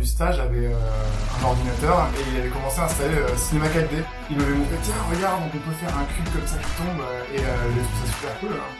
du 0.00 0.06
stage 0.06 0.40
avait 0.40 0.72
un 0.72 1.44
ordinateur 1.44 2.08
et 2.16 2.22
il 2.32 2.40
avait 2.40 2.48
commencé 2.48 2.80
à 2.80 2.84
installer 2.84 3.20
Cinema 3.36 3.68
4D. 3.68 4.00
Il 4.30 4.36
m'avait 4.38 4.56
montré, 4.56 4.76
tiens, 4.82 4.96
regarde, 5.12 5.42
on 5.44 5.48
peut 5.52 5.60
faire 5.76 5.92
un 5.92 6.08
cube 6.08 6.28
comme 6.32 6.46
ça 6.48 6.56
qui 6.56 6.72
tombe, 6.80 7.04
et 7.34 7.38
j'ai 7.38 7.84
trouvé 7.84 8.00
ça 8.00 8.12
super 8.16 8.34
cool. 8.40 8.56
Hein. 8.56 8.72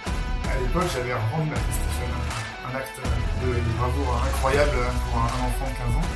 À 0.48 0.56
l'époque, 0.56 0.88
j'avais 0.88 1.12
revendu 1.12 1.52
ma 1.52 1.60
PlayStation, 1.60 2.08
un 2.64 2.72
acte 2.72 2.96
de, 3.44 3.48
bravoure 3.76 4.16
incroyable 4.24 4.80
pour 5.12 5.20
un, 5.20 5.32
enfant 5.44 5.68
de 5.68 5.76
15 5.92 6.00
ans. 6.00 6.08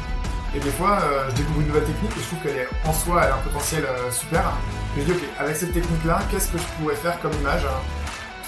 Et 0.56 0.60
des 0.60 0.70
fois, 0.72 0.98
je 1.28 1.34
découvre 1.36 1.60
une 1.60 1.68
nouvelle 1.68 1.84
technique 1.84 2.12
et 2.16 2.20
je 2.20 2.26
trouve 2.32 2.40
qu'elle 2.40 2.58
est 2.64 2.68
en 2.86 2.92
soi, 2.92 3.22
elle 3.24 3.32
a 3.32 3.36
un 3.36 3.44
potentiel 3.44 3.84
super. 4.10 4.56
Et 4.96 5.00
je 5.00 5.06
dis, 5.06 5.12
ok, 5.12 5.24
avec 5.38 5.56
cette 5.56 5.74
technique-là, 5.74 6.20
qu'est-ce 6.30 6.48
que 6.48 6.58
je 6.58 6.68
pourrais 6.78 6.96
faire 6.96 7.20
comme 7.20 7.32
image 7.34 7.66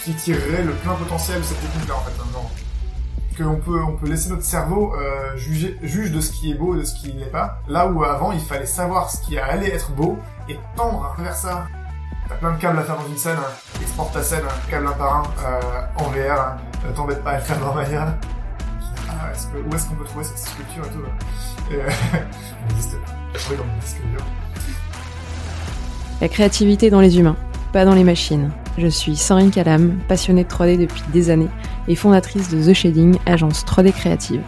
qui 0.04 0.14
tirerait 0.14 0.62
le 0.62 0.72
plein 0.72 0.94
potentiel 0.94 1.40
de 1.40 1.44
cette 1.44 1.60
technique-là, 1.60 1.96
en 1.96 2.04
fait, 2.06 2.16
qu'on 3.36 3.56
peut, 3.56 3.82
on 3.82 3.92
peut 3.92 4.08
laisser 4.08 4.30
notre 4.30 4.44
cerveau 4.44 4.94
euh, 4.94 5.36
juger, 5.36 5.78
juge 5.82 6.12
de 6.12 6.20
ce 6.20 6.32
qui 6.32 6.52
est 6.52 6.54
beau 6.54 6.74
et 6.74 6.78
de 6.78 6.84
ce 6.84 6.94
qui 6.94 7.12
n'est 7.14 7.26
pas. 7.26 7.60
Là 7.68 7.86
où 7.86 8.02
avant, 8.04 8.32
il 8.32 8.40
fallait 8.40 8.66
savoir 8.66 9.10
ce 9.10 9.20
qui 9.22 9.38
allait 9.38 9.72
être 9.72 9.92
beau 9.92 10.18
et 10.48 10.58
tendre 10.76 11.14
vers 11.18 11.34
ça. 11.34 11.66
T'as 12.28 12.36
plein 12.36 12.52
de 12.52 12.58
câbles 12.58 12.78
à 12.78 12.82
faire 12.82 12.96
dans 12.96 13.08
une 13.08 13.16
scène, 13.16 13.36
hein. 13.38 13.80
exporte 13.80 14.12
ta 14.12 14.22
scène, 14.22 14.42
hein. 14.44 14.54
câble 14.68 14.88
un 14.88 14.92
par 14.92 15.16
un, 15.16 15.22
euh, 15.44 16.04
en 16.04 16.08
VR, 16.10 16.40
hein. 16.40 16.56
t'embête 16.94 17.22
pas 17.22 17.32
à 17.32 17.38
le 17.38 17.44
faire 17.44 17.60
dans 17.60 17.74
manière. 17.74 18.14
Ah, 19.08 19.32
est-ce 19.32 19.46
que, 19.46 19.58
où 19.58 19.74
est-ce 19.74 19.86
qu'on 19.86 19.94
peut 19.94 20.04
trouver 20.04 20.24
cette 20.24 20.38
sculpture 20.38 20.84
et 20.84 20.90
tout 20.90 21.74
euh, 21.74 21.88
existe 22.70 22.96
mon 23.50 23.80
disque 23.80 24.00
dur. 24.10 24.20
La 26.20 26.28
créativité 26.28 26.90
dans 26.90 27.00
les 27.00 27.18
humains, 27.18 27.36
pas 27.72 27.84
dans 27.84 27.94
les 27.94 28.04
machines. 28.04 28.50
Je 28.78 28.88
suis 28.88 29.16
Sandrine 29.16 29.50
Calam, 29.50 29.98
passionnée 30.06 30.44
de 30.44 30.50
3D 30.50 30.76
depuis 30.78 31.00
des 31.10 31.30
années 31.30 31.48
et 31.88 31.94
fondatrice 31.94 32.50
de 32.50 32.62
The 32.62 32.74
Shading, 32.74 33.16
agence 33.24 33.64
3D 33.64 33.90
créative. 33.90 34.42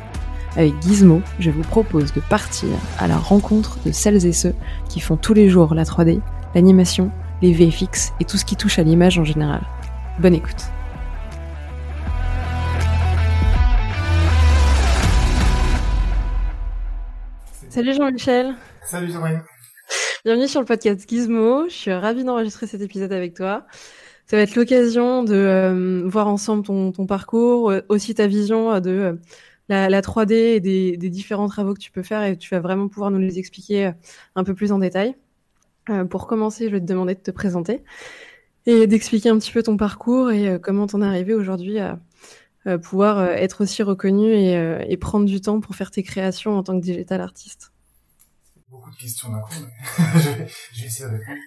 Avec 0.54 0.74
Gizmo, 0.82 1.22
je 1.38 1.50
vous 1.50 1.62
propose 1.62 2.12
de 2.12 2.20
partir 2.20 2.68
à 2.98 3.08
la 3.08 3.16
rencontre 3.16 3.78
de 3.86 3.90
celles 3.90 4.26
et 4.26 4.34
ceux 4.34 4.54
qui 4.90 5.00
font 5.00 5.16
tous 5.16 5.32
les 5.32 5.48
jours 5.48 5.74
la 5.74 5.84
3D, 5.84 6.20
l'animation, 6.54 7.10
les 7.40 7.54
VFX 7.54 8.12
et 8.20 8.26
tout 8.26 8.36
ce 8.36 8.44
qui 8.44 8.54
touche 8.54 8.78
à 8.78 8.82
l'image 8.82 9.18
en 9.18 9.24
général. 9.24 9.62
Bonne 10.18 10.34
écoute. 10.34 10.62
Salut 17.70 17.94
Jean-Michel. 17.94 18.54
Salut 18.84 19.10
Sandrine. 19.10 19.40
Bienvenue 20.22 20.48
sur 20.48 20.60
le 20.60 20.66
podcast 20.66 21.08
Gizmo. 21.08 21.66
Je 21.70 21.74
suis 21.74 21.92
ravie 21.94 22.24
d'enregistrer 22.24 22.66
cet 22.66 22.82
épisode 22.82 23.12
avec 23.14 23.32
toi. 23.32 23.64
Ça 24.28 24.36
va 24.36 24.42
être 24.42 24.56
l'occasion 24.56 25.24
de 25.24 25.34
euh, 25.34 26.02
voir 26.04 26.28
ensemble 26.28 26.62
ton, 26.62 27.06
parcours, 27.06 27.70
euh, 27.70 27.80
aussi 27.88 28.14
ta 28.14 28.26
vision 28.26 28.70
euh, 28.74 28.80
de 28.80 29.18
la, 29.70 30.02
3D 30.02 30.32
et 30.32 30.60
des, 30.60 31.08
différents 31.08 31.48
travaux 31.48 31.72
que 31.72 31.80
tu 31.80 31.90
peux 31.90 32.02
faire 32.02 32.22
et 32.24 32.36
tu 32.36 32.50
vas 32.50 32.60
vraiment 32.60 32.88
pouvoir 32.88 33.10
nous 33.10 33.18
les 33.18 33.38
expliquer 33.38 33.92
un 34.34 34.44
peu 34.44 34.54
plus 34.54 34.70
en 34.70 34.78
détail. 34.78 35.14
pour 36.10 36.26
commencer, 36.26 36.66
je 36.66 36.72
vais 36.72 36.80
te 36.80 36.84
demander 36.84 37.14
de 37.14 37.20
te 37.20 37.30
présenter 37.30 37.82
et 38.66 38.86
d'expliquer 38.86 39.30
un 39.30 39.38
petit 39.38 39.52
peu 39.52 39.62
ton 39.62 39.78
parcours 39.78 40.30
et 40.30 40.58
comment 40.62 40.86
t'en 40.86 41.02
es 41.02 41.06
arrivé 41.06 41.34
aujourd'hui 41.34 41.78
à 41.78 41.98
pouvoir 42.82 43.22
être 43.30 43.62
aussi 43.62 43.82
reconnu 43.82 44.32
et, 44.32 44.84
et 44.88 44.96
prendre 44.98 45.26
du 45.26 45.40
temps 45.40 45.60
pour 45.60 45.74
faire 45.74 45.90
tes 45.90 46.02
créations 46.02 46.56
en 46.58 46.62
tant 46.62 46.78
que 46.78 46.84
digital 46.84 47.20
artiste 47.20 47.67
questions 48.98 49.30
d'un 49.30 49.40
coup, 49.40 49.54
mais 49.60 50.20
je, 50.20 50.28
vais, 50.30 50.86
essayer 50.86 51.08
de 51.08 51.14
répondre. 51.14 51.38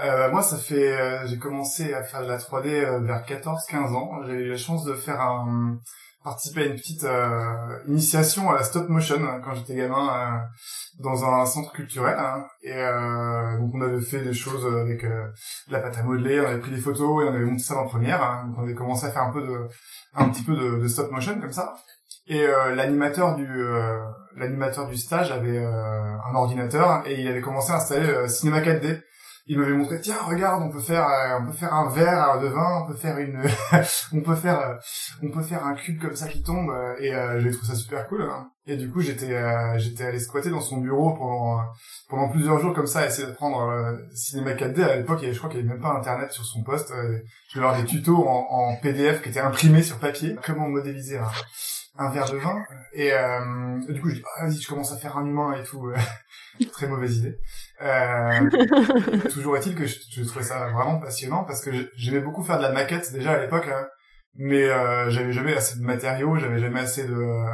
Euh, 0.00 0.30
moi, 0.30 0.42
ça 0.42 0.58
fait, 0.58 0.92
euh, 0.92 1.26
j'ai 1.26 1.38
commencé 1.38 1.94
à 1.94 2.02
faire 2.02 2.22
de 2.22 2.28
la 2.28 2.38
3D 2.38 2.66
euh, 2.68 3.00
vers 3.00 3.24
14-15 3.24 3.94
ans. 3.94 4.22
J'ai 4.26 4.32
eu 4.32 4.48
la 4.50 4.56
chance 4.56 4.84
de 4.84 4.94
faire 4.94 5.20
un, 5.20 5.78
participer 6.22 6.62
à 6.62 6.66
une 6.66 6.74
petite 6.74 7.04
euh, 7.04 7.78
initiation 7.86 8.50
à 8.50 8.54
la 8.54 8.62
stop 8.62 8.88
motion 8.88 9.16
hein, 9.24 9.40
quand 9.44 9.54
j'étais 9.54 9.74
gamin 9.74 10.42
dans 10.98 11.24
un 11.24 11.46
centre 11.46 11.72
culturel. 11.72 12.16
Hein. 12.18 12.44
et 12.62 12.74
donc 13.58 13.74
on 13.74 13.80
avait 13.80 14.02
fait 14.02 14.22
des 14.22 14.34
choses 14.34 14.66
avec 14.66 15.06
la 15.68 15.80
pâte 15.80 15.96
à 15.96 16.02
modeler, 16.02 16.40
on 16.40 16.46
avait 16.46 16.60
pris 16.60 16.72
des 16.72 16.80
photos 16.80 17.24
et 17.24 17.28
on 17.28 17.34
avait 17.34 17.44
monté 17.46 17.62
ça 17.62 17.78
en 17.78 17.86
première. 17.86 18.22
Hein. 18.22 18.44
donc 18.48 18.58
on 18.58 18.62
avait 18.64 18.74
commencé 18.74 19.06
à 19.06 19.10
faire 19.10 19.22
un 19.22 19.32
peu 19.32 19.40
de, 19.40 19.66
un 20.14 20.28
petit 20.28 20.42
peu 20.42 20.54
de, 20.54 20.82
de 20.82 20.88
stop 20.88 21.10
motion 21.10 21.40
comme 21.40 21.52
ça. 21.52 21.74
Et 22.30 22.46
euh, 22.46 22.76
l'animateur 22.76 23.34
du 23.34 23.44
euh, 23.44 23.98
l'animateur 24.36 24.86
du 24.86 24.96
stage 24.96 25.32
avait 25.32 25.58
euh, 25.58 26.16
un 26.30 26.34
ordinateur 26.36 27.02
et 27.04 27.20
il 27.20 27.26
avait 27.26 27.40
commencé 27.40 27.72
à 27.72 27.76
installer 27.76 28.28
Cinema 28.28 28.60
4D. 28.60 29.02
Il 29.46 29.58
m'avait 29.58 29.72
montré 29.72 30.00
tiens 30.00 30.14
regarde 30.22 30.62
on 30.62 30.70
peut 30.70 30.78
faire 30.78 31.08
on 31.40 31.46
peut 31.46 31.56
faire 31.56 31.74
un 31.74 31.90
verre 31.90 32.38
de 32.40 32.46
vin 32.46 32.84
on 32.84 32.86
peut 32.86 32.96
faire 32.96 33.18
une 33.18 33.42
on 34.12 34.20
peut 34.20 34.36
faire 34.36 34.78
on 35.24 35.30
peut 35.32 35.42
faire 35.42 35.66
un 35.66 35.74
cube 35.74 36.00
comme 36.00 36.14
ça 36.14 36.28
qui 36.28 36.40
tombe 36.44 36.70
et 37.00 37.10
j'ai 37.38 37.50
trouvé 37.50 37.66
ça 37.66 37.74
super 37.74 38.06
cool 38.06 38.22
hein. 38.22 38.48
et 38.64 38.76
du 38.76 38.92
coup 38.92 39.00
j'étais 39.00 39.34
j'étais 39.78 40.04
allé 40.04 40.20
squatter 40.20 40.50
dans 40.50 40.60
son 40.60 40.76
bureau 40.76 41.14
pendant 41.14 41.62
pendant 42.08 42.28
plusieurs 42.28 42.60
jours 42.60 42.74
comme 42.74 42.86
ça 42.86 43.04
essayer 43.04 43.26
d'apprendre 43.26 43.98
Cinema 44.14 44.52
4D 44.52 44.82
à 44.84 44.96
l'époque 44.98 45.24
je 45.28 45.36
crois 45.36 45.50
qu'il 45.50 45.58
n'y 45.58 45.66
avait 45.66 45.74
même 45.74 45.82
pas 45.82 45.98
internet 45.98 46.30
sur 46.30 46.44
son 46.44 46.62
poste 46.62 46.92
je 47.48 47.58
vais 47.58 47.66
avoir 47.66 47.80
des 47.80 47.86
tutos 47.86 48.24
en, 48.28 48.46
en, 48.50 48.76
PDF 48.76 49.20
qui 49.20 49.30
étaient 49.30 49.40
imprimés 49.40 49.82
sur 49.82 49.98
papier 49.98 50.36
comment 50.44 50.68
modéliser 50.68 51.18
un 51.18 51.26
un 51.98 52.10
verre 52.10 52.30
de 52.30 52.38
vin. 52.38 52.56
Et 52.92 53.12
euh, 53.12 53.78
du 53.88 54.00
coup 54.00 54.08
je 54.10 54.16
dis 54.16 54.22
ah, 54.36 54.46
vas-y 54.46 54.60
je 54.60 54.68
commence 54.68 54.92
à 54.92 54.96
faire 54.96 55.16
un 55.16 55.26
humain 55.26 55.52
et 55.52 55.62
tout 55.62 55.92
très 56.72 56.88
mauvaise 56.88 57.18
idée. 57.18 57.38
Euh, 57.82 58.50
toujours 59.32 59.56
est-il 59.56 59.74
que 59.74 59.86
je, 59.86 59.98
je, 60.10 60.24
trouvais 60.24 60.44
ça 60.44 60.68
vraiment 60.68 60.98
passionnant 60.98 61.44
parce 61.44 61.64
que 61.64 61.70
j'aimais 61.96 62.20
beaucoup 62.20 62.42
faire 62.42 62.58
de 62.58 62.62
la 62.62 62.72
maquette 62.72 63.12
déjà 63.12 63.32
à 63.32 63.38
l'époque 63.40 63.68
hein, 63.72 63.86
mais 64.34 64.64
euh, 64.64 65.10
j'avais 65.10 65.32
jamais 65.32 65.56
assez 65.56 65.78
de 65.78 65.84
matériaux 65.84 66.36
j'avais 66.36 66.58
jamais 66.58 66.80
assez 66.80 67.06
de 67.06 67.44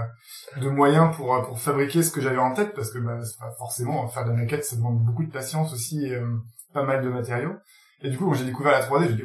de 0.61 0.69
moyens 0.69 1.15
pour 1.17 1.43
pour 1.47 1.61
fabriquer 1.61 2.03
ce 2.03 2.11
que 2.11 2.21
j'avais 2.21 2.39
en 2.39 2.53
tête 2.53 2.75
parce 2.75 2.91
que 2.91 2.99
bah, 2.99 3.19
forcément 3.59 4.07
faire 4.09 4.25
de 4.25 4.31
la 4.31 4.37
maquette 4.37 4.65
ça 4.65 4.77
demande 4.77 5.03
beaucoup 5.05 5.25
de 5.25 5.31
patience 5.31 5.73
aussi 5.73 6.07
et, 6.07 6.15
euh, 6.15 6.27
pas 6.73 6.85
mal 6.85 7.03
de 7.03 7.09
matériaux. 7.09 7.55
Et 8.03 8.11
du 8.11 8.19
coup 8.19 8.27
quand 8.27 8.35
j'ai 8.35 8.45
découvert 8.45 8.73
la 8.73 8.83
3D 8.83 9.09
je 9.09 9.13
dis 9.13 9.25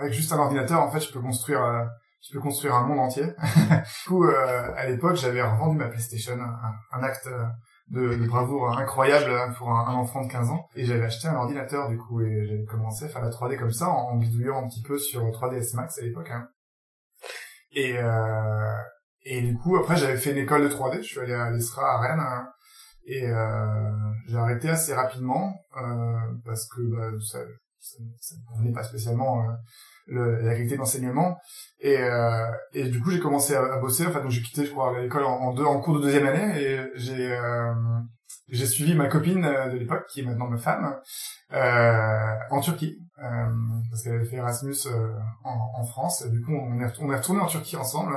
avec 0.00 0.12
juste 0.12 0.32
un 0.32 0.38
ordinateur 0.38 0.80
en 0.80 0.90
fait 0.90 1.00
je 1.00 1.12
peux 1.12 1.20
construire 1.20 1.62
euh, 1.62 1.84
je 2.20 2.32
peux 2.32 2.40
construire 2.40 2.74
un 2.74 2.86
monde 2.86 3.00
entier. 3.00 3.24
du 3.24 4.08
coup, 4.08 4.24
euh, 4.24 4.72
à 4.76 4.86
l'époque, 4.86 5.16
j'avais 5.16 5.42
revendu 5.42 5.76
ma 5.76 5.88
PlayStation, 5.88 6.38
un, 6.92 7.02
acte 7.02 7.28
de, 7.88 8.16
de, 8.16 8.26
bravoure 8.26 8.76
incroyable 8.76 9.54
pour 9.56 9.70
un, 9.70 9.94
enfant 9.94 10.24
de 10.24 10.30
15 10.30 10.50
ans. 10.50 10.68
Et 10.74 10.84
j'avais 10.84 11.04
acheté 11.04 11.28
un 11.28 11.36
ordinateur, 11.36 11.88
du 11.88 11.96
coup, 11.96 12.20
et 12.20 12.46
j'ai 12.46 12.64
commencé 12.64 13.04
à 13.04 13.08
faire 13.08 13.22
la 13.22 13.30
3D 13.30 13.56
comme 13.58 13.72
ça, 13.72 13.88
en, 13.88 14.16
bidouillant 14.16 14.64
un 14.64 14.68
petit 14.68 14.82
peu 14.82 14.98
sur 14.98 15.22
3ds 15.22 15.76
Max 15.76 15.98
à 15.98 16.02
l'époque. 16.02 16.30
Hein. 16.30 16.48
Et, 17.72 17.96
euh, 17.98 18.72
et 19.22 19.42
du 19.42 19.56
coup, 19.56 19.76
après, 19.76 19.96
j'avais 19.96 20.16
fait 20.16 20.32
une 20.32 20.38
école 20.38 20.62
de 20.62 20.68
3D. 20.68 20.98
Je 20.98 21.08
suis 21.08 21.20
allé 21.20 21.34
à 21.34 21.50
l'ESRA 21.50 21.94
à 21.94 22.00
Rennes. 22.00 22.20
Hein. 22.20 22.48
et 23.04 23.26
euh, 23.26 24.12
j'ai 24.26 24.36
arrêté 24.36 24.68
assez 24.68 24.94
rapidement 24.94 25.54
euh, 25.76 26.18
parce 26.44 26.68
que 26.68 26.82
bah, 26.82 27.10
ça, 27.24 27.38
ça, 27.78 27.98
ça 28.20 28.34
pas 28.74 28.82
spécialement 28.82 29.42
euh, 29.42 29.52
le, 30.08 30.40
la 30.40 30.54
qualité 30.54 30.76
d'enseignement. 30.76 31.38
Et, 31.80 31.96
euh, 31.96 32.50
et 32.72 32.88
du 32.88 33.00
coup 33.00 33.10
j'ai 33.10 33.20
commencé 33.20 33.54
à, 33.54 33.78
bosser 33.78 34.06
enfin 34.06 34.20
donc 34.20 34.30
j'ai 34.30 34.42
quitté 34.42 34.64
je 34.64 34.72
crois 34.72 34.98
l'école 35.00 35.24
en, 35.24 35.52
deux 35.54 35.64
en 35.64 35.80
cours 35.80 35.96
de 35.96 36.02
deuxième 36.02 36.26
année. 36.26 36.60
Et 36.60 36.80
j'ai 36.96 37.32
euh, 37.32 37.72
j'ai 38.48 38.66
suivi 38.66 38.94
ma 38.94 39.08
copine 39.08 39.44
euh, 39.44 39.68
de 39.70 39.76
l'époque 39.76 40.06
qui 40.08 40.20
est 40.20 40.22
maintenant 40.22 40.48
ma 40.48 40.56
femme 40.56 40.96
euh, 41.52 42.34
en 42.50 42.60
Turquie. 42.60 42.98
Euh, 43.22 43.46
parce 43.90 44.02
qu'elle 44.02 44.14
avait 44.14 44.24
fait 44.24 44.36
Erasmus 44.36 44.76
en, 45.44 45.80
en, 45.80 45.84
France. 45.84 46.24
Et 46.24 46.30
du 46.30 46.40
coup 46.42 46.52
on 46.52 46.80
est 46.80 46.92
on 47.00 47.12
est 47.12 47.16
retourné 47.16 47.40
en 47.40 47.46
Turquie 47.46 47.76
ensemble. 47.76 48.16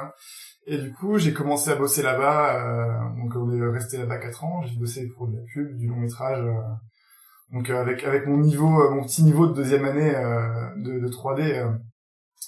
Et 0.68 0.78
du 0.78 0.94
coup 0.94 1.18
j'ai 1.18 1.34
commencé 1.34 1.72
à 1.72 1.76
bosser 1.76 2.04
là-bas 2.04 3.12
donc 3.18 3.36
on 3.36 3.52
est 3.52 3.68
resté 3.72 3.98
là-bas 3.98 4.20
quatre 4.20 4.44
ans 4.44 4.62
j'ai 4.62 4.78
bossé 4.78 5.08
pour 5.08 5.28
de 5.28 5.38
la 5.38 5.42
pub 5.52 5.76
du 5.76 5.88
long 5.88 5.96
métrage 5.96 6.46
donc 7.52 7.70
euh, 7.70 7.82
avec 7.82 8.04
avec 8.04 8.28
mon 8.28 8.38
niveau, 8.38 8.82
euh, 8.82 8.92
mon 8.92 9.04
petit 9.04 9.24
niveau 9.24 9.48
de 9.48 9.54
deuxième 9.54 9.86
année 9.86 10.16
euh, 10.16 10.70
de, 10.78 11.00
de 11.00 11.08
3D, 11.08 11.78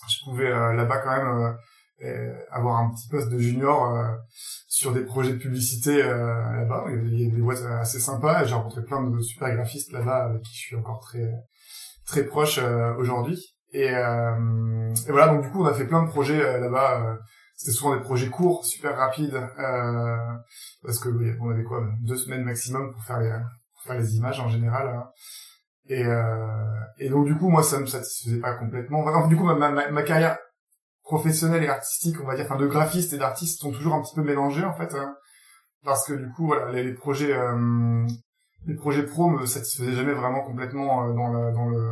je 0.09 0.23
pouvais 0.23 0.49
là-bas 0.49 0.97
quand 0.99 1.11
même 1.11 1.57
avoir 2.51 2.77
un 2.79 2.91
petit 2.91 3.07
poste 3.07 3.29
de 3.29 3.37
junior 3.37 4.05
sur 4.67 4.91
des 4.91 5.05
projets 5.05 5.33
de 5.33 5.37
publicité 5.37 6.03
là-bas. 6.03 6.85
Il 6.89 7.21
y 7.21 7.27
a 7.27 7.29
des 7.29 7.41
boîtes 7.41 7.61
assez 7.79 7.99
sympas. 7.99 8.43
J'ai 8.43 8.55
rencontré 8.55 8.83
plein 8.83 9.01
de 9.01 9.21
super 9.21 9.53
graphistes 9.55 9.93
là-bas 9.93 10.25
avec 10.25 10.41
qui 10.41 10.53
je 10.53 10.59
suis 10.59 10.75
encore 10.75 10.99
très 10.99 11.31
très 12.05 12.25
proche 12.25 12.59
aujourd'hui. 12.97 13.55
Et, 13.71 13.85
et, 13.85 15.11
voilà, 15.11 15.27
donc 15.29 15.43
du 15.43 15.51
coup, 15.51 15.63
on 15.63 15.67
a 15.67 15.73
fait 15.73 15.87
plein 15.87 16.03
de 16.03 16.09
projets 16.09 16.59
là-bas. 16.59 17.17
C'était 17.55 17.71
souvent 17.71 17.95
des 17.95 18.01
projets 18.01 18.29
courts, 18.29 18.65
super 18.65 18.97
rapides, 18.97 19.39
parce 20.83 20.99
que 20.99 21.09
on 21.39 21.49
avait 21.51 21.63
quoi, 21.63 21.87
deux 22.01 22.17
semaines 22.17 22.43
maximum 22.43 22.91
pour 22.91 23.03
faire 23.03 23.19
les, 23.19 23.31
enfin 23.83 23.97
les 23.97 24.15
images 24.15 24.39
en 24.39 24.49
général. 24.49 24.87
Hein. 24.87 25.09
Et, 25.89 26.05
euh, 26.05 26.47
et 26.97 27.09
donc 27.09 27.25
du 27.25 27.35
coup, 27.35 27.49
moi, 27.49 27.63
ça 27.63 27.79
me 27.79 27.85
satisfaisait 27.85 28.39
pas 28.39 28.53
complètement. 28.53 29.01
Enfin, 29.01 29.27
du 29.27 29.35
coup, 29.35 29.43
ma, 29.43 29.69
ma, 29.69 30.03
carrière 30.03 30.37
professionnelle 31.03 31.63
et 31.63 31.67
artistique, 31.67 32.15
on 32.21 32.25
va 32.25 32.35
dire, 32.35 32.45
enfin 32.45 32.57
de 32.57 32.67
graphiste 32.67 33.13
et 33.13 33.17
d'artiste, 33.17 33.61
sont 33.61 33.71
toujours 33.71 33.93
un 33.93 34.01
petit 34.01 34.15
peu 34.15 34.23
mélangées 34.23 34.63
en 34.63 34.73
fait, 34.73 34.95
hein. 34.95 35.15
parce 35.83 36.07
que 36.07 36.13
du 36.13 36.29
coup, 36.31 36.47
voilà, 36.47 36.71
les, 36.71 36.93
projets, 36.93 37.33
euh, 37.33 38.05
les 38.65 38.75
projets 38.75 39.03
pro 39.03 39.29
me 39.29 39.45
satisfaisaient 39.45 39.91
jamais 39.91 40.13
vraiment 40.13 40.41
complètement 40.41 41.09
euh, 41.09 41.13
dans 41.13 41.27
le, 41.27 41.51
dans 41.51 41.67
le, 41.67 41.91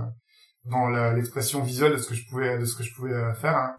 dans 0.66 1.14
l'expression 1.14 1.62
visuelle 1.62 1.92
de 1.92 1.98
ce 1.98 2.08
que 2.08 2.16
je 2.16 2.26
pouvais, 2.30 2.58
de 2.58 2.66
ce 2.66 2.78
que 2.78 2.84
je 2.84 2.96
pouvais 2.96 3.34
faire. 3.36 3.58
Hein. 3.58 3.76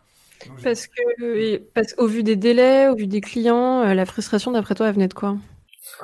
parce 0.62 0.86
que, 0.86 1.56
parce 1.72 1.94
qu'au 1.94 2.06
vu 2.06 2.22
des 2.22 2.36
délais, 2.36 2.88
au 2.88 2.96
vu 2.96 3.06
des 3.06 3.22
clients, 3.22 3.82
la 3.94 4.04
frustration, 4.04 4.50
d'après 4.50 4.74
toi, 4.74 4.88
elle 4.88 4.94
venait 4.94 5.08
de 5.08 5.14
quoi? 5.14 5.38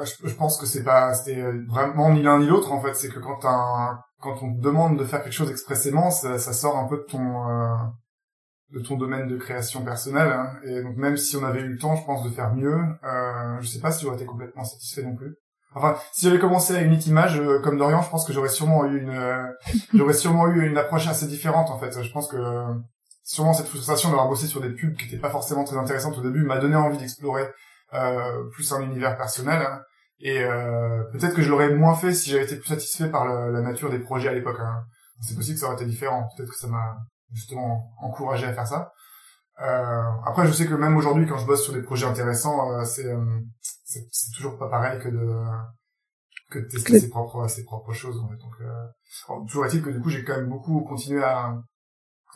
Je, 0.05 0.35
pense 0.35 0.59
que 0.59 0.67
c'est 0.67 0.83
pas, 0.83 1.15
c'était 1.15 1.43
vraiment 1.69 2.11
ni 2.11 2.23
l'un 2.23 2.39
ni 2.41 2.47
l'autre 2.47 2.73
en 2.73 2.81
fait. 2.81 2.95
C'est 2.95 3.09
que 3.09 3.21
quand 3.21 3.45
un, 3.45 4.01
quand 4.21 4.43
on 4.43 4.55
te 4.55 4.61
demande 4.61 4.99
de 4.99 5.05
faire 5.05 5.23
quelque 5.23 5.33
chose 5.33 5.51
expressément, 5.51 6.11
ça, 6.11 6.39
ça 6.39 6.53
sort 6.53 6.77
un 6.77 6.87
peu 6.87 6.99
de 6.99 7.07
ton 7.11 7.49
euh, 7.49 7.75
de 8.71 8.81
ton 8.81 8.97
domaine 8.97 9.29
de 9.29 9.37
création 9.37 9.83
personnelle. 9.83 10.31
Hein. 10.31 10.53
Et 10.65 10.83
donc 10.83 10.97
même 10.97 11.17
si 11.17 11.37
on 11.37 11.45
avait 11.45 11.61
eu 11.61 11.69
le 11.69 11.79
temps, 11.79 11.97
je 11.97 12.05
pense, 12.05 12.25
de 12.25 12.31
faire 12.31 12.55
mieux, 12.55 12.79
euh, 13.05 13.61
je 13.61 13.67
sais 13.69 13.81
pas 13.81 13.91
si 13.93 14.05
j'aurais 14.05 14.17
été 14.17 14.27
complètement 14.27 14.65
satisfait 14.65 15.03
non 15.03 15.15
plus. 15.15 15.37
Enfin, 15.75 15.97
si 16.13 16.25
j'avais 16.25 16.39
commencé 16.39 16.75
à 16.75 16.81
une 16.81 17.01
image 17.03 17.39
euh, 17.39 17.61
comme 17.61 17.79
Dorian, 17.79 18.03
je 18.03 18.11
pense 18.11 18.27
que 18.27 18.33
j'aurais 18.33 18.49
sûrement 18.49 18.85
eu 18.87 19.01
une, 19.01 19.11
euh, 19.11 19.47
j'aurais 19.95 20.15
sûrement 20.15 20.49
eu 20.49 20.67
une 20.67 20.79
approche 20.79 21.07
assez 21.07 21.27
différente 21.27 21.71
en 21.71 21.79
fait. 21.79 22.03
Je 22.03 22.11
pense 22.11 22.29
que 22.29 22.37
sûrement 23.23 23.53
cette 23.53 23.69
frustration 23.69 24.09
d'avoir 24.09 24.29
bossé 24.29 24.47
sur 24.47 24.61
des 24.61 24.71
pubs 24.71 24.97
qui 24.97 25.05
n'étaient 25.05 25.19
pas 25.19 25.31
forcément 25.31 25.65
très 25.65 25.77
intéressantes 25.77 26.17
au 26.17 26.23
début 26.23 26.43
m'a 26.43 26.59
donné 26.59 26.77
envie 26.77 26.97
d'explorer 26.97 27.43
euh, 27.43 27.49
plus 28.53 28.73
un 28.73 28.81
univers 28.83 29.17
personnel. 29.17 29.63
Hein. 29.63 29.83
Et 30.21 30.43
euh, 30.43 31.05
peut-être 31.13 31.35
que 31.35 31.43
je 31.43 31.51
l'aurais 31.51 31.75
moins 31.75 31.95
fait 31.95 32.13
si 32.13 32.31
j'avais 32.31 32.45
été 32.45 32.57
plus 32.57 32.69
satisfait 32.69 33.09
par 33.09 33.25
la 33.27 33.61
nature 33.61 33.91
des 33.91 34.01
projets 34.01 34.29
à 34.29 34.33
l'époque. 34.33 34.59
Hein. 34.61 34.85
C'est 35.21 35.35
possible 35.35 35.55
que 35.55 35.61
ça 35.61 35.67
aurait 35.67 35.77
été 35.77 35.87
différent. 35.87 36.29
Peut-être 36.37 36.51
que 36.51 36.57
ça 36.57 36.67
m'a 36.69 36.97
justement 37.33 37.93
encouragé 38.01 38.47
à 38.47 38.53
faire 38.53 38.67
ça. 38.67 38.93
Euh, 39.61 40.03
après, 40.25 40.47
je 40.47 40.53
sais 40.53 40.67
que 40.67 40.75
même 40.75 40.97
aujourd'hui, 40.97 41.27
quand 41.27 41.39
je 41.39 41.47
bosse 41.47 41.65
sur 41.65 41.73
des 41.73 41.83
projets 41.83 42.07
intéressants, 42.07 42.71
euh, 42.73 42.85
c'est 42.85 43.13
c'est 43.61 44.33
toujours 44.37 44.57
pas 44.59 44.69
pareil 44.69 45.01
que 45.01 45.09
de 45.09 45.45
que 46.51 46.61
de 46.61 46.67
tester 46.67 47.01
ses 47.01 47.09
propres 47.09 47.49
ses 47.49 47.65
propres 47.65 47.93
choses. 47.93 48.21
En 48.21 48.29
fait. 48.29 48.37
Donc, 48.37 48.55
euh, 48.61 49.45
toujours 49.47 49.67
est-il 49.67 49.83
que 49.83 49.91
du 49.91 50.01
coup, 50.01 50.11
j'ai 50.11 50.25
quand 50.25 50.37
même 50.37 50.49
beaucoup 50.49 50.83
continué 50.83 51.23
à 51.23 51.55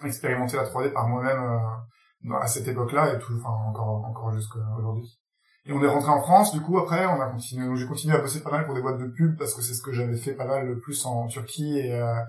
expérimenter 0.04 0.56
la 0.56 0.64
3D 0.64 0.93
par 0.93 1.06
moi-même 1.06 1.43
euh, 1.43 2.34
à 2.40 2.46
cette 2.46 2.66
époque-là 2.66 3.14
et 3.14 3.19
tout, 3.19 3.34
enfin 3.38 3.50
encore 3.69 4.04
encore 4.04 4.32
jusqu'à 4.32 4.58
aujourd'hui. 4.76 5.22
Et 5.64 5.73
on 5.73 5.82
est 5.82 5.88
rentré 5.88 6.11
en 6.11 6.20
France, 6.20 6.53
du 6.53 6.61
coup, 6.61 6.76
après, 6.79 7.06
on 7.06 7.20
a 7.20 7.26
continué, 7.26 7.76
j'ai 7.76 7.87
continué 7.87 8.17
à 8.17 8.19
bosser 8.19 8.43
pas 8.43 8.50
mal 8.50 8.67
pour 8.67 8.75
des 8.75 8.82
boîtes 8.82 8.99
de 8.99 9.06
pub 9.06 9.38
parce 9.38 9.55
que 9.55 9.62
c'est 9.62 9.75
ce 9.75 9.82
que 9.82 9.93
j'avais 9.93 10.17
fait 10.17 10.35
pas 10.35 10.47
mal 10.47 10.67
le 10.67 10.81
plus 10.81 11.06
en 11.06 11.29
Turquie 11.29 11.79
et, 11.79 11.94
euh, 11.94 12.20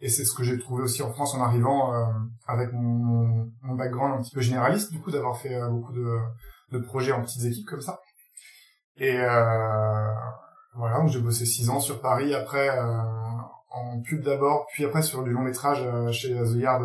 et 0.00 0.08
c'est 0.08 0.24
ce 0.24 0.34
que 0.34 0.42
j'ai 0.42 0.58
trouvé 0.58 0.82
aussi 0.82 1.00
en 1.02 1.12
France 1.12 1.32
en 1.34 1.42
arrivant 1.42 1.94
euh, 1.94 2.04
avec 2.48 2.72
mon, 2.72 3.48
mon, 3.62 3.74
background 3.76 4.14
un 4.14 4.22
petit 4.22 4.34
peu 4.34 4.40
généraliste, 4.40 4.90
du 4.90 5.00
coup, 5.00 5.12
d'avoir 5.12 5.38
fait 5.38 5.54
euh, 5.54 5.68
beaucoup 5.68 5.92
de, 5.92 6.18
de 6.72 6.78
projets 6.78 7.12
en 7.12 7.22
petites 7.22 7.44
équipes 7.44 7.66
comme 7.66 7.80
ça. 7.80 8.00
Et 8.96 9.16
voilà, 10.74 10.98
donc 10.98 11.08
j'ai 11.08 11.20
bossé 11.20 11.46
six 11.46 11.70
ans 11.70 11.80
sur 11.80 12.00
Paris, 12.00 12.34
après 12.34 12.68
en 13.70 14.00
pub 14.02 14.22
d'abord, 14.22 14.66
puis 14.72 14.84
après 14.84 15.02
sur 15.02 15.22
du 15.22 15.30
long 15.30 15.42
métrage 15.42 15.82
chez 16.12 16.34
The 16.34 16.56
Yard 16.56 16.82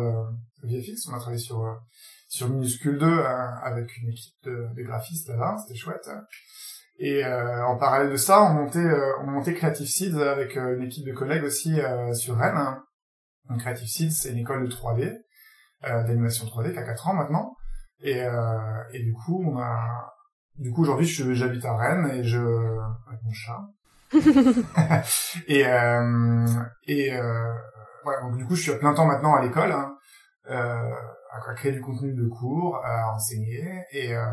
VFX. 0.62 1.08
On 1.08 1.14
a 1.14 1.18
travaillé 1.18 1.38
sur 1.38 1.62
sur 2.28 2.50
Minuscule 2.50 2.98
2 2.98 3.06
euh, 3.06 3.24
avec 3.62 3.96
une 3.98 4.10
équipe 4.10 4.34
de, 4.44 4.68
de 4.76 4.82
graphistes 4.82 5.28
là-bas, 5.28 5.56
c'était 5.62 5.78
chouette. 5.78 6.08
Et 6.98 7.24
euh, 7.24 7.64
en 7.64 7.76
parallèle 7.76 8.10
de 8.10 8.16
ça, 8.16 8.42
on 8.42 8.52
montait, 8.54 8.78
euh, 8.78 9.18
on 9.22 9.26
montait 9.26 9.54
Creative 9.54 9.86
Seeds 9.86 10.20
avec 10.22 10.56
une 10.56 10.82
équipe 10.82 11.06
de 11.06 11.12
collègues 11.12 11.44
aussi 11.44 11.80
sur 12.14 12.36
Rennes. 12.36 12.76
Donc 13.48 13.60
Creative 13.60 13.88
Seeds, 13.88 14.10
c'est 14.10 14.32
une 14.32 14.38
école 14.38 14.68
de 14.68 14.72
3D, 14.72 15.16
d'animation 15.82 16.46
3D 16.46 16.72
qui 16.72 16.78
a 16.78 16.82
4 16.82 17.08
ans 17.08 17.14
maintenant. 17.14 17.56
Et, 18.00 18.24
et 18.92 19.02
du 19.02 19.12
coup, 19.14 19.42
on 19.46 19.58
a, 19.58 20.12
du 20.56 20.70
coup 20.70 20.82
aujourd'hui, 20.82 21.06
j'habite 21.06 21.64
à 21.64 21.76
Rennes 21.76 22.10
et 22.12 22.24
je 22.24 22.40
avec 23.08 23.22
mon 23.22 23.32
chat. 23.32 23.64
et 25.46 25.62
et 26.86 27.12
ouais, 27.12 28.20
donc 28.22 28.36
du 28.36 28.44
coup, 28.44 28.54
je 28.54 28.62
suis 28.62 28.72
à 28.72 28.76
plein 28.76 28.92
temps 28.92 29.06
maintenant 29.06 29.34
à 29.34 29.42
l'école. 29.42 29.72
Hein. 29.72 29.98
Euh, 30.50 30.94
à 31.30 31.54
créer 31.54 31.72
du 31.72 31.80
contenu 31.80 32.12
de 32.14 32.26
cours, 32.28 32.80
à 32.84 33.14
enseigner, 33.14 33.84
et 33.92 34.14
euh, 34.14 34.24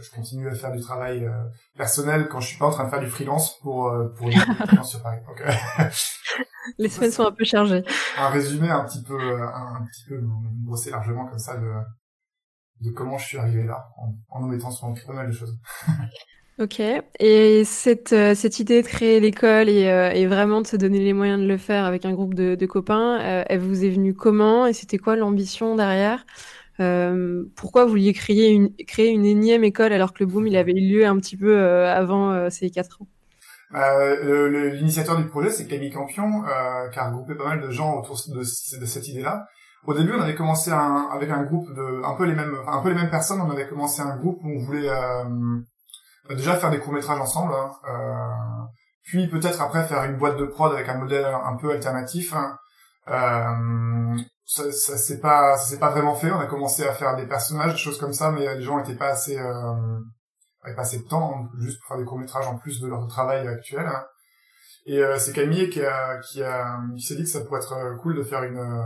je 0.00 0.10
continue 0.10 0.48
à 0.48 0.54
faire 0.54 0.72
du 0.72 0.80
travail 0.80 1.24
euh, 1.24 1.32
personnel 1.76 2.28
quand 2.28 2.40
je 2.40 2.48
suis 2.48 2.58
pas 2.58 2.66
en 2.66 2.70
train 2.70 2.84
de 2.84 2.90
faire 2.90 3.00
du 3.00 3.08
freelance 3.08 3.58
pour 3.60 3.88
euh, 3.88 4.08
pour 4.16 4.30
sur 4.84 5.02
Paris. 5.02 5.18
Donc, 5.26 5.42
les 6.78 6.88
semaines 6.88 7.10
sont 7.10 7.26
un 7.26 7.32
peu 7.32 7.44
chargées. 7.44 7.84
Un 8.18 8.28
résumé 8.28 8.70
un 8.70 8.84
petit 8.84 9.02
peu 9.02 9.18
un, 9.42 9.84
petit 9.84 10.04
peu 10.08 10.20
brossé 10.64 10.90
largement 10.90 11.26
comme 11.26 11.38
ça 11.38 11.56
de 11.56 11.72
de 12.80 12.90
comment 12.90 13.16
je 13.16 13.26
suis 13.26 13.38
arrivé 13.38 13.64
là 13.64 13.88
en, 13.96 14.12
en 14.28 14.40
nous 14.42 14.48
mettant 14.48 14.70
sur 14.70 14.92
pas 15.06 15.12
mal 15.12 15.28
de 15.28 15.32
choses. 15.32 15.58
Ok. 16.58 16.80
Et 17.20 17.64
cette, 17.64 18.14
euh, 18.14 18.34
cette 18.34 18.60
idée 18.60 18.80
de 18.80 18.86
créer 18.86 19.20
l'école 19.20 19.68
et, 19.68 19.88
euh, 19.88 20.10
et, 20.12 20.26
vraiment 20.26 20.62
de 20.62 20.66
se 20.66 20.76
donner 20.76 21.00
les 21.00 21.12
moyens 21.12 21.38
de 21.38 21.46
le 21.46 21.58
faire 21.58 21.84
avec 21.84 22.06
un 22.06 22.14
groupe 22.14 22.32
de, 22.32 22.66
copains, 22.66 23.20
euh, 23.20 23.44
elle 23.46 23.60
vous 23.60 23.84
est 23.84 23.90
venue 23.90 24.14
comment 24.14 24.66
et 24.66 24.72
c'était 24.72 24.96
quoi 24.96 25.16
l'ambition 25.16 25.76
derrière? 25.76 26.24
Pourquoi 27.56 27.84
vous 27.84 27.90
vouliez 27.90 28.12
créer 28.14 28.50
une, 28.52 28.74
créer 28.86 29.10
une 29.10 29.26
énième 29.26 29.64
école 29.64 29.92
alors 29.92 30.12
que 30.14 30.24
le 30.24 30.26
boom 30.26 30.46
il 30.46 30.56
avait 30.56 30.72
eu 30.72 30.96
lieu 30.96 31.06
un 31.06 31.16
petit 31.18 31.36
peu 31.36 31.58
avant 31.58 32.50
ces 32.50 32.68
quatre 32.70 33.00
ans? 33.00 33.08
L'initiateur 33.72 35.16
du 35.16 35.26
projet, 35.26 35.48
c'est 35.48 35.66
Camille 35.66 35.90
Campion, 35.90 36.42
qui 36.92 36.98
a 36.98 37.08
regroupé 37.08 37.34
pas 37.34 37.46
mal 37.46 37.62
de 37.62 37.70
gens 37.70 37.98
autour 37.98 38.16
de, 38.28 38.42
cette 38.42 39.08
idée-là. 39.08 39.46
Au 39.86 39.94
début, 39.94 40.12
on 40.12 40.20
avait 40.20 40.34
commencé 40.34 40.70
un, 40.70 41.08
avec 41.12 41.30
un 41.30 41.44
groupe 41.44 41.72
de 41.72 42.04
un 42.04 42.14
peu 42.14 42.24
les 42.24 42.34
mêmes, 42.34 42.56
un 42.66 42.82
peu 42.82 42.90
les 42.90 42.94
mêmes 42.94 43.10
personnes. 43.10 43.40
On 43.40 43.50
avait 43.50 43.68
commencé 43.68 44.02
un 44.02 44.16
groupe 44.16 44.40
où 44.42 44.50
on 44.50 44.58
voulait 44.58 44.90
euh, 44.90 45.24
déjà 46.34 46.56
faire 46.56 46.70
des 46.70 46.80
courts 46.80 46.92
métrages 46.92 47.20
ensemble, 47.20 47.54
hein, 47.54 47.72
euh, 47.88 48.64
puis 49.04 49.28
peut-être 49.28 49.62
après 49.62 49.86
faire 49.86 50.04
une 50.04 50.16
boîte 50.16 50.36
de 50.36 50.44
prod 50.44 50.72
avec 50.72 50.88
un 50.88 50.98
modèle 50.98 51.24
un 51.24 51.56
peu 51.56 51.70
alternatif. 51.70 52.34
Hein. 52.34 52.58
Euh, 53.08 54.16
ça, 54.44 54.70
ça 54.72 54.96
s'est 54.96 55.20
pas, 55.20 55.56
ça 55.56 55.64
s'est 55.68 55.78
pas 55.78 55.90
vraiment 55.90 56.14
fait. 56.14 56.30
On 56.30 56.40
a 56.40 56.46
commencé 56.46 56.86
à 56.86 56.92
faire 56.92 57.16
des 57.16 57.26
personnages, 57.26 57.72
des 57.72 57.78
choses 57.78 57.98
comme 57.98 58.12
ça, 58.12 58.30
mais 58.30 58.56
les 58.56 58.62
gens 58.62 58.78
étaient 58.78 58.96
pas 58.96 59.08
assez, 59.08 59.38
euh, 59.38 60.00
pas 60.74 60.82
assez 60.82 60.98
de 60.98 61.08
temps 61.08 61.34
hein, 61.36 61.48
juste 61.60 61.78
pour 61.80 61.88
faire 61.88 61.98
des 61.98 62.04
courts 62.04 62.18
métrages 62.18 62.46
en 62.46 62.56
plus 62.56 62.80
de 62.80 62.88
leur 62.88 63.06
travail 63.06 63.46
actuel. 63.46 63.86
Hein. 63.86 64.04
Et 64.86 64.98
euh, 64.98 65.18
c'est 65.18 65.32
Camille 65.32 65.68
qui 65.68 65.82
a, 65.82 66.18
qui 66.18 66.42
a, 66.42 66.78
qui 66.96 67.02
s'est 67.02 67.16
dit 67.16 67.24
que 67.24 67.28
ça 67.28 67.40
pourrait 67.40 67.60
être 67.60 67.96
cool 68.02 68.16
de 68.16 68.22
faire 68.22 68.42
une, 68.42 68.84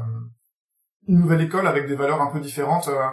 une 1.08 1.20
nouvelle 1.20 1.40
école 1.42 1.66
avec 1.66 1.86
des 1.86 1.96
valeurs 1.96 2.20
un 2.20 2.30
peu 2.30 2.40
différentes. 2.40 2.88
Euh, 2.88 3.08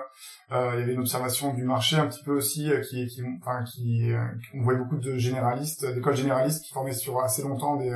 euh, 0.51 0.71
il 0.75 0.79
y 0.79 0.83
avait 0.83 0.93
une 0.93 0.99
observation 0.99 1.53
du 1.53 1.63
marché 1.63 1.97
un 1.97 2.07
petit 2.07 2.23
peu 2.23 2.35
aussi 2.35 2.71
euh, 2.71 2.81
qui, 2.81 3.05
qui, 3.07 3.21
enfin, 3.41 3.63
qui, 3.63 4.11
on 4.53 4.63
voyait 4.63 4.79
beaucoup 4.79 4.97
de 4.97 5.17
généralistes, 5.17 5.85
d'écoles 5.85 6.15
généralistes 6.15 6.63
qui 6.63 6.73
formaient 6.73 6.93
sur 6.93 7.19
assez 7.19 7.41
longtemps 7.41 7.75
des, 7.75 7.93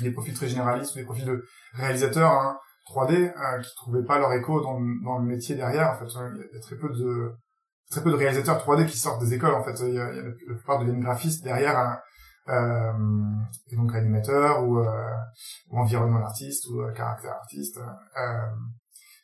des 0.00 0.10
profils 0.10 0.34
très 0.34 0.48
généralistes, 0.48 0.94
des 0.96 1.04
profils 1.04 1.24
de 1.24 1.44
réalisateurs 1.74 2.30
hein, 2.30 2.58
3D 2.88 3.32
qui 3.62 3.74
trouvaient 3.76 4.04
pas 4.04 4.18
leur 4.18 4.32
écho 4.32 4.60
dans, 4.60 4.80
dans 5.04 5.18
le 5.18 5.24
métier 5.24 5.54
derrière. 5.54 5.90
En 5.90 5.98
fait, 5.98 6.12
il 6.12 6.54
y 6.54 6.56
a 6.56 6.60
très 6.60 6.76
peu 6.76 6.88
de 6.88 7.32
très 7.90 8.02
peu 8.02 8.10
de 8.10 8.16
réalisateurs 8.16 8.58
3D 8.58 8.86
qui 8.86 8.98
sortent 8.98 9.20
des 9.20 9.34
écoles. 9.34 9.54
En 9.54 9.62
fait, 9.62 9.78
il 9.86 9.94
y 9.94 9.98
a, 9.98 10.10
la, 10.10 10.30
plupart 10.32 10.78
deviennent 10.80 11.00
graphistes 11.00 11.44
derrière. 11.44 11.78
Hein, 11.78 11.98
euh, 12.48 12.92
et 13.70 13.76
donc 13.76 13.94
animateur 13.94 14.62
ou, 14.62 14.78
euh, 14.78 15.14
ou 15.70 15.78
environnement 15.78 16.22
artiste 16.24 16.66
ou 16.68 16.82
caractère 16.94 17.32
artiste. 17.32 17.78
Euh, 17.78 18.46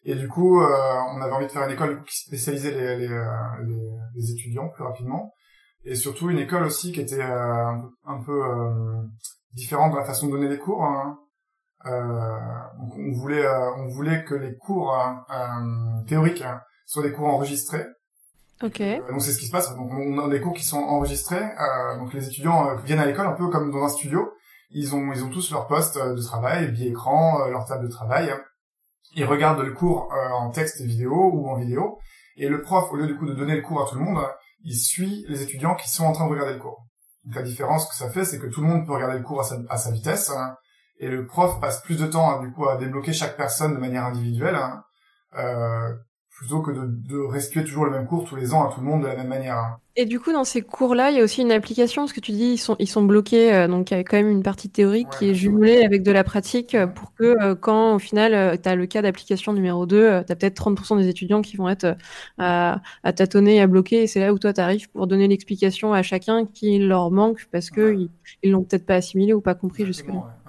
et 0.02 0.14
du 0.14 0.28
coup, 0.28 0.61
euh, 0.61 0.66
on 1.14 1.21
avait 1.21 1.33
envie 1.33 1.47
de 1.47 1.52
faire 1.52 1.64
une 1.64 1.73
école 1.73 2.02
qui 2.04 2.21
spécialisait 2.21 2.71
les, 2.71 2.97
les, 2.97 3.12
euh, 3.12 3.25
les, 3.66 3.90
les, 4.14 4.30
étudiants 4.30 4.69
plus 4.69 4.83
rapidement. 4.83 5.35
Et 5.85 5.95
surtout 5.95 6.30
une 6.30 6.38
école 6.38 6.64
aussi 6.64 6.92
qui 6.92 7.00
était 7.00 7.21
euh, 7.21 7.73
un 8.07 8.23
peu 8.25 8.42
différente 9.52 9.92
dans 9.92 9.99
la 9.99 10.04
façon 10.04 10.26
de 10.26 10.33
donner 10.33 10.49
les 10.49 10.59
cours. 10.59 10.85
Hein. 10.85 11.19
donc 12.78 12.92
on 12.99 13.12
voulait, 13.12 13.47
on 13.78 13.88
voulait 13.88 14.25
que 14.25 14.35
les 14.35 14.57
cours 14.57 14.95
théoriques 16.07 16.42
hein, 16.42 16.61
soient 16.87 17.02
des 17.02 17.12
cours 17.12 17.28
enregistrés. 17.28 17.87
Ok. 18.62 18.83
donc 19.09 19.23
c'est 19.23 19.33
ce 19.33 19.38
qui 19.38 19.47
se 19.47 19.52
passe. 19.52 19.75
Donc 19.75 19.90
on 19.90 20.19
a 20.19 20.28
des 20.28 20.40
cours 20.40 20.54
qui 20.54 20.64
sont 20.64 20.80
enregistrés. 20.80 21.47
donc 21.99 22.12
les 22.12 22.26
étudiants 22.26 22.76
viennent 22.76 22.99
à 22.99 23.07
l'école 23.07 23.26
un 23.26 23.33
peu 23.33 23.49
comme 23.49 23.71
dans 23.71 23.85
un 23.85 23.88
studio. 23.88 24.33
Ils 24.71 24.95
ont 24.95 25.12
ils 25.12 25.25
ont 25.25 25.30
tous 25.30 25.50
leur 25.50 25.66
poste 25.66 25.99
de 25.99 26.23
travail, 26.23 26.71
billet 26.71 26.90
écran, 26.90 27.47
leur 27.49 27.64
table 27.64 27.85
de 27.85 27.90
travail 27.90 28.33
ils 29.14 29.25
regardent 29.25 29.62
le 29.62 29.73
cours 29.73 30.12
euh, 30.12 30.30
en 30.30 30.50
texte 30.50 30.80
vidéo 30.80 31.30
ou 31.33 31.49
en 31.49 31.59
vidéo, 31.59 31.99
et 32.37 32.49
le 32.49 32.62
prof, 32.62 32.90
au 32.92 32.97
lieu 32.97 33.07
du 33.07 33.16
coup 33.16 33.26
de 33.26 33.35
donner 33.35 33.57
le 33.57 33.62
cours 33.62 33.83
à 33.83 33.87
tout 33.88 33.97
le 33.97 34.04
monde, 34.04 34.25
il 34.62 34.76
suit 34.76 35.25
les 35.28 35.42
étudiants 35.42 35.75
qui 35.75 35.90
sont 35.90 36.04
en 36.04 36.12
train 36.12 36.26
de 36.26 36.30
regarder 36.30 36.54
le 36.54 36.59
cours. 36.59 36.87
La 37.35 37.42
différence 37.42 37.88
que 37.88 37.95
ça 37.95 38.11
fait, 38.11 38.25
c'est 38.25 38.38
que 38.38 38.47
tout 38.47 38.61
le 38.61 38.66
monde 38.66 38.87
peut 38.87 38.92
regarder 38.92 39.19
le 39.19 39.25
cours 39.25 39.40
à 39.40 39.45
sa, 39.45 39.57
à 39.69 39.76
sa 39.76 39.90
vitesse, 39.90 40.30
hein, 40.30 40.57
et 40.99 41.09
le 41.09 41.26
prof 41.26 41.61
passe 41.61 41.83
plus 41.83 41.99
de 41.99 42.07
temps 42.07 42.30
hein, 42.30 42.40
du 42.40 42.52
coup 42.52 42.69
à 42.69 42.76
débloquer 42.76 43.12
chaque 43.12 43.37
personne 43.37 43.75
de 43.75 43.80
manière 43.80 44.04
individuelle, 44.04 44.54
hein, 44.54 44.83
euh, 45.37 45.95
plutôt 46.40 46.62
que 46.62 46.70
de, 46.70 46.87
de 46.87 47.18
restituer 47.18 47.62
toujours 47.64 47.85
le 47.85 47.90
même 47.90 48.06
cours 48.06 48.25
tous 48.25 48.35
les 48.35 48.54
ans 48.54 48.66
à 48.66 48.73
tout 48.73 48.80
le 48.80 48.87
monde 48.87 49.02
de 49.02 49.06
la 49.09 49.14
même 49.14 49.28
manière. 49.28 49.59
Hein. 49.59 49.76
Et 49.94 50.06
du 50.06 50.18
coup, 50.18 50.32
dans 50.32 50.44
ces 50.44 50.62
cours-là, 50.62 51.11
il 51.11 51.18
y 51.18 51.20
a 51.20 51.23
aussi 51.23 51.42
une 51.42 51.52
application, 51.52 52.02
parce 52.02 52.14
que 52.14 52.20
tu 52.20 52.32
dis 52.32 52.52
ils 52.52 52.56
sont, 52.56 52.76
ils 52.78 52.88
sont 52.88 53.02
bloqués, 53.02 53.52
euh, 53.52 53.68
donc 53.68 53.90
il 53.90 53.99
y 53.99 54.00
a 54.00 54.04
quand 54.04 54.16
même 54.16 54.30
une 54.30 54.42
partie 54.42 54.70
théorique 54.70 55.09
qui 55.18 55.28
est 55.28 55.35
jumelée 55.35 55.85
avec 55.85 56.02
de 56.02 56.11
la 56.11 56.25
pratique 56.25 56.75
euh, 56.75 56.87
pour 56.87 57.12
que 57.12 57.25
euh, 57.25 57.54
quand 57.54 57.97
au 57.97 57.99
final 57.99 58.59
tu 58.59 58.66
as 58.70 58.75
le 58.75 58.87
cas 58.87 59.02
d'application 59.02 59.52
numéro 59.52 59.85
2, 59.85 60.25
tu 60.25 60.32
as 60.32 60.37
peut-être 60.37 60.56
30% 60.56 60.97
des 60.97 61.09
étudiants 61.09 61.42
qui 61.42 61.59
vont 61.59 61.68
être 61.68 61.94
à, 62.38 62.80
à 63.02 63.12
tâtonner, 63.12 63.61
à 63.61 63.66
bloquer, 63.66 64.04
et 64.04 64.06
c'est 64.06 64.20
là 64.20 64.32
où 64.32 64.38
toi 64.38 64.54
tu 64.54 64.62
arrives 64.62 64.88
pour 64.88 65.06
donner 65.06 65.28
l'explication 65.28 65.92
à 65.92 66.02
chacun 66.02 66.47
qui 66.47 66.78
leur 66.78 67.11
manque 67.11 67.47
parce 67.52 67.68
que 67.68 68.09
ils 68.42 68.50
l'ont 68.50 68.62
peut-être 68.62 68.87
pas 68.87 68.94
assimilé 68.94 69.35
ou 69.35 69.42
pas 69.42 69.54
compris 69.54 69.85
jusque-là. 69.85 70.39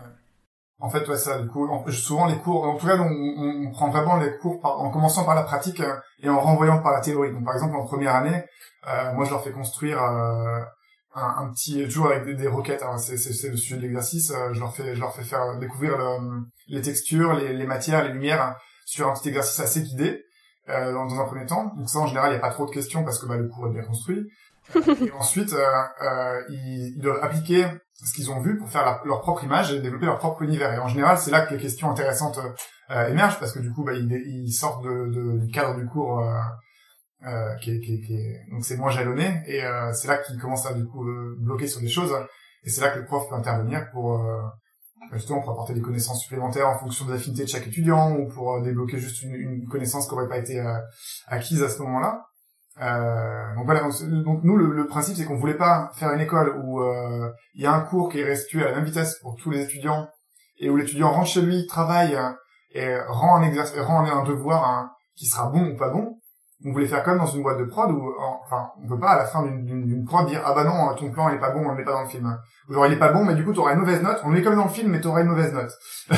En 0.81 0.89
fait, 0.89 1.07
ouais, 1.07 1.17
ça, 1.17 1.37
du 1.39 1.47
coup, 1.47 1.69
souvent 1.91 2.25
les 2.25 2.39
cours, 2.39 2.63
en 2.63 2.75
tout 2.75 2.87
cas, 2.87 2.97
on, 2.97 3.67
on, 3.67 3.71
prend 3.71 3.91
vraiment 3.91 4.17
les 4.17 4.35
cours 4.37 4.59
en 4.63 4.89
commençant 4.89 5.23
par 5.23 5.35
la 5.35 5.43
pratique 5.43 5.79
euh, 5.79 5.95
et 6.23 6.27
en 6.27 6.39
renvoyant 6.39 6.79
par 6.81 6.91
la 6.91 7.01
théorie. 7.01 7.31
Donc, 7.31 7.45
par 7.45 7.53
exemple, 7.53 7.75
en 7.75 7.85
première 7.85 8.15
année, 8.15 8.43
euh, 8.87 9.13
moi, 9.13 9.23
je 9.25 9.29
leur 9.29 9.43
fais 9.43 9.51
construire 9.51 10.01
euh, 10.01 10.59
un, 11.13 11.51
petit 11.51 11.83
toujours 11.83 12.07
avec 12.07 12.35
des, 12.35 12.47
requêtes. 12.47 12.81
Hein, 12.81 12.97
c'est 12.97 13.49
le 13.49 13.57
sujet 13.57 13.75
de 13.77 13.81
l'exercice. 13.83 14.33
je 14.53 14.59
leur 14.59 14.75
fais 14.75 14.95
je 14.95 14.99
leur 14.99 15.13
fais 15.13 15.23
faire 15.23 15.55
découvrir 15.59 15.97
les 16.67 16.81
textures, 16.81 17.33
les, 17.33 17.53
les 17.53 17.65
matières, 17.67 18.03
les 18.03 18.13
lumières 18.13 18.55
sur 18.85 19.07
un 19.07 19.13
petit 19.13 19.29
exercice 19.29 19.59
assez 19.59 19.83
guidé. 19.83 20.25
Euh, 20.69 20.93
dans, 20.93 21.19
un 21.19 21.25
premier 21.25 21.47
temps. 21.47 21.73
Donc 21.75 21.89
ça, 21.89 21.99
en 21.99 22.05
général, 22.05 22.29
il 22.29 22.33
n'y 22.33 22.37
a 22.37 22.41
pas 22.41 22.51
trop 22.51 22.67
de 22.67 22.71
questions 22.71 23.03
parce 23.03 23.17
que 23.19 23.25
bah, 23.25 23.35
le 23.35 23.47
cours 23.47 23.67
est 23.67 23.71
bien 23.71 23.81
construit. 23.81 24.29
et 24.75 25.11
ensuite, 25.19 25.53
euh, 25.53 25.65
euh, 26.03 26.41
ils, 26.49 26.93
ils, 26.95 27.01
doivent 27.01 27.19
appliquer 27.23 27.65
ce 27.95 28.13
qu'ils 28.13 28.29
ont 28.29 28.39
vu 28.39 28.57
pour 28.57 28.69
faire 28.69 29.01
leur 29.05 29.21
propre 29.21 29.43
image 29.43 29.73
et 29.73 29.81
développer 29.81 30.05
leur 30.05 30.19
propre 30.19 30.43
univers. 30.43 30.71
Et 30.73 30.77
en 30.77 30.87
général, 30.87 31.17
c'est 31.17 31.31
là 31.31 31.45
que 31.45 31.55
les 31.55 31.59
questions 31.59 31.89
intéressantes 31.89 32.39
euh, 32.91 33.07
émergent 33.07 33.39
parce 33.39 33.53
que 33.53 33.59
du 33.59 33.71
coup, 33.71 33.83
bah, 33.83 33.93
ils, 33.93 34.11
ils 34.11 34.51
sortent 34.51 34.83
de, 34.83 35.07
de, 35.07 35.45
du 35.45 35.51
cadre 35.51 35.75
du 35.75 35.85
cours 35.87 36.19
euh, 36.19 36.39
euh, 37.25 37.55
qui, 37.55 37.71
est, 37.71 37.79
qui, 37.79 38.01
qui 38.01 38.13
est... 38.13 38.41
donc 38.51 38.63
c'est 38.63 38.77
moins 38.77 38.89
jalonné 38.89 39.41
et 39.47 39.63
c'est 39.93 40.07
là 40.07 40.17
qu'ils 40.17 40.39
commencent 40.39 40.65
à 40.65 40.73
du 40.73 40.85
coup 40.85 41.05
bloquer 41.39 41.67
sur 41.67 41.81
des 41.81 41.89
choses. 41.89 42.13
Et 42.63 42.69
c'est 42.69 42.81
là 42.81 42.89
que 42.89 42.99
le 42.99 43.05
prof 43.05 43.27
peut 43.29 43.35
intervenir 43.35 43.89
pour 43.91 44.19
justement 45.13 45.41
pour 45.41 45.51
apporter 45.51 45.73
des 45.73 45.81
connaissances 45.81 46.21
supplémentaires 46.21 46.69
en 46.69 46.77
fonction 46.77 47.05
de 47.05 47.11
l'affinité 47.11 47.43
de 47.43 47.49
chaque 47.49 47.67
étudiant 47.67 48.15
ou 48.15 48.27
pour 48.27 48.61
débloquer 48.61 48.97
juste 48.97 49.21
une, 49.23 49.35
une 49.35 49.67
connaissance 49.67 50.07
qui 50.07 50.15
n'aurait 50.15 50.29
pas 50.29 50.37
été 50.37 50.63
acquise 51.27 51.63
à 51.63 51.69
ce 51.69 51.81
moment-là. 51.81 52.25
Euh, 52.79 53.55
donc 53.55 53.65
voilà, 53.65 53.81
donc, 53.81 54.43
nous 54.43 54.55
le, 54.55 54.87
principe 54.87 55.15
c'est 55.17 55.25
qu'on 55.25 55.37
voulait 55.37 55.57
pas 55.57 55.91
faire 55.95 56.11
une 56.13 56.21
école 56.21 56.57
où 56.63 56.81
euh, 56.81 57.29
il 57.53 57.61
y 57.61 57.65
a 57.65 57.73
un 57.73 57.81
cours 57.81 58.09
qui 58.09 58.19
est 58.19 58.23
restitué 58.23 58.63
à 58.63 58.69
la 58.69 58.75
même 58.75 58.85
vitesse 58.85 59.19
pour 59.21 59.35
tous 59.35 59.49
les 59.49 59.61
étudiants 59.61 60.07
et 60.57 60.69
où 60.69 60.77
l'étudiant 60.77 61.11
rentre 61.11 61.27
chez 61.27 61.41
lui, 61.41 61.67
travaille 61.67 62.17
et 62.73 62.95
rend 63.07 63.35
un 63.35 63.43
exercice, 63.43 63.77
rend 63.79 64.05
un 64.05 64.23
devoir 64.23 64.63
hein, 64.63 64.91
qui 65.15 65.25
sera 65.25 65.49
bon 65.49 65.71
ou 65.71 65.77
pas 65.77 65.89
bon. 65.89 66.17
On 66.63 66.71
voulait 66.71 66.87
faire 66.87 67.03
comme 67.03 67.17
dans 67.17 67.25
une 67.25 67.41
boîte 67.41 67.57
de 67.57 67.65
prod 67.65 67.89
où, 67.91 68.13
enfin, 68.43 68.69
on 68.83 68.87
peut 68.87 68.99
pas 68.99 69.11
à 69.11 69.17
la 69.17 69.25
fin 69.25 69.43
d'une 69.43 70.05
prod 70.05 70.27
dire 70.27 70.41
ah 70.45 70.53
bah 70.53 70.63
non 70.63 70.93
ton 70.95 71.11
plan 71.11 71.29
il 71.29 71.35
est 71.35 71.39
pas 71.39 71.49
bon, 71.49 71.65
on 71.65 71.69
le 71.69 71.75
met 71.75 71.83
pas 71.83 71.93
dans 71.93 72.03
le 72.03 72.07
film. 72.07 72.37
Ou 72.69 72.73
genre 72.73 72.85
il 72.85 72.93
est 72.93 72.99
pas 72.99 73.11
bon 73.11 73.25
mais 73.25 73.33
du 73.33 73.43
coup 73.43 73.53
t'auras 73.53 73.73
une 73.73 73.79
mauvaise 73.79 74.03
note, 74.03 74.21
on 74.23 74.29
le 74.29 74.35
met 74.35 74.43
comme 74.43 74.55
dans 74.55 74.65
le 74.65 74.69
film 74.69 74.91
mais 74.91 75.01
t'auras 75.01 75.21
une 75.21 75.29
mauvaise 75.29 75.53
note. 75.53 75.71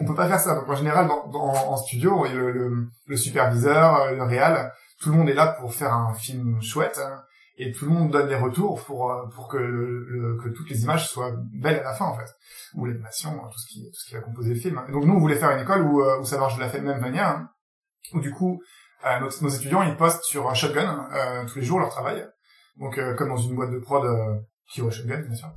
on 0.00 0.04
peut 0.04 0.14
pas 0.14 0.28
faire 0.28 0.40
ça. 0.40 0.54
Donc 0.54 0.68
en 0.68 0.76
général 0.76 1.08
en 1.10 1.76
studio 1.76 2.24
le, 2.24 3.16
superviseur, 3.16 4.12
le 4.12 4.22
réal 4.22 4.72
tout 5.00 5.10
le 5.10 5.16
monde 5.16 5.28
est 5.28 5.34
là 5.34 5.48
pour 5.48 5.74
faire 5.74 5.92
un 5.92 6.14
film 6.14 6.60
chouette 6.62 7.00
hein, 7.02 7.22
et 7.58 7.72
tout 7.72 7.86
le 7.86 7.90
monde 7.90 8.10
donne 8.10 8.28
des 8.28 8.36
retours 8.36 8.82
pour 8.84 9.10
euh, 9.10 9.26
pour 9.34 9.48
que 9.48 10.38
que 10.42 10.48
toutes 10.50 10.70
les 10.70 10.82
images 10.82 11.08
soient 11.08 11.32
belles 11.52 11.80
à 11.80 11.84
la 11.84 11.94
fin 11.94 12.06
en 12.06 12.16
fait 12.16 12.30
ou 12.74 12.86
l'animation 12.86 13.30
tout 13.50 13.58
ce 13.58 13.66
qui 13.66 13.90
tout 13.90 13.98
ce 13.98 14.08
qui 14.08 14.14
va 14.14 14.20
composer 14.20 14.54
le 14.54 14.60
film 14.60 14.80
donc 14.90 15.04
nous 15.04 15.14
on 15.14 15.18
voulait 15.18 15.36
faire 15.36 15.50
une 15.50 15.62
école 15.62 15.82
où 15.82 16.02
euh, 16.02 16.20
où 16.20 16.24
ça 16.24 16.38
marche 16.38 16.56
de 16.56 16.60
la 16.60 16.72
même 16.80 17.00
manière 17.00 17.28
hein, 17.28 17.50
où 18.12 18.20
du 18.20 18.30
coup 18.30 18.60
euh, 19.04 19.20
nos, 19.20 19.28
nos, 19.42 19.48
étudiants 19.48 19.82
ils 19.82 19.96
postent 19.96 20.24
sur 20.24 20.54
Shotgun 20.54 21.08
euh, 21.12 21.44
tous 21.46 21.58
les 21.58 21.64
jours 21.64 21.78
leur 21.78 21.90
travail 21.90 22.26
donc 22.76 22.98
comme 23.16 23.28
dans 23.28 23.36
une 23.36 23.54
boîte 23.54 23.70
de 23.70 23.78
prod 23.78 24.04
qui 24.70 24.80
est 24.80 24.90
Shotgun 24.90 25.22
bien 25.22 25.34
sûr 25.34 25.48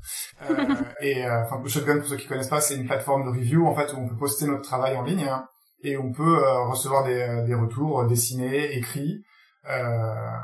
et 1.01 1.29
enfin 1.29 1.61
Shotgun 1.65 1.99
pour 1.99 2.07
ceux 2.07 2.17
qui 2.17 2.27
connaissent 2.27 2.49
pas 2.49 2.61
c'est 2.61 2.75
une 2.75 2.85
plateforme 2.85 3.25
de 3.25 3.29
review 3.29 3.67
en 3.67 3.75
fait 3.75 3.93
où 3.93 3.97
on 3.97 4.07
peut 4.07 4.17
poster 4.17 4.45
notre 4.45 4.63
travail 4.63 4.95
en 4.95 5.03
ligne 5.03 5.27
hein, 5.27 5.45
et 5.83 5.97
on 5.97 6.11
peut 6.11 6.37
recevoir 6.67 7.03
des, 7.03 7.43
des 7.45 7.55
retours 7.55 8.05
dessinés 8.05 8.75
écrits 8.77 9.23
euh, 9.69 10.37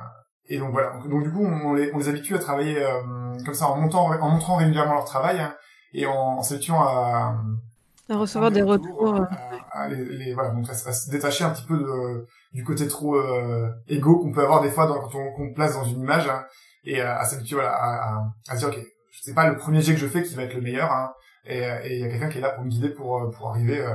et 0.47 0.59
donc 0.59 0.71
voilà. 0.71 0.93
Donc, 1.09 1.23
du 1.23 1.31
coup, 1.31 1.43
on 1.43 1.73
les, 1.73 1.91
on 1.93 1.97
les 1.97 2.09
habitue 2.09 2.35
à 2.35 2.39
travailler 2.39 2.83
euh, 2.83 3.01
comme 3.43 3.53
ça 3.53 3.67
en 3.67 3.77
montant, 3.77 4.07
en 4.07 4.29
montrant 4.29 4.55
régulièrement 4.55 4.93
leur 4.93 5.05
travail 5.05 5.39
hein, 5.39 5.55
et 5.93 6.05
en, 6.05 6.13
en 6.13 6.43
s'habituant 6.43 6.81
à, 6.81 7.35
à 8.09 8.17
recevoir 8.17 8.51
des 8.51 8.61
retours. 8.61 9.15
Euh. 9.15 9.25
À, 9.71 9.87
les, 9.87 10.05
les, 10.05 10.33
voilà, 10.33 10.51
donc 10.51 10.69
à, 10.69 10.73
se 10.73 11.09
détacher 11.09 11.43
un 11.43 11.49
petit 11.49 11.65
peu 11.65 11.77
de, 11.77 12.27
du 12.55 12.63
côté 12.63 12.87
trop 12.87 13.15
euh, 13.15 13.69
égo 13.87 14.19
qu'on 14.19 14.31
peut 14.31 14.41
avoir 14.41 14.61
des 14.61 14.71
fois 14.71 14.87
dans, 14.87 14.99
quand 14.99 15.13
on, 15.13 15.31
qu'on 15.33 15.53
place 15.53 15.73
dans 15.73 15.83
une 15.83 15.99
image 15.99 16.27
hein, 16.27 16.45
et 16.85 17.01
à, 17.01 17.23
s'habituer 17.25 17.55
voilà, 17.55 17.73
à, 17.73 18.21
à, 18.47 18.55
dire 18.55 18.69
ok, 18.69 18.79
c'est 19.21 19.33
pas 19.33 19.47
le 19.47 19.57
premier 19.57 19.81
jet 19.81 19.93
que 19.93 19.99
je 19.99 20.07
fais 20.07 20.23
qui 20.23 20.35
va 20.35 20.43
être 20.43 20.53
le 20.53 20.61
meilleur 20.61 20.91
hein, 20.91 21.11
et 21.45 21.59
il 21.85 21.99
y 21.99 22.03
a 22.03 22.07
quelqu'un 22.07 22.29
qui 22.29 22.37
est 22.37 22.41
là 22.41 22.51
pour 22.51 22.63
me 22.63 22.69
guider 22.69 22.89
pour 22.89 23.29
pour 23.35 23.49
arriver 23.49 23.85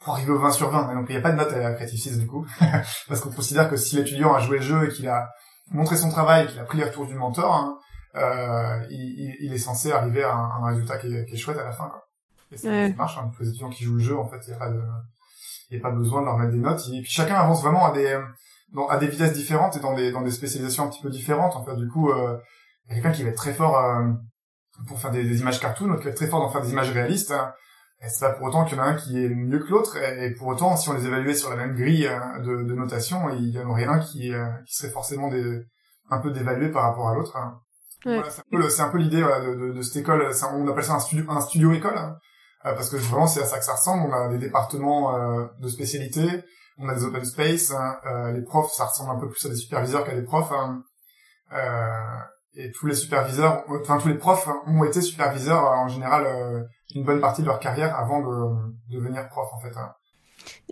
pour 0.00 0.14
arriver 0.14 0.32
au 0.32 0.38
20 0.38 0.50
sur 0.50 0.70
20. 0.70 0.94
Donc 0.94 1.06
il 1.08 1.12
n'y 1.12 1.18
a 1.18 1.22
pas 1.22 1.30
de 1.30 1.36
note 1.36 1.52
à 1.52 1.58
la 1.58 1.72
Creative 1.74 2.18
du 2.18 2.26
coup, 2.26 2.46
parce 3.08 3.20
qu'on 3.20 3.30
considère 3.30 3.70
que 3.70 3.76
si 3.76 3.96
l'étudiant 3.96 4.34
a 4.34 4.40
joué 4.40 4.58
le 4.58 4.64
jeu 4.64 4.86
et 4.86 4.88
qu'il 4.88 5.08
a 5.08 5.30
montré 5.70 5.96
son 5.96 6.10
travail, 6.10 6.48
qu'il 6.48 6.58
a 6.58 6.64
pris 6.64 6.78
les 6.78 6.84
retours 6.84 7.06
du 7.06 7.14
mentor, 7.14 7.54
hein, 7.54 7.78
euh, 8.16 8.86
il, 8.90 9.36
il, 9.40 9.52
est 9.52 9.58
censé 9.58 9.92
arriver 9.92 10.24
à 10.24 10.34
un, 10.34 10.66
résultat 10.66 10.98
qui 10.98 11.14
est, 11.14 11.24
qui 11.26 11.34
est, 11.34 11.38
chouette 11.38 11.58
à 11.58 11.64
la 11.64 11.72
fin. 11.72 11.88
Quoi. 11.88 12.02
Et 12.50 12.56
ça, 12.56 12.88
marche. 12.96 13.18
Hein. 13.18 13.30
Pour 13.34 13.44
les 13.44 13.50
étudiants 13.50 13.70
qui 13.70 13.84
jouent 13.84 13.96
le 13.96 14.02
jeu, 14.02 14.18
en 14.18 14.28
fait, 14.28 14.38
il 14.46 14.50
n'y 14.50 14.56
a 14.56 14.58
pas 14.58 14.70
de, 14.70 14.82
il 15.70 15.78
a 15.78 15.80
pas 15.80 15.90
besoin 15.90 16.20
de 16.20 16.26
leur 16.26 16.38
mettre 16.38 16.52
des 16.52 16.58
notes. 16.58 16.82
Et 16.92 17.00
puis 17.02 17.10
chacun 17.10 17.36
avance 17.36 17.62
vraiment 17.62 17.86
à 17.86 17.92
des, 17.92 18.18
dans, 18.72 18.88
à 18.88 18.98
des 18.98 19.06
vitesses 19.06 19.32
différentes 19.32 19.76
et 19.76 19.80
dans 19.80 19.94
des, 19.94 20.12
dans 20.12 20.22
des 20.22 20.30
spécialisations 20.30 20.84
un 20.84 20.88
petit 20.88 21.02
peu 21.02 21.10
différentes. 21.10 21.56
En 21.56 21.64
fait, 21.64 21.76
du 21.76 21.88
coup, 21.88 22.10
euh, 22.10 22.36
il 22.86 22.90
y 22.90 22.92
a 22.92 23.02
quelqu'un 23.02 23.16
qui 23.16 23.22
va 23.22 23.30
être 23.30 23.36
très 23.36 23.54
fort 23.54 23.78
euh, 23.78 24.08
pour 24.86 24.98
faire 24.98 25.10
des, 25.10 25.24
des, 25.24 25.40
images 25.40 25.60
cartoon, 25.60 25.86
l'autre 25.86 26.00
qui 26.00 26.06
va 26.06 26.10
être 26.10 26.16
très 26.16 26.26
fort 26.26 26.40
dans 26.40 26.50
faire 26.50 26.62
des 26.62 26.70
images 26.70 26.90
réalistes. 26.90 27.30
Hein. 27.30 27.52
Et 28.02 28.08
c'est 28.08 28.24
pas 28.24 28.32
pour 28.32 28.46
autant 28.46 28.64
qu'il 28.64 28.78
y 28.78 28.80
en 28.80 28.84
a 28.84 28.86
un 28.86 28.94
qui 28.94 29.22
est 29.22 29.28
mieux 29.28 29.58
que 29.58 29.68
l'autre, 29.70 29.96
et 29.98 30.30
pour 30.30 30.48
autant, 30.48 30.74
si 30.76 30.88
on 30.88 30.94
les 30.94 31.06
évaluait 31.06 31.34
sur 31.34 31.50
la 31.50 31.56
même 31.56 31.74
grille 31.74 32.06
euh, 32.06 32.38
de, 32.40 32.62
de 32.62 32.74
notation, 32.74 33.28
il 33.28 33.50
y 33.50 33.58
en 33.58 33.68
aurait 33.68 33.84
un 33.84 33.98
qui, 33.98 34.32
euh, 34.32 34.46
qui 34.66 34.74
serait 34.74 34.90
forcément 34.90 35.28
des, 35.28 35.60
un 36.08 36.18
peu 36.18 36.30
dévalué 36.30 36.70
par 36.70 36.84
rapport 36.84 37.10
à 37.10 37.14
l'autre. 37.14 37.36
Hein. 37.36 37.60
Voilà, 38.04 38.30
c'est 38.30 38.80
un 38.80 38.88
peu, 38.88 38.96
l'idée 38.96 39.20
de, 39.20 39.54
de, 39.54 39.72
de, 39.72 39.82
cette 39.82 39.96
école, 39.96 40.30
on 40.54 40.66
appelle 40.66 40.84
ça 40.84 40.94
un 40.94 41.00
studio, 41.00 41.26
un 41.28 41.42
studio 41.42 41.72
école, 41.72 41.98
hein. 41.98 42.16
Euh, 42.64 42.74
parce 42.74 42.90
que 42.90 42.96
vraiment 42.96 43.26
c'est 43.26 43.42
à 43.42 43.46
ça 43.46 43.58
que 43.58 43.64
ça 43.64 43.74
ressemble. 43.74 44.08
On 44.08 44.12
a 44.12 44.28
des 44.28 44.38
départements 44.38 45.48
de 45.58 45.68
spécialité, 45.68 46.26
on 46.78 46.88
a 46.88 46.94
des 46.94 47.04
open 47.04 47.24
space, 47.24 47.72
hein. 47.72 48.32
les 48.32 48.42
profs, 48.42 48.72
ça 48.72 48.86
ressemble 48.86 49.16
un 49.16 49.20
peu 49.20 49.28
plus 49.28 49.44
à 49.46 49.48
des 49.48 49.56
superviseurs 49.56 50.04
qu'à 50.04 50.14
des 50.14 50.22
profs. 50.22 50.52
Hein. 50.52 50.82
et 52.54 52.70
tous 52.72 52.86
les 52.86 52.94
superviseurs, 52.94 53.64
enfin 53.68 53.98
tous 53.98 54.08
les 54.08 54.18
profs 54.18 54.48
ont 54.66 54.84
été 54.84 55.00
superviseurs 55.00 55.64
en 55.64 55.88
général 55.88 56.26
une 56.94 57.04
bonne 57.04 57.20
partie 57.20 57.42
de 57.42 57.46
leur 57.46 57.60
carrière 57.60 57.96
avant 57.96 58.20
de, 58.20 58.74
devenir 58.90 59.28
prof 59.28 59.48
en 59.52 59.60
fait. 59.60 59.76
Hein. 59.76 59.92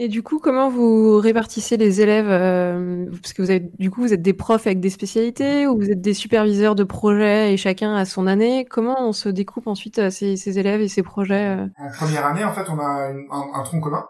Et 0.00 0.06
du 0.06 0.22
coup, 0.22 0.38
comment 0.38 0.70
vous 0.70 1.18
répartissez 1.18 1.76
les 1.76 2.00
élèves 2.00 2.30
euh, 2.30 3.06
Parce 3.20 3.32
que 3.32 3.42
vous 3.42 3.50
avez, 3.50 3.68
du 3.80 3.90
coup, 3.90 4.02
vous 4.02 4.14
êtes 4.14 4.22
des 4.22 4.32
profs 4.32 4.68
avec 4.68 4.78
des 4.78 4.90
spécialités 4.90 5.66
ou 5.66 5.76
vous 5.76 5.90
êtes 5.90 6.00
des 6.00 6.14
superviseurs 6.14 6.76
de 6.76 6.84
projets 6.84 7.52
et 7.52 7.56
chacun 7.56 7.96
a 7.96 8.04
son 8.04 8.28
année. 8.28 8.64
Comment 8.64 9.08
on 9.08 9.12
se 9.12 9.28
découpe 9.28 9.66
ensuite 9.66 9.98
euh, 9.98 10.10
ces, 10.10 10.56
élèves 10.56 10.80
et 10.80 10.86
ces 10.86 11.02
projets 11.02 11.58
euh? 11.58 11.66
En 11.78 11.90
première 11.90 12.26
année, 12.26 12.44
en 12.44 12.52
fait, 12.52 12.70
on 12.70 12.78
a 12.78 13.10
un, 13.10 13.62
tronc 13.64 13.80
commun 13.80 14.06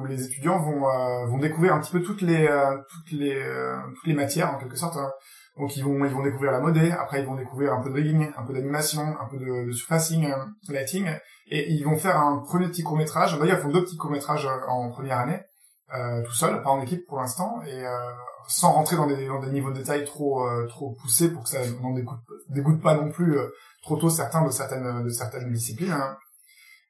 où 0.00 0.06
les 0.06 0.24
étudiants 0.24 0.58
vont, 0.58 0.86
vont 1.26 1.38
découvrir 1.38 1.74
un 1.74 1.80
petit 1.80 1.92
peu 1.92 2.00
toutes 2.00 2.22
les, 2.22 2.48
toutes 2.88 3.10
les, 3.10 3.34
toutes 3.96 4.06
les 4.06 4.14
matières 4.14 4.54
en 4.54 4.58
quelque 4.58 4.76
sorte. 4.76 4.96
Hein. 4.96 5.10
Donc 5.58 5.76
ils 5.76 5.82
vont 5.82 6.04
ils 6.04 6.12
vont 6.12 6.22
découvrir 6.22 6.52
la 6.52 6.60
modée, 6.60 6.92
après 6.92 7.20
ils 7.20 7.26
vont 7.26 7.34
découvrir 7.34 7.72
un 7.72 7.82
peu 7.82 7.88
de 7.90 7.94
rigging, 7.94 8.28
un 8.38 8.44
peu 8.44 8.52
d'animation, 8.52 9.02
un 9.02 9.26
peu 9.28 9.38
de, 9.38 9.66
de 9.66 9.72
surfacing, 9.72 10.32
lighting, 10.68 11.08
et 11.48 11.70
ils 11.70 11.84
vont 11.84 11.96
faire 11.96 12.18
un 12.18 12.38
premier 12.38 12.68
petit 12.68 12.82
court 12.82 12.96
métrage. 12.96 13.38
D'ailleurs, 13.38 13.58
ils 13.58 13.62
font 13.62 13.70
deux 13.70 13.84
petits 13.84 13.96
courts 13.96 14.10
métrages 14.10 14.46
euh, 14.46 14.66
en 14.68 14.90
première 14.90 15.18
année, 15.18 15.40
euh, 15.94 16.22
tout 16.24 16.34
seul, 16.34 16.62
pas 16.62 16.70
en 16.70 16.80
équipe 16.82 17.06
pour 17.06 17.18
l'instant, 17.18 17.60
et 17.66 17.86
euh, 17.86 17.90
sans 18.48 18.72
rentrer 18.72 18.96
dans 18.96 19.06
des, 19.06 19.26
dans 19.26 19.40
des 19.40 19.50
niveaux 19.50 19.70
de 19.70 19.78
détail 19.78 20.04
trop 20.04 20.46
euh, 20.46 20.66
trop 20.66 20.96
poussés 21.00 21.30
pour 21.30 21.44
que 21.44 21.50
ça 21.50 21.58
n'en 21.82 21.94
dégoûte, 22.48 22.82
pas 22.82 22.94
non 22.94 23.10
plus 23.10 23.38
euh, 23.38 23.48
trop 23.82 23.96
tôt 23.96 24.10
certains 24.10 24.44
de 24.44 24.50
certaines 24.50 25.04
de 25.04 25.08
certaines 25.08 25.52
disciplines. 25.52 25.92
Hein. 25.92 26.16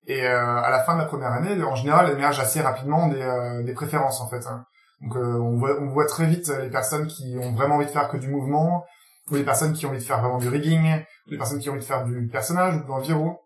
Et 0.09 0.25
à 0.25 0.71
la 0.71 0.85
fin 0.85 0.95
de 0.95 1.01
la 1.01 1.07
première 1.07 1.33
année, 1.33 1.61
en 1.65 1.75
général, 1.75 2.09
émergent 2.13 2.39
assez 2.39 2.61
rapidement 2.61 3.09
des, 3.09 3.63
des 3.65 3.73
préférences 3.73 4.21
en 4.21 4.29
fait. 4.29 4.47
Hein. 4.47 4.65
Donc 5.01 5.17
on 5.17 5.57
voit 5.57 5.81
on 5.81 5.89
voit 5.89 6.07
très 6.07 6.27
vite 6.27 6.49
les 6.49 6.71
personnes 6.71 7.09
qui 7.09 7.37
ont 7.43 7.53
vraiment 7.55 7.75
envie 7.75 7.87
de 7.87 7.91
faire 7.91 8.09
que 8.09 8.17
du 8.17 8.29
mouvement, 8.29 8.85
ou 9.33 9.35
les 9.35 9.43
personnes 9.43 9.73
qui 9.73 9.85
ont 9.85 9.89
envie 9.89 9.99
de 9.99 10.05
faire 10.05 10.21
vraiment 10.21 10.39
du 10.39 10.49
rigging, 10.49 11.03
ou 11.27 11.31
les 11.33 11.37
personnes 11.37 11.59
qui 11.59 11.69
ont 11.69 11.73
envie 11.73 11.81
de 11.81 11.87
faire 11.87 12.05
du 12.05 12.29
personnage 12.29 12.77
ou 12.77 12.85
de 12.85 12.87
l'environ. 12.87 13.37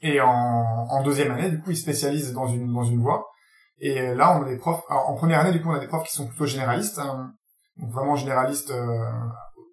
Et 0.00 0.20
en, 0.20 0.28
en, 0.28 1.02
deuxième 1.02 1.32
année, 1.32 1.50
du 1.50 1.60
coup, 1.60 1.70
ils 1.70 1.76
spécialisent 1.76 2.32
dans 2.32 2.46
une 2.46 2.72
dans 2.72 2.84
une 2.84 3.00
voie. 3.00 3.26
Et 3.80 4.14
là, 4.14 4.38
on 4.38 4.44
a 4.44 4.48
des 4.48 4.56
profs. 4.56 4.82
Alors, 4.88 5.08
en 5.10 5.14
première 5.14 5.40
année, 5.40 5.52
du 5.52 5.62
coup, 5.62 5.70
on 5.70 5.74
a 5.74 5.80
des 5.80 5.88
profs 5.88 6.06
qui 6.06 6.14
sont 6.14 6.26
plutôt 6.26 6.46
généralistes, 6.46 6.98
hein, 6.98 7.32
donc 7.76 7.90
vraiment 7.90 8.16
généralistes 8.16 8.70
euh, 8.70 8.98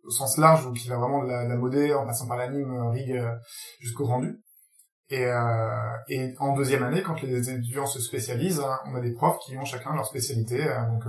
au 0.06 0.12
sens 0.12 0.38
large, 0.38 0.64
donc 0.66 0.76
qui 0.76 0.88
va 0.88 0.98
vraiment 0.98 1.24
de 1.24 1.30
la, 1.30 1.46
la 1.46 1.56
modée, 1.56 1.94
en 1.94 2.06
passant 2.06 2.28
par 2.28 2.38
l'anime, 2.38 2.72
euh, 2.72 2.90
rig, 2.90 3.12
euh, 3.12 3.32
jusqu'au 3.80 4.06
rendu. 4.06 4.40
Et, 5.10 5.24
euh, 5.26 5.98
et 6.10 6.34
en 6.40 6.54
deuxième 6.54 6.84
année, 6.84 7.04
quand 7.04 7.22
les 7.22 7.50
étudiants 7.50 7.86
se 7.86 8.00
spécialisent, 8.00 8.62
hein, 8.62 8.80
on 8.88 8.96
a 8.96 9.02
des 9.02 9.14
profs 9.14 9.38
qui 9.46 9.56
ont 9.58 9.66
chacun 9.66 9.94
leur 9.94 10.06
spécialité. 10.06 10.58
donc, 10.90 11.04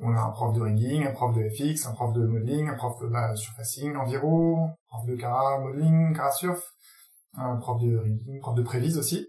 on 0.00 0.14
a 0.14 0.20
un 0.20 0.30
prof 0.30 0.54
de 0.54 0.60
rigging, 0.60 1.06
un 1.06 1.12
prof 1.12 1.34
de 1.34 1.42
FX, 1.48 1.86
un 1.86 1.92
prof 1.92 2.12
de 2.12 2.24
modeling, 2.24 2.68
un 2.68 2.76
prof 2.76 3.00
de 3.00 3.08
bah, 3.08 3.34
surfacing, 3.34 3.96
environ, 3.96 4.66
un 4.66 4.74
prof 4.88 5.06
de 5.06 5.16
cara 5.16 5.58
modeling, 5.58 6.14
cara 6.14 6.30
surf, 6.30 6.62
prof 7.60 7.80
de 7.80 8.00
prof 8.40 8.54
de 8.54 8.62
prévise 8.62 8.98
aussi. 8.98 9.28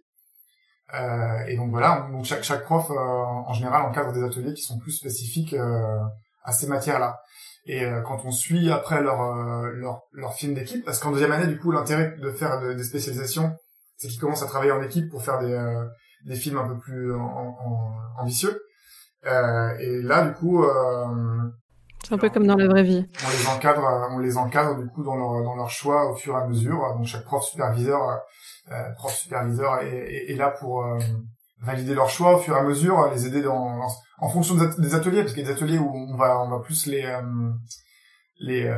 Euh, 0.93 1.45
et 1.47 1.55
donc 1.55 1.69
voilà, 1.69 2.07
donc 2.11 2.25
chaque, 2.25 2.43
chaque 2.43 2.63
prof 2.63 2.89
euh, 2.89 2.95
en 2.95 3.53
général 3.53 3.83
encadre 3.83 4.11
des 4.11 4.23
ateliers 4.23 4.53
qui 4.53 4.63
sont 4.63 4.79
plus 4.79 4.91
spécifiques 4.91 5.53
euh, 5.53 5.99
à 6.43 6.51
ces 6.51 6.67
matières-là. 6.67 7.19
Et 7.65 7.85
euh, 7.85 8.01
quand 8.01 8.25
on 8.25 8.31
suit 8.31 8.71
après 8.71 9.01
leur 9.01 9.21
euh, 9.21 9.69
leur, 9.73 10.01
leur 10.13 10.33
film 10.33 10.55
d'équipe, 10.55 10.83
parce 10.83 10.99
qu'en 10.99 11.11
deuxième 11.11 11.31
année 11.31 11.47
du 11.47 11.59
coup 11.59 11.71
l'intérêt 11.71 12.15
de 12.17 12.31
faire 12.31 12.59
des 12.75 12.83
spécialisations, 12.83 13.55
c'est 13.97 14.07
qu'ils 14.07 14.19
commencent 14.19 14.41
à 14.43 14.47
travailler 14.47 14.71
en 14.71 14.81
équipe 14.81 15.09
pour 15.09 15.23
faire 15.23 15.39
des 15.39 15.85
des 16.25 16.35
films 16.35 16.57
un 16.57 16.67
peu 16.67 16.77
plus 16.77 17.13
en, 17.13 17.19
en, 17.19 18.21
ambitieux. 18.21 18.59
et 19.23 20.01
là 20.01 20.25
du 20.27 20.33
coup 20.33 20.65
Un 22.11 22.17
peu 22.17 22.29
comme 22.29 22.47
dans 22.47 22.55
la 22.55 22.67
vraie 22.67 22.83
vie. 22.83 23.05
On 23.25 23.29
les 23.29 23.47
encadre, 23.47 24.07
on 24.11 24.19
les 24.19 24.37
encadre 24.37 24.81
du 24.81 24.87
coup 24.89 25.03
dans 25.03 25.15
leur 25.15 25.43
dans 25.43 25.55
leur 25.55 25.69
choix 25.69 26.11
au 26.11 26.15
fur 26.15 26.35
et 26.35 26.41
à 26.41 26.47
mesure. 26.47 26.79
Donc 26.95 27.05
chaque 27.05 27.23
prof 27.23 27.43
superviseur, 27.43 28.19
euh, 28.71 28.91
prof 28.95 29.13
superviseur 29.13 29.81
est, 29.83 30.31
est, 30.31 30.35
là 30.35 30.49
pour 30.49 30.85
valider 31.61 31.93
leur 31.93 32.09
choix 32.09 32.35
au 32.35 32.39
fur 32.39 32.55
et 32.55 32.59
à 32.59 32.63
mesure, 32.63 33.11
les 33.13 33.27
aider 33.27 33.41
dans, 33.41 33.79
en 34.17 34.29
fonction 34.29 34.55
des 34.55 34.95
ateliers, 34.95 35.21
parce 35.21 35.33
qu'il 35.33 35.43
y 35.43 35.45
a 35.45 35.53
des 35.53 35.55
ateliers 35.55 35.77
où 35.77 35.91
on 35.93 36.15
va 36.15 36.41
on 36.41 36.49
va 36.49 36.59
plus 36.59 36.87
les 36.87 37.05
les 38.39 38.71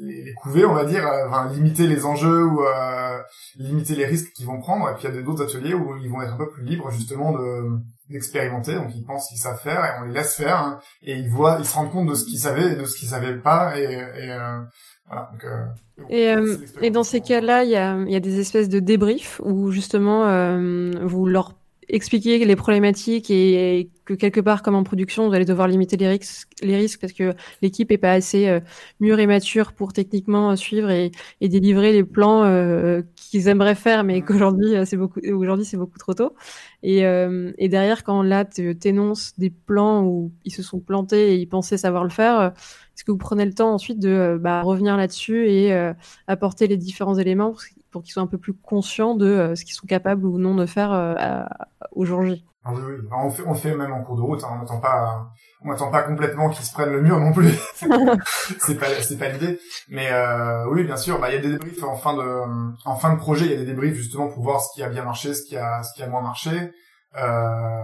les, 0.00 0.24
les 0.24 0.34
couver, 0.34 0.64
on 0.64 0.74
va 0.74 0.84
dire, 0.84 1.06
euh, 1.06 1.28
enfin, 1.28 1.50
limiter 1.52 1.86
les 1.86 2.04
enjeux 2.04 2.44
ou 2.44 2.64
euh, 2.64 3.18
limiter 3.56 3.94
les 3.94 4.06
risques 4.06 4.32
qu'ils 4.32 4.46
vont 4.46 4.60
prendre. 4.60 4.88
Et 4.90 4.94
puis 4.94 5.06
il 5.06 5.14
y 5.14 5.18
a 5.18 5.22
d'autres 5.22 5.42
ateliers 5.42 5.74
où 5.74 5.96
ils 5.96 6.10
vont 6.10 6.22
être 6.22 6.34
un 6.34 6.38
peu 6.38 6.50
plus 6.50 6.64
libres 6.64 6.90
justement 6.90 7.32
de 7.32 7.68
d'expérimenter. 8.10 8.74
Donc 8.74 8.94
ils 8.94 9.04
pensent 9.04 9.28
qu'ils 9.28 9.38
savent 9.38 9.60
faire 9.60 9.84
et 9.84 10.00
on 10.00 10.04
les 10.06 10.12
laisse 10.12 10.34
faire 10.34 10.58
hein, 10.58 10.80
et 11.02 11.16
ils 11.16 11.28
voient, 11.28 11.56
ils 11.58 11.64
se 11.64 11.74
rendent 11.74 11.92
compte 11.92 12.08
de 12.08 12.14
ce 12.14 12.24
qu'ils 12.24 12.40
savaient 12.40 12.72
et 12.72 12.76
de 12.76 12.84
ce 12.84 12.96
qu'ils 12.96 13.08
savaient 13.08 13.38
pas 13.38 13.78
et, 13.78 13.84
et 13.84 14.30
euh, 14.32 14.60
voilà. 15.06 15.30
Donc, 15.32 15.44
euh, 15.44 15.66
et, 16.08 16.86
et 16.86 16.90
dans 16.90 17.02
ces 17.02 17.20
cas-là, 17.20 17.64
il 17.64 17.70
y 17.70 17.76
a, 17.76 17.96
y 18.06 18.16
a 18.16 18.20
des 18.20 18.40
espèces 18.40 18.68
de 18.68 18.80
débriefs 18.80 19.40
où 19.44 19.70
justement 19.70 20.56
vous 21.04 21.26
leur 21.26 21.59
expliquer 21.92 22.44
les 22.44 22.56
problématiques 22.56 23.30
et, 23.30 23.90
que 24.04 24.14
quelque 24.14 24.40
part, 24.40 24.62
comme 24.62 24.74
en 24.74 24.82
production, 24.82 25.28
vous 25.28 25.34
allez 25.34 25.44
devoir 25.44 25.68
limiter 25.68 25.96
les 25.96 26.08
risques, 26.08 26.48
les 26.62 26.76
risques 26.76 27.00
parce 27.00 27.12
que 27.12 27.34
l'équipe 27.62 27.92
est 27.92 27.98
pas 27.98 28.12
assez 28.12 28.48
euh, 28.48 28.58
mûre 28.98 29.20
et 29.20 29.26
mature 29.26 29.72
pour 29.72 29.92
techniquement 29.92 30.56
suivre 30.56 30.90
et, 30.90 31.12
et 31.40 31.48
délivrer 31.48 31.92
les 31.92 32.02
plans 32.02 32.42
euh, 32.44 33.02
qu'ils 33.14 33.46
aimeraient 33.48 33.76
faire, 33.76 34.02
mais 34.02 34.22
qu'aujourd'hui 34.22 34.74
euh, 34.74 34.84
c'est 34.84 34.96
beaucoup, 34.96 35.20
aujourd'hui 35.32 35.64
c'est 35.64 35.76
beaucoup 35.76 35.98
trop 35.98 36.14
tôt. 36.14 36.34
Et, 36.82 37.04
euh, 37.06 37.52
et 37.58 37.68
derrière, 37.68 38.02
quand 38.02 38.22
là 38.22 38.44
tu 38.44 38.76
énonces 38.84 39.34
des 39.38 39.50
plans 39.50 40.02
où 40.04 40.32
ils 40.44 40.52
se 40.52 40.62
sont 40.62 40.80
plantés 40.80 41.34
et 41.34 41.36
ils 41.36 41.48
pensaient 41.48 41.78
savoir 41.78 42.02
le 42.04 42.10
faire, 42.10 42.52
est-ce 42.96 43.04
que 43.04 43.12
vous 43.12 43.18
prenez 43.18 43.44
le 43.44 43.54
temps 43.54 43.72
ensuite 43.72 44.00
de 44.00 44.38
bah, 44.40 44.62
revenir 44.62 44.96
là-dessus 44.96 45.48
et 45.48 45.92
apporter 46.26 46.66
les 46.66 46.76
différents 46.76 47.16
éléments? 47.16 47.54
Pour 47.90 48.02
qu'ils 48.02 48.12
soient 48.12 48.22
un 48.22 48.28
peu 48.28 48.38
plus 48.38 48.54
conscients 48.54 49.14
de 49.14 49.26
euh, 49.26 49.54
ce 49.54 49.64
qu'ils 49.64 49.74
sont 49.74 49.86
capables 49.86 50.26
ou 50.26 50.38
non 50.38 50.54
de 50.54 50.66
faire 50.66 50.92
euh, 50.92 51.44
aujourd'hui. 51.92 52.44
Ah 52.62 52.72
oui, 52.74 52.80
oui. 52.86 53.08
On 53.10 53.30
fait, 53.30 53.42
on 53.46 53.54
fait 53.54 53.74
même 53.74 53.92
en 53.92 54.02
cours 54.02 54.16
de 54.16 54.22
route. 54.22 54.44
Hein. 54.44 54.50
On 54.52 54.58
n'attend 54.58 54.80
pas, 54.80 55.30
on 55.64 55.90
pas 55.90 56.02
complètement 56.02 56.50
qu'ils 56.50 56.64
se 56.64 56.72
prennent 56.72 56.92
le 56.92 57.00
mur 57.00 57.18
non 57.18 57.32
plus. 57.32 57.52
c'est 58.58 58.78
pas, 58.78 58.86
c'est 59.00 59.16
pas 59.16 59.28
l'idée. 59.30 59.58
Mais 59.88 60.08
euh, 60.12 60.66
oui, 60.70 60.84
bien 60.84 60.96
sûr. 60.96 61.18
Bah, 61.18 61.30
il 61.30 61.36
y 61.36 61.38
a 61.38 61.40
des 61.40 61.52
débriefs 61.52 61.82
en 61.82 61.96
fin 61.96 62.14
de, 62.14 62.44
en 62.84 62.96
fin 62.96 63.14
de 63.14 63.18
projet. 63.18 63.46
Il 63.46 63.52
y 63.52 63.54
a 63.54 63.58
des 63.58 63.64
débriefs 63.64 63.94
justement 63.94 64.28
pour 64.28 64.42
voir 64.42 64.60
ce 64.60 64.74
qui 64.74 64.82
a 64.82 64.90
bien 64.90 65.04
marché, 65.04 65.32
ce 65.32 65.42
qui 65.46 65.56
a, 65.56 65.82
ce 65.82 65.94
qui 65.94 66.02
a 66.02 66.08
moins 66.08 66.22
marché. 66.22 66.72
Euh, 67.16 67.82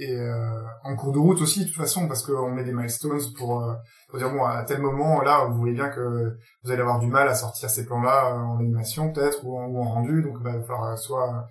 et 0.00 0.16
euh, 0.16 0.62
en 0.82 0.96
cours 0.96 1.12
de 1.12 1.18
route 1.18 1.40
aussi, 1.40 1.60
de 1.60 1.64
toute 1.66 1.76
façon, 1.76 2.08
parce 2.08 2.22
qu'on 2.22 2.50
met 2.50 2.64
des 2.64 2.72
milestones 2.72 3.20
pour 3.36 3.62
faut 4.10 4.18
dire 4.18 4.30
bon 4.32 4.44
à 4.44 4.64
tel 4.64 4.80
moment 4.80 5.20
là 5.20 5.44
vous 5.44 5.58
voyez 5.58 5.74
bien 5.74 5.88
que 5.88 6.36
vous 6.62 6.70
allez 6.70 6.80
avoir 6.80 6.98
du 6.98 7.06
mal 7.06 7.28
à 7.28 7.34
sortir 7.34 7.70
ces 7.70 7.86
plans 7.86 8.02
là 8.02 8.34
en 8.34 8.58
animation 8.58 9.12
peut-être 9.12 9.44
ou, 9.44 9.56
en, 9.56 9.82
rendu. 9.82 10.22
Donc 10.22 10.42
bah, 10.42 10.50
il 10.54 10.60
va 10.60 10.64
falloir 10.64 10.98
soit 10.98 11.46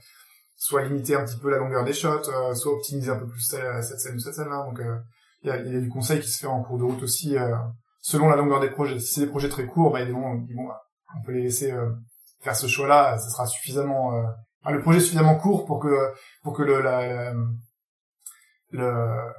soit 0.56 0.84
limiter 0.84 1.16
un 1.16 1.24
petit 1.24 1.38
peu 1.38 1.50
la 1.50 1.58
longueur 1.58 1.86
des 1.86 1.94
shots 1.94 2.30
euh, 2.30 2.54
soit 2.54 2.74
optimiser 2.74 3.12
un 3.12 3.16
peu 3.16 3.28
plus 3.28 3.42
cette 3.42 4.00
scène 4.00 4.16
ou 4.16 4.20
cette 4.20 4.34
scène 4.34 4.50
là 4.50 4.64
donc 4.66 4.80
euh, 4.80 4.98
il 5.42 5.48
y, 5.48 5.52
a, 5.52 5.58
y, 5.58 5.76
a, 5.76 5.80
du 5.80 5.88
conseil 5.88 6.20
qui 6.20 6.30
se 6.30 6.40
fait 6.40 6.48
en 6.48 6.62
cours 6.62 6.78
de 6.78 6.84
route 6.84 7.02
aussi 7.02 7.38
euh, 7.38 7.56
selon 8.02 8.28
la 8.28 8.36
longueur 8.36 8.60
des 8.60 8.70
projets. 8.70 9.00
Si 9.00 9.14
c'est 9.14 9.22
des 9.22 9.28
projets 9.28 9.48
très 9.48 9.66
courts 9.66 9.94
bah, 9.94 10.04
bon, 10.06 10.36
bon 10.36 10.70
on 11.18 11.26
peut 11.26 11.32
les 11.32 11.44
laisser 11.44 11.74
faire 12.42 12.56
ce 12.56 12.68
choix 12.68 12.88
là 12.88 13.18
ça 13.18 13.30
sera 13.30 13.46
suffisamment 13.46 14.12
le 14.70 14.82
projet 14.82 14.98
est 14.98 15.02
suffisamment 15.02 15.38
court 15.38 15.66
pour 15.66 15.80
que 15.80 16.14
pour 16.44 16.54
que 16.54 16.64
le 16.64 16.82
la, 16.82 17.34
le 18.72 19.32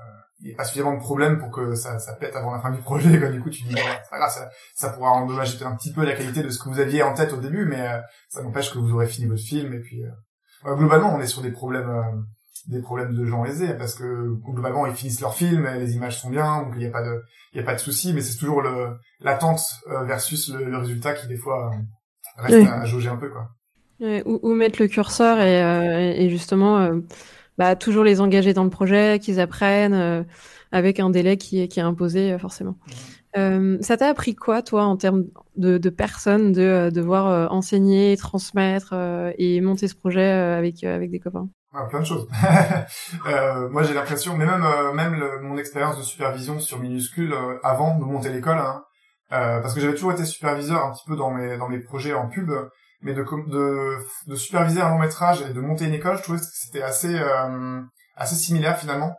il 0.43 0.49
n'y 0.49 0.55
a 0.55 0.57
pas 0.57 0.65
suffisamment 0.65 0.95
de 0.95 1.01
problèmes 1.01 1.39
pour 1.39 1.51
que 1.51 1.75
ça, 1.75 1.99
ça 1.99 2.15
pète 2.15 2.35
avant 2.35 2.53
la 2.53 2.61
fin 2.61 2.71
du 2.71 2.81
projet. 2.81 3.19
Quoi. 3.19 3.29
Du 3.29 3.41
coup, 3.41 3.51
tu 3.51 3.63
dis, 3.65 3.75
c'est 3.75 4.11
pas 4.11 4.19
grave, 4.19 4.31
ça, 4.31 4.51
ça 4.75 4.91
pourra 4.91 5.11
endommager 5.11 5.63
un 5.65 5.77
petit 5.77 5.93
peu 5.93 6.05
la 6.05 6.15
qualité 6.15 6.43
de 6.43 6.51
ce 6.51 6.59
que 6.59 6.69
vous 6.69 6.81
aviez 6.81 7.03
en 7.03 7.15
tête 7.15 7.33
au 7.33 7.37
début, 7.37 7.67
mais 7.67 7.81
euh, 7.81 8.01
ça 8.29 8.43
n'empêche 8.43 8.73
que 8.73 8.79
vous 8.79 8.93
aurez 8.93 9.07
fini 9.07 9.27
votre 9.27 9.43
film. 9.43 9.73
Et 9.75 9.81
puis, 9.81 10.03
euh, 10.03 10.75
globalement, 10.77 11.15
on 11.15 11.21
est 11.21 11.27
sur 11.27 11.43
des 11.43 11.51
problèmes, 11.51 11.91
euh, 11.91 12.21
des 12.69 12.81
problèmes 12.81 13.15
de 13.15 13.25
gens 13.27 13.45
aisés, 13.45 13.75
parce 13.75 13.95
que 13.95 14.29
globalement, 14.51 14.87
ils 14.87 14.95
finissent 14.95 15.21
leur 15.21 15.35
film, 15.35 15.67
les 15.67 15.95
images 15.95 16.19
sont 16.19 16.31
bien, 16.31 16.63
donc 16.63 16.73
il 16.75 16.81
n'y 16.81 16.87
a 16.87 16.91
pas 16.91 17.03
de, 17.03 17.23
il 17.53 17.61
a 17.61 17.65
pas 17.65 17.75
de 17.75 17.81
souci, 17.81 18.15
mais 18.15 18.23
c'est 18.23 18.39
toujours 18.39 18.63
le 18.63 18.97
l'attente 19.21 19.61
versus 20.05 20.51
le, 20.51 20.79
résultat 20.79 21.13
qui 21.13 21.27
des 21.27 21.37
fois 21.37 21.71
reste 22.39 22.67
à, 22.71 22.85
jauger 22.87 23.11
un 23.11 23.17
peu, 23.17 23.29
quoi. 23.29 23.49
où, 24.25 24.55
mettre 24.55 24.81
le 24.81 24.89
curseur 24.89 25.41
et, 25.41 26.25
et 26.25 26.31
justement 26.31 26.91
bah, 27.61 27.77
toujours 27.77 28.05
les 28.05 28.23
engager 28.23 28.55
dans 28.55 28.65
le 28.65 28.71
projet, 28.71 29.19
qu'ils 29.19 29.39
apprennent 29.39 29.93
euh, 29.93 30.23
avec 30.73 30.99
un 30.99 31.11
délai 31.11 31.37
qui 31.37 31.61
est, 31.61 31.69
qui 31.69 31.79
est 31.79 31.83
imposé 31.83 32.33
euh, 32.33 32.39
forcément. 32.39 32.77
Euh, 33.37 33.77
ça 33.83 33.99
t'a 33.99 34.09
appris 34.09 34.35
quoi, 34.35 34.63
toi, 34.63 34.85
en 34.85 34.97
termes 34.97 35.25
de, 35.57 35.77
de 35.77 35.91
personnes, 35.91 36.53
de 36.53 36.89
devoir 36.91 37.53
enseigner, 37.53 38.17
transmettre 38.17 38.95
et 39.37 39.61
monter 39.61 39.89
ce 39.89 39.95
projet 39.95 40.25
avec 40.25 40.83
avec 40.85 41.11
des 41.11 41.21
copains? 41.21 41.51
Ah, 41.75 41.85
Plein 41.85 42.01
de 42.01 42.07
choses. 42.07 42.27
moi, 43.71 43.83
j'ai 43.83 43.93
l'impression, 43.93 44.39
mais 44.39 44.47
même 44.47 44.65
même 44.95 45.23
mon 45.43 45.59
expérience 45.59 45.99
de 45.99 46.03
supervision 46.03 46.61
sur 46.61 46.79
minuscule 46.79 47.35
avant 47.63 47.99
de 47.99 48.05
monter 48.05 48.31
l'école, 48.31 48.59
hein, 48.59 48.83
parce 49.29 49.75
que 49.75 49.81
j'avais 49.81 49.95
toujours 49.95 50.13
été 50.13 50.25
superviseur 50.25 50.83
un 50.83 50.93
petit 50.93 51.05
peu 51.07 51.15
dans 51.15 51.31
mes 51.31 51.59
dans 51.59 51.69
mes 51.69 51.79
projets 51.79 52.15
en 52.15 52.27
pub 52.27 52.51
mais 53.03 53.15
de, 53.15 53.23
de, 53.23 53.97
de 54.27 54.35
superviser 54.37 54.81
un 54.81 54.91
long 54.91 54.99
métrage 54.99 55.43
et 55.43 55.53
de 55.53 55.61
monter 55.61 55.87
une 55.87 55.95
école, 55.95 56.19
je 56.19 56.23
trouvais 56.23 56.39
que 56.39 56.45
c'était 56.45 56.83
assez 56.83 57.19
euh, 57.19 57.81
assez 58.21 58.37
similaire 58.37 58.79
finalement 58.79 59.17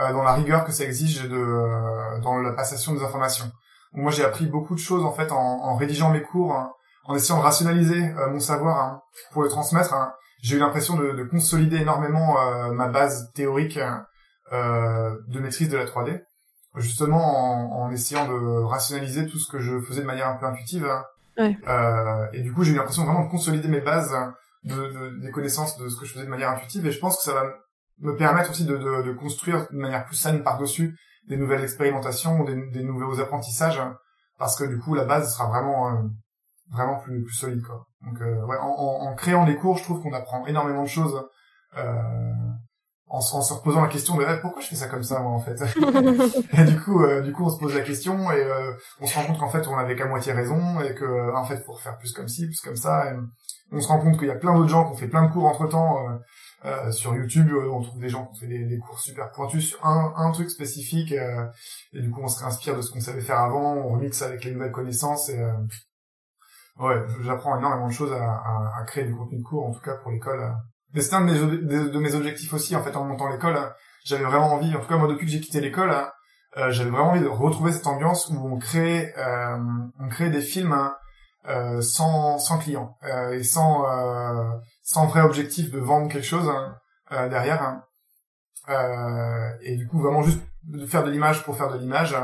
euh, 0.00 0.12
dans 0.12 0.22
la 0.22 0.32
rigueur 0.32 0.64
que 0.64 0.72
ça 0.72 0.84
exige 0.84 1.22
de 1.28 1.36
euh, 1.36 2.20
dans 2.20 2.38
la 2.38 2.52
passation 2.52 2.94
des 2.94 3.02
informations. 3.02 3.50
moi 3.92 4.10
j'ai 4.10 4.24
appris 4.24 4.46
beaucoup 4.46 4.74
de 4.74 4.80
choses 4.80 5.04
en 5.04 5.12
fait 5.12 5.30
en, 5.32 5.76
rédigeant 5.76 6.10
mes 6.10 6.22
cours, 6.22 6.54
hein, 6.54 6.72
en 7.04 7.14
essayant 7.14 7.38
de 7.38 7.44
rationaliser 7.44 8.08
euh, 8.16 8.30
mon 8.30 8.40
savoir 8.40 8.78
hein, 8.78 9.02
pour 9.32 9.42
le 9.42 9.48
transmettre. 9.48 9.94
Hein. 9.94 10.12
J'ai 10.40 10.56
eu 10.56 10.60
l'impression 10.60 10.96
de, 10.96 11.12
de, 11.12 11.24
consolider 11.24 11.78
énormément 11.78 12.36
ma 12.72 12.86
base 12.86 13.32
théorique 13.34 13.80
de 14.52 15.40
maîtrise 15.40 15.68
de 15.68 15.76
la 15.76 15.84
3D, 15.84 16.22
justement 16.76 17.80
en, 17.80 17.86
en, 17.86 17.90
essayant 17.90 18.28
de 18.28 18.62
rationaliser 18.62 19.26
tout 19.26 19.40
ce 19.40 19.50
que 19.50 19.58
je 19.58 19.80
faisais 19.80 20.02
de 20.02 20.06
manière 20.06 20.28
un 20.28 20.36
peu 20.36 20.46
intuitive 20.46 20.88
euh, 21.38 22.26
et 22.32 22.42
du 22.42 22.52
coup, 22.52 22.64
j'ai 22.64 22.72
eu 22.72 22.76
l'impression 22.76 23.04
vraiment 23.04 23.24
de 23.24 23.30
consolider 23.30 23.68
mes 23.68 23.80
bases 23.80 24.14
de, 24.64 24.74
de, 24.74 25.20
des 25.20 25.30
connaissances 25.30 25.76
de 25.78 25.88
ce 25.88 25.98
que 25.98 26.06
je 26.06 26.12
faisais 26.12 26.24
de 26.24 26.30
manière 26.30 26.50
intuitive. 26.50 26.86
Et 26.86 26.90
je 26.90 26.98
pense 26.98 27.16
que 27.16 27.22
ça 27.22 27.34
va 27.34 27.44
me 28.00 28.16
permettre 28.16 28.50
aussi 28.50 28.64
de, 28.64 28.76
de, 28.76 29.02
de 29.02 29.12
construire 29.12 29.66
de 29.70 29.76
manière 29.76 30.04
plus 30.04 30.16
saine 30.16 30.42
par-dessus 30.42 30.96
des 31.28 31.36
nouvelles 31.36 31.62
expérimentations, 31.62 32.44
des, 32.44 32.70
des, 32.70 32.82
nouveaux 32.82 33.20
apprentissages, 33.20 33.80
parce 34.38 34.56
que 34.56 34.64
du 34.64 34.78
coup, 34.78 34.94
la 34.94 35.04
base 35.04 35.34
sera 35.34 35.48
vraiment 35.48 35.88
euh, 35.88 36.02
vraiment 36.70 36.98
plus, 37.00 37.22
plus 37.22 37.34
solide. 37.34 37.62
Quoi. 37.62 37.86
Donc, 38.02 38.20
euh, 38.20 38.44
ouais, 38.46 38.56
en, 38.58 38.66
en, 38.66 39.14
créant 39.14 39.44
les 39.44 39.56
cours, 39.56 39.76
je 39.76 39.84
trouve 39.84 40.02
qu'on 40.02 40.12
apprend 40.12 40.46
énormément 40.46 40.82
de 40.82 40.88
choses. 40.88 41.22
Euh, 41.76 42.02
en, 43.10 43.20
se 43.20 43.52
reposant 43.52 43.82
la 43.82 43.88
question 43.88 44.18
eh, 44.20 44.40
pourquoi 44.40 44.60
je 44.60 44.68
fais 44.68 44.76
ça 44.76 44.88
comme 44.88 45.02
ça 45.02 45.20
moi 45.20 45.32
en 45.32 45.40
fait 45.40 45.60
et 46.52 46.64
du 46.64 46.80
coup 46.80 47.02
euh, 47.02 47.22
du 47.22 47.32
coup 47.32 47.44
on 47.44 47.50
se 47.50 47.58
pose 47.58 47.74
la 47.74 47.80
question 47.80 48.30
et 48.30 48.42
euh, 48.42 48.72
on 49.00 49.06
se 49.06 49.14
rend 49.14 49.24
compte 49.24 49.38
qu'en 49.38 49.48
fait 49.48 49.66
on 49.66 49.76
avait 49.76 49.96
qu'à 49.96 50.06
moitié 50.06 50.32
raison 50.32 50.80
et 50.80 50.94
que 50.94 51.34
en 51.34 51.44
fait 51.44 51.64
faut 51.64 51.76
faire 51.76 51.96
plus 51.98 52.12
comme 52.12 52.28
ci 52.28 52.46
plus 52.46 52.60
comme 52.60 52.76
ça 52.76 53.10
et 53.10 53.16
on 53.72 53.80
se 53.80 53.88
rend 53.88 54.00
compte 54.00 54.18
qu'il 54.18 54.28
y 54.28 54.30
a 54.30 54.36
plein 54.36 54.54
d'autres 54.54 54.68
gens 54.68 54.84
qui 54.84 54.92
ont 54.92 54.96
fait 54.96 55.08
plein 55.08 55.26
de 55.26 55.32
cours 55.32 55.46
entre 55.46 55.66
temps 55.66 55.98
euh, 56.64 56.90
sur 56.90 57.14
YouTube 57.14 57.50
on 57.70 57.80
trouve 57.80 58.00
des 58.00 58.08
gens 58.08 58.26
qui 58.26 58.30
ont 58.32 58.40
fait 58.40 58.46
des, 58.46 58.64
des 58.64 58.78
cours 58.78 59.00
super 59.00 59.30
pointus 59.30 59.68
sur 59.68 59.86
un, 59.86 60.12
un 60.16 60.30
truc 60.30 60.50
spécifique 60.50 61.12
et 61.12 62.00
du 62.00 62.10
coup 62.10 62.20
on 62.22 62.28
se 62.28 62.40
réinspire 62.40 62.76
de 62.76 62.82
ce 62.82 62.90
qu'on 62.92 63.00
savait 63.00 63.20
faire 63.20 63.40
avant 63.40 63.74
on 63.74 63.88
remixe 63.88 64.22
avec 64.22 64.44
les 64.44 64.52
nouvelles 64.52 64.72
connaissances 64.72 65.30
et 65.30 65.40
ouais 66.78 67.02
j'apprends 67.22 67.58
énormément 67.58 67.88
de 67.88 67.92
choses 67.92 68.12
à, 68.12 68.24
à, 68.24 68.72
à, 68.80 68.84
créer 68.84 69.04
du 69.04 69.14
contenu 69.14 69.38
de 69.38 69.44
cours 69.44 69.66
en 69.66 69.72
tout 69.72 69.80
cas 69.80 69.94
pour 69.94 70.10
l'école 70.10 70.52
mais 70.94 71.00
c'était 71.00 71.16
un 71.16 71.24
de 71.24 71.32
mes, 71.32 71.90
de, 71.90 71.98
mes 71.98 72.14
objectifs 72.14 72.52
aussi, 72.52 72.74
en 72.76 72.82
fait, 72.82 72.96
en 72.96 73.04
montant 73.04 73.28
l'école. 73.28 73.56
Hein. 73.56 73.72
J'avais 74.04 74.24
vraiment 74.24 74.52
envie, 74.52 74.74
en 74.74 74.80
tout 74.80 74.88
cas, 74.88 74.96
moi, 74.96 75.08
depuis 75.08 75.26
que 75.26 75.32
j'ai 75.32 75.40
quitté 75.40 75.60
l'école, 75.60 75.90
hein, 75.90 76.10
euh, 76.56 76.70
j'avais 76.70 76.90
vraiment 76.90 77.10
envie 77.10 77.20
de 77.20 77.26
retrouver 77.28 77.72
cette 77.72 77.86
ambiance 77.86 78.28
où 78.30 78.36
on 78.36 78.58
crée, 78.58 79.12
euh, 79.18 79.58
on 80.00 80.08
crée 80.08 80.30
des 80.30 80.40
films 80.40 80.72
hein, 80.72 80.94
euh, 81.48 81.80
sans, 81.80 82.38
sans 82.38 82.58
client 82.58 82.96
euh, 83.04 83.32
et 83.32 83.42
sans, 83.42 83.84
sans 84.82 85.06
vrai 85.06 85.22
objectif 85.22 85.70
de 85.70 85.78
vendre 85.78 86.10
quelque 86.10 86.26
chose 86.26 86.50
euh, 87.12 87.28
derrière. 87.28 87.82
et 89.62 89.76
du 89.76 89.86
coup, 89.86 89.98
vraiment 90.00 90.22
juste 90.22 90.40
de 90.64 90.84
faire 90.86 91.04
de 91.04 91.10
l'image 91.10 91.44
pour 91.44 91.56
faire 91.56 91.72
de 91.72 91.78
l'image 91.78 92.14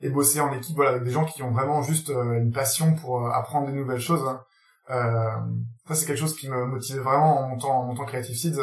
et 0.00 0.10
bosser 0.10 0.40
en 0.40 0.52
équipe, 0.52 0.74
voilà, 0.74 0.90
avec 0.90 1.04
des 1.04 1.10
gens 1.10 1.24
qui 1.24 1.42
ont 1.42 1.52
vraiment 1.52 1.80
juste 1.80 2.10
une 2.10 2.50
passion 2.50 2.94
pour 2.96 3.26
apprendre 3.32 3.68
des 3.68 3.72
nouvelles 3.72 4.00
choses. 4.00 4.28
Euh, 4.90 5.36
ça, 5.88 5.94
c'est 5.94 6.06
quelque 6.06 6.18
chose 6.18 6.36
qui 6.36 6.48
me 6.48 6.64
motivait 6.66 7.00
vraiment 7.00 7.40
en 7.40 7.48
montant, 7.48 7.80
en 7.80 7.86
montant 7.86 8.04
Creative 8.04 8.36
Seeds. 8.36 8.60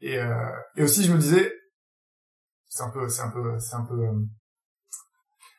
Et, 0.00 0.18
euh, 0.18 0.50
et 0.76 0.82
aussi, 0.82 1.04
je 1.04 1.12
me 1.12 1.18
disais, 1.18 1.52
c'est 2.68 2.82
un 2.82 2.90
peu, 2.90 3.08
c'est 3.08 3.22
un 3.22 3.30
peu, 3.30 3.58
c'est 3.58 3.76
un 3.76 3.84
peu, 3.84 4.08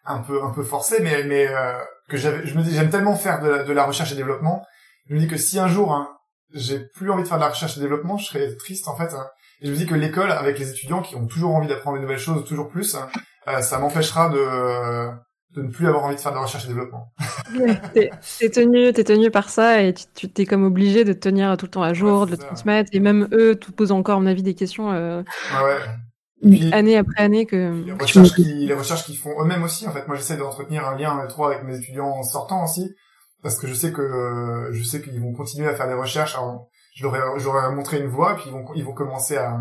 un 0.05 0.19
peu, 0.19 0.43
un 0.43 0.51
peu 0.51 0.63
forcé, 0.63 1.01
mais, 1.01 1.23
mais 1.23 1.47
euh, 1.47 1.77
que 2.09 2.17
j'avais, 2.17 2.45
je 2.45 2.57
me 2.57 2.63
dis, 2.63 2.73
j'aime 2.73 2.89
tellement 2.89 3.15
faire 3.15 3.41
de 3.41 3.49
la, 3.49 3.63
de 3.63 3.79
recherche 3.79 4.11
et 4.11 4.15
développement. 4.15 4.65
Je 5.07 5.15
me 5.15 5.19
dis 5.19 5.27
que 5.27 5.37
si 5.37 5.57
un 5.59 5.67
jour, 5.67 5.93
hein, 5.93 6.17
j'ai 6.53 6.79
plus 6.79 7.11
envie 7.11 7.23
de 7.23 7.27
faire 7.27 7.37
de 7.37 7.43
la 7.43 7.49
recherche 7.49 7.77
et 7.77 7.79
développement, 7.79 8.17
je 8.17 8.25
serais 8.25 8.55
triste 8.57 8.87
en 8.87 8.95
fait. 8.95 9.13
Et 9.61 9.67
je 9.67 9.71
me 9.71 9.77
dis 9.77 9.85
que 9.85 9.95
l'école, 9.95 10.31
avec 10.31 10.59
les 10.59 10.69
étudiants 10.69 11.01
qui 11.01 11.15
ont 11.15 11.27
toujours 11.27 11.55
envie 11.55 11.67
d'apprendre 11.67 11.97
des 11.97 12.01
nouvelles 12.01 12.19
choses, 12.19 12.45
toujours 12.45 12.69
plus, 12.69 12.95
hein, 12.95 13.61
ça 13.61 13.79
m'empêchera 13.79 14.29
de 14.29 15.09
de 15.55 15.63
ne 15.63 15.69
plus 15.69 15.87
avoir 15.87 16.03
envie 16.03 16.15
de 16.15 16.19
faire 16.19 16.33
de 16.33 16.37
recherche 16.37 16.65
et 16.65 16.67
développement. 16.67 17.11
t'es, 17.93 18.49
tenu, 18.49 18.93
t'es 18.93 19.03
tenu 19.03 19.31
par 19.31 19.49
ça 19.49 19.81
et 19.81 19.93
tu, 19.93 20.29
t'es 20.29 20.45
comme 20.45 20.63
obligé 20.63 21.03
de 21.03 21.13
te 21.13 21.19
tenir 21.19 21.57
tout 21.57 21.65
le 21.65 21.71
temps 21.71 21.83
à 21.83 21.93
jour, 21.93 22.25
de 22.27 22.31
le 22.31 22.37
transmettre 22.37 22.91
et 22.93 22.99
même 22.99 23.27
eux 23.31 23.55
te 23.55 23.71
posent 23.71 23.91
encore, 23.91 24.17
à 24.17 24.19
mon 24.19 24.27
avis, 24.27 24.43
des 24.43 24.53
questions. 24.53 24.91
Euh, 24.91 25.23
ouais. 25.63 26.71
année 26.71 26.97
après 26.97 27.23
année 27.23 27.45
que. 27.47 27.83
Les 27.83 27.93
recherches, 27.93 28.33
qui, 28.35 28.43
les 28.43 28.73
recherches 28.73 29.05
qu'ils 29.05 29.17
font 29.17 29.33
eux-mêmes 29.41 29.63
aussi. 29.63 29.87
En 29.87 29.91
fait, 29.91 30.07
moi, 30.07 30.15
j'essaie 30.15 30.37
d'entretenir 30.37 30.87
un 30.87 30.95
lien 30.95 31.23
étroit 31.23 31.51
avec 31.51 31.63
mes 31.63 31.77
étudiants 31.77 32.09
en 32.09 32.23
sortant 32.23 32.63
aussi, 32.65 32.93
parce 33.41 33.59
que 33.59 33.67
je 33.67 33.73
sais 33.73 33.91
que 33.91 34.69
je 34.71 34.83
sais 34.83 35.01
qu'ils 35.01 35.19
vont 35.19 35.33
continuer 35.33 35.67
à 35.67 35.73
faire 35.73 35.87
des 35.87 35.95
recherches. 35.95 36.35
Alors, 36.35 36.69
je 36.95 37.03
leur 37.03 37.15
ai, 37.15 37.39
je 37.39 37.45
leur 37.45 37.71
ai 37.71 37.73
montré 37.73 37.99
une 37.99 38.07
voie, 38.07 38.35
puis 38.35 38.45
ils 38.47 38.51
vont 38.51 38.65
ils 38.75 38.85
vont 38.85 38.93
commencer 38.93 39.37
à, 39.37 39.59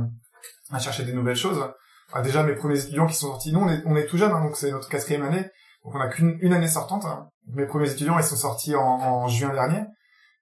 à 0.70 0.78
chercher 0.78 1.04
des 1.04 1.14
nouvelles 1.14 1.36
choses. 1.36 1.64
déjà, 2.22 2.42
mes 2.42 2.54
premiers 2.54 2.78
étudiants 2.78 3.06
qui 3.06 3.14
sont 3.14 3.28
sortis, 3.28 3.52
nous, 3.54 3.60
on 3.60 3.68
est, 3.70 3.80
on 3.86 3.96
est 3.96 4.04
tout 4.04 4.18
jeunes, 4.18 4.32
hein, 4.32 4.42
donc 4.42 4.56
c'est 4.56 4.70
notre 4.70 4.90
quatrième 4.90 5.22
année. 5.22 5.46
Donc 5.84 5.94
on 5.94 6.00
a 6.00 6.08
qu'une 6.08 6.38
une 6.40 6.52
année 6.52 6.68
sortante. 6.68 7.04
Hein. 7.04 7.28
Mes 7.54 7.66
premiers 7.66 7.90
étudiants, 7.90 8.18
ils 8.18 8.24
sont 8.24 8.36
sortis 8.36 8.74
en, 8.74 8.82
en 8.82 9.28
juin 9.28 9.52
dernier. 9.52 9.82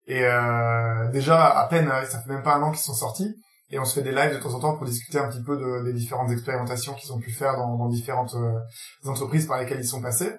Et 0.06 0.24
euh, 0.24 1.08
déjà, 1.10 1.46
à 1.46 1.66
peine, 1.68 1.90
ça 2.06 2.20
fait 2.20 2.32
même 2.32 2.42
pas 2.42 2.54
un 2.56 2.62
an 2.62 2.70
qu'ils 2.70 2.80
sont 2.80 2.94
sortis. 2.94 3.34
Et 3.70 3.78
on 3.78 3.84
se 3.84 3.94
fait 3.94 4.02
des 4.02 4.12
lives 4.12 4.32
de 4.32 4.38
temps 4.38 4.54
en 4.54 4.60
temps 4.60 4.76
pour 4.76 4.86
discuter 4.86 5.18
un 5.18 5.28
petit 5.28 5.42
peu 5.42 5.56
de, 5.56 5.84
des 5.84 5.92
différentes 5.92 6.30
expérimentations 6.30 6.94
qu'ils 6.94 7.12
ont 7.12 7.18
pu 7.18 7.32
faire 7.32 7.56
dans, 7.56 7.76
dans 7.76 7.88
différentes 7.88 8.34
euh, 8.34 9.10
entreprises 9.10 9.46
par 9.46 9.58
lesquelles 9.58 9.80
ils 9.80 9.88
sont 9.88 10.00
passés. 10.00 10.32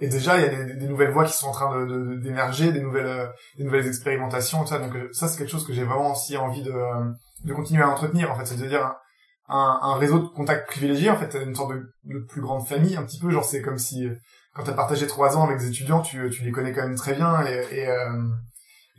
Et 0.00 0.06
déjà, 0.06 0.38
il 0.38 0.44
y 0.44 0.46
a 0.46 0.48
des, 0.48 0.74
des 0.74 0.86
nouvelles 0.86 1.10
voies 1.10 1.24
qui 1.24 1.32
sont 1.32 1.48
en 1.48 1.52
train 1.52 1.84
de 1.84 2.20
d'émerger, 2.22 2.70
des 2.70 2.80
nouvelles 2.80 3.06
euh, 3.06 3.26
des 3.56 3.64
nouvelles 3.64 3.88
expérimentations, 3.88 4.62
tout 4.62 4.68
ça. 4.68 4.78
Donc 4.78 4.94
euh, 4.94 5.08
ça, 5.12 5.26
c'est 5.26 5.38
quelque 5.38 5.50
chose 5.50 5.66
que 5.66 5.72
j'ai 5.72 5.82
vraiment 5.82 6.12
aussi 6.12 6.36
envie 6.36 6.62
de, 6.62 6.72
de 7.44 7.52
continuer 7.52 7.82
à 7.82 7.88
entretenir. 7.88 8.30
En 8.30 8.36
fait, 8.36 8.46
c'est 8.46 8.60
de 8.60 8.68
dire 8.68 8.92
un, 9.48 9.78
un, 9.82 9.96
réseau 9.96 10.20
de 10.20 10.28
contacts 10.28 10.68
privilégiés. 10.68 11.10
En 11.10 11.16
fait, 11.16 11.36
une 11.44 11.56
sorte 11.56 11.72
de, 11.72 11.92
de 12.04 12.20
plus 12.20 12.40
grande 12.40 12.64
famille, 12.64 12.96
un 12.96 13.02
petit 13.02 13.18
peu. 13.18 13.28
Genre, 13.30 13.44
c'est 13.44 13.60
comme 13.60 13.78
si 13.78 14.08
quand 14.58 14.64
t'as 14.64 14.72
partagé 14.72 15.06
trois 15.06 15.36
ans 15.36 15.44
avec 15.44 15.58
des 15.58 15.68
étudiants, 15.68 16.00
tu, 16.00 16.28
tu 16.30 16.42
les 16.42 16.50
connais 16.50 16.72
quand 16.72 16.82
même 16.82 16.96
très 16.96 17.14
bien 17.14 17.46
et 17.46 17.64
et 17.70 17.88
euh, 17.88 18.26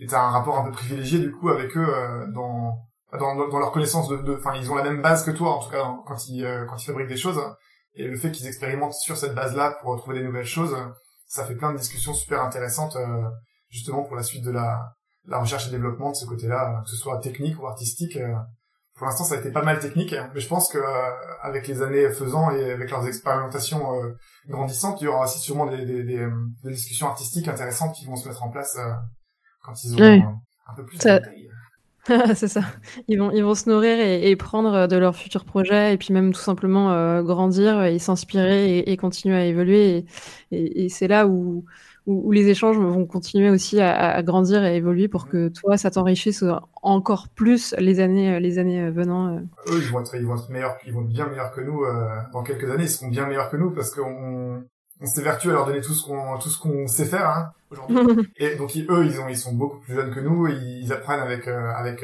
t'as 0.07 0.21
un 0.21 0.29
rapport 0.31 0.57
un 0.57 0.63
peu 0.63 0.71
privilégié 0.71 1.19
du 1.19 1.31
coup 1.31 1.49
avec 1.49 1.75
eux 1.75 1.85
euh, 1.85 2.27
dans, 2.31 2.77
dans 3.11 3.35
dans 3.49 3.59
leur 3.59 3.73
connaissance 3.73 4.07
de 4.07 4.37
enfin 4.37 4.55
ils 4.55 4.71
ont 4.71 4.75
la 4.75 4.83
même 4.83 5.01
base 5.01 5.25
que 5.25 5.31
toi 5.31 5.57
en 5.57 5.59
tout 5.59 5.69
cas 5.69 5.83
quand 6.07 6.29
ils 6.29 6.45
euh, 6.45 6.65
quand 6.65 6.81
ils 6.81 6.85
fabriquent 6.85 7.09
des 7.09 7.17
choses. 7.17 7.41
Et 7.95 8.07
le 8.07 8.15
fait 8.15 8.31
qu'ils 8.31 8.47
expérimentent 8.47 8.93
sur 8.93 9.17
cette 9.17 9.35
base 9.35 9.53
là 9.53 9.77
pour 9.81 9.97
trouver 9.97 10.19
des 10.19 10.25
nouvelles 10.25 10.45
choses 10.45 10.77
ça 11.27 11.43
fait 11.45 11.55
plein 11.55 11.73
de 11.73 11.77
discussions 11.77 12.13
super 12.13 12.41
intéressantes 12.41 12.95
euh, 12.95 13.29
justement 13.69 14.03
pour 14.03 14.15
la 14.15 14.23
suite 14.23 14.45
de 14.45 14.51
la 14.51 14.95
la 15.25 15.39
recherche 15.39 15.67
et 15.67 15.71
développement 15.71 16.11
de 16.11 16.15
ce 16.15 16.25
côté-là 16.25 16.81
que 16.85 16.89
ce 16.89 16.95
soit 16.95 17.19
technique 17.19 17.61
ou 17.61 17.67
artistique 17.67 18.17
pour 18.99 19.07
l'instant 19.07 19.23
ça 19.23 19.35
a 19.35 19.37
été 19.39 19.49
pas 19.49 19.63
mal 19.63 19.79
technique 19.79 20.13
mais 20.33 20.39
je 20.39 20.47
pense 20.47 20.71
que 20.71 20.77
euh, 20.77 21.11
avec 21.41 21.67
les 21.67 21.81
années 21.81 22.11
faisant 22.11 22.51
et 22.51 22.73
avec 22.73 22.91
leurs 22.91 23.07
expérimentations 23.07 23.95
euh, 23.95 24.17
grandissantes 24.47 25.01
il 25.01 25.05
y 25.05 25.07
aura 25.07 25.23
aussi 25.23 25.39
sûrement 25.39 25.65
des, 25.65 25.85
des, 25.85 26.03
des, 26.03 26.27
des, 26.63 26.71
discussions 26.71 27.07
artistiques 27.07 27.47
intéressantes 27.47 27.95
qui 27.95 28.05
vont 28.05 28.17
se 28.17 28.27
mettre 28.27 28.43
en 28.43 28.49
place 28.49 28.77
euh, 28.77 28.91
quand 29.63 29.73
ils 29.83 29.93
auront 29.93 30.39
un 30.67 30.75
peu 30.75 30.85
plus 30.85 30.99
de 30.99 31.21
c'est 32.33 32.47
ça. 32.47 32.61
Ils 33.07 33.19
vont, 33.19 33.29
ils 33.31 33.43
vont 33.43 33.53
se 33.53 33.69
nourrir 33.69 33.99
et, 33.99 34.31
et, 34.31 34.35
prendre 34.35 34.87
de 34.87 34.97
leurs 34.97 35.15
futurs 35.15 35.45
projets 35.45 35.93
et 35.93 35.97
puis 35.97 36.11
même 36.11 36.33
tout 36.33 36.39
simplement 36.39 36.91
euh, 36.91 37.21
grandir 37.21 37.83
et 37.83 37.99
s'inspirer 37.99 38.79
et, 38.79 38.91
et, 38.91 38.97
continuer 38.97 39.35
à 39.35 39.45
évoluer. 39.45 40.05
Et, 40.51 40.85
et 40.85 40.89
c'est 40.89 41.07
là 41.07 41.27
où, 41.27 41.65
où, 42.09 42.31
les 42.31 42.47
échanges 42.47 42.77
vont 42.77 43.05
continuer 43.05 43.49
aussi 43.49 43.79
à, 43.79 44.21
grandir 44.23 44.63
et 44.65 44.75
évoluer 44.75 45.07
pour 45.07 45.27
que 45.27 45.49
toi, 45.49 45.77
ça 45.77 45.91
t'enrichisse 45.91 46.43
encore 46.81 47.27
plus 47.29 47.75
les 47.77 47.99
années, 47.99 48.39
les 48.39 48.57
années 48.57 48.89
venant. 48.89 49.35
Euh. 49.35 49.39
Eux, 49.71 49.79
ils 49.81 49.91
vont 49.91 50.01
être, 50.01 50.15
ils 50.15 50.25
vont 50.25 50.35
être 50.35 50.49
meilleurs, 50.49 50.77
ils 50.85 50.93
vont 50.93 51.01
être 51.01 51.09
bien 51.09 51.27
meilleurs 51.27 51.51
que 51.51 51.61
nous 51.61 51.83
euh, 51.83 52.09
dans 52.33 52.43
quelques 52.43 52.69
années. 52.69 52.83
Ils 52.83 52.89
seront 52.89 53.09
bien 53.09 53.27
meilleurs 53.27 53.49
que 53.49 53.57
nous 53.57 53.71
parce 53.71 53.91
qu'on 53.91 54.63
on 55.01 55.05
s'évertue 55.05 55.49
à 55.49 55.53
leur 55.53 55.65
donner 55.65 55.81
tout 55.81 55.93
ce 55.93 56.05
qu'on 56.05 56.37
tout 56.39 56.49
ce 56.49 56.59
qu'on 56.59 56.87
sait 56.87 57.05
faire 57.05 57.27
hein, 57.27 57.51
aujourd'hui. 57.71 58.27
et 58.37 58.55
donc 58.55 58.75
eux, 58.75 59.05
ils 59.05 59.19
ont 59.19 59.29
ils 59.29 59.37
sont 59.37 59.53
beaucoup 59.53 59.79
plus 59.79 59.95
jeunes 59.95 60.13
que 60.13 60.19
nous. 60.19 60.47
ils 60.47 60.91
apprennent 60.91 61.21
avec 61.21 61.47
euh, 61.47 61.71
avec 61.75 62.03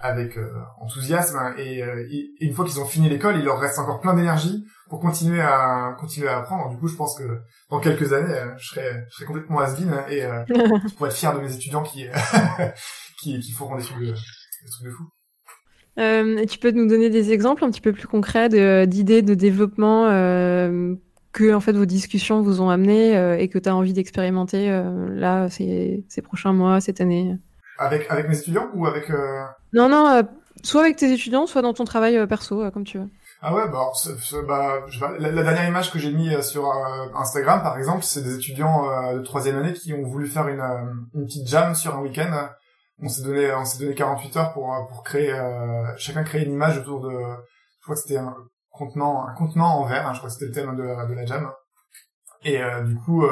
avec 0.00 0.38
enthousiasme 0.80 1.36
hein, 1.36 1.54
et, 1.58 1.78
et, 1.80 2.30
une 2.40 2.54
fois 2.54 2.64
qu'ils 2.64 2.80
ont 2.80 2.84
fini 2.84 3.08
l'école, 3.08 3.36
il 3.36 3.44
leur 3.44 3.58
reste 3.58 3.78
encore 3.78 4.00
plein 4.00 4.14
d'énergie 4.14 4.64
pour 4.88 5.00
continuer 5.00 5.40
à 5.40 5.96
continuer 5.98 6.28
à 6.28 6.38
apprendre. 6.38 6.70
Du 6.70 6.76
coup, 6.76 6.88
je 6.88 6.96
pense 6.96 7.18
que 7.18 7.40
dans 7.70 7.80
quelques 7.80 8.12
années, 8.12 8.32
euh, 8.32 8.54
je 8.58 8.68
serai 8.68 9.04
je 9.10 9.16
serai 9.16 9.24
complètement 9.26 9.60
has 9.60 9.74
hein, 9.80 10.04
et 10.08 10.24
euh, 10.24 10.44
je 10.48 10.94
pourrais 10.94 11.10
être 11.10 11.16
fier 11.16 11.34
de 11.34 11.40
mes 11.40 11.52
étudiants 11.52 11.82
qui 11.82 12.06
qui 13.20 13.40
qui 13.40 13.52
feront 13.52 13.76
des 13.76 13.82
trucs 13.82 13.98
de, 13.98 14.12
des 14.12 14.70
trucs 14.70 14.86
de 14.86 14.90
fou. 14.90 15.08
Euh, 15.98 16.44
tu 16.46 16.58
peux 16.58 16.70
nous 16.70 16.86
donner 16.86 17.10
des 17.10 17.32
exemples 17.32 17.64
un 17.64 17.70
petit 17.70 17.80
peu 17.80 17.92
plus 17.92 18.06
concrets 18.06 18.48
d'idées 18.86 19.22
de, 19.22 19.34
développement 19.34 20.06
euh, 20.06 20.94
que 21.32 21.52
en 21.52 21.60
fait 21.60 21.72
vos 21.72 21.86
discussions 21.86 22.40
vous 22.40 22.60
ont 22.60 22.70
amené 22.70 23.16
euh, 23.16 23.36
et 23.36 23.48
que 23.48 23.58
tu 23.58 23.68
as 23.68 23.74
envie 23.74 23.92
d'expérimenter 23.92 24.70
euh, 24.70 25.08
là 25.10 25.48
ces, 25.50 26.04
ces 26.08 26.22
prochains 26.22 26.52
mois, 26.52 26.80
cette 26.80 27.00
année? 27.00 27.34
Avec 27.78 28.10
avec 28.10 28.28
mes 28.28 28.38
étudiants 28.38 28.68
ou 28.74 28.86
avec 28.86 29.10
Non 29.72 29.88
non, 29.88 30.22
soit 30.64 30.82
avec 30.82 30.96
tes 30.96 31.12
étudiants, 31.12 31.46
soit 31.46 31.62
dans 31.62 31.74
ton 31.74 31.84
travail 31.84 32.26
perso, 32.26 32.70
comme 32.70 32.84
tu 32.84 32.98
veux. 32.98 33.08
Ah 33.40 33.54
ouais, 33.54 33.68
bah, 33.68 33.92
bah 34.48 34.80
la, 35.20 35.30
dernière 35.30 35.68
image 35.68 35.92
que 35.92 35.98
j'ai 36.00 36.10
mis 36.10 36.34
euh, 36.34 36.42
sur 36.42 36.68
euh, 36.68 37.06
Instagram, 37.14 37.62
par 37.62 37.78
exemple, 37.78 38.02
c'est 38.02 38.22
des 38.22 38.34
étudiants 38.34 38.90
euh, 38.90 39.18
de 39.18 39.22
troisième 39.22 39.56
année 39.58 39.74
qui 39.74 39.94
ont 39.94 40.02
voulu 40.02 40.26
faire 40.26 40.48
une, 40.48 40.60
une 41.14 41.24
petite 41.24 41.46
jam 41.46 41.72
sur 41.76 41.94
un 41.94 42.00
week-end. 42.00 42.48
On 43.00 43.08
s'est 43.08 43.22
donné, 43.22 43.52
on 43.52 43.64
s'est 43.64 43.78
donné 43.78 43.94
48 43.94 44.36
heures 44.38 44.52
pour 44.52 44.74
pour 44.88 45.04
créer, 45.04 45.32
chacun 45.98 46.24
créer 46.24 46.44
une 46.44 46.52
image 46.52 46.78
autour 46.78 47.00
de, 47.00 47.10
je 47.10 47.82
crois 47.84 47.94
que 47.94 48.00
c'était 48.00 48.18
un 48.18 48.34
contenant, 48.72 49.24
un 49.24 49.34
contenant 49.34 49.68
en 49.68 49.84
verre. 49.84 50.08
Hein, 50.08 50.14
je 50.14 50.18
crois 50.18 50.30
que 50.30 50.34
c'était 50.34 50.46
le 50.46 50.52
thème 50.52 50.74
de, 50.74 50.82
de 50.82 51.14
la 51.14 51.24
jam. 51.24 51.48
Et 52.42 52.60
du 52.86 52.96
coup, 52.96 53.24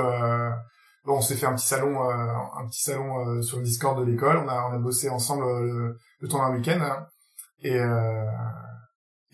bon, 1.07 1.19
on 1.19 1.21
s'est 1.21 1.37
fait 1.37 1.47
un 1.47 1.55
petit 1.55 1.69
salon, 1.69 2.01
un 2.03 2.67
petit 2.69 2.83
salon 2.83 3.41
sur 3.43 3.59
le 3.59 3.65
Discord 3.65 3.99
de 3.99 4.05
l'école. 4.05 4.39
On 4.39 4.49
a 4.49 4.69
on 4.71 4.75
a 4.75 4.79
bossé 4.79 5.09
ensemble 5.09 5.45
le, 5.45 5.99
le 6.21 6.29
temps 6.29 6.39
d'un 6.39 6.55
week-end. 6.55 7.07
Et 7.61 7.79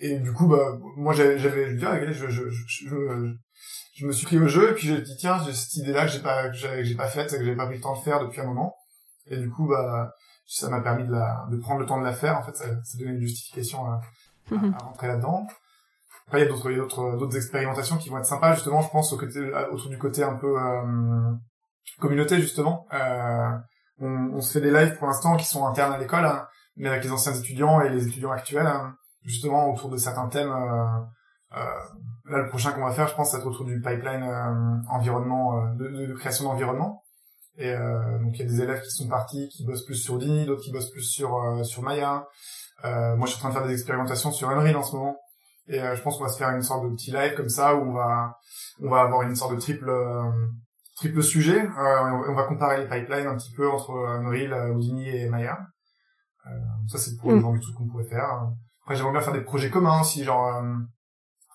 et 0.02 0.18
du 0.18 0.32
coup, 0.32 0.48
bah, 0.48 0.78
moi, 0.96 1.12
j'avais, 1.12 1.38
je, 1.38 1.48
je, 1.48 2.28
je, 2.28 2.50
je, 2.66 3.34
je, 3.94 4.06
me 4.06 4.12
suis 4.12 4.26
pris 4.26 4.38
au 4.38 4.48
jeu, 4.48 4.70
et 4.70 4.74
puis 4.74 4.88
j'ai 4.88 5.00
dit, 5.00 5.16
tiens, 5.16 5.40
j'ai 5.44 5.52
cette 5.52 5.76
idée-là 5.76 6.06
que 6.06 6.12
j'ai 6.12 6.18
pas, 6.18 6.48
que 6.48 6.56
j'ai, 6.82 6.94
pas 6.96 7.06
faite, 7.06 7.30
que 7.30 7.44
j'ai 7.44 7.54
pas 7.54 7.66
pris 7.66 7.76
le 7.76 7.80
temps 7.80 7.96
de 7.96 8.02
faire 8.02 8.18
depuis 8.20 8.40
un 8.40 8.46
moment. 8.46 8.74
Et 9.26 9.36
du 9.36 9.48
coup, 9.48 9.68
bah, 9.68 10.12
ça 10.44 10.68
m'a 10.70 10.80
permis 10.80 11.06
de 11.06 11.12
la, 11.12 11.46
de 11.50 11.56
prendre 11.56 11.78
le 11.80 11.86
temps 11.86 12.00
de 12.00 12.04
la 12.04 12.12
faire. 12.12 12.36
En 12.36 12.42
fait, 12.42 12.56
ça, 12.56 12.64
ça 12.82 12.98
donnait 12.98 13.12
une 13.12 13.20
justification 13.20 13.86
à, 13.86 14.00
à, 14.50 14.54
mhm. 14.54 14.74
rentrer 14.82 15.06
là-dedans. 15.06 15.46
Après, 16.26 16.40
il 16.40 16.44
y 16.44 16.46
a 16.46 16.50
d'autres, 16.50 16.72
d'autres, 16.72 17.16
d'autres 17.16 17.36
expérimentations 17.36 17.96
qui 17.96 18.08
vont 18.08 18.18
être 18.18 18.26
sympas, 18.26 18.54
justement, 18.54 18.82
je 18.82 18.90
pense, 18.90 19.12
au 19.12 19.18
côté, 19.18 19.38
autour 19.70 19.88
du 19.88 19.98
côté 19.98 20.24
un 20.24 20.34
peu, 20.34 20.58
euh, 20.60 21.32
communauté, 21.98 22.40
justement. 22.40 22.86
Euh, 22.92 23.50
on, 24.00 24.34
on, 24.34 24.40
se 24.40 24.52
fait 24.52 24.60
des 24.60 24.70
lives 24.70 24.96
pour 24.96 25.06
l'instant 25.06 25.36
qui 25.36 25.46
sont 25.46 25.66
internes 25.66 25.92
à 25.92 25.98
l'école, 25.98 26.24
hein, 26.24 26.46
mais 26.76 26.88
avec 26.88 27.04
les 27.04 27.12
anciens 27.12 27.34
étudiants 27.34 27.80
et 27.80 27.88
les 27.90 28.06
étudiants 28.06 28.32
actuels. 28.32 28.66
Hein 28.66 28.96
justement 29.24 29.70
autour 29.72 29.90
de 29.90 29.96
certains 29.96 30.28
thèmes. 30.28 30.50
Euh, 30.50 31.56
euh, 31.56 31.64
là, 32.30 32.38
le 32.38 32.48
prochain 32.48 32.72
qu'on 32.72 32.84
va 32.84 32.92
faire, 32.92 33.08
je 33.08 33.14
pense, 33.14 33.30
c'est 33.30 33.42
autour 33.42 33.64
du 33.66 33.80
pipeline 33.80 34.22
euh, 34.22 34.90
environnement, 34.90 35.74
de, 35.74 36.06
de, 36.06 36.14
création 36.14 36.44
d'environnement. 36.44 37.02
Et 37.58 37.74
donc 37.74 38.38
il 38.38 38.38
y 38.38 38.42
a 38.42 38.46
des 38.46 38.62
élèves 38.62 38.80
qui 38.80 38.90
sont 38.90 39.08
partis, 39.08 39.50
qui 39.50 39.66
bossent 39.66 39.84
plus 39.84 39.96
sur 39.96 40.16
Dini, 40.16 40.46
d'autres 40.46 40.62
qui 40.62 40.72
bossent 40.72 40.90
plus 40.90 41.02
sur 41.02 41.60
sur 41.66 41.82
Maya. 41.82 42.26
moi, 42.82 43.26
je 43.26 43.32
suis 43.32 43.36
en 43.36 43.40
train 43.40 43.48
de 43.50 43.54
faire 43.54 43.66
des 43.66 43.74
expérimentations 43.74 44.32
sur 44.32 44.48
Unreal 44.48 44.74
en 44.74 44.82
ce 44.82 44.96
moment. 44.96 45.18
Et 45.68 45.78
je 45.78 46.00
pense 46.00 46.16
qu'on 46.16 46.24
va 46.24 46.30
se 46.30 46.38
faire 46.38 46.48
une 46.48 46.62
sorte 46.62 46.84
de 46.84 46.94
petit 46.94 47.10
live 47.10 47.34
comme 47.34 47.50
ça 47.50 47.74
où 47.74 47.90
on 47.90 47.92
va 47.92 48.38
on 48.80 48.88
va 48.88 49.02
avoir 49.02 49.20
une 49.20 49.36
sorte 49.36 49.54
de 49.54 49.60
triple 49.60 49.92
triple 51.02 51.22
sujet. 51.22 51.68
on 51.76 52.34
va 52.34 52.44
comparer 52.44 52.78
les 52.78 52.88
pipelines 52.88 53.26
un 53.26 53.36
petit 53.36 53.52
peu 53.52 53.68
entre 53.68 53.90
Unreal, 53.90 54.70
Houdini 54.70 55.08
et 55.08 55.28
Maya. 55.28 55.58
ça, 56.88 56.98
c'est 56.98 57.16
pour 57.18 57.30
mm. 57.30 57.34
le 57.34 57.40
genre 57.40 57.52
de 57.54 57.60
trucs 57.60 57.74
qu'on 57.74 57.88
pourrait 57.88 58.08
faire. 58.08 58.52
Après, 58.82 58.96
j'aimerais 58.96 59.12
bien 59.12 59.20
faire 59.20 59.32
des 59.32 59.42
projets 59.42 59.70
communs 59.70 60.00
aussi, 60.00 60.24
genre 60.24 60.56
euh, 60.56 60.74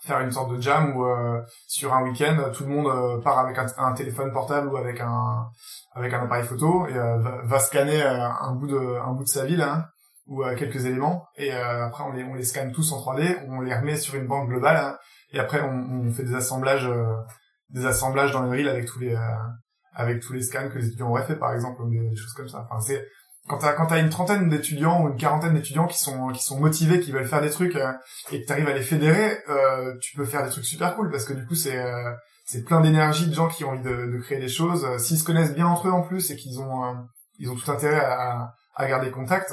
faire 0.02 0.22
une 0.22 0.32
sorte 0.32 0.56
de 0.56 0.62
jam 0.62 0.96
où 0.96 1.06
euh, 1.06 1.42
sur 1.68 1.94
un 1.94 2.04
week-end, 2.04 2.52
tout 2.54 2.64
le 2.64 2.70
monde 2.70 2.88
euh, 2.88 3.22
part 3.22 3.40
avec 3.40 3.58
un, 3.58 3.94
téléphone 3.94 4.32
portable 4.32 4.70
ou 4.70 4.78
avec 4.78 5.02
un 5.02 5.50
avec 5.94 6.14
un 6.14 6.24
appareil 6.24 6.46
photo 6.46 6.88
et 6.88 6.94
va, 6.94 7.60
scanner 7.60 8.02
un 8.04 8.54
bout 8.54 8.68
de 8.68 8.78
un 8.78 9.12
bout 9.14 9.24
de 9.24 9.30
sa 9.30 9.46
ville 9.46 9.64
hein, 9.64 9.86
ou 10.28 10.44
quelques 10.56 10.86
éléments 10.86 11.26
et 11.36 11.52
après 11.52 12.04
on 12.04 12.12
les 12.12 12.24
on 12.24 12.36
les 12.36 12.44
scanne 12.44 12.72
tous 12.72 12.94
en 12.94 13.00
3D, 13.00 13.48
on 13.50 13.62
les 13.62 13.74
remet 13.74 13.98
sur 13.98 14.14
une 14.14 14.28
banque 14.28 14.50
globale 14.50 14.78
hein, 14.78 14.98
et 15.32 15.40
après 15.40 15.60
on, 15.62 15.72
on, 15.72 16.12
fait 16.12 16.24
des 16.24 16.36
assemblages 16.36 16.88
des 17.70 17.86
assemblages 17.86 18.32
dans 18.32 18.42
le 18.42 18.50
reel 18.50 18.68
avec 18.68 18.86
tous 18.86 19.00
les 19.00 19.16
avec 19.94 20.22
tous 20.22 20.34
les 20.34 20.42
scans 20.42 20.70
que 20.70 20.78
les 20.78 20.88
étudiants 20.88 21.10
auraient 21.10 21.26
fait 21.26 21.36
par 21.36 21.54
exemple 21.54 21.82
des, 21.90 22.10
des 22.10 22.16
choses 22.16 22.34
comme 22.34 22.48
ça. 22.48 22.66
Enfin 22.70 22.80
c'est 22.80 23.04
quand 23.48 23.58
t'as 23.60 23.74
quand 23.74 23.88
t'as 23.88 24.00
une 24.00 24.10
trentaine 24.10 24.50
d'étudiants 24.50 25.04
ou 25.04 25.10
une 25.10 25.18
quarantaine 25.18 25.54
d'étudiants 25.54 25.88
qui 25.88 25.98
sont 25.98 26.28
qui 26.30 26.44
sont 26.44 26.60
motivés, 26.60 27.00
qui 27.00 27.12
veulent 27.12 27.28
faire 27.28 27.42
des 27.42 27.50
trucs 27.50 27.76
euh, 27.76 27.92
et 28.32 28.42
que 28.42 28.46
t'arrives 28.46 28.68
à 28.68 28.74
les 28.74 28.82
fédérer, 28.82 29.40
euh, 29.50 29.96
tu 30.02 30.16
peux 30.16 30.26
faire 30.26 30.44
des 30.44 30.50
trucs 30.50 30.66
super 30.66 30.96
cool 30.96 31.10
parce 31.10 31.26
que 31.26 31.34
du 31.34 31.46
coup 31.46 31.56
c'est 31.56 31.78
euh, 31.78 32.14
c'est 32.46 32.64
plein 32.64 32.82
d'énergie 32.82 33.28
de 33.28 33.34
gens 33.34 33.48
qui 33.48 33.64
ont 33.64 33.70
envie 33.70 33.82
de, 33.82 34.12
de 34.12 34.20
créer 34.20 34.40
des 34.40 34.50
choses. 34.50 34.86
Euh, 34.86 34.98
s'ils 34.98 35.18
se 35.18 35.24
connaissent 35.24 35.54
bien 35.54 35.68
entre 35.68 35.88
eux 35.88 35.92
en 35.92 36.04
plus 36.04 36.30
et 36.32 36.36
qu'ils 36.36 36.60
ont 36.60 36.96
ils 37.40 37.50
ont 37.50 37.56
tout 37.56 37.72
intérêt 37.72 38.00
à, 38.00 38.54
à 38.76 38.88
garder 38.88 39.12
contact, 39.12 39.52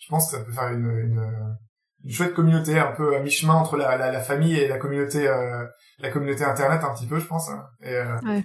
je 0.00 0.08
pense 0.08 0.30
que 0.30 0.38
ça 0.38 0.44
peut 0.44 0.52
faire 0.52 0.68
une, 0.68 0.90
une 0.90 1.56
une 2.04 2.10
chouette 2.10 2.34
communauté 2.34 2.78
un 2.78 2.92
peu 2.92 3.16
à 3.16 3.20
mi-chemin 3.20 3.54
entre 3.54 3.76
la, 3.76 3.96
la, 3.96 4.12
la, 4.12 4.20
famille 4.20 4.56
et 4.56 4.68
la 4.68 4.78
communauté 4.78 5.26
euh, 5.26 5.64
la 5.98 6.10
communauté 6.10 6.44
internet 6.44 6.82
un 6.84 6.94
petit 6.94 7.06
peu 7.06 7.18
je 7.18 7.26
pense 7.26 7.48
hein. 7.50 7.64
et 7.82 7.94
euh, 7.94 8.18
ouais. 8.24 8.44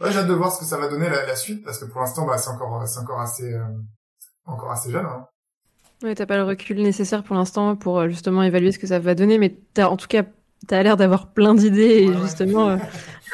ouais 0.00 0.12
j'ai 0.12 0.18
hâte 0.18 0.28
de 0.28 0.34
voir 0.34 0.52
ce 0.52 0.60
que 0.60 0.64
ça 0.64 0.76
va 0.76 0.88
donner 0.88 1.08
la, 1.08 1.26
la 1.26 1.36
suite 1.36 1.64
parce 1.64 1.78
que 1.78 1.86
pour 1.86 2.00
l'instant 2.00 2.26
bah 2.26 2.38
c'est 2.38 2.50
encore 2.50 2.86
c'est 2.86 3.00
encore 3.00 3.20
assez 3.20 3.54
euh, 3.54 3.64
encore 4.46 4.70
assez 4.72 4.90
jeune 4.90 5.06
hein. 5.06 5.26
Ouais, 6.04 6.14
t'as 6.14 6.26
pas 6.26 6.36
le 6.36 6.44
recul 6.44 6.80
nécessaire 6.80 7.24
pour 7.24 7.34
l'instant 7.34 7.74
pour 7.74 7.98
euh, 7.98 8.08
justement 8.08 8.44
évaluer 8.44 8.70
ce 8.70 8.78
que 8.78 8.86
ça 8.86 9.00
va 9.00 9.16
donner, 9.16 9.36
mais 9.36 9.58
t'as 9.74 9.88
en 9.88 9.96
tout 9.96 10.06
cas 10.06 10.22
t'as 10.66 10.82
l'air 10.82 10.96
d'avoir 10.96 11.32
plein 11.32 11.54
d'idées 11.54 12.12
justement 12.20 12.70
euh, 12.70 12.76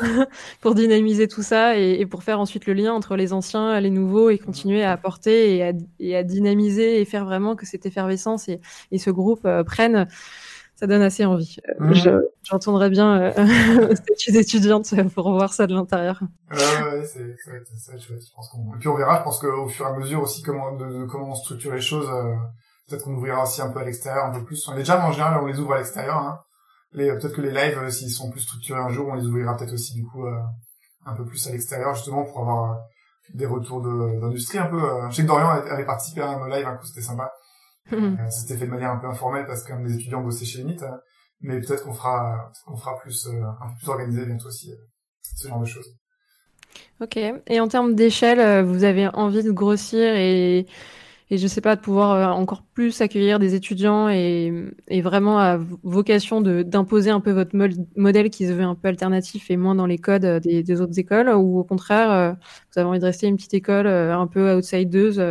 pour 0.60 0.74
dynamiser 0.74 1.28
tout 1.28 1.42
ça 1.42 1.78
et, 1.78 2.00
et, 2.00 2.06
pour 2.06 2.22
faire 2.22 2.40
ensuite 2.40 2.66
le 2.66 2.74
lien 2.74 2.92
entre 2.92 3.16
les 3.16 3.32
anciens, 3.32 3.80
les 3.80 3.90
nouveaux 3.90 4.30
et 4.30 4.38
continuer 4.38 4.84
à 4.84 4.92
apporter 4.92 5.56
et 5.56 5.68
à, 5.68 5.72
et 5.98 6.16
à 6.16 6.22
dynamiser 6.22 7.00
et 7.00 7.04
faire 7.04 7.24
vraiment 7.24 7.56
que 7.56 7.66
cette 7.66 7.87
effervescence 7.87 8.48
et, 8.48 8.60
et 8.90 8.98
ce 8.98 9.10
groupe 9.10 9.44
euh, 9.44 9.64
prennent. 9.64 10.06
Ça 10.76 10.88
donne 10.88 11.02
assez 11.02 11.24
envie. 11.24 11.58
Mmh. 11.78 11.94
J'entendrai 12.42 12.90
bien 12.90 13.32
euh, 13.38 13.94
statut 13.94 14.37
étudiante 14.37 14.92
pour 15.14 15.30
voir 15.30 15.52
ça 15.52 15.68
de 15.68 15.74
l'intérieur. 15.74 16.20
Ouais, 16.50 16.56
ouais, 16.56 17.04
c'est 17.04 17.37
ça. 17.78 17.92
Je 17.96 18.12
pense 18.34 18.48
qu'on... 18.48 18.74
Et 18.74 18.78
puis 18.80 18.88
on 18.88 18.96
verra, 18.96 19.20
je 19.20 19.22
pense 19.22 19.38
qu'au 19.38 19.68
fur 19.68 19.87
et 19.87 19.90
à 19.90 19.96
mesure 19.96 20.22
aussi 20.22 20.42
comment, 20.42 20.72
de, 20.72 20.84
de 20.84 21.04
comment 21.04 21.30
on 21.30 21.34
structure 21.37 21.72
les 21.72 21.80
choses, 21.80 22.08
euh, 22.10 22.34
peut-être 22.88 23.04
qu'on 23.04 23.14
ouvrira 23.14 23.44
aussi 23.44 23.62
un 23.62 23.70
peu 23.70 23.78
à 23.78 23.84
l'extérieur, 23.84 24.24
un 24.24 24.32
peu 24.32 24.44
plus. 24.44 24.66
On 24.66 24.72
est 24.74 24.78
déjà, 24.78 25.06
en 25.06 25.12
général, 25.12 25.40
on 25.40 25.46
les 25.46 25.60
ouvre 25.60 25.74
à 25.74 25.78
l'extérieur, 25.78 26.16
hein 26.16 26.40
peut-être 26.94 27.35
que 27.35 27.40
les 27.40 27.50
lives, 27.50 27.78
euh, 27.78 27.90
s'ils 27.90 28.11
sont 28.11 28.30
plus 28.30 28.40
structurés 28.40 28.80
un 28.80 28.88
jour, 28.88 29.09
on 29.09 29.14
les 29.14 29.26
ouvrira 29.26 29.57
peut-être 29.57 29.72
aussi 29.72 29.94
du 29.94 30.04
coup 30.04 30.26
euh, 30.26 30.38
un 31.04 31.14
peu 31.14 31.24
plus 31.24 31.46
à 31.46 31.52
l'extérieur 31.52 31.94
justement 31.94 32.24
pour 32.24 32.40
avoir 32.40 32.72
euh, 32.72 32.76
des 33.35 33.46
retours 33.46 33.80
d'industrie 33.80 34.59
un 34.59 34.66
peu. 34.66 34.80
je 35.11 35.16
sais 35.16 35.22
que 35.22 35.26
Dorian 35.26 35.48
avait 35.48 35.87
participé 35.87 36.20
à 36.20 36.28
un 36.28 36.48
live, 36.48 36.66
un 36.66 36.76
coup 36.76 36.85
c'était 36.85 37.00
sympa. 37.00 37.33
c'était 38.30 38.57
fait 38.57 38.66
de 38.66 38.70
manière 38.70 38.90
un 38.90 38.98
peu 38.98 39.07
informelle 39.07 39.46
parce 39.46 39.64
qu'un 39.64 39.80
des 39.80 39.94
étudiants 39.94 40.20
bossait 40.22 40.44
chez 40.44 40.59
Limite, 40.59 40.83
hein. 40.83 41.00
mais 41.40 41.59
peut-être 41.61 41.85
qu'on 41.85 41.94
fera, 41.94 42.52
qu'on 42.66 42.76
fera 42.76 42.98
plus, 42.98 43.26
un 43.28 43.66
peu 43.68 43.78
plus 43.78 43.88
organisé 43.88 44.26
bientôt 44.26 44.48
aussi 44.48 44.74
ce 45.37 45.48
genre 45.48 45.61
de 45.61 45.64
choses. 45.64 45.88
Ok. 47.00 47.16
Et 47.16 47.61
en 47.61 47.68
termes 47.68 47.94
d'échelle, 47.94 48.62
vous 48.64 48.85
avez 48.85 49.09
envie 49.09 49.42
de 49.42 49.52
grossir 49.52 50.14
et 50.16 50.66
et 51.30 51.38
je 51.38 51.46
sais 51.46 51.60
pas 51.60 51.74
de 51.74 51.80
pouvoir 51.80 52.12
euh, 52.12 52.26
encore 52.26 52.62
plus 52.74 53.00
accueillir 53.00 53.38
des 53.38 53.54
étudiants 53.54 54.08
et, 54.08 54.52
et 54.88 55.00
vraiment 55.00 55.38
à 55.38 55.58
vocation 55.82 56.40
de 56.40 56.62
d'imposer 56.62 57.10
un 57.10 57.20
peu 57.20 57.32
votre 57.32 57.56
modèle 57.96 58.30
qui 58.30 58.46
se 58.46 58.52
veut 58.52 58.62
un 58.62 58.74
peu 58.74 58.88
alternatif 58.88 59.50
et 59.50 59.56
moins 59.56 59.74
dans 59.74 59.87
les 59.87 59.98
codes 59.98 60.24
euh, 60.24 60.40
des, 60.40 60.62
des 60.62 60.80
autres 60.80 60.98
écoles 60.98 61.30
ou 61.30 61.58
au 61.58 61.64
contraire 61.64 62.10
euh, 62.10 62.32
vous 62.32 62.78
avez 62.78 62.88
envie 62.88 62.98
de 62.98 63.04
rester 63.04 63.26
une 63.26 63.37
petite 63.37 63.54
école 63.54 63.87
un 63.87 64.26
peu 64.26 64.54
outsideuse 64.54 65.22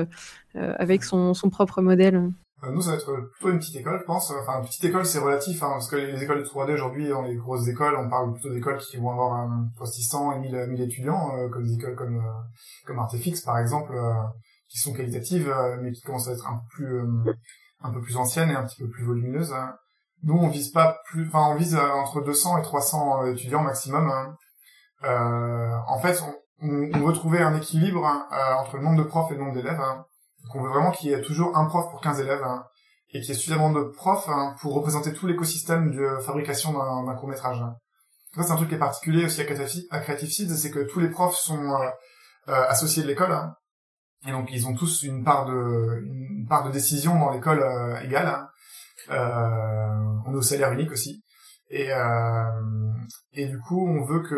avec 0.56 1.04
son, 1.04 1.34
son 1.34 1.50
propre 1.50 1.82
modèle? 1.82 2.30
Nous, 2.72 2.82
ça 2.82 2.92
va 2.92 2.96
être 2.96 3.12
plutôt 3.34 3.50
une 3.52 3.60
petite 3.60 3.76
école, 3.76 4.00
je 4.00 4.06
pense. 4.06 4.32
Enfin, 4.32 4.60
une 4.60 4.66
petite 4.66 4.86
école, 4.86 5.06
c'est 5.06 5.20
relatif, 5.20 5.62
hein, 5.62 5.72
parce 5.72 5.90
que 5.90 5.98
les 5.98 6.24
écoles 6.24 6.40
de 6.40 6.48
3D 6.48 6.74
aujourd'hui, 6.74 7.10
dans 7.10 7.24
les 7.24 7.36
grosses 7.36 7.68
écoles, 7.68 7.96
on 8.00 8.10
parle 8.10 8.32
plutôt 8.34 8.50
d'écoles 8.54 8.78
qui 8.78 8.98
vont 8.98 9.12
avoir 9.12 9.50
entre 9.50 9.86
600 9.86 10.34
et 10.34 10.40
1000, 10.40 10.68
1000 10.70 10.82
étudiants, 10.82 11.32
comme 11.52 11.64
des 11.64 11.74
écoles 11.74 11.96
comme 11.96 12.24
comme 12.86 13.00
Artefix, 13.00 13.42
par 13.42 13.60
exemple, 13.60 13.94
qui 14.74 14.80
sont 14.80 14.94
qualitatives, 14.94 15.50
euh, 15.50 15.78
mais 15.80 15.92
qui 15.92 16.02
commencent 16.02 16.28
à 16.28 16.32
être 16.32 16.48
un 16.48 16.56
peu 16.56 16.66
plus 16.72 17.00
euh, 17.00 17.34
un 17.84 17.92
peu 17.92 18.02
plus 18.02 18.18
anciennes 18.18 18.50
et 18.50 18.56
un 18.56 18.66
petit 18.66 18.82
peu 18.82 18.90
plus 18.90 19.06
volumineuses. 19.06 19.54
Nous, 20.24 20.34
on 20.34 20.48
vise 20.48 20.72
pas 20.72 20.98
plus, 21.06 21.28
enfin, 21.28 21.48
on 21.52 21.56
vise 21.56 21.76
euh, 21.76 21.92
entre 21.92 22.22
200 22.22 22.58
et 22.58 22.62
300 22.64 23.26
étudiants 23.28 23.62
maximum. 23.62 24.10
Hein. 24.10 24.36
Euh, 25.04 25.78
en 25.88 26.00
fait, 26.00 26.24
on, 26.62 26.90
on, 26.94 27.06
veut 27.06 27.14
trouver 27.14 27.42
un 27.42 27.56
équilibre 27.56 28.04
entre 28.58 28.78
le 28.78 28.84
nombre 28.84 28.98
de 28.98 29.08
profs 29.08 29.30
et 29.32 29.36
le 29.36 29.42
nombre 29.42 29.54
d'élèves. 29.54 29.80
Hein. 29.80 30.06
Donc, 30.44 30.56
on 30.56 30.64
veut 30.64 30.70
vraiment 30.70 30.92
qu'il 30.92 31.12
y 31.12 31.14
ait 31.14 31.22
toujours 31.22 31.56
un 31.56 31.66
prof 31.66 31.92
pour 31.92 32.02
15 32.02 32.22
élèves 32.22 32.44
hein, 32.44 32.64
et 33.10 33.20
qu'il 33.20 33.30
y 33.30 33.32
ait 33.32 33.36
suffisamment 33.36 33.70
de 33.70 33.84
profs 33.84 34.30
pour 34.62 34.74
représenter 34.74 35.14
tout 35.14 35.28
l'écosystème 35.28 35.92
de 35.92 36.18
fabrication 36.22 36.74
d'un 36.74 37.16
court 37.16 37.30
métrage. 37.30 37.62
Ça, 38.36 38.44
c'est 38.44 38.52
un 38.52 38.56
truc 38.56 38.70
qui 38.70 38.76
est 38.76 38.80
particulier 38.80 39.26
aussi 39.26 39.42
à 39.92 40.00
Creative 40.00 40.30
Seeds, 40.30 40.56
c'est 40.56 40.72
que 40.72 40.80
tous 40.80 41.00
les 41.00 41.10
profs 41.10 41.36
sont 41.36 41.78
associés 42.48 43.04
de 43.04 43.08
l'école. 43.08 43.38
Et 44.28 44.32
donc 44.32 44.50
ils 44.52 44.68
ont 44.68 44.74
tous 44.74 45.04
une 45.04 45.24
part 45.24 45.46
de 45.46 46.04
une 46.06 46.46
part 46.48 46.64
de 46.66 46.72
décision 46.72 47.20
dans 47.20 47.32
l'école 47.32 47.62
euh, 47.62 48.00
égale. 48.02 48.28
Hein. 48.28 48.48
Euh, 49.12 50.22
on 50.26 50.34
est 50.34 50.38
au 50.38 50.42
salaire 50.42 50.72
unique 50.72 50.92
aussi. 50.92 51.24
Et 51.70 51.92
euh, 51.92 52.44
et 53.34 53.48
du 53.48 53.60
coup 53.60 53.88
on 53.88 54.04
veut 54.04 54.22
que 54.22 54.36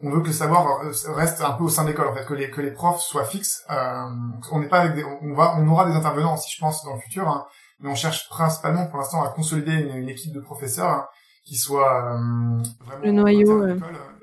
on 0.00 0.10
veut 0.10 0.20
que 0.20 0.26
le 0.26 0.32
savoir 0.32 0.80
reste 1.14 1.40
un 1.40 1.52
peu 1.52 1.64
au 1.64 1.68
sein 1.68 1.84
de 1.84 1.88
l'école 1.88 2.08
en 2.08 2.14
fait 2.14 2.26
que 2.26 2.34
les 2.34 2.50
que 2.50 2.60
les 2.60 2.72
profs 2.72 3.00
soient 3.00 3.24
fixes. 3.24 3.64
Euh, 3.70 4.06
on 4.52 4.60
n'est 4.60 4.68
pas 4.68 4.80
avec 4.80 4.94
des, 4.94 5.04
on 5.04 5.34
va 5.34 5.56
on 5.56 5.68
aura 5.68 5.86
des 5.86 5.94
intervenants 5.94 6.34
aussi 6.34 6.52
je 6.54 6.60
pense 6.60 6.84
dans 6.84 6.94
le 6.94 7.00
futur. 7.00 7.28
Hein, 7.28 7.46
mais 7.80 7.90
on 7.90 7.94
cherche 7.94 8.28
principalement 8.28 8.86
pour 8.86 8.98
l'instant 8.98 9.22
à 9.22 9.30
consolider 9.30 9.72
une, 9.72 10.08
équipe 10.08 10.32
de 10.32 10.40
professeurs 10.40 10.90
hein, 10.90 11.06
qui 11.44 11.56
soit 11.56 12.12
euh, 12.12 12.62
vraiment 12.84 13.02
le 13.02 13.12
noyau 13.12 13.66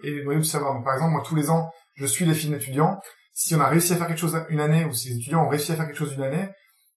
et 0.04 0.12
le 0.12 0.24
noyau 0.24 0.40
du 0.40 0.46
savoir. 0.46 0.74
Donc 0.74 0.84
par 0.84 0.94
exemple 0.94 1.14
moi 1.14 1.24
tous 1.26 1.36
les 1.36 1.50
ans 1.50 1.72
je 1.96 2.06
suis 2.06 2.26
les 2.26 2.34
films 2.34 2.54
d'étudiants 2.54 3.00
si 3.34 3.56
on 3.56 3.60
a 3.60 3.68
réussi 3.68 3.94
à 3.94 3.98
faire 3.98 4.08
quelque 4.08 4.20
chose 4.20 4.38
une 4.50 4.60
année 4.60 4.86
ou 4.86 4.94
si 4.94 5.10
les 5.10 5.16
étudiants 5.16 5.46
ont 5.46 5.50
réussi 5.50 5.72
à 5.72 5.76
faire 5.76 5.86
quelque 5.86 5.98
chose 5.98 6.14
une 6.14 6.24
année, 6.24 6.50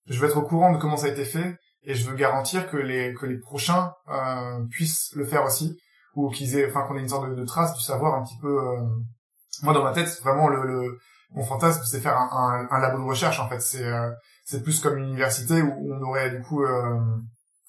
je 0.07 0.19
veux 0.19 0.29
être 0.29 0.37
au 0.37 0.43
courant 0.43 0.73
de 0.73 0.79
comment 0.79 0.97
ça 0.97 1.07
a 1.07 1.11
été 1.11 1.25
fait 1.25 1.57
et 1.85 1.95
je 1.95 2.09
veux 2.09 2.17
garantir 2.17 2.69
que 2.71 2.77
les 2.77 3.15
que 3.15 3.27
les 3.27 3.39
prochains 3.39 3.93
euh, 4.09 4.65
puissent 4.71 5.13
le 5.15 5.25
faire 5.25 5.45
aussi 5.45 5.79
ou 6.15 6.31
qu'ils 6.31 6.57
aient 6.57 6.67
enfin 6.69 6.83
qu'on 6.83 6.97
ait 6.97 7.01
une 7.01 7.09
sorte 7.09 7.35
de, 7.35 7.45
trace 7.45 7.75
du 7.75 7.83
savoir 7.83 8.15
un 8.15 8.25
petit 8.25 8.39
peu 8.41 8.49
euh... 8.49 8.81
moi 9.63 9.73
dans 9.75 9.83
ma 9.83 9.93
tête 9.93 10.09
vraiment 10.23 10.49
le, 10.49 10.63
le 10.67 10.99
mon 11.35 11.45
fantasme 11.45 11.83
c'est 11.85 12.01
faire 12.01 12.17
un, 12.17 12.29
un, 12.33 12.69
un, 12.71 12.81
labo 12.81 12.99
de 12.99 13.05
recherche 13.05 13.41
en 13.41 13.49
fait. 13.49 13.61
C'est 13.61 13.85
euh, 13.85 14.11
c'est 14.45 14.63
plus 14.63 14.81
comme 14.81 14.99
une 14.99 15.09
université 15.09 15.63
où 15.63 15.93
on 15.93 16.03
aurait 16.03 16.31
du 16.31 16.43
coup 16.43 16.63
euh, 16.63 17.01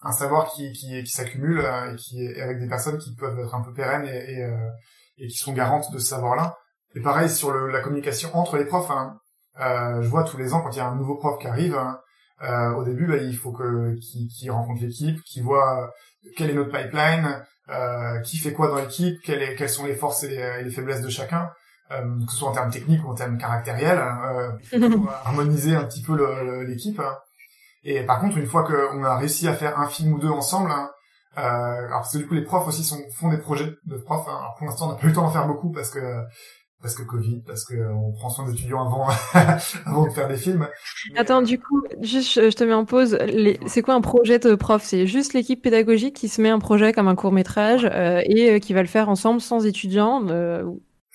un 0.02 0.12
savoir 0.12 0.52
qui 0.52 0.72
qui, 0.74 1.04
qui 1.04 1.12
s'accumule 1.12 1.60
euh, 1.60 1.94
et 1.94 1.96
qui 1.96 2.24
est 2.24 2.42
avec 2.42 2.60
des 2.60 2.68
personnes 2.68 2.98
qui 2.98 3.16
peuvent 3.16 3.40
être 3.40 3.56
un 3.56 3.62
peu 3.62 3.74
pérennes 3.74 4.06
et, 4.06 4.34
et, 4.34 4.50
et 5.18 5.28
qui 5.28 5.38
sont 5.38 5.54
garantes 5.54 5.92
de 5.92 6.00
ce 6.00 6.08
savoir 6.08 6.36
là 6.36 6.58
et 6.96 7.02
pareil 7.02 7.30
sur 7.30 7.52
le, 7.52 7.70
la 7.70 7.82
communication 7.82 8.36
entre 8.36 8.58
les 8.58 8.66
profs. 8.66 8.92
Hein. 8.92 9.20
Euh, 9.60 10.02
je 10.02 10.08
vois 10.08 10.24
tous 10.24 10.38
les 10.38 10.54
ans 10.54 10.62
quand 10.62 10.72
il 10.72 10.78
y 10.78 10.82
a 10.82 10.88
un 10.88 10.96
nouveau 10.96 11.16
prof 11.16 11.40
qui 11.40 11.48
arrive, 11.48 11.76
hein, 11.76 12.00
euh, 12.44 12.74
au 12.74 12.84
début, 12.84 13.08
bah, 13.08 13.18
il 13.18 13.36
faut 13.36 13.52
que 13.52 13.96
qu'il 14.02 14.52
rencontre 14.52 14.82
l'équipe, 14.82 15.22
qu'il 15.24 15.44
voit 15.44 15.92
quelle 16.36 16.50
est 16.50 16.54
notre 16.54 16.72
pipeline, 16.72 17.44
euh, 17.70 18.20
qui 18.22 18.38
fait 18.38 18.54
quoi 18.54 18.68
dans 18.68 18.76
l'équipe, 18.76 19.22
quelles, 19.24 19.56
quelles 19.56 19.70
sont 19.70 19.86
les 19.86 19.96
forces 19.96 20.24
et 20.24 20.30
les, 20.30 20.64
les 20.64 20.70
faiblesses 20.70 21.02
de 21.02 21.10
chacun, 21.10 21.50
euh, 21.92 22.02
que 22.26 22.32
ce 22.32 22.38
soit 22.38 22.50
en 22.50 22.54
termes 22.54 22.72
techniques 22.72 23.06
ou 23.06 23.10
en 23.10 23.16
termes 23.16 23.38
caractériels, 23.38 24.00
hein, 24.00 24.58
euh, 24.74 24.90
pour 24.90 25.10
harmoniser 25.10 25.76
un 25.76 25.86
petit 25.86 26.02
peu 26.02 26.16
l'équipe. 26.64 27.00
Hein. 27.00 27.18
Et 27.84 28.04
par 28.04 28.20
contre, 28.20 28.38
une 28.38 28.48
fois 28.48 28.64
qu'on 28.64 29.04
a 29.04 29.16
réussi 29.18 29.48
à 29.48 29.54
faire 29.54 29.80
un 29.80 29.88
film 29.88 30.14
ou 30.14 30.20
deux 30.20 30.30
ensemble, 30.30 30.72
euh, 31.38 31.42
alors 31.42 32.00
parce 32.00 32.14
que 32.14 32.20
du 32.20 32.28
coup 32.28 32.34
les 32.34 32.44
profs 32.44 32.68
aussi 32.68 32.84
sont, 32.84 33.02
font 33.14 33.30
des 33.30 33.38
projets 33.38 33.70
de 33.86 33.98
profs. 33.98 34.28
Hein. 34.28 34.38
Alors 34.40 34.56
pour 34.58 34.68
l'instant 34.68 34.88
on 34.88 34.94
n'a 34.94 34.96
pas 34.96 35.06
eu 35.06 35.10
le 35.10 35.14
temps 35.14 35.24
d'en 35.24 35.32
faire 35.32 35.48
beaucoup 35.48 35.72
parce 35.72 35.90
que 35.90 36.00
parce 36.82 36.96
que 36.96 37.04
Covid, 37.04 37.42
parce 37.48 37.66
que 37.66 37.76
on 37.94 38.12
prend 38.12 38.30
soin 38.30 38.46
des 38.46 38.54
étudiants 38.54 38.86
avant, 38.86 39.08
avant 39.86 40.06
de 40.06 40.12
faire 40.12 40.28
des 40.28 40.38
films. 40.38 40.68
Attends, 41.16 41.42
du 41.42 41.60
coup, 41.60 41.84
juste, 42.02 42.34
je 42.34 42.56
te 42.56 42.64
mets 42.64 42.74
en 42.74 42.86
pause. 42.86 43.18
Les... 43.26 43.60
C'est 43.66 43.82
quoi 43.82 43.96
un 43.96 44.02
projet 44.02 44.40
de 44.40 44.56
prof? 44.56 44.84
C'est 44.84 45.08
juste 45.08 45.34
l'équipe 45.34 45.62
pédagogique 45.62 46.16
qui 46.16 46.30
se 46.30 46.42
met 46.42 46.50
un 46.50 46.60
projet 46.60 46.94
comme 46.94 47.08
un 47.08 47.16
court 47.16 47.32
métrage 47.32 47.86
euh, 47.92 48.22
et 48.26 48.52
euh, 48.52 48.60
qui 48.60 48.74
va 48.74 48.82
le 48.82 48.88
faire 48.88 49.10
ensemble 49.10 49.42
sans 49.42 49.66
étudiants. 49.66 50.28
Euh... 50.30 50.64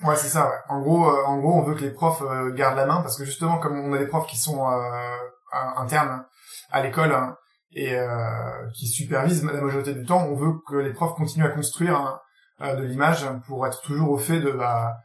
Ouais, 0.03 0.17
c'est 0.17 0.29
ça. 0.29 0.49
Ouais. 0.49 0.57
En 0.69 0.81
gros, 0.81 1.09
euh, 1.09 1.25
en 1.27 1.39
gros, 1.39 1.53
on 1.53 1.63
veut 1.63 1.75
que 1.75 1.83
les 1.83 1.93
profs 1.93 2.23
euh, 2.23 2.53
gardent 2.53 2.77
la 2.77 2.87
main 2.87 3.03
parce 3.03 3.17
que 3.17 3.25
justement, 3.25 3.59
comme 3.59 3.79
on 3.79 3.93
a 3.93 3.99
des 3.99 4.07
profs 4.07 4.27
qui 4.27 4.39
sont 4.39 4.67
internes 5.53 6.25
à 6.71 6.83
l'école 6.83 7.13
hein, 7.13 7.37
et 7.73 7.97
qui 8.75 8.89
supervisent 8.89 9.45
la 9.45 9.61
majorité 9.61 9.95
du 9.95 10.05
temps, 10.05 10.27
on 10.27 10.35
veut 10.35 10.55
que 10.67 10.77
les 10.77 10.93
profs 10.93 11.15
continuent 11.15 11.47
à 11.47 11.51
construire 11.51 11.97
hein, 12.61 12.75
de 12.75 12.83
l'image 12.83 13.27
pour 13.47 13.67
être 13.67 13.83
toujours 13.83 14.11
au 14.11 14.19
fait 14.19 14.41
de 14.41 14.51
bah, 14.51 14.97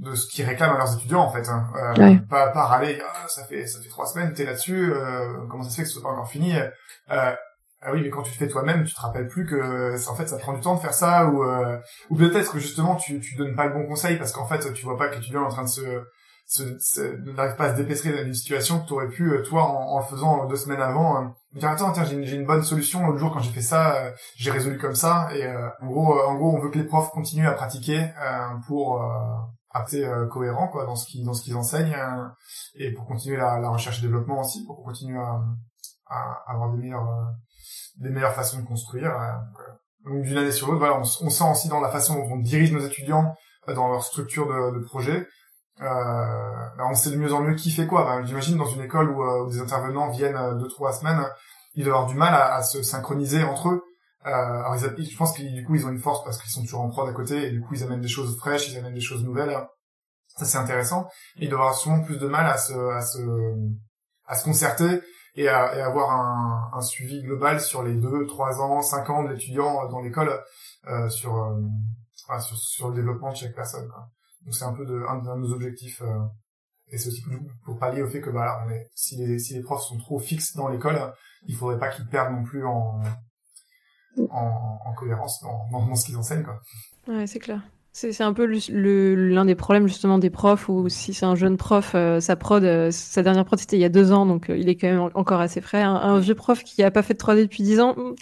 de 0.00 0.14
ce 0.14 0.26
qu'ils 0.28 0.46
réclament 0.46 0.74
à 0.74 0.78
leurs 0.78 0.94
étudiants 0.96 1.20
en 1.20 1.30
fait 1.30 1.46
hein. 1.48 1.66
euh, 1.76 2.16
pas 2.28 2.48
pas 2.48 2.64
râler 2.64 3.00
ah, 3.06 3.28
ça 3.28 3.44
fait 3.44 3.66
ça 3.66 3.80
fait 3.80 3.88
trois 3.88 4.06
semaines 4.06 4.32
t'es 4.32 4.44
là-dessus 4.44 4.92
euh, 4.92 5.46
comment 5.48 5.62
ça 5.62 5.70
se 5.70 5.76
fait 5.76 5.82
que 5.82 5.88
ce 5.88 5.94
soit 5.94 6.02
pas 6.02 6.08
encore 6.08 6.28
fini 6.28 6.54
euh, 6.56 7.34
ah 7.82 7.92
oui 7.92 8.00
mais 8.02 8.08
quand 8.08 8.22
tu 8.22 8.30
le 8.30 8.36
fais 8.36 8.48
toi-même 8.48 8.84
tu 8.84 8.94
te 8.94 9.00
rappelles 9.00 9.28
plus 9.28 9.46
que 9.46 10.10
en 10.10 10.14
fait 10.14 10.26
ça 10.26 10.38
prend 10.38 10.54
du 10.54 10.60
temps 10.60 10.74
de 10.74 10.80
faire 10.80 10.94
ça 10.94 11.26
ou 11.26 11.44
euh, 11.44 11.78
ou 12.08 12.16
peut-être 12.16 12.50
que 12.52 12.58
justement 12.58 12.96
tu 12.96 13.20
tu 13.20 13.36
donnes 13.36 13.54
pas 13.54 13.66
le 13.66 13.74
bon 13.74 13.86
conseil 13.86 14.16
parce 14.16 14.32
qu'en 14.32 14.46
fait 14.46 14.72
tu 14.72 14.84
vois 14.84 14.96
pas 14.96 15.08
que 15.08 15.16
l'étudiant 15.16 15.42
est 15.42 15.46
en 15.46 15.50
train 15.50 15.64
de 15.64 15.68
se 15.68 16.02
se, 16.46 17.02
n'arrive 17.32 17.54
pas 17.54 17.66
à 17.66 17.70
se 17.70 17.76
dépêtrer 17.76 18.24
d'une 18.24 18.34
situation 18.34 18.80
que 18.80 18.86
tu 18.88 18.92
aurais 18.94 19.08
pu 19.08 19.32
toi 19.48 19.62
en, 19.62 19.92
en, 19.92 19.98
le 20.00 20.04
faisant 20.04 20.46
deux 20.46 20.56
semaines 20.56 20.80
avant 20.80 21.22
euh, 21.22 21.26
dire 21.54 21.68
attends 21.68 21.92
tiens 21.92 22.04
j'ai 22.04 22.14
une, 22.16 22.40
une 22.40 22.46
bonne 22.46 22.64
solution 22.64 23.06
l'autre 23.06 23.18
jour 23.18 23.32
quand 23.32 23.40
j'ai 23.40 23.52
fait 23.52 23.60
ça 23.60 24.12
j'ai 24.36 24.50
résolu 24.50 24.78
comme 24.78 24.96
ça 24.96 25.28
et 25.34 25.46
en 25.46 25.86
gros 25.86 26.18
en 26.18 26.34
gros 26.36 26.56
on 26.56 26.58
veut 26.58 26.70
que 26.70 26.78
les 26.78 26.84
profs 26.84 27.10
continuent 27.10 27.48
à 27.48 27.52
pratiquer 27.52 28.08
pour 28.66 29.00
assez 29.70 30.04
euh, 30.04 30.26
cohérent 30.26 30.68
quoi 30.68 30.84
dans 30.84 30.96
ce 30.96 31.06
qu'ils 31.06 31.24
dans 31.24 31.32
ce 31.32 31.42
qu'ils 31.42 31.56
enseignent 31.56 31.94
euh, 31.94 32.26
et 32.74 32.92
pour 32.92 33.06
continuer 33.06 33.36
la, 33.36 33.58
la, 33.58 33.70
recherche 33.70 33.98
et 33.98 34.02
développement 34.02 34.40
aussi 34.40 34.64
pour 34.66 34.82
continuer 34.82 35.18
à, 35.18 35.40
à, 36.06 36.44
avoir 36.48 36.72
des 36.72 36.78
meilleures 36.78 37.08
euh, 37.08 37.24
des 37.98 38.10
meilleures 38.10 38.34
façons 38.34 38.60
de 38.60 38.66
construire 38.66 39.12
donc 40.04 40.22
d'une 40.22 40.38
année 40.38 40.52
sur 40.52 40.66
l'autre 40.66 40.80
voilà 40.80 40.96
on, 40.96 41.02
on, 41.02 41.30
sent 41.30 41.44
aussi 41.50 41.68
dans 41.68 41.80
la 41.80 41.90
façon 41.90 42.14
dont 42.14 42.32
on 42.32 42.38
dirige 42.38 42.72
nos 42.72 42.80
étudiants 42.80 43.34
dans 43.68 43.88
leur 43.88 44.02
structure 44.02 44.46
de, 44.46 44.78
de 44.78 44.84
projet 44.84 45.28
euh, 45.80 45.84
bah, 46.76 46.84
on 46.90 46.94
sait 46.94 47.10
de 47.10 47.16
mieux 47.16 47.32
en 47.32 47.42
mieux 47.42 47.54
qui 47.54 47.70
fait 47.70 47.86
quoi 47.86 48.04
bah, 48.04 48.22
j'imagine 48.24 48.56
dans 48.56 48.66
une 48.66 48.82
école 48.82 49.10
où, 49.10 49.22
où, 49.22 49.50
des 49.50 49.60
intervenants 49.60 50.10
viennent 50.10 50.58
deux 50.58 50.68
trois 50.68 50.92
semaines 50.92 51.24
ils 51.74 51.84
doivent 51.84 51.96
avoir 51.96 52.10
du 52.10 52.16
mal 52.16 52.34
à, 52.34 52.54
à 52.56 52.62
se 52.62 52.82
synchroniser 52.82 53.44
entre 53.44 53.68
eux. 53.68 53.82
Euh, 54.26 54.28
alors 54.28 54.76
ils, 54.76 55.10
je 55.10 55.16
pense 55.16 55.36
que 55.36 55.42
du 55.42 55.64
coup 55.64 55.74
ils 55.74 55.86
ont 55.86 55.90
une 55.90 55.98
force 55.98 56.22
parce 56.24 56.40
qu'ils 56.40 56.50
sont 56.50 56.62
toujours 56.62 56.82
en 56.82 56.90
prod 56.90 57.08
à 57.08 57.12
côté 57.12 57.46
et 57.46 57.50
du 57.50 57.60
coup 57.62 57.74
ils 57.74 57.82
amènent 57.82 58.02
des 58.02 58.08
choses 58.08 58.36
fraîches, 58.36 58.68
ils 58.68 58.78
amènent 58.78 58.94
des 58.94 59.00
choses 59.00 59.24
nouvelles. 59.24 59.56
Ça 60.36 60.44
c'est 60.44 60.58
intéressant. 60.58 61.08
Et 61.36 61.44
ils 61.44 61.48
doivent 61.48 61.62
avoir 61.62 61.76
souvent 61.76 62.02
plus 62.02 62.18
de 62.18 62.26
mal 62.26 62.46
à 62.46 62.58
se 62.58 62.72
à 62.72 63.00
se 63.00 63.20
à 64.26 64.34
se 64.34 64.44
concerter 64.44 65.00
et 65.36 65.48
à 65.48 65.76
et 65.76 65.80
avoir 65.80 66.10
un, 66.10 66.70
un, 66.76 66.82
suivi 66.82 67.22
global 67.22 67.60
sur 67.60 67.82
les 67.82 67.94
deux, 67.94 68.26
trois 68.26 68.60
ans, 68.60 68.82
cinq 68.82 69.08
ans 69.08 69.24
de 69.24 69.30
l'étudiant 69.30 69.88
dans 69.88 70.00
l'école 70.00 70.38
euh, 70.86 71.08
sur, 71.08 71.36
euh, 71.36 71.60
sur 72.40 72.56
sur 72.56 72.88
le 72.88 72.94
développement 72.94 73.30
de 73.30 73.36
chaque 73.36 73.54
personne. 73.54 73.88
Quoi. 73.88 74.06
Donc 74.44 74.54
c'est 74.54 74.64
un 74.64 74.72
peu 74.72 74.84
de, 74.84 75.02
un, 75.08 75.18
de 75.18 75.40
nos 75.40 75.52
objectifs. 75.52 76.02
Euh, 76.02 76.18
et 76.92 76.98
c'est 76.98 77.08
aussi 77.08 77.22
pour, 77.64 77.78
pallier 77.78 78.02
au 78.02 78.08
fait 78.08 78.20
que 78.20 78.30
bah, 78.30 78.66
si, 78.94 79.16
les, 79.16 79.38
si 79.38 79.54
les 79.54 79.62
profs 79.62 79.82
sont 79.82 79.98
trop 79.98 80.18
fixes 80.18 80.56
dans 80.56 80.68
l'école, 80.68 81.14
il 81.46 81.54
faudrait 81.54 81.78
pas 81.78 81.88
qu'ils 81.88 82.08
perdent 82.08 82.32
non 82.32 82.42
plus 82.42 82.66
en, 82.66 83.00
en, 84.18 84.78
en 84.84 84.92
cohérence 84.94 85.42
dans, 85.42 85.68
dans, 85.70 85.94
ce 85.94 86.06
qu'ils 86.06 86.16
enseignent. 86.16 86.44
Quoi. 86.44 86.60
Ouais, 87.08 87.26
c'est 87.26 87.38
clair. 87.38 87.62
C'est 87.92 88.22
un 88.22 88.32
peu 88.32 88.46
l'un 88.46 89.44
des 89.44 89.56
problèmes 89.56 89.88
justement 89.88 90.18
des 90.18 90.30
profs 90.30 90.68
ou 90.68 90.88
si 90.88 91.12
c'est 91.12 91.26
un 91.26 91.34
jeune 91.34 91.56
prof, 91.56 91.92
euh, 91.96 92.20
sa 92.20 92.36
prod, 92.36 92.62
euh, 92.62 92.92
sa 92.92 93.24
dernière 93.24 93.44
prod 93.44 93.58
c'était 93.58 93.76
il 93.76 93.80
y 93.80 93.84
a 93.84 93.88
deux 93.88 94.12
ans, 94.12 94.26
donc 94.26 94.48
euh, 94.48 94.56
il 94.56 94.68
est 94.68 94.76
quand 94.76 94.86
même 94.86 95.10
encore 95.14 95.40
assez 95.40 95.60
frais. 95.60 95.82
Un, 95.82 96.20
vieux 96.20 96.36
prof 96.36 96.62
qui 96.62 96.84
a 96.84 96.92
pas 96.92 97.02
fait 97.02 97.14
de 97.14 97.18
3D 97.18 97.42
depuis 97.42 97.64
dix 97.64 97.80
ans, 97.80 97.96
hmm, 97.96 98.14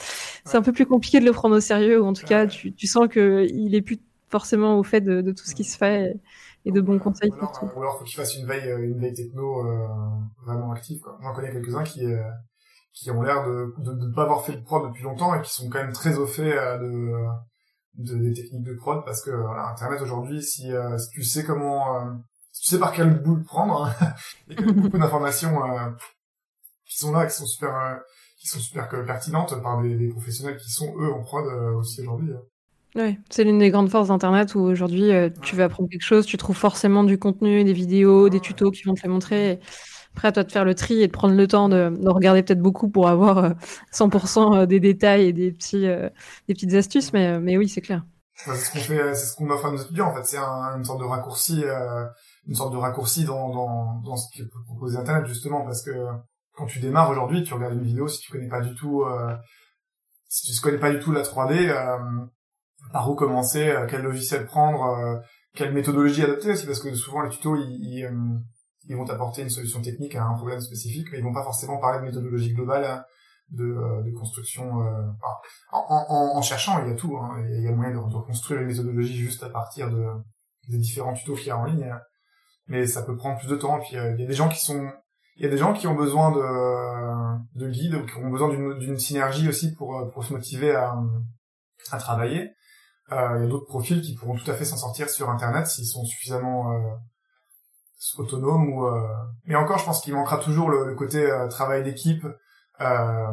c'est 0.46 0.56
un 0.56 0.62
peu 0.62 0.72
plus 0.72 0.86
compliqué 0.86 1.20
de 1.20 1.26
le 1.26 1.32
prendre 1.32 1.54
au 1.54 1.60
sérieux 1.60 2.00
ou 2.00 2.06
en 2.06 2.14
tout 2.14 2.24
cas 2.24 2.46
tu, 2.46 2.72
tu 2.72 2.86
sens 2.86 3.08
que 3.08 3.46
il 3.50 3.74
est 3.74 3.82
plus 3.82 3.98
forcément 4.30 4.78
au 4.78 4.82
fait 4.82 5.02
de, 5.02 5.20
de 5.20 5.32
tout 5.32 5.44
ce 5.44 5.54
qui 5.54 5.64
se 5.64 5.76
fait 5.76 6.14
et, 6.64 6.72
de 6.72 6.80
bons 6.80 6.98
conseils. 6.98 7.30
Ou 7.30 7.36
alors, 7.36 7.52
pour 7.52 7.76
ou 7.76 7.82
alors 7.82 7.98
faut 7.98 8.04
qu'il 8.04 8.16
fasse 8.16 8.36
une 8.36 8.46
veille, 8.46 8.70
une 8.70 8.98
veille 8.98 9.14
techno 9.14 9.66
vraiment 10.46 10.72
active. 10.72 11.02
J'en 11.22 11.34
connais 11.34 11.52
quelques-uns 11.52 11.84
qui 11.84 12.06
qui 12.98 13.10
ont 13.10 13.22
l'air 13.22 13.46
de, 13.46 13.74
de, 13.78 13.92
de, 13.92 14.12
pas 14.12 14.22
avoir 14.22 14.44
fait 14.44 14.54
de 14.54 14.62
prod 14.62 14.88
depuis 14.88 15.04
longtemps 15.04 15.34
et 15.34 15.42
qui 15.42 15.52
sont 15.52 15.68
quand 15.68 15.78
même 15.78 15.92
très 15.92 16.18
au 16.18 16.26
fait 16.26 16.52
de 16.52 17.12
de, 17.98 18.16
des 18.16 18.32
techniques 18.32 18.64
de 18.64 18.74
prod 18.74 19.04
parce 19.04 19.22
que 19.22 19.30
voilà, 19.30 19.68
Internet 19.68 20.00
aujourd'hui, 20.00 20.42
si, 20.42 20.72
euh, 20.72 20.96
si 20.98 21.10
tu 21.10 21.24
sais 21.24 21.44
comment, 21.44 21.96
euh, 21.96 22.10
si 22.52 22.62
tu 22.62 22.70
sais 22.70 22.78
par 22.78 22.92
quel 22.92 23.20
bout 23.20 23.36
le 23.36 23.42
prendre, 23.42 23.84
hein, 23.84 24.14
il 24.48 24.60
y 24.60 24.62
a 24.62 24.72
beaucoup 24.72 24.98
d'informations 24.98 25.62
euh, 25.64 25.90
qui 26.86 26.98
sont 26.98 27.12
là, 27.12 27.26
qui 27.26 27.34
sont 27.34 27.46
super, 27.46 28.00
qui 28.38 28.46
sont 28.46 28.60
super 28.60 28.88
pertinentes 28.88 29.60
par 29.62 29.82
des, 29.82 29.94
des, 29.96 30.08
professionnels 30.08 30.56
qui 30.56 30.70
sont 30.70 30.94
eux 30.98 31.12
en 31.12 31.22
prod 31.22 31.44
aussi 31.76 32.00
aujourd'hui. 32.00 32.32
Hein. 32.32 32.42
Oui, 32.94 33.18
c'est 33.28 33.44
l'une 33.44 33.58
des 33.58 33.70
grandes 33.70 33.90
forces 33.90 34.08
d'Internet 34.08 34.54
où 34.54 34.60
aujourd'hui, 34.60 35.10
tu 35.42 35.54
veux 35.54 35.62
apprendre 35.62 35.90
quelque 35.90 36.02
chose, 36.02 36.24
tu 36.24 36.38
trouves 36.38 36.56
forcément 36.56 37.04
du 37.04 37.18
contenu, 37.18 37.62
des 37.62 37.74
vidéos, 37.74 38.30
des 38.30 38.40
tutos 38.40 38.70
qui 38.70 38.84
vont 38.84 38.94
te 38.94 39.02
les 39.02 39.10
montrer. 39.10 39.60
Après, 40.18 40.26
à 40.26 40.32
toi 40.32 40.42
de 40.42 40.50
faire 40.50 40.64
le 40.64 40.74
tri 40.74 41.00
et 41.00 41.06
de 41.06 41.12
prendre 41.12 41.36
le 41.36 41.46
temps 41.46 41.68
de, 41.68 41.90
de 41.96 42.08
regarder 42.08 42.42
peut-être 42.42 42.60
beaucoup 42.60 42.88
pour 42.88 43.06
avoir 43.06 43.54
100% 43.92 44.56
euh, 44.56 44.62
euh, 44.62 44.66
des 44.66 44.80
détails 44.80 45.26
et 45.26 45.32
des 45.32 45.52
petits, 45.52 45.86
euh, 45.86 46.10
des 46.48 46.54
petites 46.54 46.74
astuces, 46.74 47.12
mais, 47.12 47.38
mais 47.38 47.56
oui, 47.56 47.68
c'est 47.68 47.80
clair. 47.80 48.04
C'est 48.34 48.52
ce 48.56 48.72
qu'on 48.72 48.78
fait, 48.80 49.14
c'est 49.14 49.26
ce 49.26 49.36
qu'on 49.36 49.48
offre 49.48 49.66
à 49.66 49.70
nos 49.70 49.76
étudiants. 49.76 50.08
En 50.08 50.14
fait, 50.16 50.24
c'est 50.24 50.38
une 50.38 50.84
sorte 50.84 50.98
de 50.98 51.04
raccourci, 51.04 51.62
une 52.48 52.54
sorte 52.56 52.72
de 52.72 52.78
raccourci 52.78 53.26
dans, 53.26 53.48
dans, 53.50 54.00
dans 54.04 54.16
ce 54.16 54.28
qui 54.32 54.42
peut 54.42 54.62
proposer 54.66 54.98
Internet 54.98 55.24
justement, 55.26 55.64
parce 55.64 55.84
que 55.84 55.92
quand 56.56 56.66
tu 56.66 56.80
démarres 56.80 57.10
aujourd'hui, 57.10 57.44
tu 57.44 57.54
regardes 57.54 57.74
une 57.74 57.84
vidéo, 57.84 58.08
si 58.08 58.18
tu 58.18 58.32
connais 58.32 58.48
pas 58.48 58.60
du 58.60 58.74
tout, 58.74 59.04
si 60.26 60.52
tu 60.52 60.60
connais 60.60 60.78
pas 60.78 60.90
du 60.90 60.98
tout 60.98 61.12
la 61.12 61.22
3D, 61.22 61.72
par 62.92 63.08
où 63.08 63.14
commencer, 63.14 63.72
quel 63.88 64.02
logiciel 64.02 64.46
prendre, 64.46 65.22
quelle 65.54 65.72
méthodologie 65.72 66.24
adopter 66.24 66.50
aussi, 66.50 66.66
parce 66.66 66.80
que 66.80 66.92
souvent 66.94 67.22
les 67.22 67.30
tutos, 67.30 67.56
ils 67.56 68.08
ils 68.88 68.96
vont 68.96 69.04
t'apporter 69.04 69.42
une 69.42 69.50
solution 69.50 69.80
technique 69.82 70.14
à 70.16 70.24
un 70.24 70.34
problème 70.34 70.60
spécifique, 70.60 71.08
mais 71.12 71.18
ils 71.18 71.24
vont 71.24 71.32
pas 71.32 71.44
forcément 71.44 71.78
parler 71.78 72.00
de 72.00 72.04
méthodologie 72.04 72.54
globale 72.54 72.84
hein, 72.84 73.04
de, 73.50 73.64
euh, 73.64 74.02
de 74.02 74.10
construction. 74.12 74.82
Euh, 74.82 75.02
en, 75.72 76.06
en, 76.08 76.36
en, 76.36 76.42
cherchant, 76.42 76.82
il 76.82 76.88
y 76.88 76.92
a 76.92 76.94
tout. 76.94 77.16
Hein, 77.16 77.44
il 77.50 77.62
y 77.62 77.68
a 77.68 77.72
moyen 77.72 77.90
de, 77.90 77.96
de 77.96 78.18
construire 78.22 78.62
une 78.62 78.68
méthodologie 78.68 79.16
juste 79.16 79.42
à 79.42 79.50
partir 79.50 79.90
de 79.90 80.06
des 80.68 80.78
différents 80.78 81.14
tutos 81.14 81.34
qu'il 81.34 81.46
y 81.46 81.50
a 81.50 81.56
en 81.56 81.64
ligne, 81.64 81.84
hein. 81.84 82.00
mais 82.66 82.86
ça 82.86 83.02
peut 83.02 83.16
prendre 83.16 83.38
plus 83.38 83.48
de 83.48 83.56
temps. 83.56 83.78
Puis 83.80 83.96
euh, 83.96 84.14
il 84.14 84.20
y 84.20 84.24
a 84.24 84.26
des 84.26 84.34
gens 84.34 84.48
qui 84.48 84.60
sont, 84.60 84.90
il 85.36 85.42
y 85.42 85.46
a 85.46 85.50
des 85.50 85.58
gens 85.58 85.72
qui 85.72 85.86
ont 85.86 85.94
besoin 85.94 86.30
de, 86.32 87.58
de 87.58 87.70
guides, 87.70 88.06
qui 88.06 88.16
ont 88.16 88.30
besoin 88.30 88.48
d'une 88.78 88.98
synergie 88.98 89.48
aussi 89.48 89.74
pour 89.74 90.10
pour 90.12 90.24
se 90.24 90.32
motiver 90.32 90.74
à, 90.74 90.94
à 91.90 91.98
travailler. 91.98 92.50
Euh, 93.12 93.36
il 93.38 93.42
y 93.42 93.46
a 93.46 93.48
d'autres 93.48 93.66
profils 93.66 94.02
qui 94.02 94.14
pourront 94.14 94.36
tout 94.36 94.50
à 94.50 94.54
fait 94.54 94.66
s'en 94.66 94.76
sortir 94.76 95.08
sur 95.08 95.30
Internet 95.30 95.66
s'ils 95.66 95.86
sont 95.86 96.04
suffisamment 96.04 96.70
autonome 98.16 98.72
ou 98.72 98.86
euh... 98.86 99.08
mais 99.44 99.56
encore 99.56 99.78
je 99.78 99.84
pense 99.84 100.00
qu'il 100.00 100.14
manquera 100.14 100.38
toujours 100.38 100.70
le, 100.70 100.94
côté 100.94 101.24
euh, 101.24 101.48
travail 101.48 101.82
d'équipe 101.82 102.24
euh, 102.80 103.32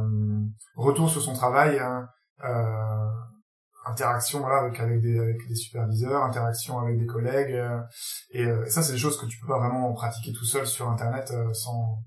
retour 0.75 1.09
sur 1.09 1.21
son 1.21 1.33
travail 1.33 1.77
hein, 1.79 2.07
euh, 2.43 3.07
interaction 3.85 4.39
voilà 4.39 4.57
avec 4.57 4.79
avec 4.79 5.01
des 5.01 5.19
avec 5.19 5.47
des 5.47 5.55
superviseurs 5.55 6.23
interaction 6.23 6.79
avec 6.79 6.97
des 6.97 7.05
collègues 7.05 7.61
et, 8.31 8.47
ça 8.67 8.81
c'est 8.81 8.93
des 8.93 8.97
choses 8.97 9.19
que 9.19 9.27
tu 9.27 9.39
peux 9.39 9.47
pas 9.47 9.59
vraiment 9.59 9.93
pratiquer 9.93 10.33
tout 10.33 10.45
seul 10.45 10.65
sur 10.65 10.89
internet 10.89 11.31
sans 11.53 11.99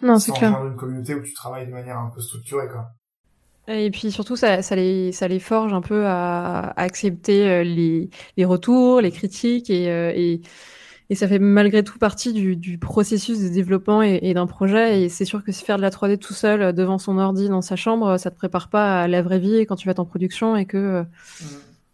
non 0.00 0.18
c'est 0.18 0.32
clair. 0.32 0.64
une 0.64 0.76
communauté 0.76 1.14
où 1.14 1.22
tu 1.22 1.34
travailles 1.34 1.66
de 1.66 1.72
manière 1.72 1.98
un 1.98 2.10
peu 2.10 2.20
structurée 2.20 2.68
quoi. 2.68 2.88
Et 3.68 3.90
puis 3.92 4.10
surtout, 4.10 4.34
ça, 4.34 4.62
ça, 4.62 4.74
les, 4.74 5.12
ça 5.12 5.28
les 5.28 5.38
forge 5.38 5.72
un 5.72 5.82
peu 5.82 6.04
à, 6.04 6.72
accepter 6.76 7.62
les, 7.62 8.10
les 8.36 8.44
retours, 8.44 9.00
les 9.00 9.12
critiques 9.12 9.70
et, 9.70 9.84
et 9.84 10.40
et 11.10 11.16
ça 11.16 11.26
fait 11.26 11.40
malgré 11.40 11.82
tout 11.82 11.98
partie 11.98 12.32
du, 12.32 12.56
du 12.56 12.78
processus 12.78 13.40
de 13.40 13.48
développement 13.48 14.00
et, 14.00 14.20
et 14.22 14.32
d'un 14.32 14.46
projet. 14.46 15.02
Et 15.02 15.08
c'est 15.08 15.24
sûr 15.24 15.42
que 15.42 15.50
si 15.50 15.64
faire 15.64 15.76
de 15.76 15.82
la 15.82 15.90
3D 15.90 16.18
tout 16.18 16.34
seul 16.34 16.62
euh, 16.62 16.72
devant 16.72 16.98
son 16.98 17.18
ordi 17.18 17.48
dans 17.48 17.62
sa 17.62 17.74
chambre, 17.74 18.16
ça 18.16 18.30
te 18.30 18.36
prépare 18.36 18.70
pas 18.70 19.02
à 19.02 19.08
la 19.08 19.20
vraie 19.20 19.40
vie 19.40 19.66
quand 19.66 19.74
tu 19.74 19.86
vas 19.86 19.90
être 19.90 19.98
en 19.98 20.04
production 20.04 20.54
et 20.54 20.66
que 20.66 20.76
euh, 20.76 21.02
mmh. 21.02 21.46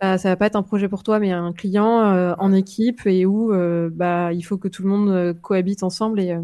bah, 0.02 0.18
ça 0.18 0.28
va 0.28 0.36
pas 0.36 0.46
être 0.46 0.56
un 0.56 0.62
projet 0.62 0.90
pour 0.90 1.02
toi, 1.02 1.18
mais 1.18 1.32
un 1.32 1.54
client 1.54 2.02
euh, 2.02 2.34
en 2.38 2.52
équipe 2.52 3.06
et 3.06 3.24
où 3.24 3.52
bah 3.90 4.34
il 4.34 4.42
faut 4.42 4.58
que 4.58 4.68
tout 4.68 4.82
le 4.82 4.90
monde 4.90 5.40
cohabite 5.40 5.82
ensemble 5.82 6.20
et, 6.20 6.36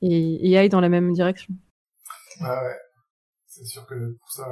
et, 0.00 0.50
et, 0.50 0.58
aille 0.58 0.70
dans 0.70 0.80
la 0.80 0.88
même 0.88 1.12
direction. 1.12 1.52
Ouais, 2.40 2.48
ouais. 2.48 2.78
c'est 3.46 3.66
sûr 3.66 3.84
que 3.86 3.94
pour 3.94 4.30
ça, 4.30 4.46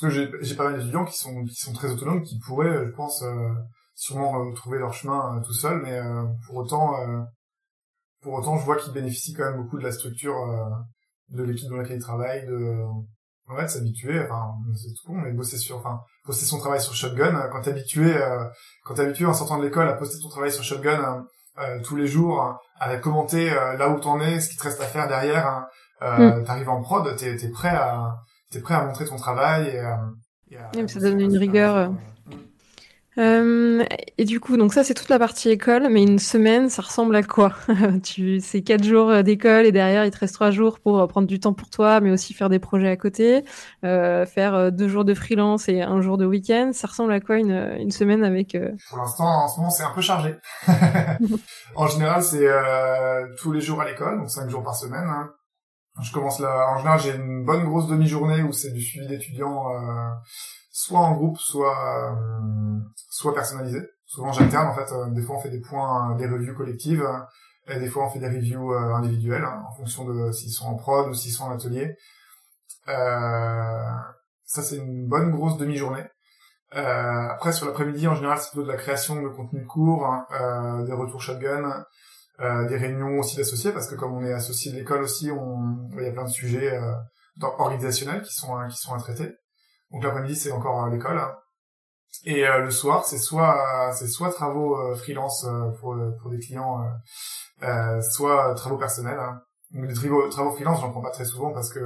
parce 0.00 0.12
que 0.12 0.40
j'ai 0.42 0.56
pas 0.56 0.64
mal 0.64 0.78
d'étudiants 0.78 1.04
qui 1.04 1.16
sont 1.16 1.44
qui 1.44 1.54
sont 1.54 1.72
très 1.72 1.92
autonomes, 1.92 2.22
qui 2.22 2.36
pourraient, 2.40 2.84
je 2.84 2.90
pense 2.90 3.22
sûrement 3.94 4.52
trouver 4.52 4.78
leur 4.78 4.92
chemin 4.92 5.36
euh, 5.36 5.40
tout 5.40 5.52
seul, 5.52 5.80
mais 5.82 5.98
euh, 5.98 6.24
pour 6.46 6.56
autant, 6.56 7.00
euh, 7.00 7.22
pour 8.22 8.34
autant, 8.34 8.56
je 8.56 8.64
vois 8.64 8.76
qu'ils 8.76 8.92
bénéficient 8.92 9.34
quand 9.34 9.44
même 9.44 9.62
beaucoup 9.62 9.78
de 9.78 9.84
la 9.84 9.92
structure 9.92 10.34
de 11.30 11.42
l'équipe 11.42 11.68
dans 11.68 11.76
laquelle 11.76 11.96
ils 11.96 12.02
travaillent, 12.02 12.46
de 12.46 12.82
en 13.46 13.56
fait 13.56 13.68
s'habituer 13.68 14.18
enfin 14.20 14.54
c'est 14.74 14.88
tout 14.94 15.08
con 15.08 15.16
mais 15.16 15.30
bosser 15.30 15.58
sur 15.58 15.76
enfin 15.76 16.00
poster 16.24 16.46
son 16.46 16.58
travail 16.58 16.80
sur 16.80 16.94
Shotgun 16.94 17.46
quand 17.52 17.60
t'es 17.60 17.72
habitué 17.72 18.18
quand 18.86 18.94
t'es 18.94 19.02
habitué 19.02 19.26
en 19.26 19.34
sortant 19.34 19.58
de 19.58 19.64
l'école 19.64 19.86
à 19.86 19.92
poster 19.92 20.18
ton 20.22 20.30
travail 20.30 20.50
sur 20.50 20.64
Shotgun 20.64 21.26
tous 21.84 21.94
les 21.94 22.06
jours 22.06 22.58
à 22.80 22.96
commenter 22.96 23.50
là 23.50 23.90
où 23.90 24.00
t'en 24.00 24.18
es 24.18 24.40
ce 24.40 24.48
qui 24.48 24.56
te 24.56 24.62
reste 24.62 24.80
à 24.80 24.86
faire 24.86 25.08
derrière 25.08 25.46
hein, 25.46 25.66
euh, 26.00 26.40
mm. 26.40 26.44
t'arrives 26.44 26.70
en 26.70 26.80
prod 26.80 27.14
t'es 27.16 27.34
es 27.34 27.50
prêt 27.50 27.68
à 27.68 28.14
t'es 28.50 28.60
prêt 28.60 28.76
à 28.76 28.86
montrer 28.86 29.04
ton 29.04 29.16
travail 29.16 29.66
et, 29.66 30.58
et 30.78 30.88
ça 30.88 31.00
donne 31.00 31.20
une 31.20 31.36
rigueur 31.36 31.92
euh, 33.16 33.84
et 34.18 34.24
du 34.24 34.40
coup, 34.40 34.56
donc 34.56 34.72
ça 34.72 34.82
c'est 34.82 34.94
toute 34.94 35.08
la 35.08 35.18
partie 35.18 35.48
école, 35.48 35.88
mais 35.90 36.02
une 36.02 36.18
semaine, 36.18 36.68
ça 36.68 36.82
ressemble 36.82 37.14
à 37.14 37.22
quoi 37.22 37.52
Tu 38.02 38.40
c'est 38.40 38.62
quatre 38.62 38.84
jours 38.84 39.10
euh, 39.10 39.22
d'école 39.22 39.66
et 39.66 39.72
derrière 39.72 40.04
il 40.04 40.10
te 40.10 40.18
reste 40.18 40.34
trois 40.34 40.50
jours 40.50 40.80
pour 40.80 40.98
euh, 40.98 41.06
prendre 41.06 41.28
du 41.28 41.38
temps 41.38 41.52
pour 41.52 41.70
toi, 41.70 42.00
mais 42.00 42.10
aussi 42.10 42.34
faire 42.34 42.48
des 42.48 42.58
projets 42.58 42.88
à 42.88 42.96
côté, 42.96 43.44
euh, 43.84 44.26
faire 44.26 44.54
euh, 44.54 44.70
deux 44.70 44.88
jours 44.88 45.04
de 45.04 45.14
freelance 45.14 45.68
et 45.68 45.82
un 45.82 46.00
jour 46.00 46.18
de 46.18 46.26
week-end. 46.26 46.70
Ça 46.72 46.88
ressemble 46.88 47.12
à 47.12 47.20
quoi 47.20 47.36
une, 47.36 47.76
une 47.78 47.92
semaine 47.92 48.24
avec 48.24 48.56
Pour 48.88 48.98
l'instant, 48.98 49.44
en 49.44 49.48
ce 49.48 49.58
moment, 49.58 49.70
c'est 49.70 49.84
un 49.84 49.92
peu 49.92 50.00
chargé. 50.00 50.34
en 51.76 51.86
général, 51.86 52.22
c'est 52.22 52.48
tous 53.38 53.52
les 53.52 53.60
jours 53.60 53.80
à 53.80 53.84
l'école, 53.84 54.18
donc 54.18 54.30
cinq 54.30 54.48
jours 54.48 54.62
par 54.62 54.74
semaine. 54.74 55.06
Hein. 55.06 55.30
Je 56.02 56.12
commence 56.12 56.40
là. 56.40 56.68
En 56.70 56.78
général, 56.78 57.00
j'ai 57.00 57.14
une 57.14 57.44
bonne 57.44 57.64
grosse 57.64 57.86
demi-journée 57.86 58.42
où 58.42 58.52
c'est 58.52 58.72
du 58.72 58.80
suivi 58.80 59.06
d'étudiants 59.06 59.66
soit 60.74 60.98
en 60.98 61.12
groupe, 61.12 61.38
soit 61.38 62.10
euh, 62.10 62.80
soit 63.08 63.32
personnalisé. 63.32 63.80
Souvent 64.06 64.32
j'alterne 64.32 64.66
en 64.66 64.74
fait. 64.74 64.92
Euh, 64.92 65.08
des 65.10 65.22
fois 65.22 65.36
on 65.36 65.40
fait 65.40 65.50
des 65.50 65.60
points, 65.60 66.12
euh, 66.12 66.16
des 66.16 66.26
reviews 66.26 66.54
collectives, 66.54 67.08
et 67.68 67.78
des 67.78 67.88
fois 67.88 68.06
on 68.06 68.10
fait 68.10 68.18
des 68.18 68.26
reviews 68.26 68.72
individuelles 68.72 69.44
hein, 69.44 69.62
en 69.68 69.72
fonction 69.76 70.04
de 70.04 70.32
s'ils 70.32 70.52
sont 70.52 70.66
en 70.66 70.74
prod 70.74 71.08
ou 71.08 71.14
s'ils 71.14 71.32
sont 71.32 71.44
en 71.44 71.52
atelier. 71.52 71.96
ça 72.86 74.62
c'est 74.62 74.76
une 74.76 75.06
bonne 75.06 75.30
grosse 75.30 75.56
demi-journée. 75.58 76.04
après 76.72 77.52
sur 77.52 77.66
l'après-midi 77.66 78.08
en 78.08 78.14
général 78.16 78.38
c'est 78.38 78.50
plutôt 78.50 78.66
de 78.66 78.72
la 78.72 78.76
création 78.76 79.22
de 79.22 79.28
contenu 79.28 79.64
court, 79.64 80.06
hein, 80.06 80.84
des 80.84 80.92
retours 80.92 81.22
shotgun, 81.22 81.84
des 82.40 82.76
réunions 82.76 83.18
aussi 83.20 83.36
d'associés 83.36 83.72
parce 83.72 83.88
que 83.88 83.94
comme 83.94 84.12
on 84.12 84.24
est 84.24 84.32
associé 84.32 84.72
de 84.72 84.76
l'école 84.76 85.02
aussi, 85.02 85.30
on 85.30 85.88
il 85.96 86.04
y 86.04 86.08
a 86.08 86.12
plein 86.12 86.24
de 86.24 86.30
sujets 86.30 86.78
organisationnels 87.40 88.22
qui 88.22 88.34
sont 88.34 88.58
qui 88.68 88.76
sont 88.76 88.94
à 88.94 88.98
traiter. 88.98 89.36
Donc 89.94 90.02
l'après-midi 90.02 90.34
c'est 90.34 90.50
encore 90.50 90.88
l'école. 90.88 91.20
Et 92.24 92.46
euh, 92.46 92.60
le 92.60 92.70
soir 92.70 93.04
c'est 93.04 93.18
soit 93.18 93.92
c'est 93.94 94.08
soit 94.08 94.30
travaux 94.32 94.76
euh, 94.76 94.94
freelance 94.96 95.44
euh, 95.44 95.70
pour 95.80 95.96
pour 96.20 96.30
des 96.30 96.38
clients, 96.38 96.84
soit 98.10 98.54
travaux 98.54 98.76
personnels. 98.76 99.18
Hein. 99.18 99.40
Donc 99.70 99.86
les 99.86 99.94
travaux, 99.94 100.28
travaux 100.28 100.50
freelance 100.50 100.80
j'en 100.80 100.90
prends 100.90 101.00
pas 101.00 101.10
très 101.10 101.24
souvent 101.24 101.52
parce 101.52 101.72
que 101.72 101.80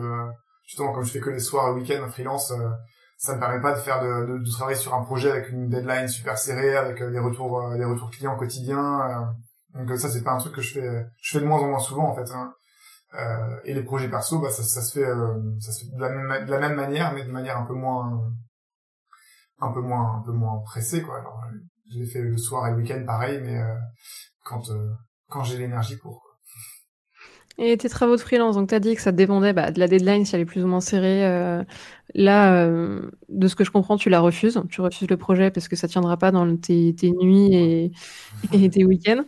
justement 0.67 0.93
comme 0.93 1.05
je 1.05 1.13
fais 1.13 1.21
que 1.21 1.31
les 1.31 1.39
soirs 1.39 1.69
et 1.69 1.73
week-ends 1.73 2.09
freelance, 2.11 2.53
ça 3.19 3.35
me 3.35 3.41
permet 3.41 3.61
pas 3.61 3.73
de 3.73 3.81
faire 3.81 4.01
de, 4.01 4.27
de, 4.27 4.39
de, 4.39 4.51
travailler 4.51 4.77
sur 4.77 4.95
un 4.95 5.03
projet 5.03 5.31
avec 5.31 5.51
une 5.51 5.69
deadline 5.69 6.09
super 6.09 6.39
serrée, 6.39 6.77
avec 6.77 7.03
des 7.03 7.19
retours 7.19 7.75
des 7.77 7.85
retours 7.85 8.11
clients 8.11 8.37
quotidiens. 8.37 9.35
donc 9.75 9.99
ça 9.99 10.09
c'est 10.09 10.23
pas 10.23 10.33
un 10.33 10.39
truc 10.39 10.55
que 10.55 10.63
je 10.63 10.81
fais 10.81 11.07
je 11.21 11.37
fais 11.37 11.43
de 11.43 11.47
moins 11.47 11.61
en 11.61 11.69
moins 11.69 11.79
souvent 11.79 12.09
en 12.09 12.15
fait. 12.15 12.31
Hein. 12.33 12.55
Euh, 13.15 13.61
et 13.65 13.75
les 13.75 13.83
projets 13.83 14.09
perso, 14.09 14.39
bah, 14.41 14.51
ça, 14.51 14.63
ça 14.63 14.83
se 14.83 14.99
fait, 14.99 15.07
ça 15.61 15.73
se 15.73 15.85
fait 15.85 15.97
de 15.97 16.01
la, 16.01 16.11
même, 16.11 16.47
de 16.47 16.51
la 16.51 16.59
même 16.59 16.77
manière, 16.77 17.13
mais 17.15 17.25
de 17.25 17.31
manière 17.31 17.59
un 17.59 17.65
peu 17.65 17.75
moins, 17.75 18.33
un 19.61 19.73
peu 19.73 19.81
moins, 19.81 20.19
un 20.19 20.23
peu 20.23 20.33
moins 20.33 20.59
pressée, 20.65 21.03
quoi. 21.03 21.19
Alors, 21.19 21.41
je 21.91 21.99
l'ai 21.99 22.07
fait 22.07 22.23
le 22.23 22.37
soir 22.37 22.67
et 22.67 22.71
le 22.73 22.77
week-end 22.77 23.03
pareil, 23.07 23.41
mais 23.43 23.59
quand 24.45 24.63
quand 25.29 25.45
j'ai 25.45 25.59
l'énergie 25.59 25.97
pour. 25.97 26.23
Et 27.61 27.77
tes 27.77 27.89
travaux 27.89 28.15
de 28.15 28.21
freelance, 28.21 28.55
donc 28.55 28.69
tu 28.69 28.75
as 28.75 28.81
dit 28.81 28.95
que 28.95 29.03
ça 29.03 29.11
dépendait 29.11 29.53
bah, 29.53 29.73
de 29.73 29.81
la 29.81 29.89
deadline 29.89 30.25
si 30.25 30.35
elle 30.35 30.43
est 30.43 30.45
plus 30.45 30.63
ou 30.63 30.69
moins 30.69 30.81
serrée. 30.81 31.27
Euh, 31.27 31.65
là, 32.15 32.55
euh, 32.55 33.11
de 33.29 33.49
ce 33.49 33.57
que 33.57 33.65
je 33.65 33.73
comprends, 33.73 33.97
tu 33.97 34.11
la 34.11 34.21
refuses. 34.21 34.63
Tu 34.71 34.81
refuses 34.81 35.09
le 35.11 35.17
projet 35.17 35.51
parce 35.51 35.67
que 35.67 35.75
ça 35.75 35.89
tiendra 35.89 36.17
pas 36.17 36.31
dans 36.31 36.57
tes, 36.57 36.95
tes 36.95 37.11
nuits 37.11 37.53
et, 37.53 37.93
et 38.53 38.71
tes 38.71 38.85
week-ends. 38.85 39.25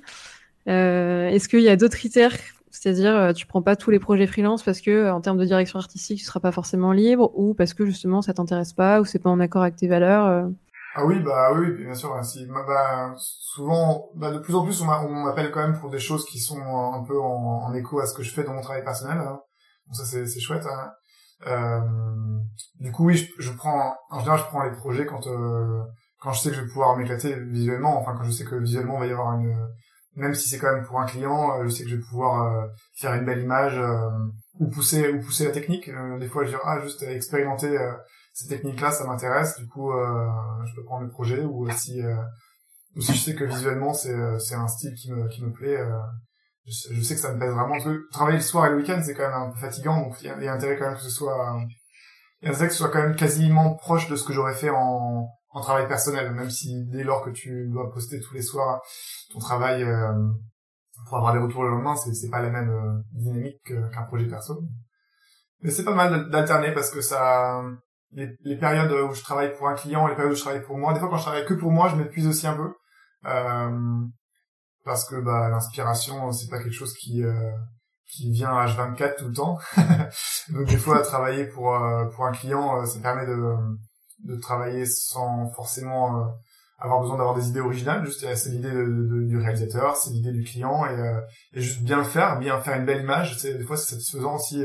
Euh, 0.68 1.28
Est-ce 1.28 1.48
qu'il 1.48 1.62
y 1.62 1.68
a 1.68 1.74
d'autres 1.74 1.96
critères 1.96 2.36
C'est-à-dire, 2.80 3.14
euh, 3.14 3.32
tu 3.34 3.44
prends 3.44 3.60
pas 3.60 3.76
tous 3.76 3.90
les 3.90 3.98
projets 3.98 4.26
freelance 4.26 4.62
parce 4.62 4.80
que, 4.80 5.10
en 5.10 5.20
termes 5.20 5.36
de 5.36 5.44
direction 5.44 5.78
artistique, 5.78 6.18
tu 6.18 6.24
seras 6.24 6.40
pas 6.40 6.50
forcément 6.50 6.92
libre, 6.92 7.30
ou 7.34 7.52
parce 7.52 7.74
que 7.74 7.84
justement 7.84 8.22
ça 8.22 8.32
t'intéresse 8.32 8.72
pas, 8.72 9.02
ou 9.02 9.04
c'est 9.04 9.18
pas 9.18 9.28
en 9.28 9.38
accord 9.38 9.60
avec 9.60 9.76
tes 9.76 9.86
valeurs 9.86 10.24
euh? 10.24 10.48
Ah 10.94 11.04
oui, 11.04 11.20
bah 11.20 11.52
oui, 11.52 11.72
bien 11.72 11.92
sûr. 11.92 12.18
Si, 12.24 12.46
bah, 12.46 13.12
souvent, 13.18 14.08
bah, 14.14 14.30
de 14.30 14.38
plus 14.38 14.54
en 14.54 14.64
plus, 14.64 14.80
on 14.80 14.86
m'appelle 14.86 15.50
quand 15.50 15.60
même 15.60 15.78
pour 15.78 15.90
des 15.90 15.98
choses 15.98 16.24
qui 16.24 16.38
sont 16.38 16.56
un 16.58 17.04
peu 17.04 17.20
en, 17.20 17.66
en, 17.66 17.74
écho 17.74 18.00
à 18.00 18.06
ce 18.06 18.14
que 18.14 18.22
je 18.22 18.32
fais 18.32 18.44
dans 18.44 18.54
mon 18.54 18.62
travail 18.62 18.82
personnel. 18.82 19.18
Hein. 19.18 19.40
Donc 19.86 19.96
ça, 19.96 20.04
c'est 20.06 20.40
chouette. 20.40 20.64
Hein. 20.64 20.90
Euh, 21.48 21.80
du 22.80 22.92
coup, 22.92 23.08
oui, 23.08 23.16
je, 23.18 23.26
je, 23.38 23.52
prends, 23.52 23.94
en 24.08 24.20
général, 24.20 24.40
je 24.40 24.44
prends 24.46 24.62
les 24.62 24.72
projets 24.72 25.04
quand 25.04 25.26
euh, 25.26 25.82
quand 26.18 26.32
je 26.32 26.40
sais 26.40 26.48
que 26.48 26.56
je 26.56 26.62
vais 26.62 26.68
pouvoir 26.68 26.96
m'éclater 26.96 27.34
visuellement. 27.40 27.98
Enfin, 28.00 28.14
quand 28.16 28.24
je 28.24 28.30
sais 28.30 28.44
que 28.44 28.54
visuellement, 28.54 28.94
il 28.96 29.00
va 29.00 29.06
y 29.06 29.12
avoir 29.12 29.38
une, 29.38 29.54
même 30.16 30.34
si 30.34 30.48
c'est 30.48 30.58
quand 30.58 30.72
même 30.72 30.84
pour 30.84 31.00
un 31.00 31.06
client, 31.06 31.58
euh, 31.58 31.64
je 31.64 31.70
sais 31.70 31.84
que 31.84 31.90
je 31.90 31.96
vais 31.96 32.02
pouvoir 32.02 32.52
euh, 32.52 32.66
faire 32.94 33.14
une 33.14 33.24
belle 33.24 33.42
image 33.42 33.78
euh, 33.78 34.08
ou 34.58 34.68
pousser 34.68 35.08
ou 35.08 35.20
pousser 35.20 35.44
la 35.44 35.52
technique. 35.52 35.90
des 36.18 36.28
fois, 36.28 36.44
je 36.44 36.50
dis 36.50 36.56
ah, 36.64 36.80
juste 36.82 37.02
expérimenter 37.02 37.76
ces 38.32 38.48
techniques-là, 38.48 38.90
ça 38.90 39.04
m'intéresse. 39.04 39.58
Du 39.58 39.68
coup, 39.68 39.92
je 39.92 40.74
peux 40.74 40.84
prendre 40.84 41.04
le 41.04 41.10
projet 41.10 41.44
ou 41.44 41.70
si 41.70 42.02
ou 42.96 43.00
si 43.00 43.14
je 43.14 43.18
sais 43.18 43.34
que 43.34 43.44
visuellement 43.44 43.94
c'est 43.94 44.16
c'est 44.38 44.56
un 44.56 44.66
style 44.66 44.94
qui 44.94 45.12
me 45.12 45.28
qui 45.28 45.44
me 45.44 45.52
plaît. 45.52 45.78
Je, 46.66 46.94
je, 46.94 47.00
sais 47.00 47.14
que 47.14 47.20
ça 47.20 47.32
me 47.32 47.38
plaît 47.38 47.48
vraiment. 47.48 47.76
travailler 48.12 48.36
le 48.36 48.42
soir 48.42 48.66
et 48.66 48.70
le 48.70 48.76
week-end, 48.76 49.00
c'est 49.02 49.14
quand 49.14 49.26
même 49.26 49.48
un 49.48 49.50
peu 49.50 49.58
fatigant, 49.58 50.02
donc 50.02 50.20
il 50.20 50.26
y, 50.26 50.48
a 50.48 50.52
intérêt 50.52 50.76
quand 50.76 50.86
même 50.88 50.96
que 50.96 51.02
ce 51.02 51.10
soit 51.10 51.58
il 52.42 52.46
y 52.46 52.48
a 52.48 52.50
intérêt 52.52 52.68
que 52.68 52.74
ce 52.74 52.80
soit 52.80 52.90
quand 52.90 53.02
même 53.02 53.16
quasiment 53.16 53.74
proche 53.76 54.08
de 54.08 54.16
ce 54.16 54.24
que 54.24 54.32
j'aurais 54.32 54.54
fait 54.54 54.70
en 54.70 55.28
en 55.50 55.60
travail 55.60 55.88
personnel, 55.88 56.32
même 56.32 56.50
si 56.50 56.84
dès 56.86 57.02
lors 57.02 57.24
que 57.24 57.30
tu 57.30 57.68
dois 57.68 57.90
poster 57.90 58.20
tous 58.20 58.34
les 58.34 58.42
soirs 58.42 58.80
ton 59.32 59.38
travail 59.38 59.84
pour 61.08 61.18
avoir 61.18 61.32
des 61.32 61.40
retours 61.40 61.64
le 61.64 61.70
lendemain, 61.70 61.96
c'est 61.96 62.14
c'est 62.14 62.30
pas 62.30 62.40
la 62.40 62.50
même 62.50 63.02
dynamique 63.12 63.60
qu'un 63.64 64.02
projet 64.04 64.26
perso. 64.26 64.62
Mais 65.62 65.70
c'est 65.70 65.84
pas 65.84 65.94
mal 65.94 66.30
d'alterner 66.30 66.72
parce 66.72 66.90
que 66.90 67.00
ça 67.00 67.62
les, 68.12 68.28
les, 68.42 68.56
périodes 68.56 68.92
où 68.92 69.14
je 69.14 69.22
travaille 69.22 69.56
pour 69.56 69.68
un 69.68 69.74
client 69.74 70.06
les 70.06 70.14
périodes 70.14 70.32
où 70.32 70.36
je 70.36 70.40
travaille 70.40 70.62
pour 70.62 70.78
moi. 70.78 70.92
Des 70.92 71.00
fois, 71.00 71.08
quand 71.08 71.16
je 71.16 71.22
travaille 71.22 71.46
que 71.46 71.54
pour 71.54 71.70
moi, 71.70 71.88
je 71.88 71.96
m'épuise 71.96 72.26
aussi 72.26 72.46
un 72.46 72.54
peu. 72.54 72.72
Euh, 73.26 74.06
parce 74.84 75.08
que 75.08 75.16
bah, 75.20 75.48
l'inspiration, 75.48 76.32
c'est 76.32 76.48
pas 76.48 76.58
quelque 76.58 76.74
chose 76.74 76.94
qui 76.94 77.22
euh, 77.22 77.52
qui 78.06 78.32
vient 78.32 78.50
à 78.50 78.66
H24 78.66 79.18
tout 79.18 79.28
le 79.28 79.34
temps. 79.34 79.58
Donc 80.48 80.66
des 80.66 80.76
fois, 80.76 81.00
travailler 81.02 81.46
pour 81.46 81.74
euh, 81.74 82.06
pour 82.06 82.24
un 82.26 82.32
client, 82.32 82.80
euh, 82.80 82.86
ça 82.86 83.00
permet 83.00 83.26
de 83.26 83.54
de 84.24 84.36
travailler 84.36 84.86
sans 84.86 85.50
forcément 85.50 86.34
avoir 86.78 87.00
besoin 87.00 87.18
d'avoir 87.18 87.34
des 87.34 87.48
idées 87.48 87.60
originales. 87.60 88.04
Juste, 88.04 88.26
c'est 88.34 88.50
l'idée 88.50 88.70
de, 88.70 89.26
du 89.26 89.38
réalisateur, 89.38 89.96
c'est 89.96 90.10
l'idée 90.10 90.32
du 90.32 90.44
client 90.44 90.86
et, 90.86 91.20
et 91.52 91.60
juste 91.60 91.82
bien 91.82 91.98
le 91.98 92.04
faire, 92.04 92.38
bien 92.38 92.60
faire 92.60 92.78
une 92.78 92.86
belle 92.86 93.02
image. 93.02 93.38
C'est 93.38 93.58
des 93.58 93.64
fois, 93.64 93.76
c'est 93.76 93.94
satisfaisant 93.94 94.36
aussi 94.36 94.64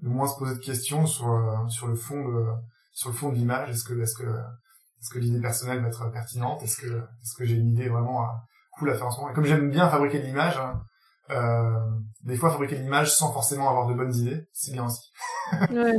de 0.00 0.08
moins 0.08 0.28
se 0.28 0.38
poser 0.38 0.54
de 0.54 0.60
questions 0.60 1.06
sur 1.06 1.28
euh, 1.28 1.68
sur 1.68 1.86
le 1.86 1.94
fond 1.94 2.24
de 2.24 2.46
sur 2.92 3.10
le 3.10 3.14
fond 3.14 3.30
de 3.30 3.36
l'image. 3.36 3.70
Est-ce 3.70 3.84
que 3.84 4.00
est-ce 4.00 4.14
que 4.14 4.26
est-ce 4.26 5.10
que 5.10 5.18
l'idée 5.18 5.40
personnelle 5.40 5.80
va 5.80 5.88
être 5.88 6.10
pertinente? 6.10 6.62
Est-ce 6.62 6.80
que 6.80 6.86
est-ce 6.86 7.34
que 7.36 7.44
j'ai 7.44 7.56
une 7.56 7.68
idée 7.68 7.88
vraiment 7.88 8.26
cool 8.72 8.90
à 8.90 8.94
faire 8.94 9.06
en 9.06 9.10
ce 9.10 9.18
moment? 9.18 9.30
Et 9.30 9.34
comme 9.34 9.44
j'aime 9.44 9.70
bien 9.70 9.88
fabriquer 9.88 10.20
de 10.20 10.26
l'image, 10.26 10.56
hein, 10.56 10.82
euh, 11.30 11.78
des 12.22 12.36
fois 12.36 12.50
fabriquer 12.50 12.76
de 12.76 12.82
l'image 12.82 13.12
sans 13.12 13.32
forcément 13.32 13.68
avoir 13.68 13.86
de 13.86 13.94
bonnes 13.94 14.14
idées, 14.14 14.46
c'est 14.52 14.72
bien 14.72 14.86
aussi. 14.86 15.10
ouais. 15.70 15.98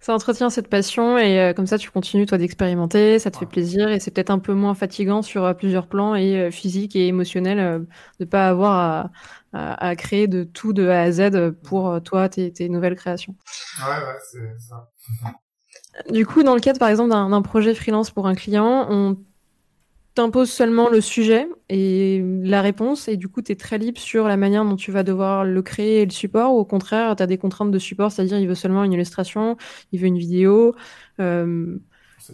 Ça 0.00 0.14
entretient 0.14 0.50
cette 0.50 0.68
passion 0.68 1.18
et 1.18 1.40
euh, 1.40 1.52
comme 1.52 1.66
ça 1.66 1.78
tu 1.78 1.90
continues 1.90 2.26
toi 2.26 2.38
d'expérimenter, 2.38 3.18
ça 3.18 3.30
te 3.30 3.36
fait 3.36 3.46
plaisir 3.46 3.88
et 3.88 4.00
c'est 4.00 4.10
peut-être 4.10 4.30
un 4.30 4.38
peu 4.38 4.54
moins 4.54 4.74
fatigant 4.74 5.22
sur 5.22 5.44
euh, 5.44 5.54
plusieurs 5.54 5.86
plans 5.86 6.14
et 6.14 6.36
euh, 6.36 6.50
physique 6.50 6.96
et 6.96 7.06
émotionnel 7.06 7.86
de 8.20 8.24
pas 8.24 8.48
avoir 8.48 8.72
à, 8.72 9.10
à, 9.52 9.88
à, 9.88 9.96
créer 9.96 10.26
de 10.26 10.44
tout 10.44 10.72
de 10.72 10.88
A 10.88 11.02
à 11.02 11.12
Z 11.12 11.52
pour 11.64 12.00
toi 12.02 12.28
tes, 12.28 12.52
tes 12.52 12.68
nouvelles 12.68 12.96
créations. 12.96 13.34
Ouais 13.80 13.96
ouais 13.96 14.18
c'est 14.30 14.58
ça. 14.58 14.88
Du 16.10 16.24
coup, 16.26 16.42
dans 16.44 16.54
le 16.54 16.60
cadre, 16.60 16.78
par 16.78 16.88
exemple, 16.88 17.10
d'un 17.10 17.42
projet 17.42 17.74
freelance 17.74 18.10
pour 18.10 18.28
un 18.28 18.34
client, 18.34 18.86
on 18.88 19.16
t'imposes 20.18 20.50
seulement 20.50 20.88
le 20.88 21.00
sujet 21.00 21.48
et 21.68 22.20
la 22.42 22.60
réponse, 22.60 23.06
et 23.06 23.16
du 23.16 23.28
coup, 23.28 23.40
tu 23.40 23.52
es 23.52 23.54
très 23.54 23.78
libre 23.78 24.00
sur 24.00 24.26
la 24.26 24.36
manière 24.36 24.64
dont 24.64 24.74
tu 24.74 24.90
vas 24.90 25.04
devoir 25.04 25.44
le 25.44 25.62
créer 25.62 26.00
et 26.00 26.04
le 26.04 26.10
support, 26.10 26.54
ou 26.54 26.58
au 26.58 26.64
contraire, 26.64 27.14
tu 27.14 27.22
as 27.22 27.28
des 27.28 27.38
contraintes 27.38 27.70
de 27.70 27.78
support, 27.78 28.10
c'est-à-dire 28.10 28.36
il 28.40 28.48
veut 28.48 28.56
seulement 28.56 28.82
une 28.82 28.92
illustration, 28.92 29.56
il 29.92 30.00
veut 30.00 30.08
une 30.08 30.18
vidéo. 30.18 30.74
Euh, 31.20 31.78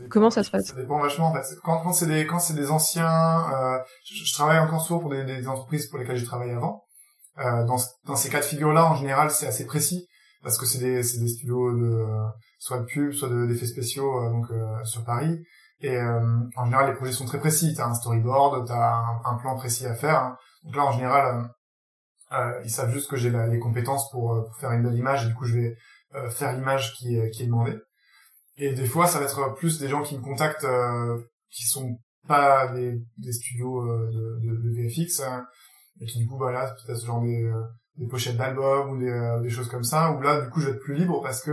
comment 0.08 0.30
ça 0.30 0.42
se 0.42 0.50
passe? 0.50 0.68
Ça 0.68 0.76
dépend 0.76 0.98
vachement, 0.98 1.26
en 1.26 1.34
fait. 1.34 1.44
Quand, 1.62 1.82
quand 1.82 1.92
c'est 1.92 2.06
des, 2.06 2.26
quand 2.26 2.38
c'est 2.38 2.54
des 2.54 2.70
anciens... 2.70 3.52
Euh, 3.52 3.78
je, 4.06 4.24
je, 4.24 4.32
travaille 4.32 4.60
encore 4.60 4.80
souvent 4.80 5.00
pour 5.00 5.10
des, 5.10 5.24
des, 5.24 5.46
entreprises 5.46 5.86
pour 5.88 5.98
lesquelles 5.98 6.16
j'ai 6.16 6.24
travaillé 6.24 6.52
avant. 6.52 6.86
Euh, 7.38 7.66
dans, 7.66 7.76
dans 8.06 8.16
ces 8.16 8.30
cas 8.30 8.40
de 8.40 8.46
figure-là, 8.46 8.86
en 8.86 8.94
général, 8.94 9.30
c'est 9.30 9.46
assez 9.46 9.66
précis, 9.66 10.08
parce 10.42 10.56
que 10.56 10.64
c'est 10.64 10.78
des, 10.78 10.96
des 10.96 11.28
studios 11.28 11.70
de 11.74 12.02
soit 12.58 12.78
de 12.78 12.86
pub, 12.86 13.12
soit 13.12 13.28
d'effets 13.46 13.66
spéciaux 13.66 14.24
euh, 14.24 14.30
donc 14.30 14.46
sur 14.84 15.04
Paris. 15.04 15.44
Et 15.84 15.98
euh, 15.98 16.40
en 16.56 16.64
général, 16.64 16.88
les 16.88 16.96
projets 16.96 17.12
sont 17.12 17.26
très 17.26 17.38
précis. 17.38 17.74
T'as 17.76 17.86
un 17.86 17.94
storyboard, 17.94 18.66
t'as 18.66 19.04
un, 19.22 19.34
plan 19.34 19.54
précis 19.54 19.84
à 19.84 19.94
faire. 19.94 20.34
Donc 20.62 20.76
là, 20.76 20.86
en 20.86 20.92
général, 20.92 21.44
euh, 22.32 22.38
euh, 22.38 22.60
ils 22.64 22.70
savent 22.70 22.90
juste 22.90 23.10
que 23.10 23.16
j'ai 23.16 23.30
les 23.30 23.58
compétences 23.58 24.10
pour, 24.10 24.46
pour, 24.46 24.56
faire 24.56 24.72
une 24.72 24.82
belle 24.82 24.94
image. 24.94 25.26
Et 25.26 25.28
du 25.28 25.34
coup, 25.34 25.44
je 25.44 25.54
vais 25.58 25.76
faire 26.30 26.54
l'image 26.54 26.94
qui, 26.94 27.18
qui 27.32 27.42
est 27.42 27.46
demandée. 27.46 27.76
Et 28.56 28.72
des 28.72 28.86
fois, 28.86 29.06
ça 29.06 29.18
va 29.18 29.26
être 29.26 29.54
plus 29.56 29.78
des 29.78 29.88
gens 29.88 30.02
qui 30.02 30.16
me 30.16 30.22
contactent 30.22 30.66
qui 31.50 31.66
sont 31.66 31.98
pas 32.26 32.68
des, 32.68 33.02
des 33.18 33.32
studios 33.32 33.84
de, 33.84 34.40
de, 34.40 34.88
VFX 34.88 35.20
hein, 35.20 35.44
et 36.00 36.06
qui 36.06 36.18
du 36.18 36.26
coup, 36.26 36.38
voilà, 36.38 36.64
bah, 36.64 36.76
peut-être 36.86 36.98
ce 36.98 37.06
genre 37.06 37.20
des, 37.20 37.52
des 37.96 38.06
pochettes 38.06 38.38
d'albums 38.38 38.92
ou 38.92 38.98
des, 38.98 39.38
des, 39.42 39.50
choses 39.50 39.68
comme 39.68 39.84
ça. 39.84 40.12
Où 40.12 40.22
là, 40.22 40.40
du 40.40 40.48
coup, 40.48 40.60
je 40.60 40.70
vais 40.70 40.76
être 40.76 40.82
plus 40.82 40.94
libre 40.94 41.20
parce 41.20 41.42
que 41.42 41.52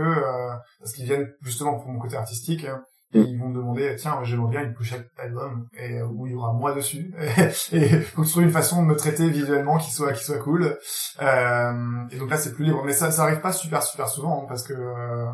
parce 0.78 0.92
qu'ils 0.94 1.04
viennent 1.04 1.30
justement 1.42 1.78
pour 1.78 1.88
mon 1.88 1.98
côté 1.98 2.16
artistique. 2.16 2.64
Hein 2.64 2.82
et 3.14 3.20
ils 3.20 3.38
vont 3.38 3.48
me 3.48 3.54
demander 3.54 3.94
tiens 3.96 4.20
j'aimerais 4.22 4.50
bien 4.50 4.62
une 4.62 4.72
pochette 4.72 5.10
d'album 5.18 5.66
et 5.78 5.98
euh, 5.98 6.06
où 6.06 6.26
il 6.26 6.32
y 6.32 6.34
aura 6.34 6.52
moi 6.52 6.74
dessus. 6.74 7.12
Et 7.72 7.88
faut 8.00 8.24
trouver 8.24 8.46
une 8.46 8.52
façon 8.52 8.82
de 8.82 8.88
me 8.88 8.96
traiter 8.96 9.28
visuellement 9.28 9.78
qui 9.78 9.90
soit 9.90 10.12
qui 10.12 10.24
soit 10.24 10.38
cool. 10.38 10.78
Euh, 11.20 12.06
et 12.10 12.16
donc 12.18 12.30
là 12.30 12.38
c'est 12.38 12.54
plus 12.54 12.64
libre. 12.64 12.82
Mais 12.84 12.92
ça 12.92 13.10
ça 13.10 13.24
arrive 13.24 13.40
pas 13.40 13.52
super 13.52 13.82
super 13.82 14.08
souvent 14.08 14.42
hein, 14.42 14.46
parce 14.48 14.62
que 14.62 14.72
euh, 14.72 15.26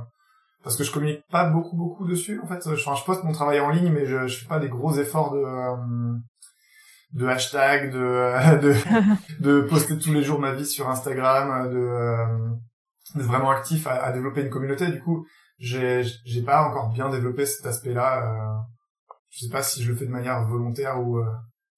parce 0.65 0.77
que 0.77 0.83
je 0.83 0.93
communique 0.93 1.23
pas 1.31 1.45
beaucoup 1.45 1.77
beaucoup 1.77 2.07
dessus 2.07 2.41
en 2.43 2.49
fait. 2.49 2.69
Je, 2.69 2.75
je 2.75 3.05
poste 3.05 3.23
mon 3.23 3.33
travail 3.33 3.61
en 3.61 3.71
ligne 3.71 3.93
mais 3.93 4.07
je, 4.07 4.27
je 4.27 4.41
fais 4.41 4.49
pas 4.49 4.59
des 4.59 4.69
gros 4.69 4.97
efforts 4.97 5.33
de 5.33 5.39
euh, 5.39 6.17
de 7.13 7.27
hashtag 7.27 7.93
de, 7.93 8.59
de 8.61 8.75
de 9.41 9.61
poster 9.63 9.99
tous 9.99 10.13
les 10.13 10.25
jours 10.25 10.41
ma 10.41 10.53
vie 10.53 10.67
sur 10.67 10.89
Instagram 10.89 11.71
de, 11.71 13.19
de 13.19 13.23
vraiment 13.23 13.51
actif 13.51 13.87
à, 13.87 14.03
à 14.03 14.11
développer 14.11 14.43
une 14.43 14.51
communauté. 14.51 14.89
Du 14.89 15.01
coup 15.01 15.25
j'ai 15.59 16.03
j'ai 16.25 16.43
pas 16.43 16.63
encore 16.63 16.91
bien 16.91 17.11
développé 17.11 17.45
cet 17.45 17.67
aspect-là. 17.67 18.25
Euh, 18.25 18.59
je 19.31 19.45
sais 19.45 19.51
pas 19.51 19.63
si 19.63 19.83
je 19.83 19.91
le 19.91 19.99
fais 19.99 20.07
de 20.07 20.11
manière 20.11 20.47
volontaire 20.47 21.01
ou 21.01 21.19
euh, 21.19 21.25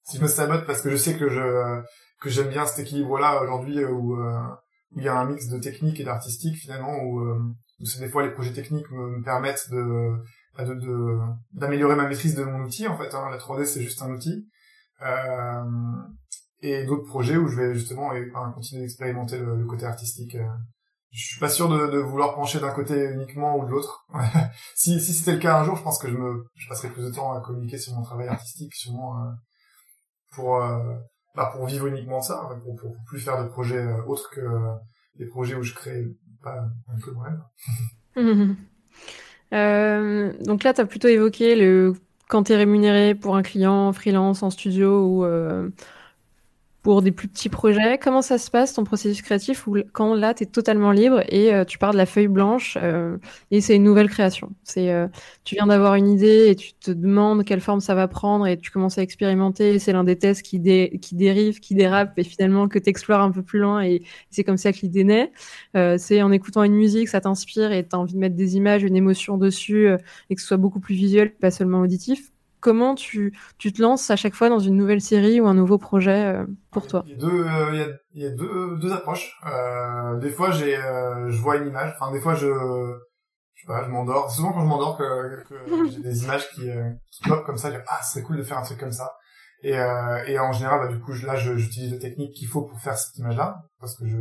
si 0.05 0.19
je 0.19 0.23
me 0.23 0.29
sabote 0.29 0.67
parce 0.67 0.83
que 0.83 0.91
je 0.91 0.97
sais 0.97 1.17
que 1.17 1.29
je 1.29 1.83
que 2.21 2.29
j'aime 2.29 2.49
bien 2.49 2.67
cet 2.67 2.87
équilibre-là 2.87 3.43
aujourd'hui 3.43 3.79
euh, 3.79 3.91
où, 3.91 4.17
où 4.17 4.99
il 4.99 5.05
y 5.05 5.09
a 5.09 5.19
un 5.19 5.25
mix 5.25 5.49
de 5.49 5.59
technique 5.59 5.99
et 6.01 6.05
d'artistique 6.05 6.57
finalement 6.57 6.95
où, 7.03 7.21
où 7.21 7.85
c'est 7.87 8.01
des 8.01 8.09
fois 8.09 8.23
les 8.23 8.33
projets 8.33 8.53
techniques 8.53 8.91
me, 8.91 9.23
permettent 9.23 9.71
de 9.71 10.13
bah, 10.57 10.65
de 10.65 11.19
d'améliorer 11.53 11.97
ma 11.97 12.07
maîtrise 12.07 12.35
de 12.35 12.45
mon 12.45 12.65
outil 12.65 12.87
en 12.87 12.99
fait. 12.99 13.15
Hein. 13.15 13.31
La 13.31 13.39
3D 13.39 13.65
c'est 13.65 13.83
juste 13.83 14.03
un 14.03 14.11
outil. 14.11 14.47
et 16.61 16.85
d'autres 16.85 17.07
projets 17.07 17.39
où 17.39 17.49
je 17.49 17.57
vais 17.57 17.75
justement 17.75 18.11
continuer 18.55 18.83
d'expérimenter 18.83 19.39
le, 19.39 19.57
le, 19.57 19.65
côté 19.65 19.87
artistique 19.87 20.37
je 21.13 21.27
suis 21.27 21.41
pas 21.41 21.49
sûr 21.49 21.69
de, 21.69 21.89
de 21.89 21.99
vouloir 21.99 22.35
pencher 22.35 22.61
d'un 22.61 22.71
côté 22.71 23.05
uniquement 23.13 23.57
ou 23.57 23.65
de 23.65 23.71
l'autre. 23.71 24.07
si 24.75 25.01
si 25.01 25.13
c'était 25.13 25.33
le 25.33 25.39
cas 25.39 25.59
un 25.61 25.65
jour, 25.65 25.77
je 25.77 25.83
pense 25.83 25.99
que 25.99 26.09
je 26.09 26.17
me 26.17 26.45
je 26.55 26.69
passerais 26.69 26.91
plus 26.91 27.05
de 27.05 27.11
temps 27.11 27.33
à 27.33 27.41
communiquer 27.41 27.79
sur 27.79 27.95
mon 27.95 28.03
travail 28.03 28.29
artistique, 28.29 28.75
sûrement 28.75 29.17
euh, 29.19 29.31
pour 30.33 30.63
euh, 30.63 30.95
bah 31.35 31.51
pour 31.53 31.67
vivre 31.67 31.87
uniquement 31.87 32.21
de 32.21 32.25
ça, 32.25 32.49
pour, 32.63 32.77
pour, 32.77 32.95
plus 33.07 33.21
faire 33.21 33.43
de 33.43 33.49
projets 33.49 33.79
euh, 33.79 34.03
autres 34.07 34.31
que 34.31 34.41
des 35.17 35.27
projets 35.27 35.55
où 35.55 35.63
je 35.63 35.75
crée 35.75 36.05
pas 36.43 36.61
un 36.89 36.99
peu 37.05 37.13
moi-même. 37.13 38.57
Euh, 39.53 40.33
donc 40.45 40.63
là, 40.63 40.73
tu 40.73 40.81
as 40.81 40.87
plutôt 40.87 41.09
évoqué 41.09 41.57
le 41.57 41.95
quand 42.29 42.45
tu 42.45 42.53
es 42.53 42.57
rémunéré 42.57 43.17
pour 43.17 43.35
un 43.35 43.43
client 43.43 43.93
freelance 43.93 44.45
en 44.45 44.51
studio 44.51 45.05
ou 45.05 45.25
euh, 45.25 45.69
pour 46.83 47.03
des 47.03 47.13
plus 47.13 47.29
petits 47.29 47.49
projets? 47.49 47.99
Comment 47.99 48.23
ça 48.23 48.39
se 48.39 48.51
passe 48.51 48.73
ton 48.75 48.85
processus 48.85 49.23
créatif 49.23 49.67
où 49.67 49.77
quand 49.93 50.15
là 50.15 50.35
tu 50.35 50.45
es 50.45 50.47
totalement 50.47 50.93
libre 50.93 51.23
et 51.29 51.53
euh, 51.55 51.65
tu 51.65 51.79
pars 51.79 51.93
de 51.93 51.97
la 51.97 52.07
feuille 52.07 52.29
blanche 52.29 52.79
euh, 52.83 53.19
et 53.51 53.61
c'est 53.61 53.77
une 53.77 53.85
nouvelle 53.85 54.09
création? 54.09 54.51
C'est 54.65 54.91
euh, 54.91 55.07
tu 55.45 55.57
viens 55.57 55.67
d'avoir 55.67 55.95
une 55.95 56.09
idée 56.09 56.49
et 56.49 56.57
tu 56.57 56.73
te 56.75 56.91
demandes 56.91 57.45
quelle 57.45 57.61
forme 57.61 57.81
ça 57.81 57.95
va 57.95 58.09
prendre 58.09 58.47
et 58.47 58.57
tu 58.59 58.71
commences 58.71 58.99
à 58.99 59.03
expérimenter. 59.03 59.79
C'est 59.79 59.93
l'un 59.93 60.05
des 60.05 60.17
tests 60.17 60.43
qui 60.43 60.59
dé 60.59 60.99
qui 61.03 61.15
dérive, 61.15 61.61
qui 61.61 61.75
dérape 61.75 62.19
et 62.19 62.25
finalement 62.25 62.69
que 62.69 62.79
tu 62.79 62.89
explores 62.89 63.21
un 63.21 63.31
peu 63.31 63.43
plus 63.43 63.59
loin 63.59 63.83
et 63.83 64.03
c'est 64.31 64.45
comme 64.45 64.57
ça 64.57 64.73
que 64.73 64.79
l'idée 64.83 65.05
naît. 65.05 65.33
c'est 65.99 66.23
en 66.23 66.33
écoutant 66.33 66.63
une 66.63 66.75
musique, 66.75 67.09
ça 67.09 67.21
t'inspire 67.21 67.73
et 67.73 67.87
tu 67.87 67.95
as 67.95 67.99
envie 67.99 68.15
de 68.15 68.19
mettre 68.19 68.37
des 68.37 68.57
images, 68.57 68.83
une 68.83 68.97
émotion 68.97 69.37
dessus 69.37 69.89
et 70.31 70.35
que 70.35 70.41
ce 70.41 70.47
soit 70.47 70.57
beaucoup 70.57 70.81
plus 70.81 70.95
visuel, 70.95 71.35
pas 71.35 71.51
seulement 71.51 71.81
auditif 71.81 72.30
comment 72.61 72.95
tu, 72.95 73.37
tu 73.59 73.73
te 73.73 73.83
lances 73.83 74.11
à 74.11 74.17
chaque 74.17 74.35
fois 74.35 74.49
dans 74.49 74.59
une 74.59 74.77
nouvelle 74.77 75.01
série 75.01 75.41
ou 75.41 75.47
un 75.47 75.55
nouveau 75.55 75.79
projet 75.79 76.35
euh, 76.35 76.47
pour 76.71 76.87
toi? 76.87 77.03
Il 77.07 77.13
y 77.13 77.15
a 77.15 77.19
deux, 77.19 77.45
euh, 77.45 77.71
il 77.73 77.79
y 77.79 77.83
a, 77.83 77.87
il 78.15 78.23
y 78.23 78.27
a 78.27 78.31
deux, 78.31 78.77
deux 78.77 78.93
approches. 78.93 79.37
Euh, 79.47 80.19
des 80.19 80.31
fois, 80.31 80.51
j'ai, 80.51 80.77
euh, 80.77 81.31
je 81.31 81.41
vois 81.41 81.57
une 81.57 81.69
image. 81.69 81.95
Enfin, 81.99 82.13
des 82.13 82.21
fois, 82.21 82.35
je, 82.35 82.47
je 82.47 83.61
sais 83.63 83.67
pas, 83.67 83.85
je 83.85 83.91
m'endors. 83.91 84.31
C'est 84.31 84.37
souvent 84.37 84.53
quand 84.53 84.61
je 84.61 84.67
m'endors 84.67 84.97
que, 84.97 85.45
que 85.49 85.87
j'ai 85.91 86.03
des 86.03 86.25
images 86.25 86.49
qui, 86.51 86.69
qui 87.11 87.29
pop 87.29 87.45
comme 87.45 87.57
ça. 87.57 87.71
Je 87.71 87.77
dis, 87.77 87.83
ah, 87.89 88.01
c'est 88.03 88.23
cool 88.23 88.37
de 88.37 88.43
faire 88.43 88.59
un 88.59 88.63
truc 88.63 88.79
comme 88.79 88.93
ça. 88.93 89.13
Et, 89.63 89.73
et 89.73 90.39
en 90.39 90.53
général, 90.53 90.81
bah, 90.81 90.89
du 90.89 91.01
coup, 91.01 91.13
là, 91.27 91.37
j'utilise 91.37 91.93
les 91.93 91.99
techniques 91.99 92.35
qu'il 92.35 92.49
faut 92.49 92.63
pour 92.63 92.81
faire 92.81 92.97
cette 92.97 93.17
image-là, 93.19 93.57
parce 93.79 93.95
que 93.95 94.07
je, 94.07 94.17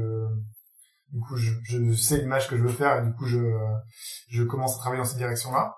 du 1.13 1.19
coup, 1.21 1.37
je, 1.37 1.51
je 1.63 1.93
sais 1.93 2.17
l'image 2.17 2.49
que 2.49 2.57
je 2.57 2.61
veux 2.61 2.67
faire, 2.69 3.01
et 3.01 3.05
du 3.05 3.13
coup, 3.13 3.25
je, 3.25 3.39
je 4.29 4.43
commence 4.43 4.75
à 4.75 4.79
travailler 4.79 5.01
dans 5.01 5.07
cette 5.07 5.17
direction-là. 5.17 5.73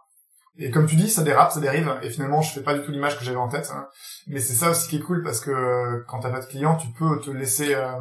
Et 0.58 0.70
comme 0.70 0.86
tu 0.86 0.96
dis, 0.96 1.10
ça 1.10 1.24
dérape, 1.24 1.52
ça 1.52 1.62
dérive, 1.62 1.98
et 2.02 2.10
finalement, 2.10 2.42
je 2.42 2.52
fais 2.52 2.62
pas 2.62 2.74
du 2.74 2.84
tout 2.84 2.92
l'image 2.92 3.18
que 3.18 3.24
j'avais 3.24 3.38
en 3.38 3.48
tête. 3.48 3.72
Hein. 3.74 3.88
Mais 4.28 4.40
c'est 4.40 4.54
ça 4.54 4.72
aussi 4.72 4.90
qui 4.90 4.98
est 4.98 5.02
cool, 5.02 5.24
parce 5.24 5.40
que 5.40 5.50
euh, 5.50 6.04
quand 6.08 6.20
t'as 6.20 6.30
pas 6.30 6.42
de 6.42 6.46
client, 6.46 6.76
tu 6.76 6.88
peux 6.92 7.20
te 7.20 7.32
laisser 7.32 7.74
euh, 7.74 7.98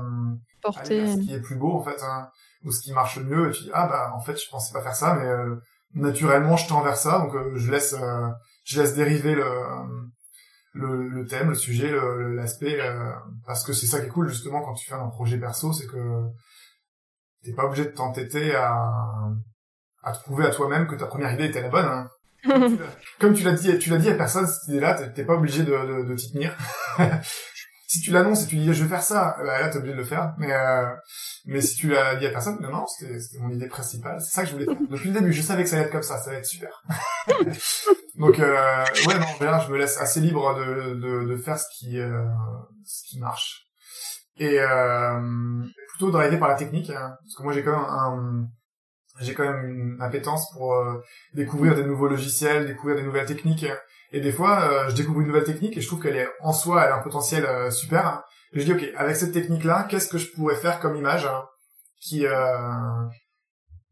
porter 0.61 1.07
ce 1.07 1.19
qui 1.19 1.33
est 1.33 1.41
plus 1.41 1.57
beau, 1.57 1.79
en 1.79 1.83
fait, 1.83 2.03
hein, 2.03 2.29
ou 2.65 2.73
ce 2.73 2.81
qui 2.83 2.93
marche 2.93 3.17
le 3.17 3.25
mieux, 3.25 3.49
et 3.49 3.53
tu 3.53 3.65
dis, 3.65 3.71
ah 3.73 3.87
bah, 3.87 4.13
en 4.17 4.21
fait, 4.21 4.37
je 4.37 4.49
pensais 4.51 4.73
pas 4.73 4.83
faire 4.83 4.97
ça, 4.97 5.15
mais 5.15 5.27
euh, 5.27 5.57
naturellement, 5.95 6.57
je 6.57 6.67
tends 6.67 6.83
vers 6.83 6.97
ça, 6.97 7.21
donc 7.21 7.35
euh, 7.35 7.53
je 7.55 7.71
laisse 7.71 7.95
je 8.65 8.81
laisse 8.81 8.95
dériver 8.95 9.35
le, 9.35 9.49
le, 10.75 11.09
le 11.09 11.27
thème, 11.27 11.51
le 11.51 11.55
sujet, 11.55 11.93
l'aspect, 12.35 12.79
parce 13.47 13.65
que 13.65 13.73
c'est 13.73 13.87
ça 13.87 14.01
qui 14.01 14.07
est 14.07 14.11
cool, 14.11 14.29
justement, 14.29 14.61
quand 14.61 14.75
tu 14.75 14.89
fais 14.89 14.95
un 14.95 15.09
projet 15.09 15.39
perso, 15.39 15.73
c'est 15.73 15.87
que 15.87 16.25
t'es 17.43 17.53
pas 17.53 17.65
obligé 17.65 17.85
de 17.85 17.91
t'entêter 17.91 18.55
à 18.55 18.93
à 20.03 20.13
trouver 20.13 20.47
à 20.47 20.51
toi-même 20.51 20.87
que 20.87 20.95
ta 20.95 21.07
première 21.07 21.33
idée 21.33 21.47
était 21.47 21.61
la 21.61 21.69
bonne. 21.69 21.85
Hein. 21.87 22.09
Comme 23.21 23.35
tu 23.35 23.45
l'as 23.45 23.53
dit, 23.53 23.79
tu 23.79 23.91
l'as 23.91 23.99
dit 23.99 24.09
à 24.09 24.15
personne 24.15 24.47
cette 24.47 24.69
idée-là, 24.69 24.95
t'es 24.95 25.25
pas 25.25 25.35
obligé 25.35 25.63
de, 25.63 25.73
de, 25.73 26.09
de 26.09 26.15
t'y 26.15 26.33
tenir. 26.33 26.57
si 27.87 28.01
tu 28.01 28.13
l'annonces 28.13 28.45
et 28.45 28.47
tu 28.47 28.57
dis 28.57 28.73
je 28.73 28.85
vais 28.85 28.89
faire 28.89 29.03
ça, 29.03 29.37
bah 29.39 29.61
là 29.61 29.69
t'es 29.69 29.79
obligé 29.79 29.95
de 29.95 29.99
le 29.99 30.05
faire. 30.05 30.33
Mais 30.39 30.53
euh, 30.53 30.87
mais 31.47 31.61
si 31.61 31.75
tu 31.75 31.89
l'as 31.89 32.15
dit 32.15 32.27
à 32.27 32.31
personne, 32.31 32.59
non 32.61 32.71
non, 32.71 32.87
c'était 32.87 33.39
mon 33.41 33.51
idée 33.51 33.67
principale. 33.67 34.21
C'est 34.21 34.33
ça 34.33 34.43
que 34.43 34.49
je 34.49 34.53
voulais 34.53 34.65
faire. 34.65 34.77
Depuis 34.89 35.09
le 35.09 35.19
début, 35.19 35.33
je 35.33 35.43
savais 35.43 35.65
que 35.65 35.69
ça 35.69 35.77
allait 35.77 35.87
être 35.87 35.93
comme 35.93 36.03
ça, 36.03 36.19
ça 36.19 36.31
allait 36.31 36.39
être 36.39 36.47
super. 36.47 36.85
Donc 38.15 38.39
euh, 38.39 38.85
ouais 39.09 39.19
non, 39.19 39.61
je 39.67 39.73
me 39.73 39.77
laisse 39.77 39.99
assez 39.99 40.21
libre 40.21 40.55
de 40.55 40.95
de, 40.95 41.29
de 41.29 41.37
faire 41.37 41.59
ce 41.59 41.67
qui 41.77 41.99
euh, 41.99 42.25
ce 42.85 43.03
qui 43.09 43.19
marche. 43.19 43.67
Et 44.37 44.61
euh, 44.61 45.65
plutôt 45.91 46.11
drivé 46.13 46.39
par 46.39 46.49
la 46.49 46.55
technique, 46.55 46.91
hein, 46.91 47.17
parce 47.21 47.35
que 47.37 47.43
moi 47.43 47.53
j'ai 47.53 47.65
quand 47.65 47.73
même 47.73 47.91
un 47.91 48.47
j'ai 49.21 49.35
quand 49.35 49.45
même 49.45 49.69
une 49.69 50.03
appétence 50.03 50.51
pour 50.53 50.75
euh, 50.75 51.03
découvrir 51.35 51.75
des 51.75 51.85
nouveaux 51.85 52.09
logiciels, 52.09 52.67
découvrir 52.67 52.97
des 52.97 53.03
nouvelles 53.03 53.27
techniques. 53.27 53.67
Et 54.13 54.21
des 54.21 54.33
fois, 54.33 54.63
euh, 54.63 54.89
je 54.89 54.97
découvre 54.97 55.21
une 55.21 55.29
nouvelle 55.29 55.45
technique 55.45 55.77
et 55.77 55.81
je 55.81 55.87
trouve 55.87 56.01
qu'elle 56.01 56.17
est 56.17 56.29
en 56.41 56.53
soi, 56.53 56.85
elle 56.85 56.93
a 56.93 56.97
un 56.97 57.03
potentiel 57.03 57.45
euh, 57.45 57.71
super. 57.71 58.23
Et 58.53 58.61
je 58.61 58.65
dis, 58.65 58.73
ok, 58.73 58.91
avec 58.97 59.17
cette 59.17 59.33
technique-là, 59.33 59.87
qu'est-ce 59.89 60.09
que 60.09 60.19
je 60.19 60.33
pourrais 60.33 60.57
faire 60.57 60.81
comme 60.81 60.97
image 60.97 61.27
hein, 61.27 61.45
qui 62.01 62.25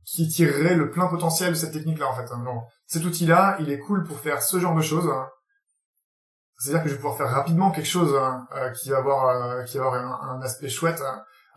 qui 0.04 0.26
tirerait 0.26 0.74
le 0.74 0.90
plein 0.90 1.06
potentiel 1.06 1.50
de 1.50 1.54
cette 1.54 1.72
technique-là 1.72 2.08
en 2.08 2.14
fait. 2.14 2.32
Hein. 2.32 2.42
cet 2.86 3.04
outil-là, 3.04 3.58
il 3.60 3.70
est 3.70 3.78
cool 3.78 4.04
pour 4.04 4.18
faire 4.18 4.42
ce 4.42 4.58
genre 4.58 4.74
de 4.74 4.80
choses. 4.80 5.06
Hein. 5.06 5.28
C'est-à-dire 6.56 6.82
que 6.82 6.88
je 6.88 6.94
vais 6.94 7.00
pouvoir 7.00 7.18
faire 7.18 7.30
rapidement 7.30 7.70
quelque 7.70 7.86
chose 7.86 8.18
qui 8.80 8.88
va 8.88 8.96
avoir 8.96 9.64
qui 9.66 9.76
va 9.76 9.84
avoir 9.84 9.94
un, 9.94 10.38
un 10.38 10.40
aspect 10.40 10.70
chouette 10.70 11.02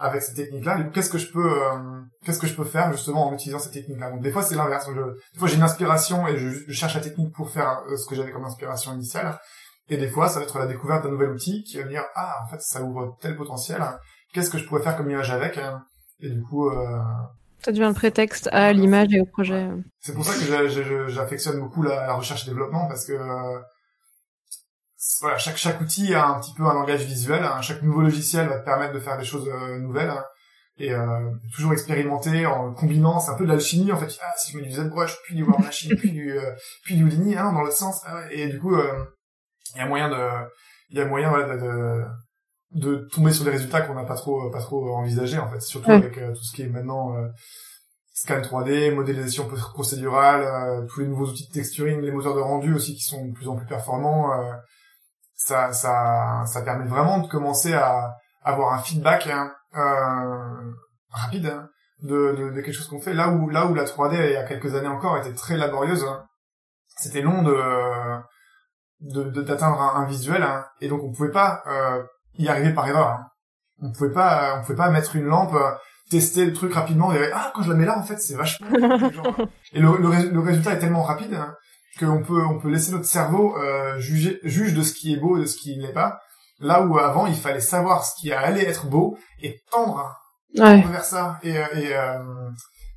avec 0.01 0.21
cette 0.21 0.35
technique-là. 0.35 0.83
Qu'est-ce 0.93 1.09
que 1.09 1.17
je 1.17 1.31
peux, 1.31 1.63
euh, 1.63 2.01
qu'est-ce 2.25 2.39
que 2.39 2.47
je 2.47 2.55
peux 2.55 2.65
faire 2.65 2.91
justement 2.91 3.27
en 3.27 3.33
utilisant 3.33 3.59
cette 3.59 3.73
technique-là? 3.73 4.09
Donc 4.09 4.21
des 4.21 4.31
fois 4.31 4.41
c'est 4.41 4.55
l'inverse. 4.55 4.87
des 4.87 5.39
fois 5.39 5.47
j'ai 5.47 5.55
une 5.55 5.63
inspiration 5.63 6.27
et 6.27 6.37
je, 6.37 6.71
cherche 6.71 6.95
la 6.95 7.01
technique 7.01 7.33
pour 7.33 7.49
faire 7.49 7.83
euh, 7.87 7.95
ce 7.95 8.07
que 8.07 8.15
j'avais 8.15 8.31
comme 8.31 8.45
inspiration 8.45 8.93
initiale. 8.93 9.39
Et 9.89 9.97
des 9.97 10.07
fois 10.07 10.27
ça 10.27 10.39
va 10.39 10.45
être 10.45 10.57
la 10.59 10.67
découverte 10.67 11.03
d'un 11.03 11.11
nouvel 11.11 11.29
outil 11.29 11.63
qui 11.63 11.77
va 11.77 11.85
me 11.85 11.89
dire 11.89 12.03
ah 12.15 12.41
en 12.43 12.49
fait 12.49 12.61
ça 12.61 12.81
ouvre 12.81 13.17
tel 13.21 13.35
potentiel. 13.35 13.81
Qu'est-ce 14.33 14.49
que 14.49 14.57
je 14.57 14.65
pourrais 14.65 14.81
faire 14.81 14.97
comme 14.97 15.09
image 15.09 15.31
avec? 15.31 15.59
Et 16.19 16.29
du 16.29 16.41
coup 16.41 16.69
euh... 16.69 16.99
ça 17.63 17.71
devient 17.71 17.87
le 17.87 17.93
prétexte 17.93 18.49
à 18.51 18.73
l'image 18.73 19.07
et 19.11 19.21
au 19.21 19.25
projet. 19.25 19.69
C'est 19.99 20.13
pour 20.13 20.25
ça 20.25 20.33
que 20.33 21.07
j'affectionne 21.07 21.59
beaucoup 21.59 21.83
la, 21.83 22.07
la, 22.07 22.13
recherche 22.13 22.45
et 22.47 22.49
développement 22.49 22.87
parce 22.87 23.05
que 23.05 23.13
voilà, 25.21 25.37
chaque 25.37 25.57
chaque 25.57 25.81
outil 25.81 26.13
a 26.13 26.27
un 26.27 26.39
petit 26.39 26.53
peu 26.53 26.63
un 26.63 26.73
langage 26.73 27.03
visuel. 27.05 27.43
Hein. 27.43 27.61
Chaque 27.61 27.81
nouveau 27.81 28.01
logiciel 28.01 28.47
va 28.47 28.59
te 28.59 28.65
permettre 28.65 28.93
de 28.93 28.99
faire 28.99 29.17
des 29.17 29.23
choses 29.23 29.47
euh, 29.47 29.79
nouvelles 29.79 30.09
hein. 30.09 30.23
et 30.77 30.93
euh, 30.93 31.31
toujours 31.55 31.73
expérimenter 31.73 32.45
en 32.45 32.73
combinant. 32.73 33.19
C'est 33.19 33.31
un 33.31 33.35
peu 33.35 33.45
de 33.45 33.49
l'alchimie 33.49 33.91
en 33.91 33.97
fait. 33.97 34.15
Ah, 34.21 34.33
si 34.37 34.51
je 34.51 34.57
mets 34.57 34.63
du 34.63 34.71
ZBrush, 34.71 35.17
puis 35.23 35.35
du 35.35 35.43
Machine, 35.43 35.95
puis 35.95 36.11
du 36.11 36.37
euh, 36.37 36.51
puis 36.83 36.97
du 36.97 37.03
Houdini, 37.03 37.35
hein, 37.35 37.51
dans 37.51 37.61
l'autre 37.61 37.75
sens. 37.75 38.01
Ah 38.05 38.21
et 38.31 38.47
du 38.47 38.59
coup, 38.59 38.75
euh, 38.75 39.05
il 39.75 39.79
y 39.79 39.81
a 39.81 39.87
moyen 39.87 40.09
de 40.09 40.27
il 40.89 40.97
y 40.97 41.01
a 41.01 41.05
moyen 41.05 41.29
voilà, 41.29 41.55
de, 41.55 42.03
de, 42.71 43.07
tomber 43.11 43.31
sur 43.31 43.45
des 43.45 43.51
résultats 43.51 43.81
qu'on 43.81 43.95
n'a 43.95 44.03
pas 44.03 44.15
trop 44.15 44.51
pas 44.51 44.59
trop 44.59 44.95
envisagé 44.95 45.39
en 45.39 45.49
fait. 45.49 45.61
Surtout 45.61 45.91
avec 45.91 46.13
tout 46.13 46.43
ce 46.43 46.53
qui 46.53 46.61
est 46.61 46.67
maintenant 46.67 47.15
scan 48.13 48.41
3D, 48.41 48.93
modélisation 48.93 49.47
procédurale, 49.47 50.85
tous 50.89 50.99
les 50.99 51.07
nouveaux 51.07 51.27
outils 51.27 51.47
de 51.47 51.53
texturing, 51.53 52.01
les 52.01 52.11
moteurs 52.11 52.35
de 52.35 52.41
rendu 52.41 52.73
aussi 52.75 52.93
qui 52.93 53.03
sont 53.03 53.25
de 53.25 53.33
plus 53.33 53.47
en 53.47 53.55
plus 53.55 53.65
performants 53.65 54.29
ça, 55.43 55.73
ça, 55.73 56.43
ça 56.45 56.61
permet 56.61 56.85
vraiment 56.85 57.19
de 57.19 57.27
commencer 57.27 57.73
à 57.73 58.15
avoir 58.43 58.73
un 58.73 58.79
feedback 58.79 59.27
hein, 59.27 59.51
euh, 59.75 60.71
rapide 61.09 61.47
hein, 61.47 61.69
de, 62.03 62.35
de, 62.37 62.49
de, 62.51 62.61
quelque 62.61 62.73
chose 62.73 62.87
qu'on 62.87 63.01
fait. 63.01 63.13
Là 63.13 63.29
où, 63.29 63.49
là 63.49 63.65
où 63.65 63.73
la 63.73 63.85
3D 63.85 64.13
il 64.13 64.33
y 64.33 64.35
a 64.35 64.43
quelques 64.43 64.75
années 64.75 64.87
encore 64.87 65.17
était 65.17 65.33
très 65.33 65.57
laborieuse, 65.57 66.03
hein, 66.03 66.23
c'était 66.95 67.21
long 67.21 67.43
de 67.43 68.21
d'atteindre 69.01 69.81
un, 69.81 70.05
visuel 70.05 70.45
et 70.79 70.87
donc 70.87 71.01
on 71.03 71.11
pouvait 71.11 71.31
pas 71.31 71.63
euh, 71.65 72.03
y 72.37 72.47
arriver 72.47 72.71
par 72.71 72.87
erreur. 72.87 73.19
On 73.81 73.91
pouvait 73.91 74.13
pas, 74.13 74.57
on 74.57 74.61
pouvait 74.61 74.75
pas 74.75 74.91
mettre 74.91 75.15
une 75.15 75.25
lampe, 75.25 75.57
tester 76.11 76.45
le 76.45 76.53
truc 76.53 76.71
rapidement 76.71 77.11
et 77.11 77.31
ah 77.33 77.51
quand 77.55 77.63
je 77.63 77.71
la 77.71 77.75
mets 77.75 77.85
là 77.85 77.97
en 77.97 78.03
fait 78.03 78.17
c'est 78.17 78.35
vachement 78.35 78.67
et 79.73 79.79
le, 79.79 79.97
le, 79.97 80.39
résultat 80.39 80.73
est 80.73 80.79
tellement 80.79 81.01
rapide 81.01 81.35
qu'on 81.99 82.23
peut 82.23 82.43
on 82.45 82.59
peut 82.59 82.69
laisser 82.69 82.91
notre 82.91 83.05
cerveau 83.05 83.57
euh, 83.57 83.99
juger 83.99 84.39
juge 84.43 84.73
de 84.73 84.81
ce 84.81 84.93
qui 84.93 85.13
est 85.13 85.17
beau 85.17 85.37
et 85.37 85.41
de 85.41 85.45
ce 85.45 85.57
qui 85.57 85.77
n'est 85.77 85.93
pas. 85.93 86.19
Là 86.59 86.83
où 86.83 86.97
avant 86.97 87.25
il 87.27 87.35
fallait 87.35 87.59
savoir 87.59 88.05
ce 88.05 88.13
qui 88.19 88.31
allait 88.31 88.65
être 88.65 88.87
beau 88.87 89.17
et 89.41 89.61
tendre, 89.71 90.15
vers 90.55 91.03
ça 91.03 91.39
et 91.43 91.57
euh, 91.57 91.65
et, 91.73 91.95
euh, 91.95 92.49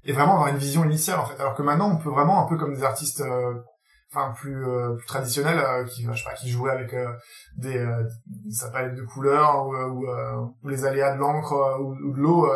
et 0.05 0.12
vraiment 0.12 0.34
avoir 0.34 0.49
une 0.49 0.59
vision 0.59 0.84
initiale 0.84 1.18
en 1.18 1.26
fait. 1.26 1.40
Alors 1.40 1.55
que 1.55 1.62
maintenant 1.62 1.90
on 1.90 1.97
peut 1.97 2.11
vraiment 2.11 2.45
un 2.45 2.49
peu 2.49 2.57
comme 2.57 2.74
des 2.74 2.84
artistes 2.84 3.20
euh, 3.20 3.55
enfin 4.12 4.32
plus, 4.36 4.64
plus 4.99 5.07
traditionnels 5.07 5.61
qui 5.86 6.05
je 6.05 6.12
sais 6.14 6.24
pas 6.24 6.34
qui 6.34 6.49
jouaient 6.49 6.70
avec 6.70 6.95
des 7.57 7.84
sa 8.51 8.70
palette 8.70 8.95
de 8.95 9.03
couleurs 9.03 9.66
ou, 9.66 10.07
ou, 10.62 10.68
les 10.68 10.84
aléas 10.84 11.14
de 11.14 11.18
l'encre 11.18 11.80
ou, 11.80 12.12
de 12.14 12.20
l'eau 12.20 12.49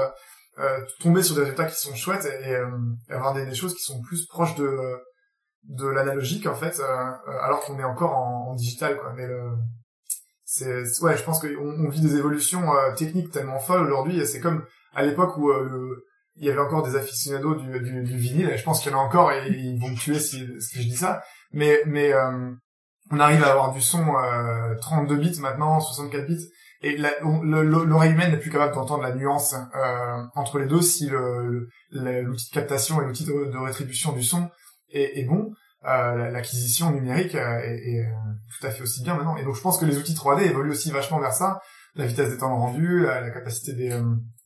tomber 1.00 1.22
sur 1.22 1.34
des 1.34 1.40
résultats 1.40 1.64
qui 1.64 1.74
sont 1.74 1.96
chouettes 1.96 2.26
et, 2.26 2.50
et 2.50 3.12
avoir 3.12 3.34
des, 3.34 3.44
des, 3.44 3.56
choses 3.56 3.74
qui 3.74 3.82
sont 3.82 4.00
plus 4.02 4.26
proches 4.26 4.54
de 4.54 5.00
de 5.68 5.86
l'analogique 5.86 6.46
en 6.46 6.54
fait, 6.54 6.80
euh, 6.80 6.82
euh, 6.82 7.38
alors 7.42 7.60
qu'on 7.60 7.78
est 7.78 7.84
encore 7.84 8.16
en, 8.16 8.54
digital 8.54 8.96
quoi. 8.96 9.12
Mais 9.14 9.26
c'est 10.44 10.82
ouais, 11.02 11.16
je 11.16 11.22
pense 11.22 11.40
qu'on 11.40 11.86
on 11.86 11.88
vit 11.88 12.00
des 12.00 12.16
évolutions 12.16 12.74
euh, 12.74 12.94
techniques 12.94 13.30
tellement 13.30 13.58
folles 13.58 13.84
aujourd'hui. 13.84 14.18
et 14.18 14.24
C'est 14.24 14.40
comme 14.40 14.64
à 14.94 15.02
l'époque 15.02 15.36
où 15.36 15.52
il 16.36 16.46
y 16.46 16.50
avait 16.50 16.60
encore 16.60 16.82
des 16.82 16.96
aficionados 16.96 17.56
du, 17.56 17.80
du, 17.80 18.02
du 18.02 18.16
vinyle. 18.16 18.48
Et 18.48 18.56
je 18.56 18.64
pense 18.64 18.80
qu'il 18.80 18.90
y 18.90 18.94
en 18.94 18.98
a 18.98 19.02
encore 19.02 19.32
et 19.32 19.48
ils 19.48 19.78
vont 19.78 19.88
me 19.88 19.96
tuer 19.96 20.18
si, 20.18 20.48
si 20.60 20.82
je 20.82 20.88
dis 20.88 20.96
ça. 20.96 21.22
Mais 21.52 21.80
mais 21.86 22.12
on 23.10 23.20
arrive 23.20 23.44
à 23.44 23.50
avoir 23.52 23.72
du 23.72 23.82
son 23.82 24.04
32 24.80 25.16
bits 25.16 25.40
maintenant, 25.40 25.80
64 25.80 26.26
bits. 26.26 26.48
Et 26.80 26.96
l'oreille 26.96 28.12
humaine 28.12 28.30
n'est 28.30 28.38
plus 28.38 28.50
capable 28.50 28.74
d'entendre 28.74 29.02
la 29.02 29.14
nuance 29.14 29.54
entre 30.34 30.58
les 30.58 30.66
deux 30.66 30.80
si 30.80 31.10
l'outil 31.10 32.48
de 32.50 32.54
captation 32.54 33.02
et 33.02 33.04
l'outil 33.04 33.26
de, 33.26 33.58
rétribution 33.58 34.12
du 34.12 34.22
son 34.22 34.48
est, 34.90 35.24
bon, 35.24 35.52
euh, 35.84 36.30
l'acquisition 36.30 36.90
numérique 36.90 37.34
euh, 37.34 37.58
est, 37.60 38.00
euh, 38.00 38.10
tout 38.58 38.66
à 38.66 38.70
fait 38.70 38.82
aussi 38.82 39.02
bien 39.02 39.14
maintenant. 39.14 39.36
Et 39.36 39.44
donc 39.44 39.54
je 39.54 39.60
pense 39.60 39.78
que 39.78 39.84
les 39.84 39.96
outils 39.98 40.14
3D 40.14 40.42
évoluent 40.42 40.70
aussi 40.70 40.90
vachement 40.90 41.20
vers 41.20 41.32
ça. 41.32 41.60
La 41.94 42.06
vitesse 42.06 42.30
des 42.30 42.38
temps 42.38 42.54
de 42.54 42.60
rendu, 42.60 43.04
la, 43.04 43.30
capacité 43.30 43.72
des, 43.72 44.00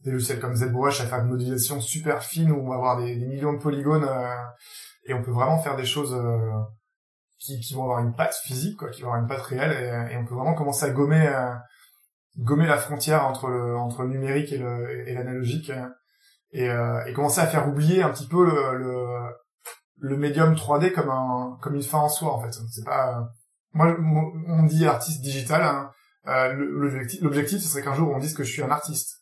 des 0.04 0.10
logiciels 0.10 0.40
comme 0.40 0.54
ZBrush 0.54 1.00
à 1.00 1.06
faire 1.06 1.20
une 1.20 1.28
modélisation 1.28 1.80
super 1.80 2.22
fine 2.22 2.50
où 2.50 2.56
on 2.56 2.68
va 2.68 2.76
avoir 2.76 3.02
des, 3.02 3.16
millions 3.16 3.52
de 3.52 3.58
polygones 3.58 4.08
et 5.04 5.12
on 5.12 5.22
peut 5.22 5.32
vraiment 5.32 5.58
faire 5.58 5.76
des 5.76 5.84
choses 5.84 6.16
qui, 7.38 7.60
qui, 7.60 7.74
vont 7.74 7.82
avoir 7.82 7.98
une 7.98 8.14
patte 8.14 8.34
physique, 8.44 8.78
quoi, 8.78 8.88
qui 8.88 9.02
vont 9.02 9.08
avoir 9.08 9.22
une 9.22 9.28
patte 9.28 9.42
réelle 9.42 9.72
et, 9.72 10.14
et 10.14 10.16
on 10.16 10.24
peut 10.24 10.34
vraiment 10.34 10.54
commencer 10.54 10.86
à 10.86 10.90
gommer 10.90 11.30
gommer 12.38 12.66
la 12.66 12.78
frontière 12.78 13.26
entre 13.26 13.48
le 13.48 13.76
entre 13.76 14.04
le 14.04 14.08
numérique 14.08 14.52
et 14.52 14.62
et 15.06 15.12
l'analogique 15.12 15.70
et, 16.52 16.68
euh, 16.68 17.04
et 17.06 17.12
commencer 17.12 17.40
à 17.40 17.46
faire 17.46 17.68
oublier 17.68 18.02
un 18.02 18.10
petit 18.10 18.26
peu 18.26 18.44
le, 18.44 18.78
le, 18.78 19.06
le 20.02 20.16
médium 20.16 20.54
3D 20.54 20.92
comme 20.92 21.10
un 21.10 21.56
comme 21.62 21.76
une 21.76 21.82
fin 21.82 21.98
en 21.98 22.08
soi 22.08 22.34
en 22.34 22.42
fait. 22.42 22.52
C'est 22.70 22.84
pas 22.84 23.30
moi 23.72 23.96
on 24.48 24.64
dit 24.64 24.84
artiste 24.84 25.22
digital 25.22 25.62
hein. 25.62 25.90
euh, 26.26 26.52
l'objectif 26.52 27.22
l'objectif 27.22 27.60
ce 27.62 27.68
serait 27.68 27.82
qu'un 27.82 27.94
jour 27.94 28.12
on 28.12 28.18
dise 28.18 28.34
que 28.34 28.42
je 28.42 28.52
suis 28.52 28.62
un 28.62 28.70
artiste. 28.70 29.20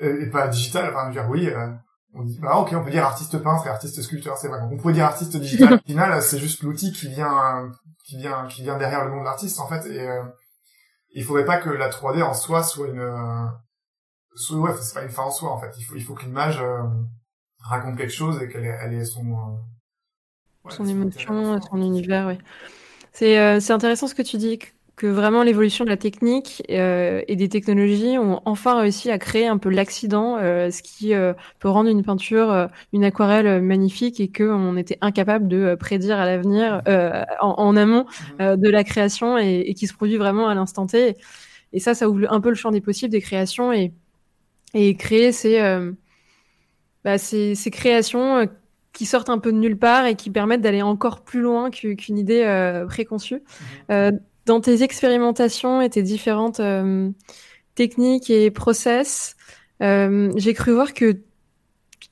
Et, 0.00 0.26
pas 0.30 0.48
digital 0.48 0.90
enfin 0.90 1.10
dire 1.10 1.28
oui 1.30 1.46
euh, 1.46 1.68
on 2.14 2.24
dit 2.24 2.36
bah 2.40 2.56
ok 2.56 2.72
on 2.74 2.82
peut 2.82 2.90
dire 2.90 3.04
artiste 3.04 3.38
peintre 3.38 3.64
et 3.66 3.70
artiste 3.70 4.02
sculpteur 4.02 4.36
c'est 4.36 4.48
vrai. 4.48 4.58
On 4.70 4.76
pourrait 4.76 4.92
dire 4.92 5.04
artiste 5.04 5.36
digital. 5.36 5.74
Au 5.84 5.86
final 5.86 6.20
c'est 6.20 6.38
juste 6.38 6.64
l'outil 6.64 6.92
qui 6.92 7.08
vient 7.08 7.70
qui 8.04 8.16
vient 8.16 8.48
qui 8.48 8.62
vient 8.62 8.76
derrière 8.76 9.04
le 9.04 9.12
nom 9.12 9.20
de 9.20 9.24
l'artiste 9.24 9.60
en 9.60 9.68
fait. 9.68 9.86
Et 9.86 10.00
euh, 10.00 10.24
il 11.14 11.22
faudrait 11.22 11.44
pas 11.44 11.58
que 11.58 11.70
la 11.70 11.90
3D 11.90 12.24
en 12.24 12.34
soi 12.34 12.64
soit 12.64 12.88
une 12.88 13.52
soit 14.34 14.58
ouais 14.58 14.72
c'est 14.80 14.94
pas 14.94 15.04
une 15.04 15.10
fin 15.10 15.22
en 15.22 15.30
soi 15.30 15.52
en 15.52 15.60
fait. 15.60 15.70
Il 15.78 15.84
faut 15.84 15.94
il 15.94 16.02
faut 16.02 16.14
que 16.14 16.24
l'image 16.24 16.60
euh, 16.60 16.82
raconte 17.60 17.96
quelque 17.96 18.12
chose 18.12 18.42
et 18.42 18.48
qu'elle 18.48 18.64
ait, 18.64 18.78
elle 18.82 18.94
ait 18.94 19.04
son 19.04 19.60
euh, 20.66 20.70
son, 20.70 20.86
émotion 20.86 21.60
son 21.60 21.82
univers 21.82 22.28
oui 22.28 22.38
c'est 23.12 23.60
c'est 23.60 23.72
intéressant 23.72 24.06
ce 24.06 24.14
que 24.14 24.22
tu 24.22 24.36
dis 24.36 24.58
que 24.96 25.06
vraiment 25.06 25.42
l'évolution 25.42 25.84
de 25.84 25.90
la 25.90 25.96
technique 25.96 26.62
euh, 26.70 27.22
et 27.26 27.34
des 27.34 27.48
technologies 27.48 28.18
ont 28.18 28.40
enfin 28.44 28.80
réussi 28.80 29.10
à 29.10 29.18
créer 29.18 29.46
un 29.46 29.58
peu 29.58 29.70
l'accident, 29.70 30.36
euh, 30.38 30.70
ce 30.70 30.82
qui 30.82 31.14
euh, 31.14 31.32
peut 31.60 31.68
rendre 31.68 31.88
une 31.88 32.02
peinture, 32.02 32.68
une 32.92 33.04
aquarelle 33.04 33.62
magnifique 33.62 34.20
et 34.20 34.28
que 34.28 34.44
on 34.44 34.76
était 34.76 34.98
incapable 35.00 35.48
de 35.48 35.74
prédire 35.74 36.18
à 36.18 36.26
l'avenir 36.26 36.82
en, 37.40 37.54
en, 37.58 37.76
amont 37.76 38.06
mmh. 38.38 38.56
de 38.56 38.68
la 38.68 38.84
création 38.84 39.38
et, 39.38 39.64
et, 39.66 39.74
qui 39.74 39.86
se 39.86 39.94
produit 39.94 40.18
vraiment 40.18 40.48
à 40.48 40.54
l'instant 40.54 40.86
T. 40.86 41.16
Et 41.72 41.80
ça, 41.80 41.94
ça 41.94 42.08
ouvre 42.08 42.30
un 42.30 42.40
peu 42.40 42.50
le 42.50 42.54
champ 42.54 42.70
des 42.70 42.82
possibles 42.82 43.10
des 43.10 43.22
créations 43.22 43.72
et, 43.72 43.92
et 44.74 44.94
créer 44.96 45.32
ces, 45.32 45.58
bah, 47.02 47.18
ces, 47.18 47.54
ces 47.54 47.70
créations 47.70 48.46
qui 48.92 49.06
sortent 49.06 49.30
un 49.30 49.38
peu 49.38 49.52
de 49.52 49.58
nulle 49.58 49.78
part 49.78 50.06
et 50.06 50.14
qui 50.14 50.30
permettent 50.30 50.60
d'aller 50.60 50.82
encore 50.82 51.22
plus 51.22 51.40
loin 51.40 51.70
qu'une 51.70 52.18
idée 52.18 52.84
préconçue. 52.88 53.42
Mmh 53.88 54.10
dans 54.46 54.60
tes 54.60 54.82
expérimentations 54.82 55.80
et 55.80 55.90
tes 55.90 56.02
différentes 56.02 56.60
euh, 56.60 57.10
techniques 57.74 58.30
et 58.30 58.50
process, 58.50 59.36
euh, 59.82 60.32
j'ai 60.36 60.54
cru 60.54 60.72
voir 60.72 60.94
que 60.94 61.12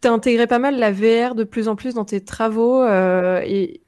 tu 0.01 0.09
as 0.09 0.13
intégré 0.13 0.47
pas 0.47 0.59
mal 0.59 0.79
la 0.79 0.93
VR 0.93 1.35
de 1.35 1.45
plus 1.45 1.69
en 1.69 1.77
plus 1.77 1.95
dans 1.95 2.05
tes 2.05 2.25
travaux 2.25 2.83
euh, 2.83 3.41
et, 3.45 3.83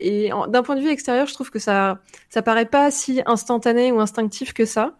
et 0.00 0.30
d'un 0.48 0.62
point 0.62 0.76
de 0.76 0.80
vue 0.80 0.90
extérieur, 0.90 1.26
je 1.26 1.34
trouve 1.34 1.50
que 1.50 1.58
ça 1.58 2.00
ça 2.30 2.42
paraît 2.42 2.66
pas 2.66 2.90
si 2.90 3.22
instantané 3.26 3.92
ou 3.92 4.00
instinctif 4.00 4.52
que 4.52 4.64
ça. 4.64 4.96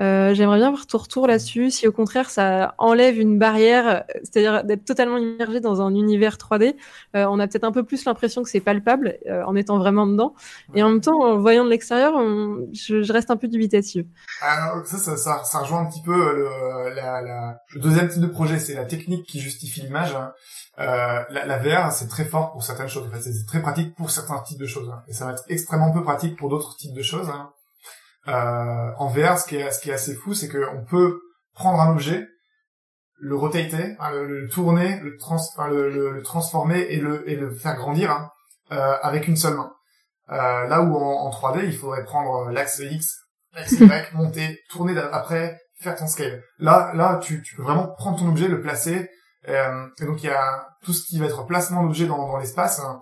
Euh, 0.00 0.34
j'aimerais 0.34 0.58
bien 0.58 0.68
avoir 0.68 0.86
ton 0.86 0.98
retour 0.98 1.26
là-dessus. 1.26 1.70
Si 1.70 1.88
au 1.88 1.92
contraire 1.92 2.30
ça 2.30 2.74
enlève 2.78 3.18
une 3.18 3.38
barrière, 3.38 4.04
c'est-à-dire 4.22 4.64
d'être 4.64 4.84
totalement 4.84 5.18
immergé 5.18 5.60
dans 5.60 5.82
un 5.82 5.94
univers 5.94 6.36
3D, 6.36 6.74
euh, 7.16 7.26
on 7.28 7.38
a 7.38 7.48
peut-être 7.48 7.64
un 7.64 7.72
peu 7.72 7.82
plus 7.82 8.04
l'impression 8.04 8.42
que 8.42 8.50
c'est 8.50 8.60
palpable 8.60 9.18
euh, 9.26 9.42
en 9.44 9.56
étant 9.56 9.78
vraiment 9.78 10.06
dedans. 10.06 10.34
Et 10.74 10.82
en 10.82 10.90
même 10.90 11.00
temps, 11.00 11.20
en 11.20 11.38
voyant 11.38 11.64
de 11.64 11.70
l'extérieur, 11.70 12.14
je, 12.72 13.02
je, 13.02 13.12
reste 13.12 13.30
un 13.30 13.36
peu 13.36 13.48
dubitative. 13.48 14.06
Alors, 14.40 14.86
ça, 14.86 14.98
ça, 14.98 15.16
ça, 15.16 15.42
ça, 15.44 15.58
rejoint 15.60 15.80
un 15.80 15.86
petit 15.86 16.02
peu 16.02 16.14
le, 16.14 16.94
la, 16.94 17.20
la... 17.22 17.58
le 17.74 17.80
deuxième 17.80 18.08
type 18.08 18.22
de 18.22 18.26
projet, 18.26 18.58
c'est 18.58 18.74
la 18.74 18.84
technique 18.84 19.26
qui 19.26 19.40
justifie 19.40 19.80
l'image. 19.80 20.14
Hein. 20.14 20.32
Euh, 20.80 21.24
la, 21.30 21.44
la, 21.44 21.58
VR, 21.58 21.90
c'est 21.92 22.06
très 22.06 22.24
fort 22.24 22.52
pour 22.52 22.62
certaines 22.62 22.88
choses. 22.88 23.06
En 23.08 23.10
fait, 23.10 23.20
c'est 23.20 23.46
très 23.46 23.60
pratique 23.60 23.94
pour 23.96 24.10
certains 24.10 24.40
types 24.42 24.60
de 24.60 24.66
choses. 24.66 24.88
Hein. 24.88 25.02
Et 25.08 25.12
ça 25.12 25.24
va 25.24 25.32
être 25.32 25.44
extrêmement 25.48 25.90
peu 25.90 26.04
pratique 26.04 26.36
pour 26.36 26.48
d'autres 26.48 26.76
types 26.76 26.94
de 26.94 27.02
choses. 27.02 27.28
Hein. 27.28 27.50
Euh, 28.28 28.90
en 28.98 29.06
VR, 29.08 29.38
ce 29.38 29.46
qui 29.46 29.56
est, 29.56 29.70
ce 29.70 29.80
qui 29.80 29.90
est 29.90 29.94
assez 29.94 30.14
fou, 30.14 30.34
c'est 30.34 30.48
qu'on 30.48 30.84
peut 30.84 31.20
prendre 31.54 31.80
un 31.80 31.90
objet, 31.90 32.26
le 33.20 33.34
rotater, 33.34 33.96
le, 34.12 34.48
tourner, 34.48 35.00
le, 35.00 35.16
trans, 35.16 35.40
le, 35.70 35.90
le, 35.90 36.22
transformer 36.22 36.80
et 36.80 37.00
le, 37.00 37.28
et 37.28 37.36
le 37.36 37.50
faire 37.50 37.74
grandir 37.76 38.10
hein, 38.10 38.30
euh, 38.72 38.96
avec 39.02 39.28
une 39.28 39.36
seule 39.36 39.56
main. 39.56 39.72
Euh, 40.30 40.66
là 40.66 40.82
où 40.82 40.94
en, 40.94 41.26
en, 41.26 41.30
3D, 41.30 41.64
il 41.64 41.76
faudrait 41.76 42.04
prendre 42.04 42.50
l'axe 42.50 42.80
X, 42.80 43.16
l'axe 43.54 43.72
Y, 43.72 44.12
monter, 44.12 44.60
tourner 44.68 44.96
après, 44.98 45.58
faire 45.80 45.96
ton 45.96 46.06
scale. 46.06 46.42
Là, 46.58 46.92
là, 46.94 47.18
tu, 47.22 47.42
tu 47.42 47.56
peux 47.56 47.62
vraiment 47.62 47.88
prendre 47.96 48.18
ton 48.18 48.28
objet, 48.28 48.48
le 48.48 48.60
placer. 48.60 49.10
Euh, 49.48 49.86
et 50.00 50.04
donc 50.04 50.22
il 50.22 50.26
y 50.26 50.32
a 50.32 50.68
tout 50.84 50.92
ce 50.92 51.06
qui 51.06 51.18
va 51.18 51.26
être 51.26 51.46
placement 51.46 51.82
d'objet 51.82 52.06
dans, 52.06 52.28
dans 52.28 52.36
l'espace. 52.36 52.80
Hein, 52.80 53.00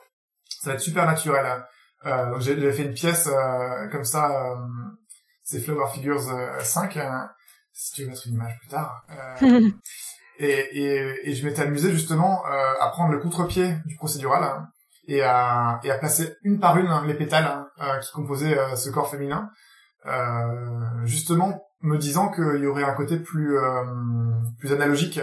ça 0.62 0.70
va 0.70 0.74
être 0.74 0.82
super 0.82 1.04
naturel. 1.04 1.44
Hein. 1.44 1.64
Euh, 2.04 2.38
j'ai 2.38 2.72
fait 2.72 2.84
une 2.84 2.94
pièce 2.94 3.26
euh, 3.26 3.88
comme 3.88 4.04
ça 4.04 4.56
c'est 5.46 5.60
Flower 5.60 5.86
Figures 5.94 6.28
5, 6.60 6.96
euh, 6.96 7.00
hein, 7.00 7.30
si 7.72 7.92
tu 7.92 8.02
veux 8.02 8.08
mettre 8.08 8.26
une 8.26 8.34
image 8.34 8.58
plus 8.58 8.68
tard. 8.68 9.06
Euh, 9.10 9.70
et, 10.38 10.48
et, 10.48 11.30
et, 11.30 11.34
je 11.34 11.46
m'étais 11.46 11.62
amusé 11.62 11.92
justement 11.92 12.44
euh, 12.46 12.74
à 12.80 12.88
prendre 12.88 13.12
le 13.12 13.20
contre-pied 13.20 13.76
du 13.86 13.94
procédural 13.94 14.42
hein, 14.42 14.68
et, 15.06 15.22
à, 15.22 15.78
et 15.84 15.90
à 15.92 15.98
placer 15.98 16.34
une 16.42 16.58
par 16.58 16.76
une 16.78 16.90
les 17.06 17.14
pétales 17.14 17.46
hein, 17.46 17.68
qui 18.00 18.10
composaient 18.12 18.58
ce 18.74 18.90
corps 18.90 19.08
féminin, 19.08 19.48
justement 21.04 21.62
me 21.80 21.96
disant 21.96 22.30
qu'il 22.30 22.60
y 22.60 22.66
aurait 22.66 22.82
un 22.82 22.94
côté 22.94 23.18
plus 23.18 23.56
plus 24.58 24.72
analogique 24.72 25.20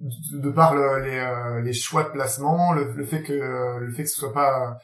de, 0.00 0.50
par 0.50 0.74
le, 0.74 1.00
les, 1.00 1.62
les 1.62 1.72
choix 1.72 2.04
de 2.04 2.10
placement, 2.10 2.74
le, 2.74 2.92
le, 2.92 3.06
fait 3.06 3.22
que 3.22 3.78
le 3.78 3.92
fait 3.94 4.02
que 4.02 4.08
ce 4.10 4.20
soit 4.20 4.34
pas 4.34 4.76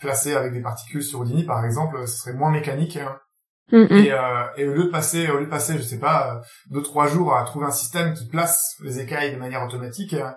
placé 0.00 0.34
avec 0.34 0.52
des 0.52 0.62
particules 0.62 1.04
sur 1.04 1.20
Houdini 1.20 1.44
par 1.44 1.64
exemple, 1.64 2.08
ce 2.08 2.16
serait 2.18 2.32
moins 2.32 2.50
mécanique 2.50 2.98
Mm. 3.72 3.86
Et, 3.90 4.12
euh, 4.12 4.44
et, 4.56 4.68
au 4.68 4.74
lieu 4.74 4.84
de 4.84 4.90
passer, 4.90 5.28
au 5.30 5.38
lieu 5.38 5.46
de 5.46 5.50
passer, 5.50 5.76
je 5.76 5.82
sais 5.82 5.98
pas, 5.98 6.34
euh, 6.34 6.40
deux 6.70 6.82
trois 6.82 7.06
jours 7.06 7.36
à 7.36 7.44
trouver 7.44 7.66
un 7.66 7.72
système 7.72 8.14
qui 8.14 8.26
place 8.26 8.76
les 8.82 9.00
écailles 9.00 9.32
de 9.32 9.38
manière 9.38 9.62
automatique, 9.62 10.14
euh, 10.14 10.30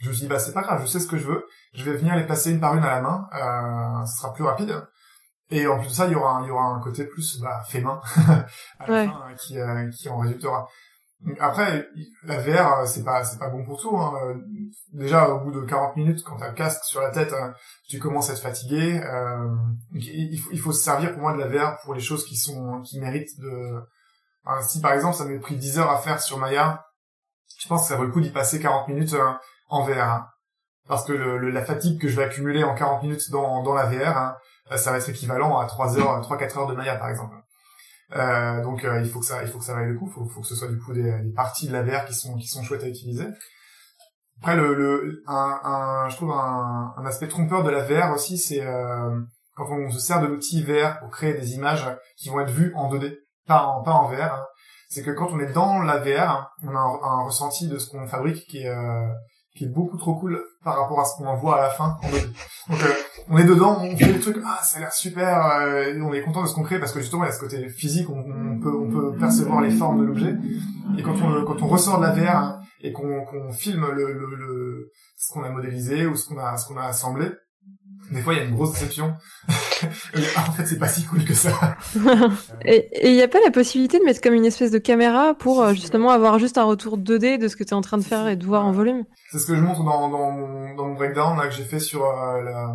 je 0.00 0.08
me 0.08 0.12
suis 0.12 0.22
dit 0.22 0.28
bah 0.28 0.38
c'est 0.38 0.52
pas 0.52 0.62
grave, 0.62 0.80
je 0.82 0.86
sais 0.86 1.00
ce 1.00 1.06
que 1.06 1.16
je 1.16 1.26
veux, 1.26 1.44
je 1.74 1.84
vais 1.84 1.96
venir 1.96 2.16
les 2.16 2.26
passer 2.26 2.50
une 2.50 2.60
par 2.60 2.74
une 2.76 2.84
à 2.84 2.90
la 2.90 3.00
main, 3.00 3.28
euh, 3.34 4.06
ce 4.06 4.18
sera 4.18 4.32
plus 4.32 4.44
rapide. 4.44 4.82
Et 5.50 5.66
en 5.66 5.78
plus 5.78 5.88
de 5.88 5.92
ça, 5.92 6.06
il 6.06 6.12
y 6.12 6.14
aura 6.14 6.36
un, 6.36 6.44
il 6.44 6.48
y 6.48 6.50
aura 6.50 6.66
un 6.66 6.80
côté 6.80 7.04
plus 7.06 7.40
bah, 7.40 7.62
fait 7.66 7.80
main 7.80 8.00
à 8.78 8.90
la 8.90 9.04
fin, 9.04 9.34
qui, 9.38 9.58
euh, 9.58 9.88
qui 9.90 10.08
en 10.08 10.18
résultera. 10.18 10.68
Après, 11.40 11.88
la 12.22 12.38
VR, 12.38 12.86
c'est 12.86 13.02
pas, 13.02 13.24
c'est 13.24 13.38
pas 13.38 13.48
bon 13.48 13.64
pour 13.64 13.80
tout. 13.80 13.96
Hein. 13.96 14.36
Déjà, 14.92 15.28
au 15.30 15.40
bout 15.40 15.50
de 15.50 15.62
40 15.62 15.96
minutes, 15.96 16.22
quand 16.24 16.36
t'as 16.36 16.48
le 16.48 16.54
casque 16.54 16.84
sur 16.84 17.00
la 17.00 17.10
tête, 17.10 17.32
hein, 17.32 17.54
tu 17.88 17.98
commences 17.98 18.30
à 18.30 18.34
être 18.34 18.42
fatigué. 18.42 19.00
Euh, 19.02 19.48
il, 19.94 20.38
faut, 20.38 20.50
il 20.52 20.60
faut 20.60 20.72
se 20.72 20.82
servir 20.82 21.12
pour 21.12 21.22
moi 21.22 21.32
de 21.32 21.38
la 21.38 21.48
VR 21.48 21.78
pour 21.82 21.94
les 21.94 22.00
choses 22.00 22.24
qui 22.24 22.36
sont, 22.36 22.80
qui 22.82 23.00
méritent 23.00 23.38
de. 23.40 23.80
si 24.60 24.80
par 24.80 24.92
exemple, 24.92 25.16
ça 25.16 25.24
m'est 25.24 25.40
pris 25.40 25.56
10 25.56 25.80
heures 25.80 25.90
à 25.90 25.98
faire 25.98 26.20
sur 26.20 26.38
Maya, 26.38 26.84
je 27.58 27.66
pense 27.66 27.82
que 27.82 27.88
ça 27.88 27.96
vaut 27.96 28.04
le 28.04 28.12
coup 28.12 28.20
d'y 28.20 28.30
passer 28.30 28.60
40 28.60 28.88
minutes 28.88 29.14
euh, 29.14 29.32
en 29.68 29.84
VR. 29.84 29.98
Hein. 29.98 30.26
Parce 30.86 31.04
que 31.04 31.12
le, 31.12 31.50
la 31.50 31.64
fatigue 31.64 32.00
que 32.00 32.08
je 32.08 32.16
vais 32.16 32.24
accumuler 32.24 32.62
en 32.62 32.74
40 32.74 33.02
minutes 33.02 33.30
dans, 33.30 33.62
dans 33.62 33.74
la 33.74 33.84
VR, 33.86 34.36
ça 34.76 34.92
va 34.92 34.98
être 34.98 35.08
équivalent 35.08 35.58
à 35.58 35.66
3 35.66 35.98
heures, 35.98 36.20
3-4 36.22 36.58
heures 36.58 36.66
de 36.66 36.74
Maya 36.74 36.96
par 36.96 37.10
exemple. 37.10 37.34
Euh, 38.16 38.62
donc 38.62 38.84
euh, 38.84 39.00
il 39.00 39.08
faut 39.08 39.20
que 39.20 39.26
ça, 39.26 39.42
il 39.42 39.48
faut 39.48 39.58
que 39.58 39.64
ça 39.64 39.74
vaille 39.74 39.88
le 39.88 39.98
coup. 39.98 40.08
Il 40.08 40.12
faut, 40.12 40.26
faut, 40.26 40.40
que 40.40 40.46
ce 40.46 40.54
soit 40.54 40.68
du 40.68 40.78
coup 40.78 40.92
des, 40.92 41.20
des, 41.20 41.32
parties 41.32 41.68
de 41.68 41.72
la 41.72 41.82
VR 41.82 42.06
qui 42.06 42.14
sont 42.14 42.36
qui 42.36 42.46
sont 42.46 42.62
chouettes 42.62 42.84
à 42.84 42.88
utiliser. 42.88 43.26
Après 44.40 44.56
le, 44.56 44.74
le 44.74 45.22
un, 45.26 45.60
un, 45.64 46.08
je 46.08 46.16
trouve 46.16 46.30
un, 46.30 46.94
un, 46.96 47.06
aspect 47.06 47.28
trompeur 47.28 47.64
de 47.64 47.70
la 47.70 47.82
VR 47.82 48.14
aussi, 48.14 48.38
c'est 48.38 48.62
euh, 48.62 49.20
quand 49.54 49.68
on 49.70 49.90
se 49.90 49.98
sert 49.98 50.20
de 50.20 50.26
l'outil 50.26 50.62
VR 50.62 51.00
pour 51.00 51.10
créer 51.10 51.34
des 51.34 51.54
images 51.54 51.86
qui 52.16 52.28
vont 52.28 52.40
être 52.40 52.50
vues 52.50 52.72
en 52.76 52.92
2D, 52.92 53.16
pas 53.46 53.64
en 53.64 53.82
pas 53.82 53.92
en 53.92 54.08
VR. 54.08 54.34
Hein. 54.34 54.46
C'est 54.88 55.02
que 55.02 55.10
quand 55.10 55.28
on 55.32 55.40
est 55.40 55.52
dans 55.52 55.82
la 55.82 55.98
VR, 55.98 56.50
on 56.62 56.74
a 56.74 56.78
un, 56.78 57.24
ressenti 57.24 57.68
de 57.68 57.78
ce 57.78 57.90
qu'on 57.90 58.06
fabrique 58.06 58.46
qui 58.46 58.62
est 58.62 58.70
euh, 58.70 59.08
qui 59.54 59.64
est 59.64 59.68
beaucoup 59.68 59.98
trop 59.98 60.14
cool 60.14 60.42
par 60.64 60.78
rapport 60.78 61.00
à 61.00 61.04
ce 61.04 61.16
qu'on 61.16 61.34
voit 61.34 61.58
à 61.58 61.62
la 61.62 61.70
fin 61.70 61.98
en 62.02 62.08
2D. 62.08 62.26
Donc 62.70 62.82
euh, 62.82 62.94
on 63.30 63.38
est 63.38 63.44
dedans, 63.44 63.78
on 63.82 63.96
fait 63.96 64.12
le 64.12 64.20
truc, 64.20 64.38
ah 64.44 64.58
ça 64.62 64.78
a 64.78 64.80
l'air 64.80 64.92
super, 64.92 65.46
euh, 65.60 65.92
on 66.02 66.12
est 66.12 66.22
content 66.22 66.42
de 66.42 66.46
ce 66.46 66.54
qu'on 66.54 66.62
crée 66.62 66.78
parce 66.78 66.92
que 66.92 67.00
justement 67.00 67.24
il 67.24 67.26
y 67.26 67.30
a 67.30 67.32
ce 67.32 67.40
côté 67.40 67.68
physique, 67.68 68.08
on, 68.10 68.58
peut 68.60 69.16
percevoir 69.18 69.60
les 69.60 69.70
formes 69.70 70.00
de 70.00 70.04
l'objet. 70.04 70.34
Et 70.96 71.02
quand 71.02 71.14
on 71.22 71.44
quand 71.44 71.62
on 71.62 71.66
ressort 71.66 71.98
de 72.00 72.06
la 72.06 72.12
VR 72.12 72.60
et 72.80 72.92
qu'on 72.92 73.52
filme 73.52 73.86
le, 73.92 74.90
ce 75.16 75.32
qu'on 75.32 75.42
a 75.42 75.50
modélisé 75.50 76.06
ou 76.06 76.16
ce 76.16 76.28
qu'on 76.28 76.38
a 76.38 76.84
assemblé, 76.84 77.26
des 78.10 78.22
fois 78.22 78.34
il 78.34 78.38
y 78.38 78.40
a 78.40 78.44
une 78.44 78.54
grosse 78.54 78.72
déception. 78.72 79.14
en 80.36 80.52
fait, 80.52 80.66
c'est 80.66 80.78
pas 80.78 80.88
si 80.88 81.04
cool 81.06 81.24
que 81.24 81.34
ça. 81.34 81.76
et 82.64 83.08
il 83.08 83.14
n'y 83.14 83.22
a 83.22 83.28
pas 83.28 83.38
la 83.44 83.50
possibilité 83.50 83.98
de 83.98 84.04
mettre 84.04 84.20
comme 84.20 84.34
une 84.34 84.44
espèce 84.44 84.70
de 84.70 84.78
caméra 84.78 85.34
pour 85.34 85.62
euh, 85.62 85.72
justement 85.72 86.10
avoir 86.10 86.38
juste 86.38 86.58
un 86.58 86.64
retour 86.64 86.98
2D 86.98 87.38
de 87.38 87.48
ce 87.48 87.56
que 87.56 87.64
tu 87.64 87.70
es 87.70 87.74
en 87.74 87.80
train 87.80 87.98
de 87.98 88.02
faire 88.02 88.28
et 88.28 88.36
de 88.36 88.44
voir 88.44 88.64
en 88.64 88.72
volume 88.72 89.04
C'est 89.30 89.38
ce 89.38 89.46
que 89.46 89.54
je 89.54 89.60
montre 89.60 89.84
dans, 89.84 90.08
dans, 90.08 90.30
mon, 90.30 90.74
dans 90.74 90.86
mon 90.86 90.94
breakdown 90.94 91.36
là, 91.36 91.48
que 91.48 91.54
j'ai 91.54 91.64
fait 91.64 91.80
sur 91.80 92.04
euh, 92.04 92.42
la, 92.42 92.74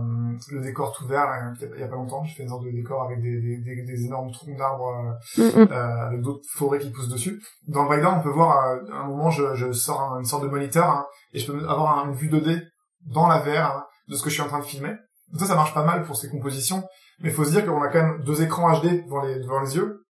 le 0.51 0.61
décor 0.61 0.93
tout 0.93 1.07
vert 1.07 1.27
il 1.75 1.79
y 1.79 1.83
a 1.83 1.87
pas 1.87 1.95
longtemps. 1.95 2.23
J'ai 2.23 2.35
fait 2.35 2.43
une 2.43 2.49
sorte 2.49 2.65
de 2.65 2.71
décor 2.71 3.03
avec 3.03 3.21
des, 3.21 3.41
des, 3.41 3.57
des, 3.57 3.83
des 3.83 4.05
énormes 4.05 4.31
troncs 4.31 4.57
d'arbres 4.57 5.17
euh, 5.39 5.43
mm, 5.43 5.63
mm. 5.63 5.71
avec 5.71 6.21
d'autres 6.21 6.45
forêts 6.53 6.79
qui 6.79 6.91
poussent 6.91 7.09
dessus. 7.09 7.41
Dans 7.67 7.83
le 7.83 7.87
breakdown, 7.87 8.19
on 8.19 8.23
peut 8.23 8.29
voir 8.29 8.57
à 8.57 9.03
un 9.03 9.07
moment, 9.07 9.29
je, 9.29 9.55
je 9.55 9.71
sors 9.71 10.17
une 10.19 10.25
sorte 10.25 10.43
de 10.43 10.49
moniteur 10.49 10.89
hein, 10.89 11.05
et 11.33 11.39
je 11.39 11.51
peux 11.51 11.67
avoir 11.67 12.05
une 12.07 12.13
vue 12.13 12.29
2D 12.29 12.61
dans 13.07 13.27
la 13.27 13.39
VR 13.39 13.75
hein, 13.77 13.85
de 14.07 14.15
ce 14.15 14.23
que 14.23 14.29
je 14.29 14.35
suis 14.35 14.43
en 14.43 14.47
train 14.47 14.59
de 14.59 14.65
filmer. 14.65 14.93
Donc 15.33 15.41
ça, 15.41 15.47
ça 15.47 15.55
marche 15.55 15.73
pas 15.73 15.83
mal 15.83 16.03
pour 16.05 16.15
ces 16.15 16.29
compositions, 16.29 16.87
mais 17.19 17.29
il 17.29 17.35
faut 17.35 17.43
se 17.43 17.49
dire 17.49 17.65
qu'on 17.65 17.81
a 17.81 17.87
quand 17.87 18.03
même 18.03 18.23
deux 18.23 18.43
écrans 18.43 18.71
HD 18.79 19.03
devant 19.03 19.23
les, 19.23 19.39
devant 19.39 19.61
les 19.61 19.75
yeux, 19.75 20.05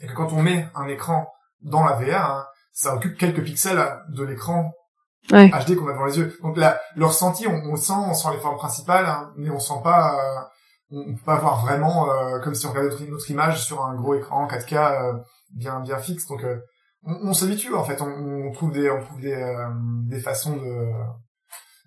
et 0.00 0.06
que 0.06 0.12
quand 0.12 0.32
on 0.34 0.42
met 0.42 0.68
un 0.74 0.86
écran 0.86 1.32
dans 1.62 1.82
la 1.82 1.92
VR, 1.92 2.30
hein, 2.30 2.46
ça 2.72 2.94
occupe 2.94 3.16
quelques 3.16 3.42
pixels 3.42 3.82
de 4.10 4.22
l'écran 4.22 4.72
HD 5.30 5.76
qu'on 5.76 5.88
a 5.88 5.92
devant 5.92 6.04
les 6.04 6.18
yeux. 6.18 6.36
Donc 6.42 6.58
là, 6.58 6.78
le 6.94 7.06
ressenti, 7.06 7.46
on, 7.46 7.54
on 7.54 7.76
sent, 7.76 7.94
on 7.94 8.12
sent 8.12 8.28
les 8.32 8.38
formes 8.38 8.58
principales, 8.58 9.06
hein, 9.06 9.32
mais 9.36 9.48
on 9.48 9.58
sent 9.58 9.80
pas, 9.82 10.14
euh, 10.14 10.40
on, 10.90 11.14
peut 11.14 11.24
pas 11.24 11.38
voir 11.38 11.64
vraiment 11.64 12.10
euh, 12.10 12.38
comme 12.40 12.54
si 12.54 12.66
on 12.66 12.70
regardait 12.70 12.90
notre, 12.90 13.04
notre, 13.04 13.30
image 13.30 13.64
sur 13.64 13.82
un 13.82 13.94
gros 13.94 14.14
écran 14.14 14.46
4K 14.46 14.74
euh, 14.74 15.18
bien 15.54 15.80
bien 15.80 15.98
fixe. 15.98 16.26
Donc 16.26 16.44
on, 17.04 17.14
on 17.28 17.32
s'habitue 17.32 17.72
en 17.72 17.84
fait, 17.84 18.02
on, 18.02 18.08
on, 18.08 18.52
trouve 18.52 18.72
des 18.72 18.90
on 18.90 19.02
trouve 19.02 19.20
des 19.20 19.66
des 20.06 20.20
façons 20.20 20.56
de 20.56 20.90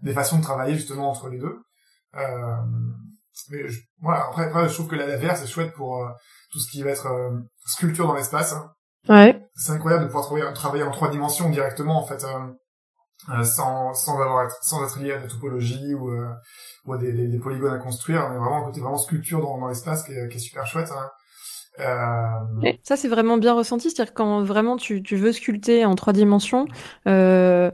des 0.01 0.13
façons 0.13 0.38
de 0.38 0.43
travailler 0.43 0.74
justement 0.74 1.11
entre 1.11 1.30
les 1.30 1.38
deux. 1.38 1.59
Euh, 2.16 2.55
mais 3.49 3.68
je, 3.68 3.80
voilà, 4.01 4.26
après, 4.28 4.45
après, 4.45 4.70
je 4.70 4.74
trouve 4.74 4.88
que 4.88 4.95
la, 4.95 5.07
la 5.07 5.18
VR 5.18 5.36
c'est 5.36 5.47
chouette 5.47 5.74
pour 5.74 5.97
euh, 5.97 6.09
tout 6.51 6.59
ce 6.59 6.70
qui 6.70 6.84
va 6.84 6.91
être 6.91 7.07
euh, 7.07 7.39
sculpture 7.66 8.07
dans 8.07 8.16
l'espace. 8.16 8.53
Hein. 8.53 8.72
Ouais. 9.09 9.41
C'est 9.55 9.72
incroyable 9.72 10.03
de 10.03 10.07
pouvoir 10.07 10.26
travailler, 10.26 10.53
travailler 10.53 10.84
en 10.84 10.91
trois 10.91 11.09
dimensions 11.09 11.49
directement 11.49 12.01
en 12.01 12.05
fait, 12.05 12.26
sans 13.43 13.93
sans 13.93 14.22
avoir 14.22 14.45
être, 14.45 14.57
sans 14.61 14.84
être 14.86 14.99
lié 14.99 15.14
à 15.14 15.20
la 15.20 15.28
topologie 15.28 15.93
ou 15.93 16.11
ou 16.86 16.93
à 16.93 16.97
des, 16.97 17.11
des, 17.11 17.28
des, 17.28 17.39
polygones 17.39 17.74
à 17.74 17.80
construire. 17.80 18.28
On 18.30 18.34
est 18.34 18.38
vraiment 18.38 18.61
un 18.61 18.66
côté 18.66 18.82
vraiment 18.82 18.97
sculpture 18.97 19.41
dans, 19.41 19.57
dans 19.57 19.68
l'espace 19.68 20.03
qui, 20.03 20.14
qui 20.30 20.38
est, 20.38 20.39
super 20.39 20.66
chouette. 20.68 20.91
Hein. 20.91 21.09
Euh... 21.80 22.72
Ça, 22.84 22.95
c'est 22.95 23.07
vraiment 23.07 23.38
bien 23.38 23.53
ressenti. 23.53 23.89
C'est-à-dire 23.89 24.14
quand 24.14 24.43
vraiment 24.43 24.78
tu, 24.78 25.01
tu 25.01 25.16
veux 25.16 25.32
sculpter 25.32 25.86
en 25.86 25.95
trois 25.95 26.14
dimensions, 26.14 26.68
euh, 27.07 27.72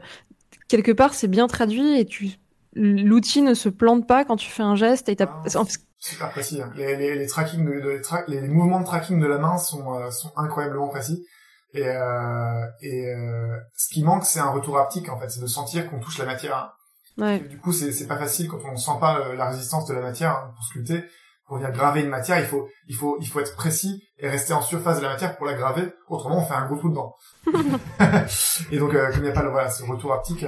quelque 0.68 0.92
part, 0.92 1.14
c'est 1.14 1.28
bien 1.28 1.46
traduit 1.46 1.98
et 1.98 2.06
tu 2.06 2.30
l'outil 2.74 3.42
ne 3.42 3.54
se 3.54 3.68
plante 3.68 4.06
pas 4.06 4.24
quand 4.24 4.36
tu 4.36 4.50
fais 4.50 4.62
un 4.62 4.76
geste 4.76 5.08
et 5.08 5.16
t'as 5.16 5.28
ah, 5.54 5.62
super 5.98 6.30
précis 6.30 6.62
hein. 6.62 6.72
les, 6.76 6.96
les, 6.96 7.14
les 7.14 7.26
tracking 7.26 7.64
de, 7.64 7.80
de 7.80 8.00
les, 8.28 8.40
les, 8.40 8.48
mouvements 8.48 8.80
de 8.80 8.86
tracking 8.86 9.20
de 9.20 9.26
la 9.26 9.38
main 9.38 9.58
sont 9.58 9.94
euh, 9.94 10.10
sont 10.10 10.32
incroyablement 10.36 10.88
précis 10.88 11.26
et 11.74 11.86
euh, 11.86 12.66
et 12.80 13.06
euh, 13.08 13.56
ce 13.76 13.92
qui 13.92 14.02
manque 14.02 14.24
c'est 14.24 14.40
un 14.40 14.50
retour 14.50 14.78
haptique 14.78 15.08
en 15.08 15.18
fait 15.18 15.28
c'est 15.28 15.40
de 15.40 15.46
sentir 15.46 15.88
qu'on 15.88 16.00
touche 16.00 16.18
la 16.18 16.24
matière 16.26 16.56
hein. 16.56 16.70
ouais. 17.18 17.40
du 17.40 17.58
coup 17.58 17.72
c'est 17.72 17.92
c'est 17.92 18.06
pas 18.06 18.18
facile 18.18 18.48
quand 18.48 18.60
on 18.64 18.76
sent 18.76 18.98
pas 19.00 19.20
euh, 19.20 19.36
la 19.36 19.50
résistance 19.50 19.86
de 19.86 19.94
la 19.94 20.00
matière 20.00 20.30
hein, 20.30 20.52
pour 20.54 20.64
sculpter 20.64 21.04
pour 21.46 21.58
venir 21.58 21.72
graver 21.72 22.02
une 22.02 22.08
matière 22.08 22.38
il 22.38 22.46
faut 22.46 22.68
il 22.88 22.96
faut 22.96 23.18
il 23.20 23.26
faut 23.26 23.40
être 23.40 23.54
précis 23.56 24.02
et 24.18 24.28
rester 24.28 24.52
en 24.52 24.62
surface 24.62 24.98
de 24.98 25.02
la 25.02 25.10
matière 25.10 25.36
pour 25.36 25.46
la 25.46 25.54
graver 25.54 25.92
autrement 26.08 26.38
on 26.38 26.44
fait 26.44 26.54
un 26.54 26.66
gros 26.66 26.76
trou 26.76 26.88
dedans 26.88 27.14
et 28.70 28.78
donc 28.78 28.94
euh, 28.94 29.10
comme 29.10 29.20
il 29.20 29.24
n'y 29.24 29.28
a 29.28 29.32
pas 29.32 29.42
le 29.42 29.50
voilà 29.50 29.70
ce 29.70 29.82
retour 29.84 30.12
haptique 30.12 30.44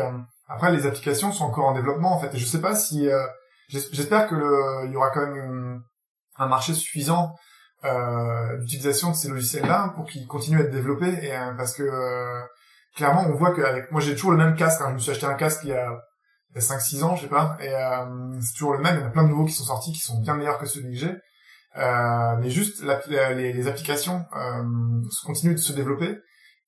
après, 0.54 0.72
les 0.72 0.86
applications 0.86 1.32
sont 1.32 1.44
encore 1.44 1.66
en 1.66 1.74
développement 1.74 2.12
en 2.12 2.20
fait. 2.20 2.36
Je 2.36 2.44
sais 2.44 2.60
pas 2.60 2.74
si, 2.74 3.08
euh, 3.08 3.26
j'espère 3.68 4.28
que 4.28 4.34
le, 4.34 4.86
il 4.86 4.92
y 4.92 4.96
aura 4.96 5.10
quand 5.10 5.26
même 5.26 5.82
un 6.36 6.46
marché 6.46 6.74
suffisant 6.74 7.34
euh, 7.84 8.58
d'utilisation 8.58 9.10
de 9.10 9.16
ces 9.16 9.28
logiciels-là 9.28 9.92
pour 9.94 10.06
qu'ils 10.06 10.26
continuent 10.26 10.60
à 10.60 10.64
être 10.64 10.70
développés. 10.70 11.12
Et 11.22 11.36
euh, 11.36 11.52
parce 11.56 11.74
que 11.74 11.82
euh, 11.82 12.40
clairement, 12.96 13.24
on 13.26 13.34
voit 13.34 13.54
qu'avec 13.54 13.90
moi, 13.90 14.00
j'ai 14.00 14.14
toujours 14.14 14.32
le 14.32 14.36
même 14.36 14.54
casque. 14.54 14.80
Hein. 14.82 14.88
Je 14.90 14.94
me 14.94 14.98
suis 14.98 15.10
acheté 15.10 15.26
un 15.26 15.34
casque 15.34 15.60
il 15.64 15.70
y 15.70 15.74
a, 15.74 15.90
a 15.90 16.58
5-6 16.58 17.02
ans, 17.02 17.16
je 17.16 17.22
sais 17.22 17.28
pas, 17.28 17.56
et 17.60 17.68
euh, 17.68 18.40
c'est 18.40 18.52
toujours 18.54 18.74
le 18.74 18.80
même. 18.80 18.96
Il 18.96 19.00
y 19.00 19.04
en 19.04 19.08
a 19.08 19.10
plein 19.10 19.24
de 19.24 19.28
nouveaux 19.28 19.46
qui 19.46 19.52
sont 19.52 19.64
sortis, 19.64 19.92
qui 19.92 20.00
sont 20.00 20.20
bien 20.20 20.34
meilleurs 20.34 20.58
que 20.58 20.66
celui 20.66 20.92
que 20.92 20.98
j'ai. 20.98 21.16
Euh, 21.78 22.36
mais 22.38 22.50
juste 22.50 22.84
les, 23.08 23.52
les, 23.54 23.66
applications 23.66 24.26
continuent 25.24 25.54
de 25.54 25.58
se 25.58 25.72
développer 25.72 26.18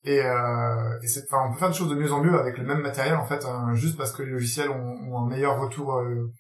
et, 0.05 0.21
euh, 0.21 0.99
et 1.03 1.07
c'est, 1.07 1.25
enfin, 1.31 1.49
on 1.49 1.53
peut 1.53 1.59
faire 1.59 1.71
des 1.71 1.75
choses 1.75 1.91
de 1.91 1.95
mieux 1.95 2.13
en 2.13 2.23
mieux 2.23 2.39
avec 2.39 2.59
le 2.59 2.65
même 2.65 2.81
matériel 2.81 3.17
en 3.17 3.25
fait, 3.25 3.45
hein, 3.45 3.75
juste 3.75 3.97
parce 3.97 4.13
que 4.13 4.23
les 4.23 4.31
logiciels 4.31 4.71
ont, 4.71 4.97
ont 5.09 5.19
un 5.19 5.29
meilleur 5.29 5.59
retour 5.59 5.97
euh, 5.97 6.31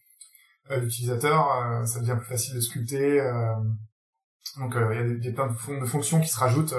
à 0.68 0.76
l'utilisateur, 0.76 1.50
euh, 1.52 1.84
ça 1.86 2.00
devient 2.00 2.16
plus 2.18 2.28
facile 2.28 2.54
de 2.54 2.60
sculpter. 2.60 3.20
Euh, 3.20 3.54
donc 4.58 4.76
euh, 4.76 4.88
il 4.92 4.96
y 4.96 5.00
a 5.00 5.04
des, 5.04 5.16
des, 5.16 5.32
plein 5.32 5.46
de, 5.46 5.80
de, 5.80 5.86
fonctions 5.86 6.20
qui 6.20 6.28
se 6.28 6.38
rajoutent 6.38 6.74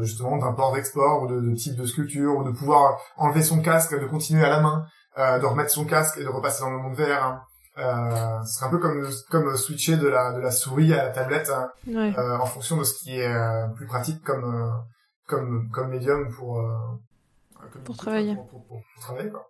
justement 0.00 0.36
d'import-export 0.38 1.22
ou 1.22 1.26
de, 1.26 1.40
de, 1.40 1.54
type 1.54 1.76
de 1.76 1.84
sculpture 1.84 2.36
ou 2.36 2.44
de 2.44 2.50
pouvoir 2.50 2.98
enlever 3.16 3.42
son 3.42 3.60
casque, 3.60 3.98
de 3.98 4.06
continuer 4.06 4.44
à 4.44 4.48
la 4.48 4.60
main, 4.60 4.86
de 5.16 5.44
remettre 5.44 5.70
son 5.70 5.84
casque 5.84 6.18
et 6.18 6.24
de 6.24 6.28
repasser 6.28 6.60
dans 6.60 6.70
le 6.70 6.78
monde 6.78 6.94
vert. 6.94 7.24
Hein. 7.24 7.42
Euh, 7.78 8.42
c'est 8.46 8.64
un 8.64 8.70
peu 8.70 8.78
comme 8.78 9.06
comme 9.28 9.54
switcher 9.56 9.96
de 9.96 10.06
la 10.06 10.32
de 10.32 10.40
la 10.40 10.50
souris 10.50 10.94
à 10.94 11.04
la 11.04 11.10
tablette 11.10 11.50
hein, 11.50 11.68
ouais. 11.86 12.14
en 12.16 12.46
fonction 12.46 12.78
de 12.78 12.84
ce 12.84 12.94
qui 12.94 13.18
est 13.18 13.34
plus 13.74 13.86
pratique 13.86 14.22
comme 14.22 14.72
comme 15.26 15.68
comme 15.70 15.90
médium 15.90 16.32
pour 16.32 16.60
euh, 16.60 16.76
pour 17.84 17.96
travailler. 17.96 18.36
pour, 18.36 18.48
pour, 18.48 18.66
pour, 18.66 18.82
travailler 19.00 19.30
quoi. 19.30 19.46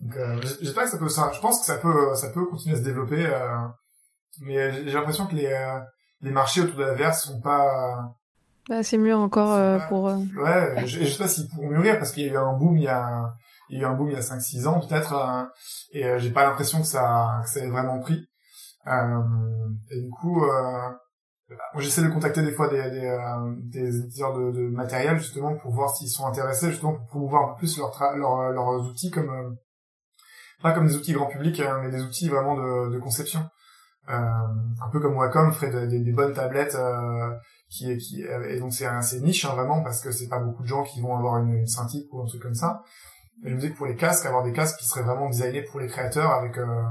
Donc 0.00 0.16
euh, 0.16 0.40
j'espère 0.60 0.84
que 0.84 0.90
ça 0.90 0.98
peut 0.98 1.08
ça 1.08 1.30
je 1.32 1.40
pense 1.40 1.60
que 1.60 1.66
ça 1.66 1.78
peut 1.78 2.14
ça 2.14 2.30
peut 2.30 2.44
continuer 2.46 2.76
à 2.76 2.78
se 2.78 2.84
développer 2.84 3.24
euh, 3.26 3.58
mais 4.40 4.72
j'ai 4.72 4.92
l'impression 4.92 5.26
que 5.26 5.34
les 5.34 5.46
euh, 5.46 5.78
les 6.20 6.30
marchés 6.30 6.62
autour 6.62 6.78
de 6.78 6.84
la 6.84 6.94
VR 6.94 7.14
sont 7.14 7.40
pas 7.40 8.14
bah, 8.68 8.82
c'est 8.82 8.98
mieux 8.98 9.14
encore 9.14 9.52
euh, 9.52 9.78
pour 9.88 10.04
ouais 10.04 10.86
je, 10.86 11.00
je 11.00 11.04
sais 11.04 11.18
pas 11.18 11.28
s'ils 11.28 11.48
pourront 11.48 11.68
mûrir 11.68 11.98
parce 11.98 12.12
qu'il 12.12 12.24
y 12.24 12.28
a 12.28 12.32
eu 12.32 12.36
un 12.36 12.54
boom 12.54 12.76
il 12.76 12.84
y 12.84 12.88
a 12.88 13.32
il 13.68 13.78
y 13.78 13.84
a 13.84 13.88
eu 13.88 13.90
un 13.90 13.94
boom 13.94 14.10
il 14.10 14.14
y 14.14 14.18
a 14.18 14.22
5 14.22 14.40
6 14.40 14.66
ans 14.66 14.80
peut-être 14.80 15.48
et 15.92 16.18
j'ai 16.18 16.30
pas 16.30 16.44
l'impression 16.44 16.80
que 16.80 16.86
ça 16.86 17.40
que 17.44 17.50
ça 17.50 17.60
ait 17.60 17.70
vraiment 17.70 17.98
pris. 18.00 18.28
Et 18.86 20.00
du 20.00 20.10
coup 20.10 20.44
J'essaie 21.78 22.02
de 22.02 22.08
contacter 22.08 22.42
des 22.42 22.52
fois 22.52 22.68
des, 22.68 22.90
des, 22.90 23.06
euh, 23.06 23.54
des 23.58 23.98
éditeurs 23.98 24.32
de, 24.32 24.50
de, 24.50 24.68
matériel 24.68 25.18
justement 25.18 25.54
pour 25.56 25.72
voir 25.72 25.94
s'ils 25.94 26.08
sont 26.08 26.26
intéressés 26.26 26.70
justement 26.70 26.94
pour 26.94 27.06
promouvoir 27.06 27.42
un 27.44 27.52
peu 27.52 27.58
plus 27.58 27.78
leur 27.78 27.92
leur, 28.16 28.52
leurs 28.52 28.88
outils 28.88 29.10
comme 29.10 29.28
euh, 29.28 29.50
pas 30.62 30.72
comme 30.72 30.86
des 30.86 30.96
outils 30.96 31.12
grand 31.12 31.26
public 31.26 31.60
hein, 31.60 31.80
mais 31.82 31.90
des 31.90 32.02
outils 32.02 32.28
vraiment 32.28 32.54
de, 32.54 32.94
de 32.94 32.98
conception. 32.98 33.40
Euh, 34.08 34.14
un 34.14 34.90
peu 34.90 35.00
comme 35.00 35.16
Wacom 35.16 35.52
ferait 35.52 35.86
des, 35.86 36.00
des 36.00 36.12
bonnes 36.12 36.34
tablettes 36.34 36.74
euh, 36.74 37.30
qui 37.70 37.96
qui 37.98 38.22
et 38.22 38.58
donc 38.58 38.72
c'est 38.72 38.86
assez 38.86 39.20
niche 39.20 39.44
hein, 39.44 39.54
vraiment 39.54 39.82
parce 39.82 40.00
que 40.02 40.12
c'est 40.12 40.28
pas 40.28 40.38
beaucoup 40.38 40.62
de 40.62 40.68
gens 40.68 40.82
qui 40.82 41.00
vont 41.00 41.16
avoir 41.16 41.38
une, 41.38 41.54
une 41.54 41.66
Cintiq 41.66 42.06
ou 42.12 42.22
un 42.22 42.26
truc 42.26 42.42
comme 42.42 42.54
ça. 42.54 42.82
Et 43.44 43.50
je 43.50 43.54
me 43.54 43.60
dis 43.60 43.70
que 43.72 43.76
pour 43.76 43.86
les 43.86 43.96
casques 43.96 44.24
avoir 44.26 44.44
des 44.44 44.52
casques 44.52 44.78
qui 44.78 44.86
seraient 44.86 45.02
vraiment 45.02 45.28
designés 45.28 45.62
pour 45.62 45.80
les 45.80 45.88
créateurs 45.88 46.30
avec 46.30 46.56
euh, 46.58 46.82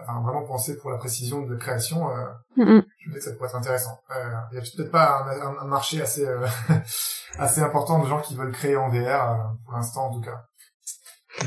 enfin 0.00 0.20
vraiment 0.22 0.44
penser 0.44 0.76
pour 0.76 0.90
la 0.90 0.98
précision 0.98 1.42
de 1.42 1.54
création, 1.56 2.10
euh, 2.10 2.24
mm 2.56 2.82
je 2.98 3.10
me 3.10 3.14
dis 3.14 3.18
que 3.18 3.24
ça 3.24 3.32
pourrait 3.32 3.48
être 3.48 3.56
intéressant. 3.56 3.98
Euh, 4.10 4.30
il 4.52 4.56
y 4.56 4.58
a 4.58 4.62
peut-être 4.62 4.90
pas 4.90 5.24
un, 5.24 5.56
un, 5.62 5.66
marché 5.66 6.00
assez 6.00 6.26
euh, 6.26 6.46
assez 7.38 7.60
important 7.60 8.02
de 8.02 8.08
gens 8.08 8.20
qui 8.20 8.34
veulent 8.34 8.52
créer 8.52 8.76
en 8.76 8.88
VR 8.88 9.30
euh, 9.30 9.34
pour 9.64 9.74
l'instant 9.74 10.06
en 10.06 10.14
tout 10.14 10.20
cas. 10.20 10.44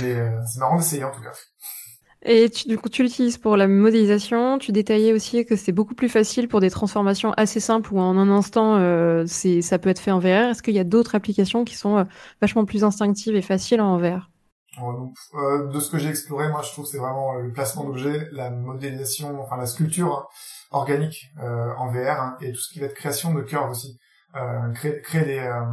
Mais 0.02 0.16
euh, 0.16 0.40
c'est 0.46 0.60
marrant 0.60 0.78
d'essayer 0.78 1.04
en 1.04 1.12
tout 1.12 1.22
cas. 1.22 1.32
Et 2.24 2.50
tu, 2.50 2.68
du 2.68 2.78
coup, 2.78 2.90
tu 2.90 3.04
l'utilises 3.04 3.38
pour 3.38 3.56
la 3.58 3.68
modélisation. 3.68 4.58
Tu 4.58 4.72
détaillais 4.72 5.14
aussi 5.14 5.46
que 5.46 5.56
c'est 5.56 5.72
beaucoup 5.72 5.94
plus 5.94 6.10
facile 6.10 6.48
pour 6.48 6.60
des 6.60 6.70
transformations 6.70 7.32
assez 7.38 7.60
simples 7.60 7.94
où 7.94 8.00
en 8.00 8.18
un 8.18 8.30
instant, 8.30 8.76
euh, 8.76 9.24
c'est, 9.28 9.62
ça 9.62 9.80
peut 9.80 9.90
être 9.90 10.00
fait 10.00 10.12
en 10.12 10.20
VR. 10.20 10.50
Est-ce 10.50 10.64
qu'il 10.64 10.74
y 10.74 10.80
a 10.80 10.84
d'autres 10.84 11.16
applications 11.16 11.64
qui 11.64 11.76
sont 11.76 12.06
vachement 12.42 12.66
plus 12.66 12.84
instinctives 12.84 13.36
et 13.36 13.42
faciles 13.42 13.82
en 13.82 13.98
VR 13.98 14.30
donc, 14.78 15.16
euh, 15.34 15.68
de 15.68 15.80
ce 15.80 15.90
que 15.90 15.98
j'ai 15.98 16.10
exploré, 16.10 16.50
moi, 16.50 16.62
je 16.62 16.72
trouve 16.72 16.86
que 16.86 16.92
c'est 16.92 16.98
vraiment 16.98 17.36
euh, 17.36 17.42
le 17.42 17.52
placement 17.52 17.84
d'objets, 17.84 18.28
la 18.32 18.50
modélisation, 18.50 19.42
enfin 19.42 19.58
la 19.58 19.66
sculpture 19.66 20.14
hein, 20.14 20.26
organique 20.72 21.32
euh, 21.42 21.74
en 21.78 21.88
VR 21.88 22.22
hein, 22.22 22.38
et 22.42 22.52
tout 22.52 22.60
ce 22.60 22.72
qui 22.72 22.80
va 22.80 22.86
être 22.88 22.94
création 22.94 23.34
de 23.34 23.42
curves 23.42 23.72
aussi. 23.72 24.00
Euh, 24.36 24.72
créer, 24.74 25.02
créer 25.02 25.26
des 25.26 25.40
euh, 25.40 25.64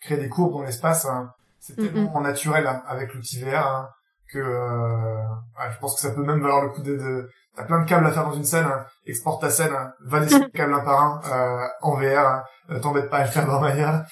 créer 0.00 0.18
des 0.18 0.28
courbes 0.28 0.52
dans 0.52 0.62
l'espace, 0.62 1.04
hein, 1.06 1.30
c'est 1.58 1.74
tellement 1.74 2.20
naturel 2.20 2.68
avec 2.86 3.12
l'outil 3.14 3.42
VR 3.42 3.88
que 4.32 4.38
ouais, 4.38 5.72
je 5.72 5.78
pense 5.78 5.94
que 5.94 6.00
ça 6.00 6.10
peut 6.10 6.22
même 6.22 6.40
valoir 6.40 6.62
le 6.62 6.68
coup 6.68 6.82
de, 6.82 6.96
de 6.96 7.30
t'as 7.56 7.64
plein 7.64 7.80
de 7.80 7.88
câbles 7.88 8.06
à 8.06 8.12
faire 8.12 8.24
dans 8.24 8.34
une 8.34 8.44
scène, 8.44 8.68
exporte 9.06 9.40
ta 9.40 9.50
scène, 9.50 9.72
va 10.04 10.20
les 10.20 10.50
câbles 10.54 10.74
un 10.74 10.80
par 10.80 11.02
un 11.02 11.68
en 11.82 11.94
VR, 11.94 12.44
t'embête 12.80 13.10
pas 13.10 13.18
à 13.18 13.24
le 13.24 13.30
faire 13.30 13.46
dans 13.46 13.60
manière. 13.60 14.04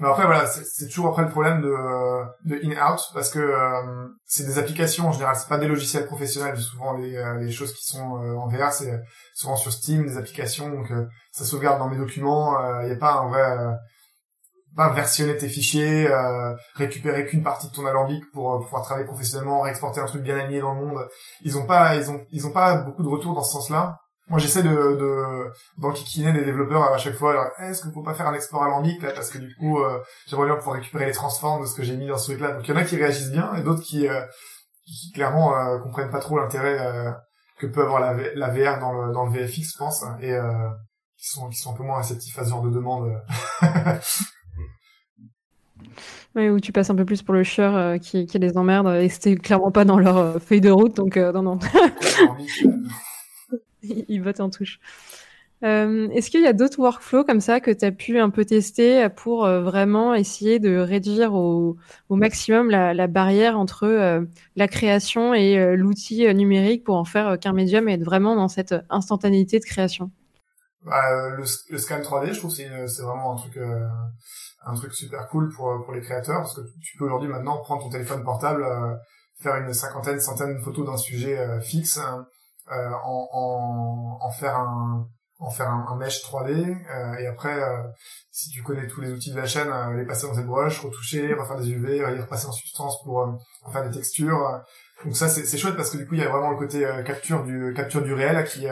Mais 0.00 0.08
après 0.08 0.24
voilà, 0.24 0.46
c'est 0.46 0.88
toujours 0.88 1.08
après 1.08 1.22
le 1.22 1.28
problème 1.28 1.60
de, 1.62 1.70
de 2.44 2.56
in-out 2.64 3.00
parce 3.14 3.30
que 3.30 3.38
euh, 3.38 4.08
c'est 4.26 4.44
des 4.44 4.58
applications 4.58 5.06
en 5.06 5.12
général, 5.12 5.36
c'est 5.36 5.48
pas 5.48 5.58
des 5.58 5.68
logiciels 5.68 6.06
professionnels. 6.06 6.58
Souvent 6.58 6.94
les, 6.94 7.16
euh, 7.16 7.38
les 7.38 7.52
choses 7.52 7.72
qui 7.72 7.84
sont 7.84 8.16
euh, 8.16 8.34
en 8.34 8.48
VR, 8.48 8.72
c'est 8.72 9.00
souvent 9.34 9.54
sur 9.54 9.72
Steam 9.72 10.04
des 10.04 10.16
applications, 10.16 10.68
donc 10.68 10.92
ça 11.30 11.44
sauvegarde 11.44 11.78
dans 11.78 11.88
mes 11.88 11.96
documents. 11.96 12.58
Il 12.82 12.86
n'y 12.86 12.92
a 12.92 12.96
pas 12.96 13.14
un 13.14 13.28
vrai 13.28 13.76
pas 14.76 14.90
versionner 14.90 15.36
tes 15.36 15.48
fichiers, 15.48 16.08
euh, 16.08 16.54
récupérer 16.74 17.26
qu'une 17.26 17.42
partie 17.42 17.68
de 17.68 17.72
ton 17.72 17.86
alambic 17.86 18.24
pour, 18.32 18.60
pouvoir 18.60 18.82
travailler 18.82 19.06
professionnellement, 19.06 19.60
réexporter 19.60 20.00
un 20.00 20.06
truc 20.06 20.22
bien 20.22 20.36
aligné 20.36 20.60
dans 20.60 20.74
le 20.74 20.80
monde. 20.80 21.08
Ils 21.42 21.56
ont 21.56 21.66
pas, 21.66 21.96
ils 21.96 22.10
ont, 22.10 22.20
ils 22.30 22.46
ont 22.46 22.52
pas 22.52 22.76
beaucoup 22.78 23.02
de 23.02 23.08
retours 23.08 23.34
dans 23.34 23.42
ce 23.42 23.52
sens-là. 23.52 23.98
Moi, 24.28 24.38
j'essaie 24.38 24.62
de, 24.62 24.70
de 24.70 25.50
d'enquiquiner 25.78 26.32
des 26.32 26.44
développeurs 26.44 26.82
à 26.92 26.98
chaque 26.98 27.14
fois. 27.14 27.52
Est-ce 27.58 27.82
que 27.82 27.88
vous 27.88 27.92
pouvez 27.92 28.06
pas 28.06 28.14
faire 28.14 28.26
un 28.26 28.34
export 28.34 28.62
alambic 28.62 29.02
là? 29.02 29.12
Parce 29.12 29.30
que 29.30 29.38
du 29.38 29.54
coup, 29.56 29.78
euh, 29.80 29.98
j'aimerais 30.26 30.46
bien 30.46 30.56
pouvoir 30.56 30.76
récupérer 30.76 31.06
les 31.06 31.12
transforms 31.12 31.62
de 31.62 31.66
ce 31.66 31.74
que 31.74 31.82
j'ai 31.82 31.96
mis 31.96 32.06
dans 32.06 32.16
ce 32.16 32.32
truc-là. 32.32 32.52
Donc 32.52 32.66
il 32.66 32.70
y 32.70 32.74
en 32.74 32.80
a 32.80 32.84
qui 32.84 32.96
réagissent 32.96 33.30
bien 33.30 33.54
et 33.54 33.62
d'autres 33.62 33.82
qui, 33.82 34.08
euh, 34.08 34.22
qui 34.86 35.12
clairement 35.12 35.54
euh, 35.56 35.78
comprennent 35.78 36.10
pas 36.10 36.20
trop 36.20 36.38
l'intérêt 36.38 36.78
euh, 36.80 37.10
que 37.58 37.66
peut 37.66 37.82
avoir 37.82 38.00
la, 38.00 38.14
la 38.34 38.48
VR 38.48 38.80
dans 38.80 38.92
le 38.92 39.12
dans 39.12 39.26
le 39.26 39.30
VFX, 39.30 39.72
je 39.74 39.78
pense, 39.78 40.04
et 40.20 40.32
euh, 40.32 40.68
qui 41.18 41.28
sont 41.28 41.48
qui 41.50 41.58
sont 41.58 41.72
un 41.72 41.76
peu 41.76 41.82
moins 41.84 41.98
réceptifs 41.98 42.38
à 42.38 42.44
ce 42.44 42.50
genre 42.50 42.62
de 42.62 42.70
demande. 42.70 43.12
Oui, 46.36 46.48
où 46.48 46.58
tu 46.58 46.72
passes 46.72 46.90
un 46.90 46.96
peu 46.96 47.04
plus 47.04 47.22
pour 47.22 47.34
le 47.34 47.44
chieur 47.44 47.76
euh, 47.76 47.98
qui, 47.98 48.26
qui 48.26 48.38
les 48.40 48.56
emmerde 48.56 48.88
et 48.88 49.08
c'était 49.08 49.36
clairement 49.36 49.70
pas 49.70 49.84
dans 49.84 49.98
leur 49.98 50.16
euh, 50.16 50.38
feuille 50.40 50.60
de 50.60 50.70
route, 50.70 50.96
donc 50.96 51.16
euh, 51.16 51.30
non, 51.32 51.42
non. 51.42 51.58
Ils 54.08 54.22
votent 54.22 54.40
en 54.40 54.50
touche. 54.50 54.80
Euh, 55.64 56.08
Est-ce 56.10 56.30
qu'il 56.30 56.42
y 56.42 56.46
a 56.46 56.52
d'autres 56.52 56.78
workflows 56.78 57.24
comme 57.24 57.40
ça 57.40 57.60
que 57.60 57.70
tu 57.70 57.84
as 57.84 57.92
pu 57.92 58.18
un 58.18 58.28
peu 58.28 58.44
tester 58.44 59.08
pour 59.08 59.46
euh, 59.46 59.62
vraiment 59.62 60.14
essayer 60.14 60.58
de 60.58 60.76
réduire 60.76 61.34
au, 61.34 61.78
maximum 62.10 62.70
la, 62.70 63.06
barrière 63.06 63.58
entre 63.58 63.84
euh, 63.84 64.20
la 64.56 64.68
création 64.68 65.32
et 65.32 65.76
l'outil 65.76 66.32
numérique 66.34 66.84
pour 66.84 66.96
en 66.96 67.04
faire 67.04 67.38
qu'un 67.38 67.52
médium 67.52 67.88
et 67.88 67.94
être 67.94 68.04
vraiment 68.04 68.36
dans 68.36 68.48
cette 68.48 68.74
instantanéité 68.90 69.58
de 69.58 69.64
création? 69.64 70.10
Bah, 70.82 71.30
le, 71.30 71.46
scan 71.78 72.00
3D, 72.00 72.34
je 72.34 72.38
trouve 72.38 72.50
c'est 72.50 72.68
vraiment 73.02 73.34
un 74.66 74.74
truc 74.74 74.92
super 74.92 75.28
cool 75.28 75.48
pour 75.48 75.82
pour 75.82 75.94
les 75.94 76.02
créateurs 76.02 76.42
parce 76.42 76.56
que 76.56 76.60
tu 76.82 76.98
peux 76.98 77.06
aujourd'hui 77.06 77.30
maintenant 77.30 77.56
prendre 77.58 77.84
ton 77.84 77.88
téléphone 77.88 78.22
portable, 78.22 78.66
faire 79.40 79.56
une 79.56 79.72
cinquantaine, 79.72 80.20
centaine 80.20 80.58
de 80.58 80.60
photos 80.60 80.84
d'un 80.84 80.98
sujet 80.98 81.38
fixe, 81.62 81.98
en, 82.70 83.28
en, 83.32 84.18
en 84.20 84.30
faire 84.30 84.56
un 84.56 85.08
en 85.38 85.50
faire 85.50 85.68
un, 85.68 85.86
un 85.90 85.96
mesh 85.96 86.22
3D 86.22 86.50
euh, 86.50 87.14
et 87.18 87.26
après 87.26 87.60
euh, 87.60 87.82
si 88.30 88.50
tu 88.50 88.62
connais 88.62 88.86
tous 88.86 89.00
les 89.00 89.10
outils 89.10 89.32
de 89.32 89.36
la 89.36 89.46
chaîne 89.46 89.68
euh, 89.68 89.96
les 89.96 90.06
passer 90.06 90.26
dans 90.26 90.34
des 90.34 90.44
brush 90.44 90.80
retoucher 90.80 91.34
refaire 91.34 91.58
des 91.58 91.70
UV 91.70 91.98
les 91.98 92.20
repasser 92.20 92.46
en 92.46 92.52
substance 92.52 93.02
pour, 93.02 93.38
pour 93.62 93.72
faire 93.72 93.88
des 93.88 93.94
textures 93.96 94.62
donc 95.04 95.16
ça 95.16 95.28
c'est 95.28 95.58
chouette 95.58 95.76
parce 95.76 95.90
que 95.90 95.96
du 95.96 96.06
coup 96.06 96.14
il 96.14 96.20
y 96.20 96.24
a 96.24 96.28
vraiment 96.28 96.50
le 96.50 96.56
côté 96.56 96.86
capture 97.04 97.44
du 97.44 97.74
capture 97.74 98.02
du 98.02 98.14
réel 98.14 98.44
qui 98.44 98.66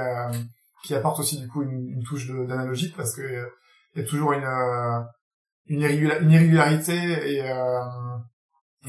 qui 0.85 0.95
apporte 0.95 1.19
aussi 1.21 1.41
du 1.41 1.49
coup 1.49 1.63
une, 1.63 1.89
une 1.89 2.03
touche 2.05 2.29
d'analogique 2.29 2.97
parce 2.97 3.15
que 3.15 3.23
il 3.95 4.03
y 4.03 4.05
a 4.05 4.09
toujours 4.09 4.33
une 4.33 4.47
une, 5.67 5.81
irrégularité 5.81 6.95
et 6.95 7.39
il 7.39 8.12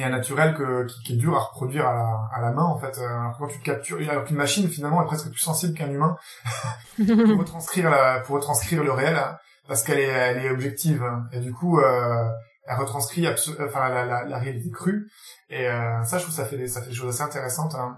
y 0.02 0.04
a 0.04 0.08
un 0.08 0.12
naturel 0.12 0.56
que, 0.56 0.86
qui, 0.86 1.04
qui, 1.04 1.14
est 1.14 1.18
dur 1.18 1.36
à 1.36 1.40
reproduire 1.40 1.88
à 1.88 1.94
la, 1.94 2.30
à 2.34 2.42
la 2.42 2.52
main 2.52 2.64
en 2.64 2.78
fait. 2.78 2.98
Euh, 2.98 3.30
quand 3.38 3.48
tu 3.48 3.60
captures, 3.60 3.98
alors 4.10 4.26
qu'une 4.26 4.38
machine 4.38 4.68
finalement 4.68 5.04
est 5.04 5.06
presque 5.06 5.30
plus 5.30 5.40
sensible 5.40 5.78
qu'un 5.78 5.90
humain 5.90 6.18
pour 6.98 7.40
retranscrire 7.40 7.90
la, 7.90 8.20
pour 8.22 8.36
retranscrire 8.36 8.84
le 8.84 8.92
réel 8.92 9.18
parce 9.68 9.84
qu'elle 9.84 10.00
est, 10.00 10.08
elle 10.08 10.46
est 10.46 10.50
objective 10.50 11.04
et 11.32 11.40
du 11.40 11.54
coup 11.54 11.80
euh, 11.80 12.30
elle 12.66 12.78
retranscrit 12.78 13.28
enfin 13.28 13.90
la, 13.90 14.06
la, 14.06 14.24
la, 14.26 14.38
réalité 14.38 14.70
crue 14.72 15.10
et 15.50 15.68
euh, 15.68 16.04
ça 16.04 16.18
je 16.18 16.24
trouve 16.24 16.36
ça 16.36 16.46
fait 16.46 16.58
des, 16.58 16.68
ça 16.68 16.82
fait 16.82 16.90
des 16.90 16.96
choses 16.96 17.14
assez 17.14 17.24
intéressantes 17.24 17.76
hein. 17.76 17.98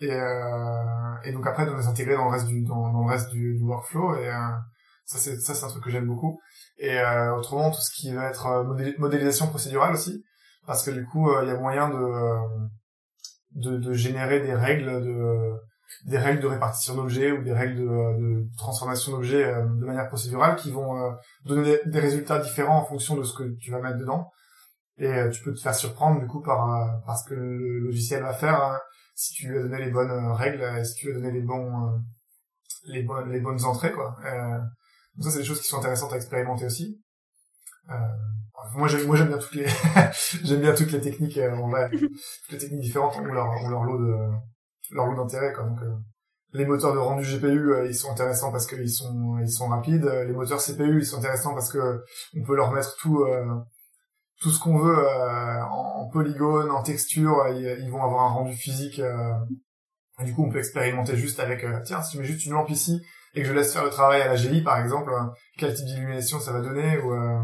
et, 0.00 0.12
euh, 0.12 1.14
et 1.24 1.32
donc 1.32 1.46
après 1.46 1.66
de 1.66 1.72
les 1.72 1.86
intégrer 1.86 2.14
dans 2.14 2.24
le 2.24 2.30
reste 2.30 2.46
du 2.46 2.62
dans, 2.62 2.92
dans 2.92 3.04
le 3.04 3.10
reste 3.10 3.30
du, 3.30 3.56
du 3.56 3.62
workflow 3.62 4.16
et 4.16 4.28
euh, 4.28 4.48
ça 5.04 5.18
c'est 5.18 5.36
ça 5.40 5.54
c'est 5.54 5.64
un 5.64 5.68
truc 5.68 5.84
que 5.84 5.90
j'aime 5.90 6.06
beaucoup 6.06 6.40
et 6.78 6.98
euh, 6.98 7.34
autrement 7.36 7.70
tout 7.70 7.80
ce 7.80 7.90
qui 7.94 8.12
va 8.12 8.28
être 8.28 8.64
modélisation 8.98 9.48
procédurale 9.48 9.94
aussi 9.94 10.24
parce 10.66 10.84
que 10.84 10.90
du 10.90 11.04
coup 11.06 11.30
il 11.30 11.36
euh, 11.36 11.46
y 11.46 11.50
a 11.50 11.58
moyen 11.58 11.88
de, 11.88 11.96
euh, 11.96 12.38
de, 13.52 13.76
de 13.78 13.92
générer 13.92 14.40
des 14.40 14.54
règles 14.54 15.02
de 15.02 15.52
des 16.06 16.16
règles 16.18 16.40
de 16.40 16.46
répartition 16.46 16.94
d'objets 16.94 17.32
ou 17.32 17.42
des 17.42 17.52
règles 17.52 17.76
de, 17.76 17.84
de 17.84 18.56
transformation 18.56 19.12
d'objets 19.12 19.44
euh, 19.44 19.64
de 19.64 19.84
manière 19.84 20.08
procédurale 20.08 20.56
qui 20.56 20.70
vont 20.70 21.14
donner 21.44 21.78
des, 21.84 22.00
résultats 22.00 22.38
différents 22.38 22.78
en 22.78 22.84
fonction 22.84 23.16
de 23.16 23.22
ce 23.22 23.34
que 23.34 23.44
tu 23.60 23.70
vas 23.70 23.80
mettre 23.80 23.98
dedans. 23.98 24.30
Et 24.98 25.10
tu 25.32 25.42
peux 25.42 25.52
te 25.52 25.60
faire 25.60 25.74
surprendre 25.74 26.20
du 26.20 26.26
coup 26.26 26.42
par 26.42 27.02
parce 27.06 27.24
que 27.24 27.34
le 27.34 27.80
logiciel 27.80 28.22
va 28.22 28.34
faire 28.34 28.62
hein, 28.62 28.78
si 29.14 29.32
tu 29.32 29.48
lui 29.48 29.58
as 29.58 29.62
donné 29.62 29.84
les 29.84 29.90
bonnes 29.90 30.32
règles 30.32 30.84
si 30.84 30.94
tu 30.94 31.06
lui 31.06 31.12
as 31.12 31.16
donné 31.16 31.32
les 31.32 31.44
les 32.86 33.02
bonnes 33.02 33.30
les 33.30 33.40
bonnes 33.40 33.64
entrées 33.64 33.92
quoi. 33.92 34.16
Donc 35.16 35.24
ça 35.24 35.30
c'est 35.30 35.38
des 35.38 35.44
choses 35.44 35.60
qui 35.60 35.68
sont 35.68 35.78
intéressantes 35.78 36.12
à 36.12 36.16
expérimenter 36.16 36.66
aussi. 36.66 37.02
Euh, 37.90 37.94
moi 38.74 38.88
j'aime 38.88 39.06
moi 39.06 39.16
j'aime 39.16 39.28
bien 39.28 39.38
toutes 39.38 39.54
les 39.54 39.66
j'aime 40.44 40.60
bien 40.60 40.74
toutes 40.74 40.92
les 40.92 41.00
techniques 41.00 41.38
euh, 41.38 41.54
en 41.54 41.68
vrai 41.68 41.90
toutes 41.90 42.52
les 42.52 42.58
techniques 42.58 42.80
différentes 42.80 43.16
ont 43.16 43.24
leur 43.24 43.48
ont 43.48 43.68
leur 43.68 43.84
lot 43.84 43.98
de 43.98 44.14
leur 44.92 45.06
lot 45.06 45.16
d'intérêt 45.16 45.52
quoi. 45.52 45.64
Donc 45.64 45.80
euh, 45.82 45.92
les 46.52 46.66
moteurs 46.66 46.92
de 46.92 46.98
rendu 46.98 47.24
GPU 47.24 47.86
ils 47.86 47.94
sont 47.94 48.10
intéressants 48.10 48.52
parce 48.52 48.66
qu'ils 48.66 48.90
sont 48.90 49.38
ils 49.40 49.50
sont 49.50 49.68
rapides. 49.68 50.04
Les 50.04 50.32
moteurs 50.32 50.60
CPU 50.62 51.00
ils 51.00 51.06
sont 51.06 51.18
intéressants 51.18 51.54
parce 51.54 51.72
que 51.72 52.04
on 52.36 52.42
peut 52.44 52.56
leur 52.56 52.72
mettre 52.72 52.94
tout 52.96 53.24
tout 54.40 54.50
ce 54.50 54.60
qu'on 54.60 54.76
veut 54.76 55.06
en, 55.70 56.08
polygone 56.12 56.70
en 56.70 56.82
texture 56.82 57.46
ils, 57.48 57.90
vont 57.90 58.02
avoir 58.02 58.24
un 58.24 58.32
rendu 58.34 58.52
physique 58.52 59.00
du 60.22 60.34
coup 60.34 60.44
on 60.44 60.50
peut 60.50 60.58
expérimenter 60.58 61.16
juste 61.16 61.40
avec 61.40 61.64
tiens 61.84 62.02
si 62.02 62.16
je 62.16 62.20
mets 62.20 62.26
juste 62.26 62.44
une 62.44 62.52
lampe 62.52 62.68
ici 62.68 63.00
et 63.34 63.42
que 63.42 63.48
je 63.48 63.52
laisse 63.52 63.72
faire 63.72 63.84
le 63.84 63.90
travail 63.90 64.20
à 64.22 64.28
la 64.28 64.36
GI 64.36 64.62
par 64.62 64.78
exemple 64.78 65.10
quel 65.58 65.74
type 65.74 65.86
d'illumination 65.86 66.40
ça 66.40 66.52
va 66.52 66.60
donner 66.60 66.98
ou 66.98 67.12
euh, 67.12 67.40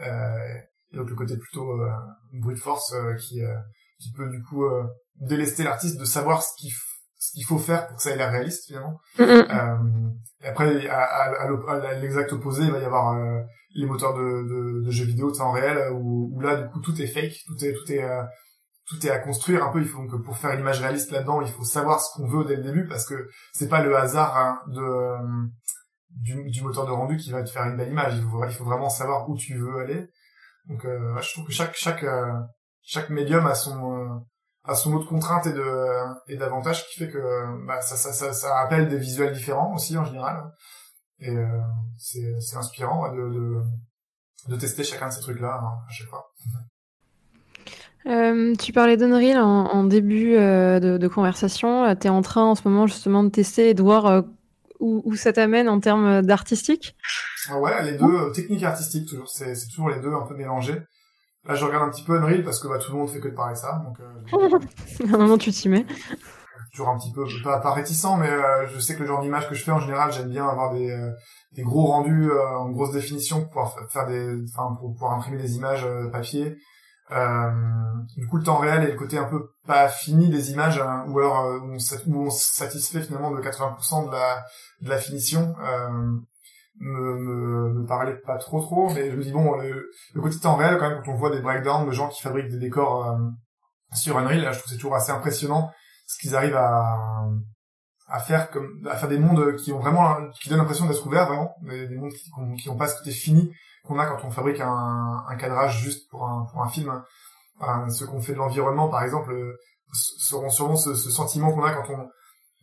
et 0.00 0.96
donc 0.96 1.08
le 1.08 1.16
côté 1.16 1.36
plutôt 1.36 1.80
euh, 1.80 1.90
bruit 2.32 2.54
de 2.54 2.60
force 2.60 2.92
euh, 2.94 3.14
qui 3.14 3.40
qui 3.98 4.12
peut 4.12 4.28
du 4.28 4.42
coup 4.42 4.64
délester 5.20 5.62
l'artiste 5.62 6.00
de 6.00 6.04
savoir 6.04 6.42
ce 6.42 6.50
qu'il 6.58 6.72
ce 7.20 7.32
qu'il 7.32 7.44
faut 7.44 7.58
faire 7.58 7.86
pour 7.86 7.96
que 7.96 8.02
ça 8.02 8.10
ait 8.10 8.16
l'air 8.16 8.32
réaliste 8.32 8.66
finalement. 8.66 8.98
Euh, 9.20 9.76
et 10.42 10.48
après, 10.48 10.88
à, 10.88 11.02
à, 11.02 11.44
à 11.44 11.94
l'exact 12.00 12.32
opposé, 12.32 12.64
il 12.64 12.72
va 12.72 12.78
y 12.78 12.84
avoir 12.84 13.14
euh, 13.14 13.42
les 13.74 13.86
moteurs 13.86 14.14
de, 14.14 14.20
de, 14.20 14.84
de, 14.86 14.90
jeux 14.90 15.04
vidéo 15.04 15.30
temps 15.30 15.52
réel 15.52 15.92
où, 15.92 16.30
où, 16.34 16.40
là, 16.40 16.56
du 16.56 16.68
coup, 16.70 16.80
tout 16.80 17.00
est 17.00 17.06
fake, 17.06 17.34
tout 17.46 17.62
est 17.62 17.74
tout 17.74 17.92
est 17.92 18.02
euh, 18.02 18.22
tout 18.88 19.06
est 19.06 19.10
à 19.10 19.18
construire 19.18 19.62
un 19.64 19.70
peu. 19.70 19.80
Il 19.80 19.86
faut 19.86 20.02
donc 20.06 20.24
pour 20.24 20.38
faire 20.38 20.52
une 20.52 20.60
image 20.60 20.80
réaliste 20.80 21.10
là-dedans, 21.10 21.42
il 21.42 21.52
faut 21.52 21.62
savoir 21.62 22.00
ce 22.00 22.16
qu'on 22.16 22.26
veut 22.26 22.44
dès 22.44 22.56
le 22.56 22.62
début 22.62 22.86
parce 22.86 23.06
que 23.06 23.28
c'est 23.52 23.68
pas 23.68 23.82
le 23.82 23.94
hasard 23.96 24.36
hein, 24.36 24.58
de 24.68 25.14
du, 26.10 26.50
du, 26.50 26.62
moteur 26.62 26.86
de 26.86 26.90
rendu 26.90 27.16
qui 27.16 27.30
va 27.30 27.42
te 27.42 27.50
faire 27.50 27.64
une 27.64 27.76
belle 27.76 27.90
image. 27.90 28.14
Il 28.16 28.22
faut, 28.22 28.64
vraiment 28.64 28.88
savoir 28.88 29.28
où 29.28 29.36
tu 29.36 29.56
veux 29.56 29.78
aller. 29.80 30.08
Donc, 30.66 30.84
euh, 30.84 31.20
je 31.20 31.32
trouve 31.32 31.46
que 31.46 31.52
chaque 31.52 31.74
chaque 31.74 32.04
euh, 32.04 32.32
chaque 32.82 33.10
médium 33.10 33.46
a 33.46 33.54
son 33.54 33.94
euh, 33.94 34.08
a 34.64 34.74
son 34.74 34.92
lot 34.92 35.00
de 35.00 35.08
contraintes 35.08 35.46
et 35.46 35.52
de 35.52 35.86
et 36.28 36.36
d'avantages 36.36 36.86
qui 36.88 36.98
fait 36.98 37.10
que 37.10 37.66
bah, 37.66 37.80
ça, 37.80 37.96
ça, 37.96 38.12
ça, 38.12 38.32
ça 38.32 38.58
appelle 38.60 38.88
des 38.88 38.98
visuels 38.98 39.32
différents 39.32 39.74
aussi 39.74 39.96
en 39.96 40.04
général. 40.04 40.52
Et 41.20 41.30
euh, 41.30 41.46
c'est 41.98 42.40
c'est 42.40 42.56
inspirant 42.56 43.12
de, 43.12 43.28
de, 43.28 43.60
de 44.48 44.56
tester 44.56 44.84
chacun 44.84 45.08
de 45.08 45.12
ces 45.12 45.20
trucs 45.20 45.40
là 45.40 45.60
hein, 45.62 45.70
à 45.88 45.92
chaque 45.92 46.08
fois. 46.08 46.30
Euh, 48.06 48.54
tu 48.56 48.72
parlais 48.72 48.96
d'Unreal 48.96 49.38
en, 49.38 49.66
en 49.66 49.84
début 49.84 50.34
euh, 50.34 50.80
de, 50.80 50.96
de, 50.96 51.08
conversation. 51.08 51.94
Tu 51.96 52.06
es 52.06 52.10
en 52.10 52.22
train 52.22 52.44
en 52.44 52.54
ce 52.54 52.66
moment 52.66 52.86
justement 52.86 53.22
de 53.22 53.28
tester 53.28 53.70
et 53.70 53.74
de 53.74 53.82
voir 53.82 54.24
où, 54.80 55.02
où 55.04 55.14
ça 55.14 55.32
t'amène 55.32 55.68
en 55.68 55.80
termes 55.80 56.22
d'artistique? 56.22 56.96
Ah 57.48 57.58
Ouais, 57.58 57.82
les 57.84 57.96
deux, 57.96 58.04
euh, 58.04 58.30
techniques 58.30 58.62
et 58.62 58.66
artistiques 58.66 59.08
toujours, 59.08 59.28
c'est 59.28 59.54
toujours 59.72 59.90
les 59.90 60.00
deux 60.00 60.12
un 60.12 60.26
peu 60.26 60.34
mélangés. 60.34 60.82
Là, 61.46 61.54
je 61.54 61.64
regarde 61.64 61.88
un 61.88 61.90
petit 61.90 62.04
peu 62.04 62.16
Unreal 62.18 62.42
parce 62.44 62.60
que 62.60 62.68
bah, 62.68 62.78
tout 62.78 62.92
le 62.92 62.98
monde 62.98 63.08
fait 63.08 63.20
que 63.20 63.28
de 63.28 63.34
parler 63.34 63.54
de 63.54 63.58
ça. 63.58 63.82
Donc, 63.84 63.98
euh, 64.00 64.58
à 65.10 65.14
un 65.14 65.18
moment, 65.18 65.38
tu 65.38 65.50
t'y 65.50 65.68
mets. 65.68 65.86
Toujours 66.72 66.90
un 66.90 66.98
petit 66.98 67.12
peu, 67.12 67.24
pas, 67.42 67.58
pas 67.60 67.72
réticent, 67.72 68.16
mais 68.18 68.30
euh, 68.30 68.68
je 68.68 68.78
sais 68.78 68.94
que 68.94 69.00
le 69.00 69.06
genre 69.06 69.22
d'image 69.22 69.48
que 69.48 69.54
je 69.54 69.64
fais 69.64 69.72
en 69.72 69.80
général, 69.80 70.12
j'aime 70.12 70.28
bien 70.28 70.46
avoir 70.46 70.72
des, 70.72 70.90
euh, 70.90 71.10
des 71.52 71.62
gros 71.62 71.86
rendus 71.86 72.30
en 72.30 72.68
grosse 72.70 72.92
définition 72.92 73.40
pour 73.40 73.48
pouvoir 73.48 73.90
faire 73.90 74.06
des, 74.06 74.36
enfin 74.54 74.76
pour 74.78 74.92
pouvoir 74.92 75.14
imprimer 75.14 75.38
des 75.38 75.56
images 75.56 75.86
papier. 76.12 76.56
Euh, 77.12 77.50
du 78.16 78.26
coup, 78.26 78.38
le 78.38 78.44
temps 78.44 78.58
réel 78.58 78.84
et 78.84 78.92
le 78.92 78.98
côté 78.98 79.18
un 79.18 79.24
peu 79.24 79.52
pas 79.66 79.88
fini 79.88 80.28
des 80.28 80.52
images, 80.52 80.78
hein, 80.78 81.04
ou 81.08 81.18
alors 81.18 81.44
euh, 81.44 81.58
où, 81.58 81.72
on, 81.72 82.26
on, 82.26 82.30
satisfait 82.30 83.02
finalement 83.02 83.30
de 83.30 83.40
80% 83.40 84.06
de 84.06 84.12
la, 84.12 84.44
de 84.80 84.88
la 84.88 84.98
finition, 84.98 85.54
euh, 85.60 85.88
me, 86.78 87.14
me, 87.18 87.72
me 87.74 87.86
parlait 87.86 88.16
pas 88.16 88.38
trop 88.38 88.60
trop, 88.60 88.90
mais 88.94 89.10
je 89.10 89.16
me 89.16 89.22
dis 89.22 89.32
bon, 89.32 89.56
le, 89.56 89.90
le, 90.14 90.20
côté 90.20 90.38
temps 90.38 90.56
réel 90.56 90.78
quand 90.78 90.88
même 90.88 91.02
quand 91.04 91.12
on 91.12 91.16
voit 91.16 91.30
des 91.30 91.40
breakdowns 91.40 91.86
de 91.86 91.92
gens 91.92 92.08
qui 92.08 92.22
fabriquent 92.22 92.50
des 92.50 92.58
décors 92.58 93.06
euh, 93.06 93.18
sur 93.94 94.16
Unreal, 94.18 94.42
là, 94.42 94.52
je 94.52 94.58
trouve 94.58 94.70
c'est 94.70 94.76
toujours 94.76 94.94
assez 94.94 95.12
impressionnant 95.12 95.70
ce 96.06 96.18
qu'ils 96.18 96.34
arrivent 96.34 96.56
à 96.56 96.96
à 98.12 98.18
faire 98.18 98.50
comme 98.50 98.84
à 98.88 98.96
faire 98.96 99.08
des 99.08 99.18
mondes 99.18 99.54
qui 99.56 99.72
ont 99.72 99.78
vraiment 99.78 100.16
qui 100.40 100.48
donnent 100.48 100.58
l'impression 100.58 100.86
d'être 100.86 101.06
ouverts 101.06 101.26
vraiment 101.26 101.54
des, 101.62 101.86
des 101.86 101.96
mondes 101.96 102.10
qui, 102.12 102.30
qui 102.60 102.68
ont 102.68 102.76
pas 102.76 102.88
ce 102.88 102.98
côté 102.98 103.12
fini 103.12 103.52
qu'on 103.84 103.98
a 103.98 104.06
quand 104.06 104.24
on 104.24 104.30
fabrique 104.30 104.60
un, 104.60 105.24
un 105.28 105.36
cadrage 105.36 105.78
juste 105.80 106.10
pour 106.10 106.26
un, 106.26 106.46
pour 106.50 106.62
un 106.62 106.68
film. 106.68 107.02
Enfin, 107.58 107.88
ceux 107.90 108.06
qu'on 108.06 108.20
fait 108.20 108.32
de 108.32 108.38
l'environnement, 108.38 108.88
par 108.88 109.02
exemple, 109.02 109.32
euh, 109.32 109.58
seront 109.92 110.50
sûrement 110.50 110.76
ce, 110.76 110.94
ce 110.94 111.10
sentiment 111.10 111.52
qu'on 111.52 111.64
a 111.64 111.72
quand 111.72 111.92
on, 111.92 112.08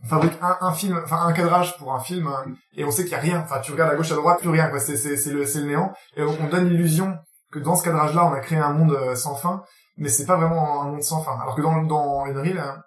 fabrique 0.08 0.38
un, 0.42 0.58
un, 0.62 0.74
film, 0.74 1.00
enfin 1.04 1.26
un 1.26 1.34
cadrage 1.34 1.76
pour 1.78 1.94
un 1.94 2.00
film, 2.00 2.30
et 2.76 2.86
on 2.86 2.92
sait 2.92 3.04
qu'il 3.04 3.14
y 3.14 3.16
a 3.16 3.20
rien. 3.20 3.42
Enfin, 3.42 3.60
tu 3.60 3.72
regardes 3.72 3.92
à 3.92 3.96
gauche, 3.96 4.12
à 4.12 4.16
droite, 4.16 4.40
plus 4.40 4.50
rien. 4.50 4.70
Quoi. 4.70 4.80
C'est, 4.80 4.98
c'est, 4.98 5.18
c'est 5.18 5.32
le, 5.32 5.46
c'est 5.46 5.62
le 5.62 5.68
néant. 5.68 5.92
Et 6.16 6.22
on, 6.22 6.48
donne 6.50 6.70
l'illusion 6.70 7.18
que 7.52 7.60
dans 7.60 7.76
ce 7.76 7.84
cadrage-là, 7.84 8.26
on 8.26 8.34
a 8.34 8.40
créé 8.40 8.60
un 8.60 8.74
monde 8.74 9.16
sans 9.16 9.36
fin, 9.36 9.64
mais 9.98 10.10
c'est 10.10 10.26
pas 10.26 10.38
vraiment 10.38 10.84
un 10.84 10.86
monde 10.92 11.04
sans 11.04 11.22
fin. 11.22 11.38
Alors 11.40 11.56
que 11.56 11.62
dans 11.62 11.82
dans 11.84 12.26
Unreal, 12.26 12.60
hein, 12.60 12.84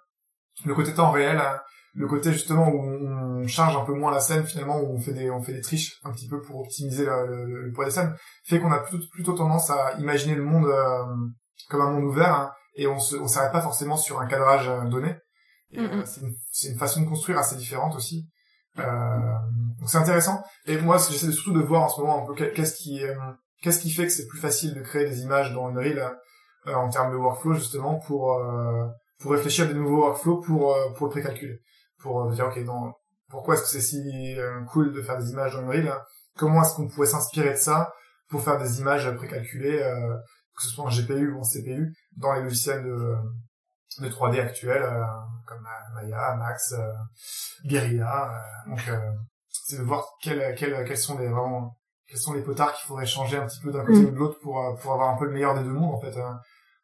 le 0.65 0.73
côté 0.73 0.93
temps 0.93 1.11
réel, 1.11 1.37
hein, 1.37 1.59
le 1.93 2.07
côté 2.07 2.31
justement 2.31 2.69
où 2.69 2.79
on 2.79 3.47
charge 3.47 3.75
un 3.75 3.83
peu 3.83 3.93
moins 3.93 4.11
la 4.11 4.19
scène 4.19 4.45
finalement 4.45 4.79
où 4.79 4.93
on 4.93 4.99
fait 4.99 5.13
des 5.13 5.29
on 5.29 5.41
fait 5.41 5.53
des 5.53 5.61
triches 5.61 5.99
un 6.03 6.11
petit 6.11 6.27
peu 6.27 6.41
pour 6.41 6.61
optimiser 6.61 7.05
le, 7.05 7.45
le, 7.45 7.71
poids 7.73 7.85
des 7.85 7.91
scènes 7.91 8.15
fait 8.45 8.59
qu'on 8.59 8.71
a 8.71 8.79
plutôt, 8.79 9.03
plutôt 9.11 9.33
tendance 9.33 9.69
à 9.69 9.93
imaginer 9.99 10.35
le 10.35 10.43
monde 10.43 10.67
euh, 10.67 11.03
comme 11.69 11.81
un 11.81 11.91
monde 11.91 12.05
ouvert 12.05 12.33
hein, 12.33 12.51
et 12.75 12.87
on 12.87 12.99
se 12.99 13.15
on 13.15 13.27
s'arrête 13.27 13.51
pas 13.51 13.61
forcément 13.61 13.97
sur 13.97 14.19
un 14.19 14.27
cadrage 14.27 14.69
euh, 14.69 14.85
donné. 14.85 15.15
Euh, 15.77 16.03
c'est 16.05 16.21
une, 16.21 16.33
une, 16.73 16.77
façon 16.77 17.01
de 17.01 17.07
construire 17.07 17.37
assez 17.37 17.55
différente 17.55 17.95
aussi. 17.95 18.27
Euh, 18.77 18.83
donc 19.79 19.89
c'est 19.89 19.97
intéressant. 19.97 20.43
Et 20.65 20.77
moi 20.77 20.97
j'essaie 20.97 21.31
surtout 21.31 21.53
de 21.53 21.61
voir 21.61 21.83
en 21.83 21.89
ce 21.89 21.99
moment 21.99 22.23
un 22.23 22.25
peu 22.25 22.51
qu'est-ce 22.51 22.75
qui 22.75 23.01
qu'est-ce 23.61 23.81
qui 23.81 23.91
fait 23.91 24.05
que 24.05 24.11
c'est 24.11 24.27
plus 24.27 24.39
facile 24.39 24.73
de 24.73 24.81
créer 24.81 25.05
des 25.05 25.21
images 25.21 25.53
dans 25.53 25.67
Unreal 25.67 26.17
en 26.67 26.89
termes 26.89 27.11
de 27.11 27.17
workflow 27.17 27.53
justement 27.53 27.99
pour 27.99 28.41
pour 29.19 29.31
réfléchir 29.31 29.65
à 29.65 29.67
des 29.67 29.73
nouveaux 29.73 30.03
workflows 30.03 30.41
pour 30.41 30.75
pour 30.95 31.07
le 31.07 31.11
précalculer 31.11 31.59
pour 32.01 32.23
euh, 32.23 32.31
dire 32.33 32.47
ok 32.47 32.63
dans 32.65 32.93
pourquoi 33.29 33.55
est-ce 33.55 33.63
que 33.63 33.69
c'est 33.69 33.81
si 33.81 34.37
euh, 34.37 34.61
cool 34.65 34.93
de 34.93 35.01
faire 35.01 35.17
des 35.17 35.31
images 35.31 35.53
dans 35.53 35.61
Unreal 35.61 36.01
comment 36.37 36.61
est-ce 36.61 36.75
qu'on 36.75 36.87
pourrait 36.87 37.07
s'inspirer 37.07 37.51
de 37.51 37.57
ça 37.57 37.93
pour 38.29 38.41
faire 38.43 38.57
des 38.57 38.79
images 38.79 39.09
précalculées 39.15 39.81
euh, 39.81 40.15
que 40.55 40.63
ce 40.63 40.69
soit 40.69 40.85
en 40.85 40.89
GPU 40.89 41.31
ou 41.31 41.39
en 41.39 41.43
CPU 41.43 41.93
dans 42.17 42.33
les 42.33 42.41
logiciels 42.41 42.83
de, 42.83 43.15
de 43.99 44.09
3D 44.09 44.39
actuels 44.39 44.85
comme 45.47 45.65
Maya, 45.95 46.35
Max, 46.35 46.75
Guerilla 47.65 48.31
donc 48.67 48.79
c'est 49.49 49.77
de 49.77 49.83
voir 49.83 50.05
quels 50.21 50.55
quels 50.55 50.85
quels 50.85 50.97
sont 50.97 51.17
les 51.17 51.27
vraiment 51.27 51.77
quels 52.07 52.19
sont 52.19 52.33
les 52.33 52.41
potards 52.41 52.73
qu'il 52.73 52.87
faudrait 52.87 53.05
changer 53.05 53.37
un 53.37 53.47
petit 53.47 53.61
peu 53.61 53.71
d'un 53.71 53.85
côté 53.85 54.01
mm. 54.01 54.05
ou 54.07 54.11
de 54.11 54.17
l'autre 54.17 54.39
pour 54.41 54.77
pour 54.81 54.93
avoir 54.93 55.09
un 55.09 55.17
peu 55.17 55.25
le 55.25 55.31
meilleur 55.31 55.55
des 55.55 55.63
deux 55.63 55.73
mondes 55.73 55.95
en 55.95 55.99
fait 55.99 56.17
hein. 56.19 56.39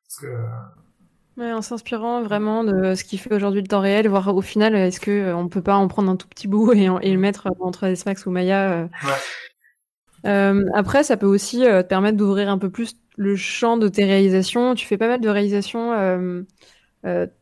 parce 0.06 0.20
que 0.22 0.48
en 1.40 1.62
s'inspirant 1.62 2.24
vraiment 2.24 2.64
de 2.64 2.96
ce 2.96 3.04
qui 3.04 3.18
fait 3.18 3.34
aujourd'hui 3.34 3.62
le 3.62 3.68
temps 3.68 3.80
réel, 3.80 4.08
voir 4.08 4.36
au 4.36 4.42
final, 4.42 4.76
est-ce 4.76 5.00
que 5.00 5.12
euh, 5.12 5.36
on 5.36 5.48
peut 5.48 5.62
pas 5.62 5.76
en 5.76 5.88
prendre 5.88 6.12
un 6.12 6.16
tout 6.16 6.28
petit 6.28 6.48
bout 6.48 6.74
et, 6.74 6.88
le 6.88 7.18
mettre 7.18 7.48
entre 7.60 7.86
S-Max 7.86 8.26
ou 8.26 8.32
Maya. 8.32 8.72
Euh. 8.72 8.88
Euh, 10.26 10.66
après, 10.74 11.04
ça 11.04 11.16
peut 11.16 11.28
aussi 11.28 11.60
te 11.60 11.82
permettre 11.84 12.18
d'ouvrir 12.18 12.50
un 12.50 12.58
peu 12.58 12.70
plus 12.70 12.96
le 13.18 13.36
champ 13.36 13.78
de 13.78 13.88
tes 13.88 14.06
réalisations. 14.06 14.74
Tu 14.74 14.86
fais 14.86 14.98
pas 14.98 15.08
mal 15.08 15.22
de 15.22 15.30
réalisations 15.30 16.46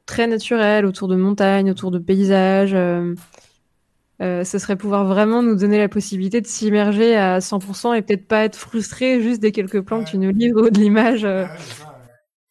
très 0.06 0.28
naturelles 0.28 0.86
autour 0.86 1.08
de 1.08 1.16
montagnes, 1.16 1.72
autour 1.72 1.90
de 1.90 2.00
paysages. 2.00 2.76
ce 4.20 4.44
serait 4.44 4.76
pouvoir 4.76 5.06
vraiment 5.06 5.42
nous 5.42 5.56
donner 5.56 5.78
la 5.78 5.88
possibilité 5.88 6.42
de 6.42 6.48
s'immerger 6.48 7.16
à 7.16 7.40
100% 7.40 7.96
et 7.96 8.02
peut-être 8.02 8.28
pas 8.28 8.44
être 8.44 8.58
frustré 8.58 9.22
juste 9.22 9.42
des 9.42 9.54
quelques 9.54 9.82
plans 9.82 10.04
que 10.04 10.10
tu 10.10 10.18
nous 10.18 10.32
livres 10.32 10.68
ou 10.68 10.70
de 10.70 10.80
l'image. 10.80 11.26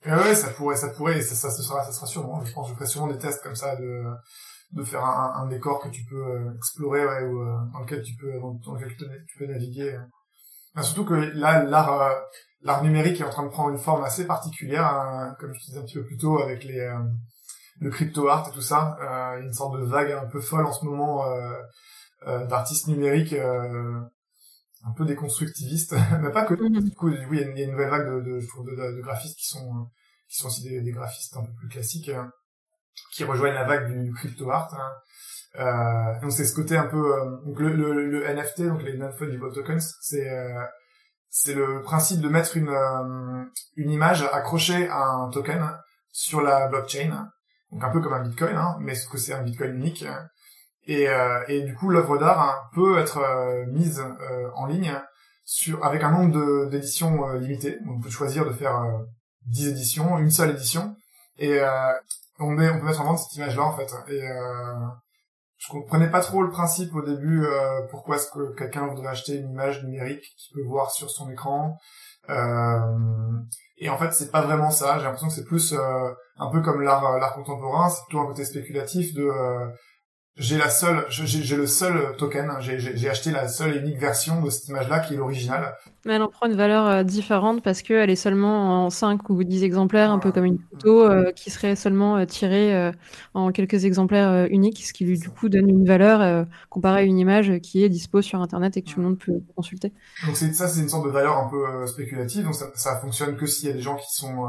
Ah 0.07 0.19
ouais, 0.19 0.35
ça 0.35 0.51
pourrait, 0.51 0.77
ça 0.77 0.91
pourrait, 0.91 1.21
ça, 1.23 1.35
ça, 1.35 1.51
ça 1.51 1.63
sera, 1.63 1.83
ça 1.85 1.93
sera 1.93 2.07
sûrement. 2.07 2.45
Je 2.45 2.53
pense, 2.53 2.69
je 2.69 2.75
ferai 2.75 2.87
sûrement 2.87 3.07
des 3.07 3.19
tests 3.19 3.43
comme 3.43 3.55
ça 3.55 3.75
de, 3.77 4.05
de 4.73 4.85
faire 4.85 5.05
un, 5.05 5.33
un 5.37 5.47
décor 5.47 5.81
que 5.81 5.89
tu 5.89 6.05
peux 6.05 6.23
euh, 6.23 6.55
explorer, 6.57 7.07
ouais, 7.07 7.23
ou 7.25 7.41
euh, 7.41 7.57
dans 7.73 7.81
lequel 7.81 8.03
tu 8.03 8.15
peux, 8.17 8.33
dans, 8.39 8.75
lequel 8.75 8.95
tu 8.97 9.39
peux 9.39 9.47
naviguer. 9.47 9.99
surtout 10.83 11.07
que 11.07 11.15
là, 11.15 11.63
l'art, 11.63 12.03
euh, 12.03 12.13
l'art 12.63 12.83
numérique 12.83 13.21
est 13.21 13.25
en 13.25 13.31
train 13.31 13.45
de 13.45 13.51
prendre 13.51 13.71
une 13.71 13.79
forme 13.79 14.05
assez 14.05 14.27
particulière, 14.27 14.87
hein, 14.87 15.35
comme 15.41 15.55
je 15.55 15.61
disais 15.61 15.79
un 15.79 15.85
petit 15.85 15.95
peu 15.95 16.05
plus 16.05 16.19
tôt 16.19 16.39
avec 16.39 16.65
les, 16.65 16.93
le 17.81 17.91
crypto 17.91 18.29
art 18.29 18.49
et 18.49 18.53
tout 18.53 18.63
ça. 18.63 18.99
Euh, 19.01 19.41
une 19.41 19.55
sorte 19.55 19.79
de 19.79 19.85
vague 19.85 20.13
un 20.13 20.27
peu 20.27 20.41
folle 20.41 20.67
en 20.67 20.73
ce 20.73 20.85
moment 20.85 21.25
d'artistes 22.27 22.89
numériques 22.89 23.37
un 24.87 24.93
peu 24.93 25.05
déconstructiviste, 25.05 25.95
mais 26.21 26.31
pas 26.31 26.45
que. 26.45 26.55
Mhm. 26.55 26.81
Du 26.81 26.95
coup, 26.95 27.09
oui, 27.09 27.39
il 27.41 27.59
y, 27.59 27.63
a 27.63 27.65
une 27.65 27.73
nouvelle 27.73 27.91
vague 27.91 28.07
de, 28.07 28.21
de, 28.21 28.41
de, 28.41 28.97
de, 28.97 29.03
graphistes 29.03 29.39
qui 29.39 29.47
sont 29.47 29.89
qui 30.29 30.37
sont 30.37 30.47
aussi 30.49 30.63
des, 30.63 30.81
des, 30.81 30.93
graphistes 30.93 31.37
un 31.37 31.45
peu 31.45 31.53
plus 31.59 31.69
classiques, 31.69 32.09
hein, 32.09 32.31
qui 33.13 33.25
rejoignent 33.25 33.55
la 33.55 33.65
vague 33.65 34.05
du 34.05 34.13
crypto 34.13 34.51
art. 34.51 34.75
Hein. 34.75 34.93
Euh, 35.57 36.21
donc 36.21 36.33
c'est 36.33 36.45
ce 36.45 36.55
côté 36.55 36.77
un 36.77 36.87
peu 36.87 37.15
euh, 37.15 37.37
donc 37.45 37.61
le, 37.61 37.73
le, 37.73 38.11
le, 38.11 38.29
NFT, 38.29 38.63
donc 38.63 38.83
les 38.83 38.97
non-fungible 38.97 39.53
tokens, 39.53 39.97
c'est 40.01 40.29
euh, 40.29 40.65
c'est 41.29 41.55
le 41.55 41.83
principe 41.83 42.21
de 42.21 42.29
mettre 42.29 42.57
une 42.57 42.69
euh, 42.69 43.45
une 43.77 43.91
image 43.91 44.23
accrochée 44.33 44.89
à 44.89 45.05
un 45.05 45.31
token 45.31 45.79
sur 46.11 46.41
la 46.41 46.67
blockchain, 46.67 47.29
donc 47.71 47.85
un 47.85 47.91
peu 47.91 48.01
comme 48.01 48.15
un 48.15 48.23
bitcoin, 48.23 48.57
hein, 48.57 48.77
mais 48.81 48.97
ce 48.97 49.09
que 49.09 49.19
c'est 49.19 49.33
un 49.33 49.43
bitcoin 49.43 49.75
unique. 49.77 50.05
Et, 50.87 51.09
euh, 51.09 51.43
et 51.49 51.63
du 51.63 51.75
coup, 51.75 51.89
l'œuvre 51.89 52.19
d'art 52.19 52.41
hein, 52.41 52.71
peut 52.75 52.99
être 52.99 53.19
euh, 53.19 53.65
mise 53.67 54.01
euh, 54.01 54.51
en 54.55 54.67
ligne 54.67 54.95
sur 55.45 55.85
avec 55.85 56.03
un 56.03 56.11
nombre 56.11 56.67
d'éditions 56.67 57.33
limitées. 57.35 57.79
On 57.89 58.01
peut 58.01 58.11
choisir 58.11 58.45
de 58.47 58.53
faire 58.53 58.83
10 59.47 59.69
éditions, 59.69 60.19
une 60.19 60.31
seule 60.31 60.51
édition, 60.51 60.97
et 61.39 61.61
on, 62.39 62.47
met, 62.47 62.71
on 62.71 62.79
peut 62.79 62.87
mettre 62.87 63.03
en 63.03 63.05
vente 63.05 63.19
cette 63.19 63.37
image-là 63.37 63.63
en 63.63 63.77
fait. 63.77 63.93
Et 64.09 64.27
je 65.59 65.69
comprenais 65.69 66.11
pas 66.11 66.21
trop 66.21 66.43
le 66.43 66.49
principe 66.49 66.95
au 66.95 67.03
début. 67.03 67.47
pourquoi 67.91 68.17
est-ce 68.17 68.31
que 68.31 68.55
quelqu'un 68.55 68.87
voudrait 68.87 69.09
acheter 69.09 69.37
une 69.37 69.51
image 69.51 69.85
numérique 69.85 70.25
qu'il 70.39 70.55
peut 70.55 70.67
voir 70.67 70.91
sur 70.91 71.11
son 71.11 71.31
écran 71.31 71.77
Et 73.77 73.91
en 73.91 73.99
fait, 73.99 74.15
c'est 74.15 74.31
pas 74.31 74.41
vraiment 74.41 74.71
ça. 74.71 74.97
J'ai 74.97 75.05
l'impression 75.05 75.29
que 75.29 75.35
c'est 75.35 75.45
plus 75.45 75.75
un 75.75 76.51
peu 76.51 76.63
comme 76.63 76.81
l'art 76.81 77.19
l'art 77.19 77.35
contemporain. 77.35 77.91
C'est 77.91 78.03
plutôt 78.07 78.21
un 78.21 78.27
côté 78.29 78.47
spéculatif 78.47 79.13
de 79.13 79.31
j'ai 80.37 80.59
la 80.59 80.69
seule, 80.69 81.07
j'ai 81.11 81.57
le 81.57 81.67
seul 81.69 82.17
token, 82.17 82.57
j'ai 82.59 83.09
acheté 83.09 83.31
la 83.31 83.47
seule 83.47 83.77
et 83.77 83.79
unique 83.79 83.99
version 83.99 84.43
de 84.43 84.51
cette 84.51 84.67
image-là 84.69 84.99
qui 84.99 85.15
est 85.15 85.17
l'original. 85.17 85.77
Mais 86.05 86.15
elle 86.15 86.23
en 86.23 86.29
prend 86.29 86.47
une 86.47 86.57
valeur 86.57 86.87
euh, 86.89 87.03
différente 87.05 87.63
parce 87.63 87.83
qu'elle 87.83 88.11
est 88.11 88.17
seulement 88.17 88.85
en 88.85 88.91
5 88.91 89.31
ou 89.31 89.45
10 89.45 89.63
exemplaires, 89.63 90.11
un 90.11 90.19
peu 90.19 90.33
comme 90.33 90.45
une 90.45 90.59
photo 90.73 91.09
euh, 91.09 91.31
qui 91.31 91.51
serait 91.51 91.77
seulement 91.77 92.17
euh, 92.17 92.25
tirée 92.25 92.93
en 93.35 93.53
quelques 93.53 93.85
exemplaires 93.85 94.49
uniques, 94.51 94.85
ce 94.85 94.93
qui 94.93 95.05
lui 95.05 95.19
du 95.19 95.31
coup 95.31 95.49
donne 95.49 95.69
une 95.69 95.87
valeur 95.87 96.47
comparée 96.69 97.01
à 97.01 97.05
une 97.05 97.19
image 97.19 97.61
qui 97.61 97.85
est 97.85 97.89
dispo 97.89 98.21
sur 98.21 98.41
Internet 98.41 98.77
et 98.77 98.83
que 98.83 98.91
tout 98.91 98.99
le 98.99 99.07
monde 99.07 99.19
peut 99.19 99.41
consulter. 99.55 99.93
Donc 100.27 100.37
ça, 100.37 100.69
c'est 100.69 100.81
une 100.81 100.89
sorte 100.89 101.07
de 101.07 101.11
valeur 101.11 101.39
un 101.39 101.49
peu 101.49 101.87
spéculative, 101.87 102.45
donc 102.45 102.55
ça, 102.55 102.67
ça 102.75 102.97
fonctionne 102.97 103.37
que 103.37 103.47
s'il 103.47 103.69
y 103.69 103.73
a 103.73 103.75
des 103.75 103.83
gens 103.83 103.97
qui 103.97 104.13
sont 104.13 104.47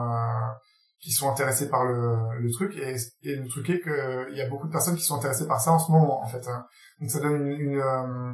qui 1.05 1.11
sont 1.11 1.29
intéressés 1.29 1.69
par 1.69 1.85
le, 1.85 2.17
le 2.39 2.51
truc 2.51 2.75
et, 2.77 2.95
et, 3.21 3.35
le 3.35 3.47
truc 3.47 3.69
est 3.69 3.79
que 3.79 4.27
il 4.31 4.37
y 4.37 4.41
a 4.41 4.49
beaucoup 4.49 4.65
de 4.65 4.71
personnes 4.71 4.95
qui 4.95 5.03
sont 5.03 5.15
intéressées 5.15 5.45
par 5.45 5.61
ça 5.61 5.71
en 5.71 5.77
ce 5.77 5.91
moment 5.91 6.23
en 6.23 6.27
fait 6.27 6.47
hein. 6.47 6.65
donc 6.99 7.11
ça 7.11 7.19
donne 7.19 7.45
une, 7.45 7.59
une 7.59 7.79
euh, 7.79 8.33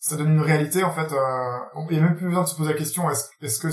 ça 0.00 0.16
donne 0.16 0.32
une 0.32 0.40
réalité 0.40 0.82
en 0.82 0.90
fait 0.90 1.12
euh, 1.12 1.58
il 1.88 1.96
n'y 1.96 2.02
a 2.02 2.02
même 2.02 2.16
plus 2.16 2.26
besoin 2.26 2.42
de 2.42 2.48
se 2.48 2.56
poser 2.56 2.72
la 2.72 2.78
question 2.78 3.08
est-ce 3.08 3.60
que 3.60 3.70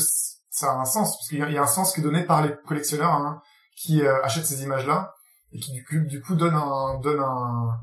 ça 0.51 0.71
a 0.71 0.75
un 0.75 0.85
sens? 0.85 1.17
Parce 1.17 1.29
qu'il 1.29 1.39
y, 1.39 1.57
a 1.57 1.61
un 1.63 1.65
sens 1.65 1.93
qui 1.93 2.01
est 2.01 2.03
donné 2.03 2.23
par 2.23 2.45
les 2.45 2.53
collectionneurs 2.67 3.13
hein, 3.13 3.41
qui 3.75 4.03
euh, 4.03 4.21
achètent 4.23 4.45
ces 4.45 4.61
images 4.61 4.85
là 4.85 5.15
et 5.51 5.59
qui 5.59 5.71
du 5.73 6.21
coup 6.21 6.35
donne 6.35 6.53
un 6.53 6.99
donne 6.99 7.21
un 7.21 7.79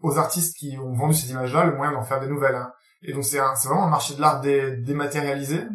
aux 0.00 0.18
artistes 0.18 0.56
qui 0.56 0.78
ont 0.78 0.94
vendu 0.94 1.14
ces 1.14 1.32
images 1.32 1.52
là 1.52 1.64
le 1.64 1.74
moyen 1.74 1.92
d'en 1.92 2.04
faire 2.04 2.20
des 2.20 2.28
nouvelles 2.28 2.54
hein. 2.54 2.72
et 3.02 3.12
donc 3.12 3.24
c'est 3.24 3.40
c'est 3.56 3.66
vraiment 3.66 3.86
un 3.86 3.90
marché 3.90 4.14
de 4.14 4.20
l'art 4.20 4.40
dé, 4.40 4.76
dématérialisé 4.76 5.66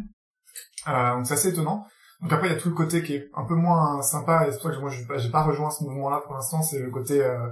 euh, 0.88 1.14
donc 1.16 1.26
c'est 1.26 1.34
assez 1.34 1.48
étonnant 1.48 1.86
donc 2.22 2.32
après, 2.32 2.48
il 2.48 2.52
y 2.52 2.56
a 2.56 2.58
tout 2.58 2.68
le 2.68 2.74
côté 2.74 3.02
qui 3.02 3.16
est 3.16 3.30
un 3.34 3.44
peu 3.44 3.54
moins 3.54 4.00
sympa, 4.02 4.46
et 4.46 4.52
c'est 4.52 4.60
pour 4.60 4.70
ça 4.70 4.76
que 4.76 4.80
moi, 4.80 4.90
j'ai 4.90 5.30
pas 5.30 5.42
rejoint 5.42 5.70
ce 5.70 5.84
mouvement-là 5.84 6.22
pour 6.24 6.34
l'instant, 6.34 6.62
c'est 6.62 6.78
le 6.78 6.90
côté 6.90 7.22
euh, 7.22 7.48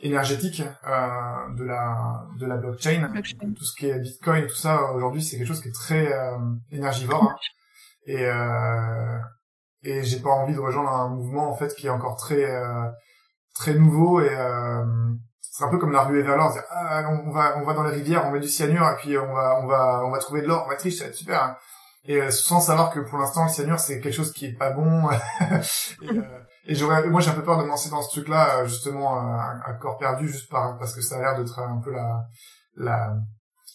énergétique 0.00 0.62
euh, 0.86 1.54
de 1.54 1.64
la 1.64 2.24
de 2.38 2.46
la 2.46 2.56
blockchain. 2.56 3.08
Tout 3.56 3.64
ce 3.64 3.76
qui 3.76 3.86
est 3.86 3.98
Bitcoin 3.98 4.46
tout 4.46 4.56
ça, 4.56 4.90
aujourd'hui, 4.92 5.22
c'est 5.22 5.36
quelque 5.36 5.46
chose 5.46 5.60
qui 5.60 5.68
est 5.68 5.74
très 5.74 6.12
euh, 6.12 6.38
énergivore. 6.72 7.22
Hein. 7.22 7.36
Et, 8.06 8.24
euh, 8.24 9.18
et 9.82 10.02
j'ai 10.02 10.20
pas 10.20 10.30
envie 10.30 10.54
de 10.54 10.60
rejoindre 10.60 10.90
un 10.90 11.08
mouvement, 11.08 11.50
en 11.50 11.54
fait, 11.54 11.74
qui 11.74 11.86
est 11.86 11.90
encore 11.90 12.16
très 12.16 12.44
euh, 12.44 12.88
très 13.54 13.74
nouveau, 13.74 14.20
et 14.20 14.30
c'est 15.40 15.64
un 15.64 15.68
peu 15.68 15.78
comme 15.78 15.92
la 15.92 16.02
ruée 16.02 16.22
vers 16.22 16.36
l'or, 16.36 16.54
ah, 16.70 17.08
on 17.10 17.30
va 17.30 17.56
on 17.58 17.64
va 17.64 17.74
dans 17.74 17.84
les 17.84 17.94
rivières, 17.94 18.26
on 18.26 18.30
met 18.30 18.40
du 18.40 18.48
cyanure, 18.48 18.88
et 18.90 18.96
puis 18.96 19.16
on 19.16 19.32
va 19.32 19.60
on 19.62 19.66
va 19.66 20.02
on 20.04 20.10
va 20.10 20.18
trouver 20.18 20.42
de 20.42 20.48
l'or, 20.48 20.64
on 20.64 20.68
va 20.68 20.74
être 20.74 20.82
riche, 20.82 20.98
ça 20.98 21.04
va 21.04 21.10
être 21.10 21.16
super. 21.16 21.42
Hein 21.42 21.56
et 22.06 22.20
euh, 22.20 22.30
sans 22.30 22.60
savoir 22.60 22.90
que 22.90 23.00
pour 23.00 23.18
l'instant 23.18 23.44
le 23.44 23.50
cyanure 23.50 23.80
c'est 23.80 24.00
quelque 24.00 24.14
chose 24.14 24.32
qui 24.32 24.46
est 24.46 24.56
pas 24.56 24.70
bon. 24.70 25.08
Et, 26.02 26.08
euh, 26.10 26.22
et 26.68 26.74
j'aurais 26.74 27.08
moi 27.08 27.20
j'ai 27.20 27.30
un 27.30 27.34
peu 27.34 27.44
peur 27.44 27.58
de 27.58 27.62
me 27.62 27.68
lancer 27.68 27.90
dans 27.90 28.02
ce 28.02 28.10
truc 28.10 28.28
là 28.28 28.58
euh, 28.58 28.66
justement 28.66 29.16
à, 29.18 29.72
corps 29.80 29.98
perdu 29.98 30.28
juste 30.28 30.50
par 30.50 30.78
parce 30.78 30.94
que 30.94 31.00
ça 31.00 31.16
a 31.16 31.20
l'air 31.20 31.36
d'être 31.36 31.58
un 31.58 31.80
peu 31.80 31.92
la 31.92 32.26
la 32.74 33.16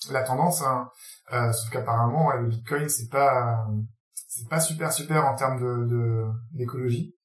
la 0.09 0.23
tendance 0.23 0.61
hein. 0.61 0.89
euh, 1.31 1.51
sauf 1.53 1.69
qu'apparemment 1.69 2.31
le 2.33 2.47
bitcoin 2.47 2.89
c'est 2.89 3.09
pas 3.09 3.65
c'est 4.13 4.49
pas 4.49 4.59
super 4.59 4.91
super 4.91 5.25
en 5.25 5.35
termes 5.35 5.59
de 5.59 6.25
d'écologie. 6.51 7.15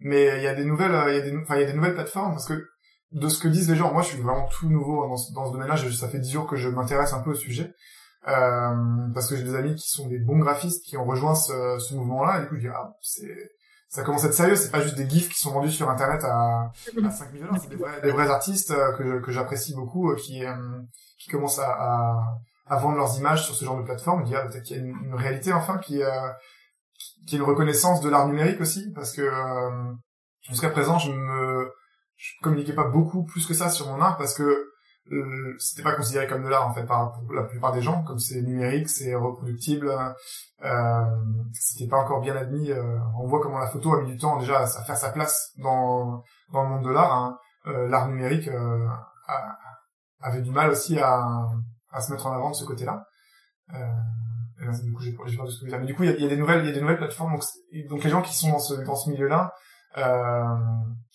Mais 0.00 0.36
il 0.36 0.42
y 0.42 0.46
a 0.46 0.54
des 0.54 0.64
nouvelles 0.64 0.92
il 1.08 1.14
y 1.14 1.18
a 1.18 1.22
des 1.22 1.36
enfin 1.38 1.56
il 1.56 1.62
y 1.62 1.64
a 1.64 1.66
des 1.66 1.74
nouvelles 1.74 1.94
plateformes 1.94 2.32
parce 2.32 2.46
que 2.46 2.66
de 3.12 3.28
ce 3.28 3.38
que 3.38 3.48
disent 3.48 3.70
les 3.70 3.76
gens 3.76 3.92
moi 3.92 4.02
je 4.02 4.08
suis 4.08 4.20
vraiment 4.20 4.46
tout 4.48 4.68
nouveau 4.68 5.08
dans 5.08 5.16
ce, 5.16 5.32
dans 5.32 5.46
ce 5.46 5.52
domaine-là. 5.52 5.76
Ça 5.76 6.08
fait 6.08 6.18
dix 6.18 6.32
jours 6.32 6.46
que 6.46 6.56
je 6.56 6.68
m'intéresse 6.68 7.14
un 7.14 7.22
peu 7.22 7.30
au 7.30 7.34
sujet 7.34 7.72
euh, 8.28 9.08
parce 9.14 9.28
que 9.28 9.36
j'ai 9.36 9.44
des 9.44 9.54
amis 9.54 9.74
qui 9.74 9.88
sont 9.88 10.08
des 10.08 10.18
bons 10.18 10.38
graphistes 10.38 10.84
qui 10.84 10.96
ont 10.96 11.04
rejoint 11.04 11.34
ce, 11.34 11.78
ce 11.78 11.94
mouvement-là. 11.94 12.38
Et 12.38 12.42
du 12.42 12.48
coup 12.48 12.56
je 12.56 12.60
dis 12.60 12.68
ah 12.68 12.92
c'est 13.00 13.52
ça 13.88 14.02
commence 14.02 14.24
à 14.24 14.26
être 14.26 14.34
sérieux. 14.34 14.56
C'est 14.56 14.70
pas 14.70 14.80
juste 14.80 14.96
des 14.96 15.08
gifs 15.08 15.28
qui 15.28 15.38
sont 15.38 15.52
vendus 15.52 15.70
sur 15.70 15.88
internet 15.88 16.24
à, 16.24 16.70
à 17.04 17.10
5000 17.10 17.40
dollars. 17.40 17.58
C'est 17.60 17.68
des 17.68 18.10
vrais, 18.10 18.30
artistes 18.30 18.72
euh, 18.72 19.20
que, 19.20 19.30
j'apprécie 19.30 19.74
beaucoup 19.74 20.10
euh, 20.10 20.16
qui 20.16 20.42
qui 21.18 21.30
commencent 21.30 21.60
à, 21.60 21.70
à, 21.70 22.38
à, 22.66 22.76
vendre 22.76 22.96
leurs 22.96 23.16
images 23.16 23.44
sur 23.44 23.54
ce 23.54 23.64
genre 23.64 23.78
de 23.78 23.84
plateforme. 23.84 24.24
Je 24.24 24.30
dis 24.30 24.36
ah 24.36 24.46
peut-être 24.46 24.64
qu'il 24.64 24.76
y 24.76 24.80
a 24.80 24.82
une, 24.82 25.14
réalité 25.14 25.52
enfin 25.52 25.78
qui 25.78 26.00
qui 27.26 27.36
est 27.36 27.38
une 27.38 27.44
reconnaissance 27.44 28.00
de 28.00 28.08
l'art 28.08 28.26
numérique 28.26 28.60
aussi, 28.60 28.92
parce 28.92 29.12
que 29.12 29.30
jusqu'à 30.48 30.70
présent, 30.70 30.98
je 30.98 31.12
me 31.12 31.70
je 32.16 32.32
communiquais 32.42 32.74
pas 32.74 32.88
beaucoup 32.88 33.24
plus 33.24 33.46
que 33.46 33.54
ça 33.54 33.68
sur 33.70 33.86
mon 33.86 34.00
art 34.00 34.16
parce 34.16 34.34
que 34.34 34.72
euh, 35.12 35.54
c'était 35.58 35.82
pas 35.82 35.94
considéré 35.94 36.26
comme 36.26 36.42
de 36.42 36.48
l'art 36.48 36.66
en 36.66 36.74
fait 36.74 36.84
par 36.84 37.20
la 37.32 37.44
plupart 37.44 37.72
des 37.72 37.80
gens 37.80 38.02
comme 38.02 38.18
c'est 38.18 38.42
numérique 38.42 38.88
c'est 38.88 39.14
reproductible 39.14 39.88
euh, 40.64 41.04
c'était 41.52 41.88
pas 41.88 41.98
encore 41.98 42.20
bien 42.20 42.34
admis 42.34 42.72
euh, 42.72 42.98
on 43.16 43.28
voit 43.28 43.40
comment 43.40 43.58
la 43.58 43.68
photo 43.68 43.94
a 43.94 44.02
mis 44.02 44.12
du 44.12 44.16
temps 44.16 44.38
déjà 44.38 44.60
à, 44.60 44.66
faire 44.66 44.96
sa 44.96 45.10
place 45.10 45.52
dans 45.58 46.24
dans 46.52 46.64
le 46.64 46.68
monde 46.70 46.84
de 46.84 46.90
l'art 46.90 47.12
hein. 47.12 47.38
euh, 47.66 47.88
l'art 47.88 48.08
numérique 48.08 48.48
euh, 48.48 48.86
avait 50.20 50.42
du 50.42 50.50
mal 50.50 50.70
aussi 50.70 50.98
à 50.98 51.46
à 51.92 52.00
se 52.00 52.10
mettre 52.10 52.26
en 52.26 52.32
avant 52.32 52.50
de 52.50 52.56
ce 52.56 52.64
côté 52.64 52.84
là 52.84 53.04
du 54.82 54.92
coup 54.92 55.02
j'ai 55.02 55.16
j'ai 55.26 55.36
de 55.36 55.46
ce 55.46 55.64
que 55.64 55.76
mais 55.76 55.86
du 55.86 55.94
coup 55.94 56.02
il 56.02 56.10
y 56.10 56.12
a, 56.12 56.18
y 56.18 56.24
a, 56.24 56.28
des 56.28 56.36
nouvelles 56.36 56.64
il 56.64 56.66
y 56.66 56.70
a 56.70 56.74
des 56.74 56.80
nouvelles 56.80 56.96
plateformes 56.96 57.32
donc 57.32 57.44
donc 57.88 58.02
les 58.02 58.10
gens 58.10 58.22
qui 58.22 58.34
sont 58.34 58.50
dans 58.50 58.58
ce 58.58 58.74
dans 58.74 58.96
ce 58.96 59.10
milieu 59.10 59.28
là 59.28 59.52
euh, 59.96 60.44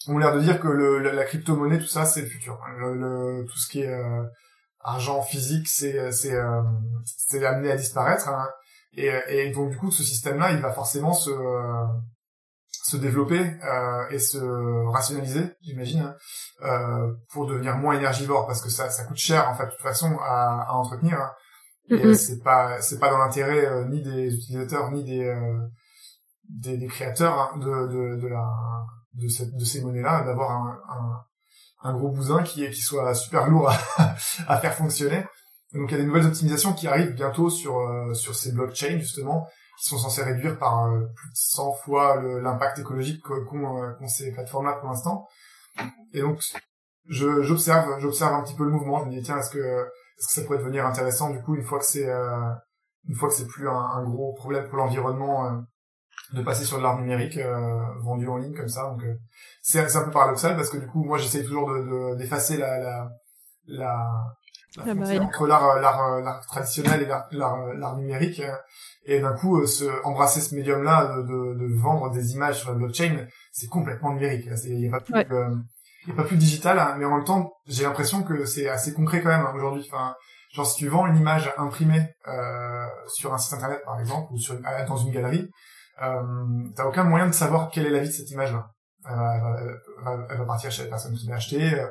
ont 0.08 0.18
l'air 0.18 0.34
de 0.34 0.40
dire 0.40 0.60
que 0.60 0.68
le, 0.68 1.00
la, 1.00 1.24
crypto-monnaie, 1.26 1.80
tout 1.80 1.88
ça, 1.88 2.06
c'est 2.06 2.22
le 2.22 2.28
futur. 2.28 2.60
Le, 2.78 3.46
tout 3.46 3.58
ce 3.58 3.70
qui 3.70 3.82
est 3.82 3.94
euh, 3.94 4.24
argent 4.80 5.22
physique, 5.22 5.68
c'est 5.68 6.12
c'est 6.12 6.34
euh, 6.34 6.62
c'est 7.06 7.46
amené 7.46 7.72
à 7.72 7.76
disparaître. 7.76 8.30
Hein. 8.30 8.50
Et, 8.94 9.12
et 9.30 9.52
donc 9.52 9.72
du 9.72 9.78
coup, 9.78 9.92
ce 9.92 10.04
système-là, 10.04 10.52
il 10.52 10.60
va 10.60 10.72
forcément 10.72 11.14
se 11.14 11.32
se 12.84 12.98
développer 12.98 13.40
euh, 13.40 14.10
et 14.10 14.18
se 14.18 14.40
rationaliser, 14.92 15.54
j'imagine, 15.62 16.16
euh, 16.64 17.14
pour 17.32 17.46
devenir 17.46 17.78
moins 17.78 17.96
énergivore, 17.96 18.48
parce 18.48 18.62
que 18.62 18.70
ça, 18.70 18.90
ça 18.90 19.06
coûte 19.06 19.18
cher 19.18 19.48
en 19.48 19.56
fait 19.56 19.66
de 19.66 19.72
toute 19.72 19.82
façon 19.82 20.18
à, 20.20 20.66
à 20.68 20.74
entretenir. 20.74 21.20
Hein. 21.20 21.32
Et 21.90 22.14
c'est 22.16 22.42
pas 22.42 22.82
c'est 22.82 23.00
pas 23.00 23.10
dans 23.10 23.18
l'intérêt 23.18 23.86
ni 23.90 24.02
des 24.02 24.34
utilisateurs 24.34 24.92
ni 24.92 25.04
des 25.04 25.36
des, 26.52 26.78
des 26.78 26.88
créateurs 26.88 27.38
hein, 27.40 27.58
de, 27.58 27.66
de, 27.66 28.22
de, 28.22 28.28
la, 28.28 28.48
de, 29.14 29.28
cette, 29.28 29.56
de 29.56 29.66
ces 29.66 29.82
monnaies-là, 29.82 30.24
d'avoir 30.24 30.52
un, 30.52 30.80
un, 30.90 31.90
un, 31.90 31.94
gros 31.94 32.10
bousin 32.10 32.44
qui, 32.44 32.70
qui 32.70 32.82
soit 32.82 33.14
super 33.14 33.48
lourd 33.50 33.70
à, 33.70 33.78
à 34.48 34.58
faire 34.58 34.74
fonctionner. 34.74 35.26
donc 35.74 35.90
il 35.90 35.92
y 35.92 35.96
a 35.96 35.98
des 35.98 36.06
nouvelles 36.06 36.28
optimisations 36.28 36.74
qui 36.74 36.88
arrivent 36.88 37.14
bientôt 37.14 37.50
sur, 37.50 37.80
euh, 37.80 38.14
sur 38.14 38.36
ces 38.36 38.52
blockchains 38.52 39.00
justement, 39.00 39.48
qui 39.80 39.90
sont 39.90 39.98
censées 39.98 40.24
réduire 40.24 40.58
par 40.58 40.86
euh, 40.86 41.00
plus 41.16 41.30
de 41.30 41.36
100 41.36 41.74
fois 41.74 42.22
l'impact 42.22 42.80
écologique 42.80 43.22
qu'ont 43.24 43.84
euh, 43.84 44.08
ces 44.08 44.32
plateformes-là 44.32 44.74
pour 44.74 44.90
l'instant. 44.90 45.28
Et 46.14 46.22
donc 46.22 46.42
j'observe, 47.08 48.00
j'observe 48.00 48.34
un 48.34 48.44
petit 48.44 48.56
peu 48.56 48.66
le 48.66 48.72
mouvement. 48.72 49.00
Je 49.00 49.06
me 49.06 49.12
dis 49.12 49.22
tiens, 49.22 49.38
est-ce 49.38 49.50
que, 49.50 49.58
est-ce 49.58 50.28
que 50.28 50.34
ça 50.34 50.44
pourrait 50.44 50.60
devenir 50.60 50.86
intéressant 50.86 51.30
du 51.30 51.42
coup 51.42 51.56
une 51.56 51.64
fois 51.64 51.80
que 51.80 51.86
c'est, 51.86 52.08
une 53.08 53.16
fois 53.16 53.30
que 53.30 53.36
c'est 53.36 53.48
plus 53.48 53.70
un, 53.70 53.74
un, 53.74 54.04
gros 54.04 54.34
problème 54.34 54.68
pour 54.68 54.78
l'environnement 54.78 55.64
de 56.34 56.42
passer 56.42 56.64
sur 56.64 56.78
de 56.78 56.84
l'art 56.84 56.98
numérique 56.98 57.38
euh, 57.38 57.80
vendu 58.02 58.28
en 58.28 58.38
ligne 58.38 58.56
comme 58.56 58.70
ça. 58.70 58.84
Donc 58.90 59.04
euh, 59.04 59.16
c'est 59.62 59.96
un 59.96 60.04
peu 60.04 60.12
paradoxal 60.12 60.56
parce 60.56 60.70
que 60.70 60.78
du 60.78 60.88
coup 60.88 61.04
moi 61.04 61.18
j'essaie 61.18 61.44
toujours 61.44 61.70
de 61.70 62.16
d'effacer 62.18 62.58
la 62.58 62.80
la 62.80 63.10
la, 63.68 64.26
la 64.86 65.22
entre 65.22 65.48
l'art 65.48 65.80
l'art 65.80 66.22
l'art 66.22 66.42
traditionnel 66.46 67.04
et 67.04 67.06
l'art 67.06 67.28
l'art 67.76 67.98
numérique 67.98 68.42
et 69.06 69.20
d'un 69.20 69.34
coup 69.34 69.66
se 69.66 69.86
embrasser 70.06 70.42
ce 70.42 70.56
médium 70.56 70.84
là 70.84 71.18
de, 71.18 71.22
de, 71.24 71.60
de 71.60 71.80
vendre 71.80 72.12
des 72.12 72.34
images 72.34 72.60
sur 72.60 72.72
la 72.72 72.78
blockchain 72.78 73.28
c'est 73.52 73.68
complètement 73.68 74.14
numérique. 74.14 74.48
Il 74.66 74.80
y 74.80 74.88
a 74.88 74.92
pas 74.92 75.02
plus 75.02 75.14
y 76.08 76.12
a 76.12 76.16
pas 76.16 76.24
plus 76.24 76.38
digital 76.38 76.80
hein, 76.80 76.96
mais 76.98 77.06
en 77.06 77.18
même 77.18 77.26
temps 77.26 77.52
j'ai 77.68 77.84
l'impression 77.84 78.24
que 78.24 78.46
c'est 78.46 78.70
assez 78.70 78.94
concret 78.94 79.22
quand 79.22 79.30
même 79.30 79.46
hein, 79.46 79.54
aujourd'hui. 79.54 79.86
Enfin 79.92 80.16
genre 80.54 80.66
si 80.66 80.78
tu 80.78 80.88
vends 80.88 81.06
une 81.08 81.18
image 81.18 81.54
imprimée 81.58 82.08
euh, 82.28 82.86
sur 83.08 83.34
un 83.34 83.38
site 83.38 83.54
internet 83.54 83.82
par 83.86 84.00
exemple 84.00 84.32
ou 84.34 84.38
sur 84.38 84.56
dans 84.88 84.98
une 84.98 85.12
galerie 85.12 85.50
euh, 86.02 86.24
t'as 86.76 86.86
aucun 86.86 87.04
moyen 87.04 87.28
de 87.28 87.34
savoir 87.34 87.70
quelle 87.70 87.86
est 87.86 87.92
la 87.92 88.00
vie 88.00 88.08
de 88.08 88.14
cette 88.14 88.32
image-là. 88.32 88.72
Elle, 89.08 89.16
elle, 90.30 90.38
va 90.38 90.46
partir 90.46 90.72
chez 90.72 90.84
la 90.84 90.90
personne 90.90 91.16
qui 91.16 91.28
l'a 91.28 91.36
acheté. 91.36 91.74
Euh, 91.74 91.88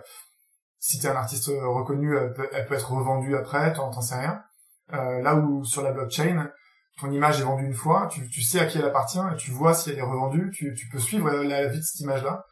si 0.78 0.98
t'es 0.98 1.08
un 1.08 1.16
artiste 1.16 1.48
reconnu, 1.48 2.16
elle 2.16 2.32
peut, 2.32 2.48
être 2.52 2.92
revendue 2.92 3.36
après, 3.36 3.72
t'en 3.72 4.00
sais 4.00 4.18
rien. 4.18 4.42
Euh, 4.92 5.22
là 5.22 5.36
où 5.36 5.64
sur 5.64 5.82
la 5.82 5.92
blockchain, 5.92 6.50
ton 6.98 7.10
image 7.10 7.40
est 7.40 7.44
vendue 7.44 7.66
une 7.66 7.74
fois, 7.74 8.08
tu, 8.10 8.28
tu 8.28 8.42
sais 8.42 8.60
à 8.60 8.66
qui 8.66 8.78
elle 8.78 8.84
appartient 8.84 9.18
et 9.18 9.36
tu 9.36 9.50
vois 9.50 9.74
si 9.74 9.90
elle 9.90 9.98
est 9.98 10.02
revendue, 10.02 10.50
tu, 10.52 10.74
tu 10.74 10.88
peux 10.88 10.98
suivre 10.98 11.30
la, 11.30 11.68
vie 11.68 11.78
de 11.78 11.82
cette 11.82 12.00
image-là. 12.00 12.44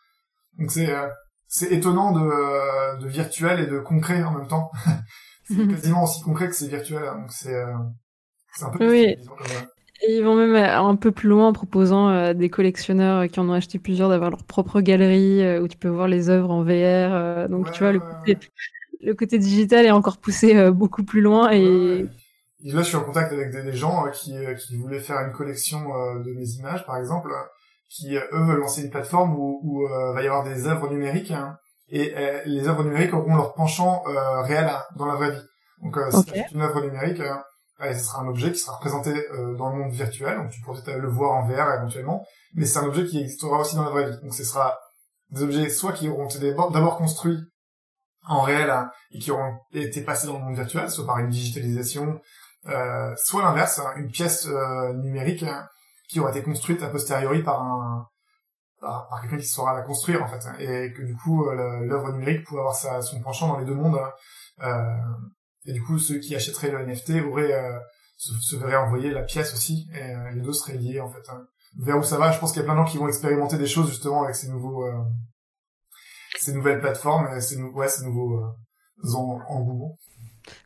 Donc 0.58 0.70
c'est 0.70 0.90
euh, 0.90 1.08
c'est 1.46 1.72
étonnant 1.72 2.12
de, 2.12 3.00
de 3.00 3.08
virtuel 3.08 3.60
et 3.60 3.66
de 3.66 3.80
concret 3.80 4.22
en 4.22 4.32
même 4.32 4.46
temps. 4.46 4.70
c'est 5.44 5.66
quasiment 5.68 6.04
aussi 6.04 6.22
concret 6.22 6.48
que 6.48 6.54
c'est 6.54 6.68
virtuel. 6.68 7.04
Donc 7.04 7.32
c'est 7.32 7.64
c'est 8.54 8.64
un 8.64 8.70
peu 8.70 8.90
oui. 8.90 9.16
Et 10.00 10.18
ils 10.18 10.24
vont 10.24 10.36
même 10.36 10.54
un 10.54 10.96
peu 10.96 11.10
plus 11.10 11.28
loin 11.28 11.48
en 11.48 11.52
proposant 11.52 12.08
à 12.08 12.12
euh, 12.12 12.34
des 12.34 12.50
collectionneurs 12.50 13.28
qui 13.28 13.40
en 13.40 13.48
ont 13.48 13.52
acheté 13.52 13.78
plusieurs 13.78 14.08
d'avoir 14.08 14.30
leur 14.30 14.44
propre 14.44 14.80
galerie 14.80 15.42
euh, 15.42 15.60
où 15.60 15.66
tu 15.66 15.76
peux 15.76 15.88
voir 15.88 16.06
les 16.06 16.30
œuvres 16.30 16.50
en 16.50 16.62
VR. 16.62 16.70
Euh, 16.72 17.48
donc 17.48 17.72
tu 17.72 17.82
vois, 17.82 17.90
le 17.92 17.98
côté, 17.98 18.38
le 19.00 19.14
côté 19.14 19.38
digital 19.38 19.86
est 19.86 19.90
encore 19.90 20.18
poussé 20.18 20.70
beaucoup 20.70 21.02
plus 21.02 21.20
loin. 21.20 21.50
Et... 21.50 22.06
là, 22.64 22.82
je 22.82 22.88
suis 22.88 22.96
en 22.96 23.02
contact 23.02 23.32
avec 23.32 23.50
des, 23.50 23.72
gens 23.72 24.08
qui, 24.12 24.36
qui 24.60 24.76
voulaient 24.76 25.00
faire 25.00 25.18
une 25.20 25.32
collection 25.32 25.80
de 25.80 26.32
mes 26.32 26.48
images, 26.50 26.84
par 26.86 26.96
exemple, 26.96 27.30
qui, 27.88 28.16
eux, 28.16 28.28
veulent 28.32 28.60
lancer 28.60 28.82
une 28.82 28.90
plateforme 28.90 29.34
où, 29.36 29.60
où 29.64 29.88
va 29.88 30.22
y 30.22 30.26
avoir 30.26 30.44
des 30.44 30.66
œuvres 30.66 30.90
numériques. 30.90 31.30
Hein, 31.30 31.56
et 31.90 32.12
les 32.44 32.68
œuvres 32.68 32.84
numériques 32.84 33.14
auront 33.14 33.36
leur 33.36 33.54
penchant 33.54 34.02
réel 34.42 34.68
dans 34.96 35.06
la 35.06 35.14
vraie 35.14 35.30
vie. 35.30 35.46
Donc, 35.82 35.96
okay. 35.96 36.44
une 36.52 36.62
œuvre 36.62 36.82
numérique 36.82 37.20
et 37.20 37.30
ce 37.80 37.98
sera 37.98 38.22
un 38.22 38.28
objet 38.28 38.52
qui 38.52 38.58
sera 38.58 38.76
représenté 38.76 39.10
euh, 39.10 39.54
dans 39.54 39.70
le 39.70 39.76
monde 39.76 39.92
virtuel, 39.92 40.36
donc 40.36 40.50
tu 40.50 40.60
pourras 40.60 40.80
peut-être 40.80 40.98
le 40.98 41.08
voir 41.08 41.36
en 41.36 41.46
VR 41.46 41.74
éventuellement, 41.74 42.26
mais 42.54 42.66
c'est 42.66 42.78
un 42.78 42.86
objet 42.86 43.04
qui 43.04 43.20
existera 43.20 43.60
aussi 43.60 43.76
dans 43.76 43.84
la 43.84 43.90
vraie 43.90 44.10
vie. 44.10 44.18
Donc 44.22 44.34
ce 44.34 44.44
sera 44.44 44.78
des 45.30 45.42
objets 45.42 45.68
soit 45.70 45.92
qui 45.92 46.08
auront 46.08 46.26
été 46.26 46.52
d'abord 46.52 46.96
construits 46.96 47.38
en 48.26 48.42
réel 48.42 48.70
hein, 48.70 48.90
et 49.12 49.18
qui 49.18 49.30
auront 49.30 49.58
été 49.72 50.02
passés 50.02 50.26
dans 50.26 50.38
le 50.38 50.44
monde 50.44 50.56
virtuel, 50.56 50.90
soit 50.90 51.06
par 51.06 51.18
une 51.18 51.28
digitalisation, 51.28 52.20
euh, 52.66 53.14
soit 53.16 53.42
l'inverse, 53.42 53.78
hein, 53.78 53.92
une 53.96 54.10
pièce 54.10 54.46
euh, 54.46 54.92
numérique 54.94 55.44
hein, 55.44 55.68
qui 56.08 56.18
aura 56.20 56.30
été 56.30 56.42
construite 56.42 56.82
a 56.82 56.88
posteriori 56.88 57.42
par 57.42 57.62
un 57.62 58.08
par, 58.80 59.08
quelqu'un 59.22 59.38
qui 59.38 59.46
saura 59.46 59.74
la 59.74 59.82
construire 59.82 60.22
en 60.22 60.28
fait, 60.28 60.46
et 60.60 60.92
que 60.92 61.02
du 61.02 61.16
coup 61.16 61.50
l'œuvre 61.50 62.12
numérique 62.12 62.44
pourrait 62.44 62.60
avoir 62.60 62.76
son 63.02 63.20
penchant 63.20 63.48
dans 63.48 63.58
les 63.58 63.64
deux 63.64 63.74
mondes. 63.74 64.00
Euh, 64.62 64.96
et 65.64 65.72
du 65.72 65.82
coup, 65.82 65.98
ceux 65.98 66.18
qui 66.18 66.34
achèteraient 66.34 66.70
le 66.70 66.84
NFT 66.86 67.22
auraient, 67.26 67.52
euh, 67.52 67.78
se, 68.16 68.56
verraient 68.56 68.76
envoyer 68.76 69.10
la 69.10 69.22
pièce 69.22 69.52
aussi, 69.54 69.88
et 69.94 70.02
euh, 70.02 70.30
les 70.32 70.40
deux 70.40 70.52
seraient 70.52 70.78
liés 70.78 71.00
en 71.00 71.08
fait. 71.08 71.28
Hein. 71.30 71.46
Vers 71.76 71.98
où 71.98 72.02
ça 72.02 72.16
va, 72.16 72.32
je 72.32 72.38
pense 72.38 72.52
qu'il 72.52 72.60
y 72.60 72.62
a 72.62 72.64
plein 72.64 72.74
de 72.74 72.86
gens 72.86 72.90
qui 72.90 72.98
vont 72.98 73.08
expérimenter 73.08 73.58
des 73.58 73.66
choses 73.66 73.88
justement 73.88 74.24
avec 74.24 74.34
ces 74.34 74.48
nouveaux, 74.48 74.86
euh, 74.86 75.04
ces 76.38 76.52
nouvelles 76.52 76.80
plateformes, 76.80 77.28
et 77.36 77.40
ces, 77.40 77.60
ouais, 77.60 77.88
ces 77.88 78.04
nouveaux 78.04 78.42
engouements. 79.04 79.98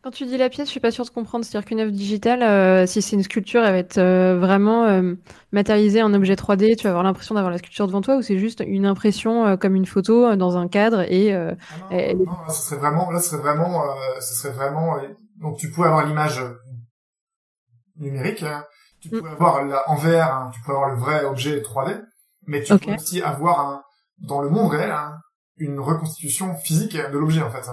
Quand 0.03 0.11
tu 0.11 0.26
dis 0.26 0.36
la 0.36 0.48
pièce, 0.48 0.66
je 0.66 0.72
suis 0.72 0.80
pas 0.80 0.90
sûre 0.90 1.05
de 1.05 1.11
comprendre. 1.11 1.44
C'est-à-dire 1.44 1.64
qu'une 1.64 1.78
œuvre 1.78 1.92
digitale, 1.92 2.42
euh, 2.42 2.86
si 2.86 3.00
c'est 3.00 3.14
une 3.14 3.22
sculpture, 3.22 3.62
elle 3.62 3.70
va 3.72 3.78
être 3.78 3.98
euh, 3.98 4.36
vraiment 4.36 4.84
euh, 4.86 5.14
matérialisée 5.53 6.03
en 6.03 6.12
objet 6.12 6.34
3D. 6.34 6.76
Tu 6.76 6.82
vas 6.82 6.90
avoir 6.90 7.05
l'impression 7.05 7.36
d'avoir 7.36 7.53
la 7.53 7.59
sculpture 7.59 7.86
devant 7.86 8.00
toi, 8.00 8.16
ou 8.16 8.22
c'est 8.22 8.36
juste 8.36 8.64
une 8.66 8.84
impression 8.84 9.57
comme 9.57 9.76
une 9.76 9.86
photo 9.86 10.34
dans 10.34 10.57
un 10.57 10.66
cadre 10.66 11.03
et. 11.03 11.32
Ah 11.32 11.55
non, 12.14 12.24
non, 12.24 12.32
là, 12.32 12.53
ce 12.53 12.62
serait 12.62 12.80
vraiment, 12.80 13.11
là, 13.12 13.20
ce 13.20 13.30
serait 13.30 13.42
vraiment, 13.42 13.84
ce 14.20 14.34
serait 14.34 14.53
vraiment. 14.53 14.96
donc, 15.36 15.59
tu 15.59 15.70
pourrais 15.70 15.88
avoir 15.88 16.05
l'image 16.05 16.42
numérique. 17.96 18.42
Hein. 18.42 18.64
Tu 19.00 19.08
mm. 19.08 19.18
pourrais 19.18 19.33
avoir 19.33 19.64
la, 19.64 19.88
en 19.88 19.95
VR, 19.95 20.34
hein, 20.34 20.50
tu 20.53 20.61
pourrais 20.62 20.76
avoir 20.79 20.91
le 20.91 20.99
vrai 20.99 21.24
objet 21.24 21.61
3D, 21.61 22.03
mais 22.49 22.64
tu 22.64 22.76
pourrais 22.76 22.96
aussi 22.96 23.22
avoir 23.22 23.61
un, 23.61 23.83
dans 24.18 24.42
le 24.42 24.50
monde 24.50 24.72
réel 24.72 24.91
hein, 24.91 25.14
une 25.58 25.79
reconstitution 25.79 26.57
physique 26.57 26.96
de 26.96 27.18
l'objet 27.18 27.42
en 27.42 27.50
fait 27.50 27.68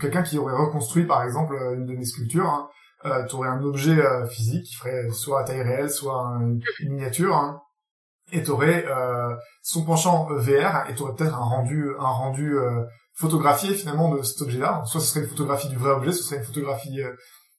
quelqu'un 0.00 0.22
qui 0.22 0.38
aurait 0.38 0.56
reconstruit 0.56 1.04
par 1.04 1.22
exemple 1.22 1.54
une 1.74 1.86
de 1.86 1.94
mes 1.94 2.04
sculptures, 2.04 2.48
hein, 2.48 2.68
euh, 3.04 3.24
tu 3.26 3.36
aurais 3.36 3.48
un 3.48 3.62
objet 3.62 3.98
euh, 3.98 4.26
physique 4.26 4.64
qui 4.64 4.74
ferait 4.76 5.10
soit 5.10 5.40
à 5.40 5.44
taille 5.44 5.62
réelle, 5.62 5.90
soit 5.90 6.38
une, 6.40 6.60
miniature, 6.88 7.36
hein, 7.36 7.60
et 8.32 8.42
tu 8.42 8.50
aurais 8.50 8.84
euh, 8.86 9.34
son 9.62 9.84
penchant 9.84 10.26
VR, 10.30 10.88
et 10.88 10.94
tu 10.94 11.02
aurais 11.02 11.14
peut-être 11.14 11.34
un 11.34 11.44
rendu, 11.44 11.90
un 11.98 12.10
rendu 12.10 12.56
euh, 12.56 12.82
photographié 13.14 13.74
finalement 13.74 14.14
de 14.14 14.22
cet 14.22 14.40
objet-là. 14.42 14.82
Soit 14.86 15.00
ce 15.00 15.06
serait 15.06 15.20
une 15.20 15.28
photographie 15.30 15.68
du 15.68 15.76
vrai 15.76 15.92
objet, 15.92 16.12
ce 16.12 16.22
serait 16.22 16.38
une 16.38 16.44
photographie 16.44 17.00
euh, 17.00 17.12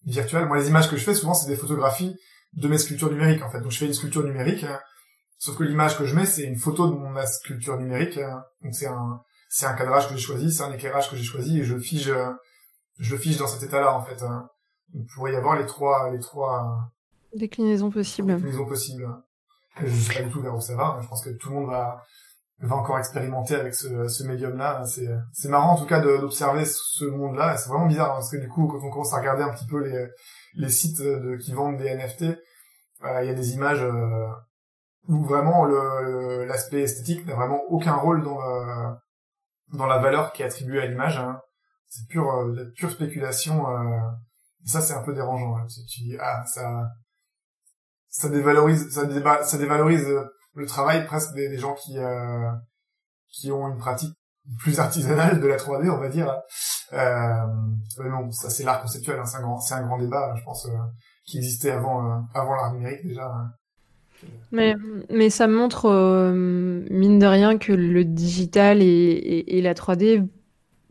virtuelle. 0.05 0.47
Moi, 0.47 0.57
les 0.57 0.67
images 0.67 0.89
que 0.89 0.97
je 0.97 1.03
fais 1.03 1.13
souvent, 1.13 1.33
c'est 1.33 1.47
des 1.47 1.55
photographies 1.55 2.15
de 2.53 2.67
mes 2.67 2.77
sculptures 2.77 3.11
numériques 3.11 3.43
en 3.43 3.49
fait. 3.49 3.61
Donc 3.61 3.71
je 3.71 3.77
fais 3.77 3.85
une 3.85 3.93
sculpture 3.93 4.23
numérique, 4.23 4.63
hein, 4.63 4.79
sauf 5.37 5.57
que 5.57 5.63
l'image 5.63 5.97
que 5.97 6.05
je 6.05 6.15
mets, 6.15 6.25
c'est 6.25 6.43
une 6.43 6.57
photo 6.57 6.89
de 6.89 6.95
ma 6.95 7.25
sculpture 7.25 7.77
numérique. 7.77 8.19
donc 8.61 8.73
c'est 8.73 8.87
un 8.87 9.21
c'est 9.55 9.67
un 9.67 9.73
cadrage 9.73 10.09
que 10.09 10.15
j'ai 10.15 10.19
choisi, 10.19 10.51
c'est 10.51 10.63
un 10.63 10.73
éclairage 10.73 11.09
que 11.09 11.15
j'ai 11.15 11.23
choisi 11.23 11.61
et 11.61 11.63
je 11.63 11.77
fige, 11.77 12.09
euh, 12.09 12.29
je 12.99 13.15
fige 13.15 13.37
dans 13.37 13.47
cet 13.47 13.63
état-là 13.63 13.95
en 13.95 14.01
fait. 14.01 14.21
Hein. 14.21 14.49
Il 14.93 15.05
pourrait 15.05 15.31
y 15.31 15.35
avoir 15.37 15.55
les 15.55 15.65
trois, 15.65 16.11
les 16.11 16.19
trois 16.19 16.91
déclinaisons 17.33 17.89
possibles. 17.89 18.35
Déclinaisons 18.35 18.65
possibles. 18.65 19.07
Je 19.77 19.87
sais 19.87 20.13
pas 20.13 20.23
du 20.23 20.29
tout 20.29 20.41
vers 20.41 20.53
où 20.53 20.59
ça 20.59 20.75
va. 20.75 20.99
Je 21.01 21.07
pense 21.07 21.23
que 21.23 21.29
tout 21.29 21.51
le 21.51 21.55
monde 21.55 21.69
va, 21.69 22.03
va 22.59 22.75
encore 22.75 22.99
expérimenter 22.99 23.55
avec 23.55 23.75
ce, 23.75 24.09
ce 24.09 24.23
médium-là. 24.25 24.83
C'est, 24.87 25.07
c'est 25.31 25.47
marrant 25.47 25.75
en 25.75 25.77
tout 25.77 25.87
cas 25.87 26.01
d'observer 26.01 26.65
ce 26.65 27.05
monde-là. 27.05 27.55
C'est 27.55 27.69
vraiment 27.69 27.85
bizarre 27.85 28.11
hein, 28.11 28.15
parce 28.15 28.31
que 28.31 28.37
du 28.37 28.49
coup, 28.49 28.67
quand 28.67 28.85
on 28.85 28.89
commence 28.89 29.13
à 29.13 29.19
regarder 29.19 29.43
un 29.43 29.53
petit 29.53 29.67
peu 29.67 29.81
les, 29.81 30.05
les 30.55 30.69
sites 30.69 31.01
de, 31.01 31.37
qui 31.37 31.53
vendent 31.53 31.77
des 31.77 31.95
NFT, 31.95 32.23
euh, 32.23 33.23
il 33.23 33.27
y 33.27 33.31
a 33.31 33.33
des 33.33 33.53
images 33.53 33.83
euh, 33.83 34.27
où 35.07 35.23
vraiment 35.23 35.63
le 35.63 36.43
l'aspect 36.43 36.81
esthétique 36.81 37.25
n'a 37.25 37.35
vraiment 37.35 37.61
aucun 37.69 37.93
rôle 37.93 38.21
dans 38.21 38.37
la, 38.37 38.99
dans 39.73 39.87
la 39.87 39.97
valeur 39.99 40.33
qui 40.33 40.41
est 40.41 40.45
attribuée 40.45 40.81
à 40.81 40.85
l'image. 40.85 41.17
Hein. 41.17 41.39
C'est 41.87 42.07
pure 42.07 42.29
euh, 42.29 42.71
pure 42.75 42.91
spéculation. 42.91 43.69
Euh, 43.69 43.99
et 44.65 44.69
ça, 44.69 44.81
c'est 44.81 44.93
un 44.93 45.03
peu 45.03 45.13
dérangeant. 45.13 45.57
Hein. 45.57 45.65
Tu, 45.67 46.03
dis 46.03 46.17
ah 46.19 46.43
ça 46.45 46.89
ça 48.09 48.29
dévalorise 48.29 48.89
ça, 48.89 49.43
ça 49.43 49.57
dévalorise 49.57 50.07
le 50.53 50.65
travail 50.65 51.05
presque 51.05 51.33
des, 51.33 51.57
gens 51.57 51.73
qui 51.73 51.97
euh, 51.97 52.51
qui 53.29 53.51
ont 53.51 53.67
une 53.67 53.77
pratique 53.77 54.15
plus 54.59 54.79
artisanale 54.79 55.39
de 55.39 55.47
la 55.47 55.57
3D, 55.57 55.89
on 55.89 55.99
va 55.99 56.09
dire. 56.09 56.31
Euh, 56.93 57.47
mais 57.99 58.09
non, 58.09 58.29
ça 58.31 58.49
c'est 58.49 58.63
l'art 58.63 58.81
conceptuel. 58.81 59.19
Hein. 59.19 59.25
C'est 59.25 59.37
un 59.37 59.41
grand 59.41 59.59
c'est 59.59 59.73
un 59.73 59.85
grand 59.85 59.97
débat, 59.97 60.33
je 60.37 60.43
pense, 60.43 60.65
euh, 60.67 60.77
qui 61.25 61.37
existait 61.37 61.71
avant 61.71 62.05
euh, 62.05 62.19
avant 62.33 62.55
l'art 62.55 62.73
numérique 62.73 63.05
déjà. 63.05 63.31
Mais, 64.51 64.75
mais 65.11 65.29
ça 65.29 65.47
montre, 65.47 65.85
euh, 65.85 66.31
mine 66.89 67.19
de 67.19 67.25
rien, 67.25 67.57
que 67.57 67.73
le 67.73 68.05
digital 68.05 68.81
et, 68.81 68.85
et, 68.85 69.57
et 69.57 69.61
la 69.61 69.73
3D 69.73 70.25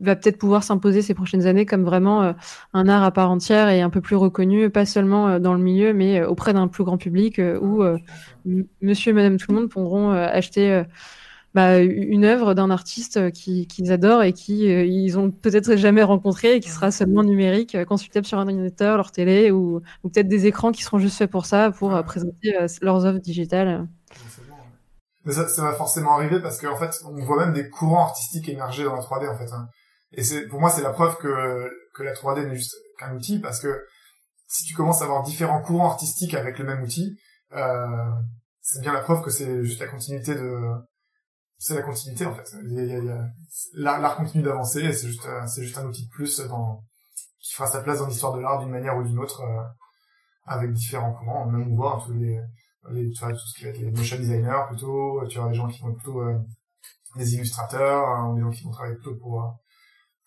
va 0.01 0.17
peut-être 0.17 0.39
pouvoir 0.39 0.63
s'imposer 0.65 1.03
ces 1.03 1.15
prochaines 1.15 1.47
années 1.47 1.65
comme 1.65 1.85
vraiment 1.85 2.23
euh, 2.23 2.33
un 2.75 2.89
art 2.89 3.05
à 3.05 3.11
part 3.11 3.31
entière 3.31 3.69
et 3.69 3.81
un 3.81 3.91
peu 3.91 4.01
plus 4.01 4.17
reconnu, 4.17 4.69
pas 4.69 4.85
seulement 4.85 5.29
euh, 5.29 5.39
dans 5.39 5.55
le 5.55 5.61
milieu, 5.61 5.95
mais 5.95 6.23
auprès 6.23 6.53
d'un 6.53 6.69
plus 6.69 6.85
grand 6.85 6.99
public 6.99 7.41
où 7.61 7.83
monsieur 8.83 9.11
et 9.11 9.15
madame 9.15 9.39
tout 9.39 9.51
le 9.51 9.59
monde 9.61 9.71
pourront 9.71 10.11
acheter 10.11 10.85
bah, 11.55 11.79
une 11.79 12.25
œuvre 12.25 12.55
d'un 12.55 12.71
artiste 12.71 13.31
qu'ils 13.33 13.93
adorent 13.93 14.23
et 14.23 14.33
qui 14.33 14.65
ils 14.65 15.19
ont 15.19 15.31
peut-être 15.31 15.77
jamais 15.77 16.03
rencontré 16.03 16.57
et 16.57 16.61
qui 16.61 16.71
sera 16.71 16.91
seulement 16.91 17.23
numérique, 17.23 17.77
consultable 17.85 18.27
sur 18.27 18.39
un 18.39 18.49
ordinateur, 18.49 18.97
leur 18.97 19.13
télé 19.13 19.51
ou, 19.51 19.81
ou 20.03 20.09
peut-être 20.09 20.29
des 20.29 20.47
écrans 20.47 20.73
qui 20.73 20.83
seront 20.83 20.99
juste 20.99 21.19
faits 21.19 21.31
pour 21.31 21.47
ça, 21.47 21.71
pour 21.71 22.03
présenter 22.03 22.57
leurs 22.83 23.05
œuvres 23.07 23.21
digitales. 23.21 23.87
Mais 25.25 25.33
ça, 25.33 25.49
ça 25.49 25.63
va 25.63 25.73
forcément 25.73 26.15
arriver 26.15 26.41
parce 26.41 26.61
qu'en 26.61 26.77
fait, 26.77 26.91
on 27.05 27.25
voit 27.25 27.45
même 27.45 27.55
des 27.55 27.71
courants 27.71 28.03
artistiques 28.03 28.49
émerger 28.49 28.85
dans 28.85 28.95
la 28.95 29.01
3D 29.01 29.29
en 29.29 29.39
fait. 29.39 29.51
Hein. 29.53 29.69
Et 30.13 30.23
c'est 30.23 30.47
pour 30.49 30.61
moi 30.61 30.71
c'est 30.71 30.83
la 30.83 30.91
preuve 30.91 31.17
que 31.17 31.71
que 31.95 32.03
la 32.03 32.13
3D 32.13 32.47
n'est 32.47 32.57
juste 32.57 32.77
qu'un 32.99 33.15
outil 33.15 33.39
parce 33.39 33.61
que 33.61 33.85
si 34.49 34.65
tu 34.65 34.75
commences 34.75 35.01
à 35.03 35.05
avoir 35.05 35.23
différents 35.23 35.63
courants 35.63 35.91
artistiques 35.91 36.35
avec 36.35 36.59
le 36.59 36.65
même 36.65 36.83
outil, 36.83 37.19
euh, 37.53 37.87
c'est 38.61 38.81
bien 38.81 38.93
la 38.93 39.01
preuve 39.01 39.23
que 39.23 39.31
c'est 39.31 39.65
juste 39.65 39.81
la 39.81 39.89
continuité 39.89 40.35
de 40.35 40.61
c'est 41.59 41.75
la 41.75 41.83
continuité 41.83 42.27
en 42.27 42.35
fait. 42.35 42.51
L'art 43.75 44.17
continue 44.17 44.43
d'avancer 44.43 44.93
c'est 44.93 45.09
juste 45.09 45.27
c'est 45.47 45.63
juste 45.63 45.79
un 45.79 45.87
outil 45.87 46.05
de 46.05 46.11
plus 46.11 46.43
qui 47.41 47.55
fera 47.55 47.67
sa 47.69 47.83
place 47.83 47.99
dans 47.99 48.07
l'histoire 48.07 48.33
de 48.33 48.41
l'art 48.41 48.61
d'une 48.61 48.71
manière 48.71 48.97
ou 48.97 49.03
d'une 49.03 49.19
autre 49.19 49.43
euh, 49.43 49.63
avec 50.47 50.73
différents 50.73 51.13
courants. 51.13 51.47
Même 51.47 51.73
on 51.73 51.77
voit 51.77 52.03
tous 52.05 52.13
les, 52.13 52.41
les 52.91 53.11
tout 53.13 53.37
ce 53.37 53.59
qui 53.59 53.65
va 53.65 53.71
être 53.71 53.79
les 53.79 53.91
motion 53.91 54.17
designers 54.17 54.65
plutôt, 54.69 55.27
tu 55.29 55.39
vois 55.39 55.49
des 55.49 55.55
gens 55.55 55.69
qui 55.69 55.81
vont 55.83 55.93
plutôt 55.93 56.23
euh, 56.23 56.39
des 57.17 57.35
illustrateurs, 57.35 58.09
hein, 58.09 58.35
des 58.35 58.41
gens 58.41 58.51
qui 58.51 58.65
vont 58.65 58.71
travailler 58.71 58.97
plutôt 58.97 59.17
pour 59.17 59.43
euh, 59.43 59.49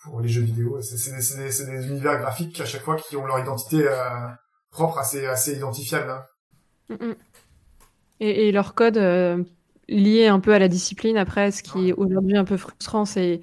pour 0.03 0.21
les 0.21 0.29
jeux 0.29 0.43
vidéo. 0.43 0.79
C'est 0.81 1.11
des, 1.11 1.47
des, 1.47 1.65
des, 1.65 1.87
univers 1.87 2.19
graphiques 2.19 2.59
à 2.61 2.65
chaque 2.65 2.83
fois 2.83 2.95
qui 2.95 3.15
ont 3.15 3.25
leur 3.25 3.39
identité 3.39 3.87
euh, 3.87 4.27
propre, 4.69 4.99
assez, 4.99 5.25
assez 5.25 5.55
identifiable. 5.55 6.11
Hein. 6.11 6.23
Mm, 6.89 7.07
mm. 7.07 7.15
Et, 8.19 8.51
leur 8.51 8.73
code 8.73 8.97
euh, 8.97 9.43
lié 9.89 10.27
un 10.27 10.39
peu 10.39 10.53
à 10.53 10.59
la 10.59 10.67
discipline, 10.67 11.17
après, 11.17 11.51
ce 11.51 11.63
qui 11.63 11.89
est 11.89 11.93
aujourd'hui 11.93 12.37
un 12.37 12.45
peu 12.45 12.57
frustrant, 12.57 13.05
c'est 13.05 13.41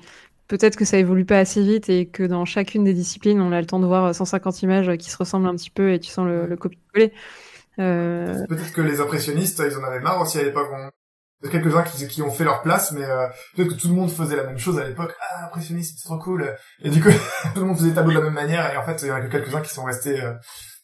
peut-être 0.48 0.76
que 0.76 0.84
ça 0.84 0.98
évolue 0.98 1.24
pas 1.24 1.38
assez 1.38 1.62
vite 1.62 1.88
et 1.88 2.06
que 2.06 2.22
dans 2.22 2.44
chacune 2.44 2.84
des 2.84 2.94
disciplines, 2.94 3.40
on 3.40 3.52
a 3.52 3.60
le 3.60 3.66
temps 3.66 3.80
de 3.80 3.86
voir 3.86 4.14
150 4.14 4.62
images 4.62 4.96
qui 4.98 5.10
se 5.10 5.16
ressemblent 5.16 5.46
un 5.46 5.54
petit 5.54 5.70
peu 5.70 5.92
et 5.92 6.00
tu 6.00 6.10
sens 6.10 6.26
le, 6.26 6.46
le 6.46 6.56
copier-coller. 6.56 7.12
Euh... 7.78 8.46
Peut-être 8.48 8.72
que 8.72 8.82
les 8.82 9.00
impressionnistes, 9.00 9.62
ils 9.66 9.76
en 9.76 9.84
avaient 9.84 10.00
marre 10.00 10.20
aussi 10.20 10.38
à 10.38 10.42
l'époque 10.42 10.68
quelques-uns 11.50 11.82
qui, 11.82 12.06
qui 12.08 12.22
ont 12.22 12.30
fait 12.30 12.44
leur 12.44 12.62
place, 12.62 12.92
mais 12.92 13.04
euh, 13.04 13.26
peut-être 13.54 13.70
que 13.70 13.80
tout 13.80 13.88
le 13.88 13.94
monde 13.94 14.10
faisait 14.10 14.36
la 14.36 14.44
même 14.44 14.58
chose 14.58 14.78
à 14.78 14.84
l'époque. 14.84 15.14
Ah, 15.20 15.46
impressionniste, 15.46 15.98
c'est 15.98 16.04
trop 16.04 16.18
cool. 16.18 16.54
Et 16.82 16.90
du 16.90 17.02
coup, 17.02 17.10
tout 17.54 17.60
le 17.60 17.66
monde 17.66 17.76
faisait 17.76 17.90
des 17.90 17.94
tableaux 17.94 18.12
de 18.12 18.18
la 18.18 18.24
même 18.24 18.34
manière, 18.34 18.72
et 18.72 18.76
en 18.76 18.84
fait, 18.84 19.02
il 19.02 19.08
y 19.08 19.12
en 19.12 19.16
a 19.16 19.20
que 19.20 19.30
quelques-uns 19.30 19.60
qui 19.60 19.72
sont 19.72 19.84
restés. 19.84 20.22
Euh, 20.22 20.32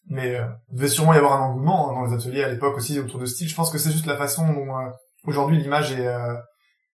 mais 0.09 0.35
euh, 0.35 0.47
il 0.71 0.77
devait 0.77 0.89
sûrement 0.89 1.15
y 1.15 1.19
avoir 1.19 1.41
un 1.41 1.47
engouement 1.47 1.91
hein, 1.91 1.95
dans 1.95 2.07
les 2.07 2.15
ateliers 2.15 2.43
à 2.43 2.49
l'époque 2.49 2.77
aussi 2.77 2.99
autour 2.99 3.21
de 3.21 3.27
style. 3.27 3.49
Je 3.49 3.55
pense 3.55 3.71
que 3.71 3.79
c'est 3.79 3.93
juste 3.93 4.07
la 4.07 4.17
façon 4.17 4.47
dont 4.53 4.77
euh, 4.77 4.89
aujourd'hui 5.27 5.59
l'image 5.59 5.93
est, 5.93 6.09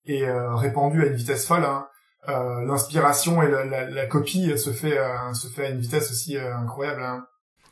est 0.06 0.30
répandue 0.56 1.03
à 1.03 1.07
une 1.07 1.15
vitesse 1.15 1.47
folle. 1.47 1.64
Hein. 1.64 1.88
L'inspiration 2.27 3.43
et 3.43 3.49
la, 3.49 3.65
la, 3.65 3.89
la, 3.89 4.06
copie 4.07 4.57
se 4.57 4.72
fait 4.72 4.97
se 5.34 5.47
fait 5.47 5.68
à 5.68 5.69
une 5.69 5.80
vitesse 5.80 6.11
aussi 6.11 6.38
incroyable. 6.38 7.03
Hein. 7.03 7.26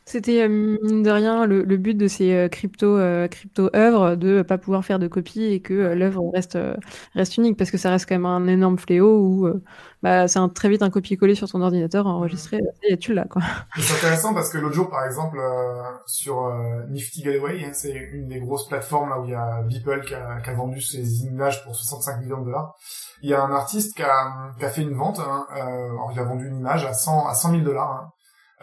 C'était 0.06 0.42
euh, 0.42 0.50
mine 0.50 1.02
de 1.02 1.10
rien 1.10 1.46
le, 1.46 1.64
le, 1.64 1.78
but 1.78 1.96
de 1.96 2.08
ces 2.10 2.34
euh, 2.34 2.50
crypto 2.50 2.98
euh, 2.98 3.30
crypto 3.30 3.70
œuvres 3.74 4.16
de 4.16 4.42
pas 4.42 4.58
pouvoir 4.58 4.84
faire 4.84 5.00
de 5.00 5.08
copie 5.08 5.46
et 5.46 5.62
que 5.62 5.74
l'œuvre 5.74 6.30
reste 6.34 6.58
reste 7.16 7.38
unique 7.38 7.58
parce 7.58 7.72
que 7.72 7.78
ça 7.78 7.90
reste 7.90 8.10
quand 8.10 8.16
même 8.16 8.26
un 8.26 8.48
énorme 8.48 8.78
fléau 8.78 9.18
où 9.18 9.50
bah 10.02 10.28
c'est 10.28 10.40
un, 10.40 10.50
très 10.50 10.68
vite 10.68 10.84
un 10.84 10.90
copier-coller 10.90 11.36
sur 11.36 11.50
ton 11.50 11.62
ordinateur 11.62 12.06
enregistré 12.06 12.60
et 12.84 12.98
tu 12.98 13.14
l'as 13.14 13.26
quoi. 13.26 13.42
C'est 13.78 13.96
intéressant 13.96 14.34
parce 14.34 14.50
que 14.50 14.58
l'autre 14.58 14.76
jour 14.76 14.90
par 14.90 15.06
exemple 15.06 15.40
sur 16.06 16.54
Nifty 16.90 17.24
Gateway, 17.24 17.64
hein, 17.64 17.72
c'est 17.72 17.94
une 17.94 18.28
des 18.28 18.42
grosses 18.42 18.68
plateformes 18.68 19.10
là 19.10 19.22
où 19.22 19.26
il 19.26 19.32
y 19.32 19.36
a 19.36 19.62
Beeple 19.64 20.02
qui 20.06 20.16
a, 20.16 20.42
qui 20.42 20.50
a, 20.50 20.54
vendu 20.54 20.82
ses 20.82 21.24
images 21.24 21.64
pour 21.64 21.76
65 21.76 22.20
millions 22.20 22.42
de 22.42 22.46
dollars. 22.46 22.76
Il 23.22 23.30
y 23.30 23.34
a 23.34 23.42
un 23.42 23.52
artiste 23.52 23.96
qui 23.96 24.04
a, 24.04 24.52
qui 24.60 24.66
a 24.66 24.70
fait 24.70 24.82
une 24.82 24.96
vente, 24.96 25.20
hein, 25.20 25.48
alors 25.50 26.12
il 26.12 26.20
a 26.20 26.24
vendu 26.24 26.50
une 26.50 26.58
image 26.58 26.84
à 26.86 26.94
100 26.94 27.28
à 27.28 27.34
100 27.34 27.52
000 27.52 27.64
dollars. 27.64 27.92
Hein, 27.92 28.13
euh, 28.13 28.13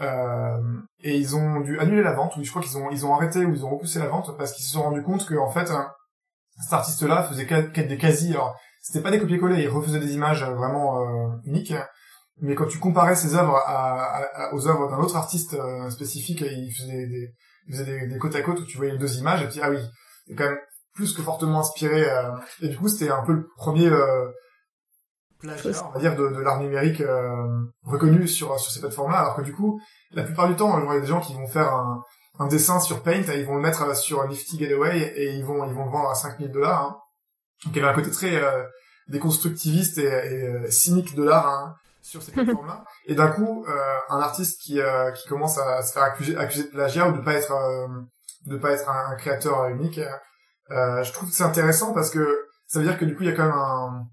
et 0.00 1.16
ils 1.16 1.36
ont 1.36 1.60
dû 1.60 1.78
annuler 1.78 2.02
la 2.02 2.12
vente, 2.12 2.36
ou 2.36 2.44
je 2.44 2.50
crois 2.50 2.62
qu'ils 2.62 2.78
ont 2.78 2.90
ils 2.90 3.04
ont 3.04 3.14
arrêté 3.14 3.44
ou 3.44 3.54
ils 3.54 3.64
ont 3.64 3.70
repoussé 3.70 3.98
la 3.98 4.08
vente 4.08 4.36
parce 4.38 4.52
qu'ils 4.52 4.64
se 4.64 4.72
sont 4.72 4.82
rendus 4.82 5.02
compte 5.02 5.26
que 5.26 5.34
en 5.34 5.50
fait 5.50 5.70
cet 6.60 6.72
artiste-là 6.72 7.22
faisait 7.24 7.46
des 7.46 7.98
quasi, 7.98 8.30
alors 8.32 8.56
c'était 8.80 9.02
pas 9.02 9.10
des 9.10 9.18
copier-coller, 9.18 9.62
il 9.62 9.68
refaisait 9.68 10.00
des 10.00 10.14
images 10.14 10.44
vraiment 10.44 11.02
euh, 11.02 11.28
uniques, 11.44 11.74
mais 12.40 12.54
quand 12.54 12.66
tu 12.66 12.78
comparais 12.78 13.14
ses 13.14 13.34
œuvres 13.34 13.58
aux 14.52 14.68
œuvres 14.68 14.90
d'un 14.90 14.98
autre 14.98 15.16
artiste 15.16 15.54
euh, 15.54 15.90
spécifique, 15.90 16.40
il 16.40 16.72
faisait 16.72 17.06
des 17.06 17.34
il 17.68 18.18
côte 18.18 18.34
à 18.34 18.42
côte 18.42 18.60
où 18.60 18.64
tu 18.64 18.78
voyais 18.78 18.96
deux 18.96 19.18
images 19.18 19.42
et 19.42 19.46
tu 19.46 19.52
dis 19.52 19.60
ah 19.62 19.70
oui, 19.70 19.78
c'est 20.26 20.34
quand 20.34 20.44
même 20.48 20.58
plus 20.94 21.14
que 21.14 21.22
fortement 21.22 21.60
inspiré. 21.60 22.08
Euh, 22.10 22.32
et 22.62 22.68
du 22.68 22.76
coup 22.76 22.88
c'était 22.88 23.10
un 23.10 23.22
peu 23.24 23.32
le 23.32 23.48
premier 23.56 23.90
euh, 25.44 25.72
on 25.86 25.90
va 25.90 26.00
dire, 26.00 26.16
de, 26.16 26.28
de 26.28 26.40
l'art 26.40 26.60
numérique 26.60 27.00
euh, 27.00 27.46
reconnu 27.84 28.28
sur 28.28 28.58
sur 28.58 28.72
ces 28.72 28.80
plateformes-là, 28.80 29.18
alors 29.18 29.36
que 29.36 29.42
du 29.42 29.54
coup, 29.54 29.80
la 30.12 30.22
plupart 30.22 30.48
du 30.48 30.56
temps, 30.56 30.78
il 30.78 30.84
y 30.84 30.96
a 30.96 31.00
des 31.00 31.06
gens 31.06 31.20
qui 31.20 31.34
vont 31.34 31.46
faire 31.46 31.72
un, 31.72 32.02
un 32.40 32.46
dessin 32.46 32.80
sur 32.80 33.02
Paint, 33.02 33.22
et 33.22 33.38
ils 33.38 33.46
vont 33.46 33.56
le 33.56 33.60
mettre 33.60 33.94
sur 33.94 34.26
Nifty 34.26 34.56
Gateway 34.56 35.12
et 35.14 35.34
ils 35.34 35.44
vont 35.44 35.64
ils 35.66 35.74
vont 35.74 35.84
le 35.84 35.90
vendre 35.90 36.10
à 36.10 36.14
5000 36.14 36.50
dollars. 36.50 36.82
Hein. 36.82 36.96
Donc 37.64 37.76
il 37.76 37.76
y 37.76 37.84
avait 37.84 37.92
un 37.92 37.94
côté 37.94 38.10
très 38.10 38.36
euh, 38.36 38.64
déconstructiviste 39.08 39.98
et, 39.98 40.04
et 40.04 40.46
euh, 40.46 40.70
cynique 40.70 41.14
de 41.14 41.22
l'art 41.22 41.46
hein, 41.46 41.74
sur 42.00 42.22
ces 42.22 42.32
plateformes-là. 42.32 42.82
et 43.06 43.14
d'un 43.14 43.28
coup, 43.28 43.66
euh, 43.68 43.98
un 44.08 44.20
artiste 44.20 44.58
qui 44.62 44.80
qui 45.16 45.28
commence 45.28 45.58
à 45.58 45.82
se 45.82 45.92
faire 45.92 46.02
accuser, 46.02 46.34
accuser 46.36 46.64
de 46.64 46.70
plagiat 46.70 47.08
ou 47.08 47.12
de 47.12 47.22
pas 47.22 47.34
être 47.34 47.52
de 48.46 48.56
pas 48.56 48.70
être 48.70 48.88
un, 48.88 49.12
un 49.12 49.16
créateur 49.16 49.68
unique, 49.68 50.00
je 50.70 51.12
trouve 51.12 51.28
que 51.28 51.34
c'est 51.34 51.44
intéressant 51.44 51.92
parce 51.92 52.08
que 52.08 52.46
ça 52.66 52.78
veut 52.78 52.86
dire 52.86 52.98
que 52.98 53.04
du 53.04 53.14
coup 53.14 53.22
il 53.24 53.28
y 53.28 53.32
a 53.32 53.36
quand 53.36 53.44
même 53.44 53.52
un 53.52 54.06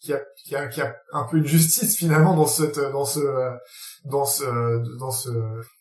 qui 0.00 0.12
a, 0.12 0.20
qui 0.44 0.56
a, 0.56 0.68
qui 0.68 0.80
a 0.80 0.96
un 1.12 1.24
peu 1.24 1.38
une 1.38 1.46
justice 1.46 1.96
finalement 1.96 2.34
dans 2.34 2.46
cette, 2.46 2.78
dans 2.78 3.04
ce, 3.04 3.20
dans 4.04 4.24
ce, 4.24 4.98
dans 4.98 5.10
ce, 5.10 5.30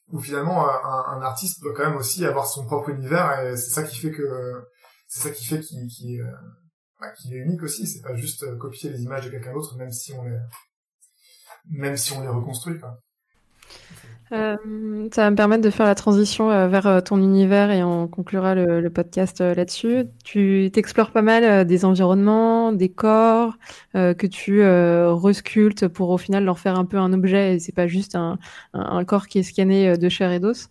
où 0.09 0.19
finalement 0.19 0.67
un, 0.69 1.17
un 1.17 1.21
artiste 1.21 1.61
doit 1.61 1.73
quand 1.73 1.87
même 1.89 1.97
aussi 1.97 2.25
avoir 2.25 2.47
son 2.47 2.65
propre 2.65 2.89
univers 2.89 3.39
et 3.39 3.57
c'est 3.57 3.71
ça 3.71 3.83
qui 3.83 3.97
fait 3.97 4.11
que, 4.11 4.23
c'est 5.07 5.29
ça 5.29 5.31
qui 5.31 5.45
fait 5.45 5.59
qu'il, 5.59 6.25
bah, 6.99 7.07
est 7.31 7.35
unique 7.35 7.63
aussi. 7.63 7.87
C'est 7.87 8.01
pas 8.01 8.15
juste 8.15 8.57
copier 8.57 8.89
les 8.89 9.03
images 9.03 9.25
de 9.25 9.29
quelqu'un 9.29 9.53
d'autre, 9.53 9.77
même 9.77 9.91
si 9.91 10.13
on 10.13 10.23
les, 10.23 10.37
même 11.69 11.97
si 11.97 12.13
on 12.13 12.21
les 12.21 12.27
reconstruit, 12.27 12.79
quoi. 12.79 12.99
Euh, 14.31 15.07
ça 15.13 15.23
va 15.23 15.29
me 15.29 15.35
permettre 15.35 15.63
de 15.63 15.69
faire 15.69 15.85
la 15.85 15.93
transition 15.93 16.49
euh, 16.49 16.67
vers 16.67 16.87
euh, 16.87 16.99
ton 16.99 17.17
univers 17.17 17.69
et 17.69 17.83
on 17.83 18.07
conclura 18.07 18.55
le, 18.55 18.89
podcast 18.89 19.41
là-dessus. 19.41 20.05
Tu 20.23 20.69
t'explores 20.73 21.11
pas 21.11 21.21
mal 21.21 21.65
des 21.65 21.85
environnements, 21.85 22.71
des 22.71 22.89
corps 22.89 23.57
que 23.93 24.27
tu 24.27 24.63
resculptes 24.63 25.87
pour 25.87 26.09
au 26.09 26.17
final 26.17 26.45
leur 26.45 26.59
faire 26.59 26.77
un 26.79 26.85
peu 26.85 26.97
un 26.97 27.11
objet 27.13 27.55
et 27.55 27.59
c'est 27.59 27.73
pas 27.73 27.87
juste 27.87 28.15
un, 28.15 28.37
corps 29.05 29.27
qui 29.27 29.39
est 29.39 29.43
scanné 29.43 29.97
de 29.97 30.09
chair 30.09 30.31
et 30.31 30.39
d'os. 30.39 30.69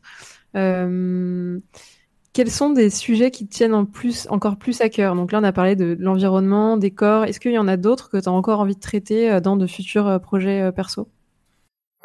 quels 2.32 2.51
sont 2.51 2.70
des 2.70 2.90
sujets 2.90 3.31
qui 3.31 3.47
tiennent 3.47 3.74
en 3.74 3.85
plus, 3.85 4.26
encore 4.31 4.56
plus 4.56 4.81
à 4.81 4.89
cœur? 4.89 5.14
Donc 5.14 5.32
là, 5.32 5.40
on 5.40 5.44
a 5.44 5.52
parlé 5.52 5.76
de, 5.76 5.94
de 5.94 6.02
l'environnement, 6.02 6.76
des 6.76 6.90
corps. 6.90 7.24
Est-ce 7.24 7.40
qu'il 7.40 7.52
y 7.52 7.59
en 7.59 7.68
a 7.68 7.76
d'autres 7.76 8.10
que 8.10 8.16
tu 8.16 8.28
as 8.28 8.32
encore 8.32 8.60
envie 8.60 8.74
de 8.74 8.81
traiter 8.81 9.40
dans 9.40 9.56
de 9.56 9.66
futurs 9.66 10.20
projets 10.20 10.72
perso? 10.72 11.09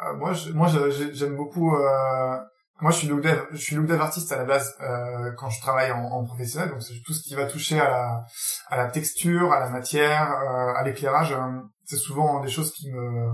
Euh, 0.02 0.16
moi, 0.16 0.32
je, 0.32 0.52
moi, 0.52 0.68
j'aime 1.12 1.36
beaucoup. 1.36 1.74
Euh, 1.74 2.38
moi, 2.80 2.90
je 2.92 2.96
suis 2.96 3.08
look 3.08 3.20
dev, 3.20 3.38
je 3.52 3.58
suis 3.58 3.76
look 3.76 3.86
dev 3.86 4.00
artiste 4.00 4.32
à 4.32 4.38
la 4.38 4.44
base 4.44 4.74
euh, 4.80 5.32
quand 5.36 5.50
je 5.50 5.60
travaille 5.60 5.92
en, 5.92 6.02
en 6.02 6.24
professionnel. 6.24 6.70
Donc, 6.70 6.82
c'est 6.82 6.94
tout 7.04 7.12
ce 7.12 7.22
qui 7.22 7.34
va 7.34 7.44
toucher 7.44 7.78
à 7.78 7.90
la, 7.90 8.24
à 8.68 8.76
la 8.78 8.86
texture, 8.88 9.52
à 9.52 9.60
la 9.60 9.68
matière, 9.68 10.32
euh, 10.32 10.72
à 10.74 10.82
l'éclairage. 10.84 11.32
Euh, 11.32 11.60
c'est 11.84 11.98
souvent 11.98 12.40
des 12.40 12.48
choses 12.48 12.72
qui 12.72 12.90
me, 12.90 13.28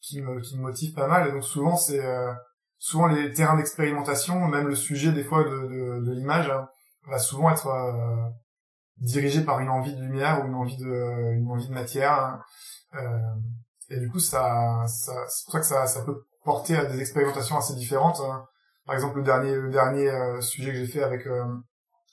qui 0.00 0.20
me, 0.20 0.40
qui 0.40 0.56
me 0.56 0.62
motivent 0.62 0.94
pas 0.94 1.06
mal. 1.06 1.30
Donc, 1.32 1.44
souvent, 1.44 1.76
c'est 1.76 2.02
souvent 2.78 3.06
les 3.06 3.32
terrains 3.32 3.56
d'expérimentation, 3.56 4.48
même 4.48 4.66
le 4.66 4.74
sujet 4.74 5.12
des 5.12 5.22
fois 5.22 5.44
de, 5.44 5.50
de, 5.50 6.04
de 6.04 6.12
l'image, 6.12 6.50
hein, 6.50 6.68
va 7.06 7.18
souvent 7.18 7.50
être 7.50 7.68
dirigé 8.96 9.42
par 9.42 9.60
une 9.60 9.68
envie 9.68 9.94
de 9.94 10.00
lumière 10.00 10.42
ou 10.42 10.48
une 10.48 10.54
envie 10.54 10.76
de 10.76 11.34
une 11.34 11.48
envie 11.48 11.68
de 11.68 11.74
matière. 11.74 12.38
Et 13.92 14.00
du 14.00 14.10
coup, 14.10 14.18
ça, 14.18 14.84
ça 14.86 15.12
c'est 15.28 15.44
pour 15.44 15.52
ça 15.52 15.60
que 15.60 15.66
ça, 15.66 15.86
ça 15.86 16.02
peut 16.02 16.24
porter 16.44 16.76
à 16.76 16.84
des 16.84 17.00
expérimentations 17.00 17.56
assez 17.56 17.74
différentes. 17.74 18.20
Hein. 18.20 18.44
Par 18.86 18.94
exemple, 18.94 19.18
le 19.18 19.22
dernier 19.22 19.54
le 19.54 19.70
dernier 19.70 20.10
sujet 20.40 20.72
que 20.72 20.78
j'ai 20.78 20.86
fait 20.86 21.02
avec 21.02 21.26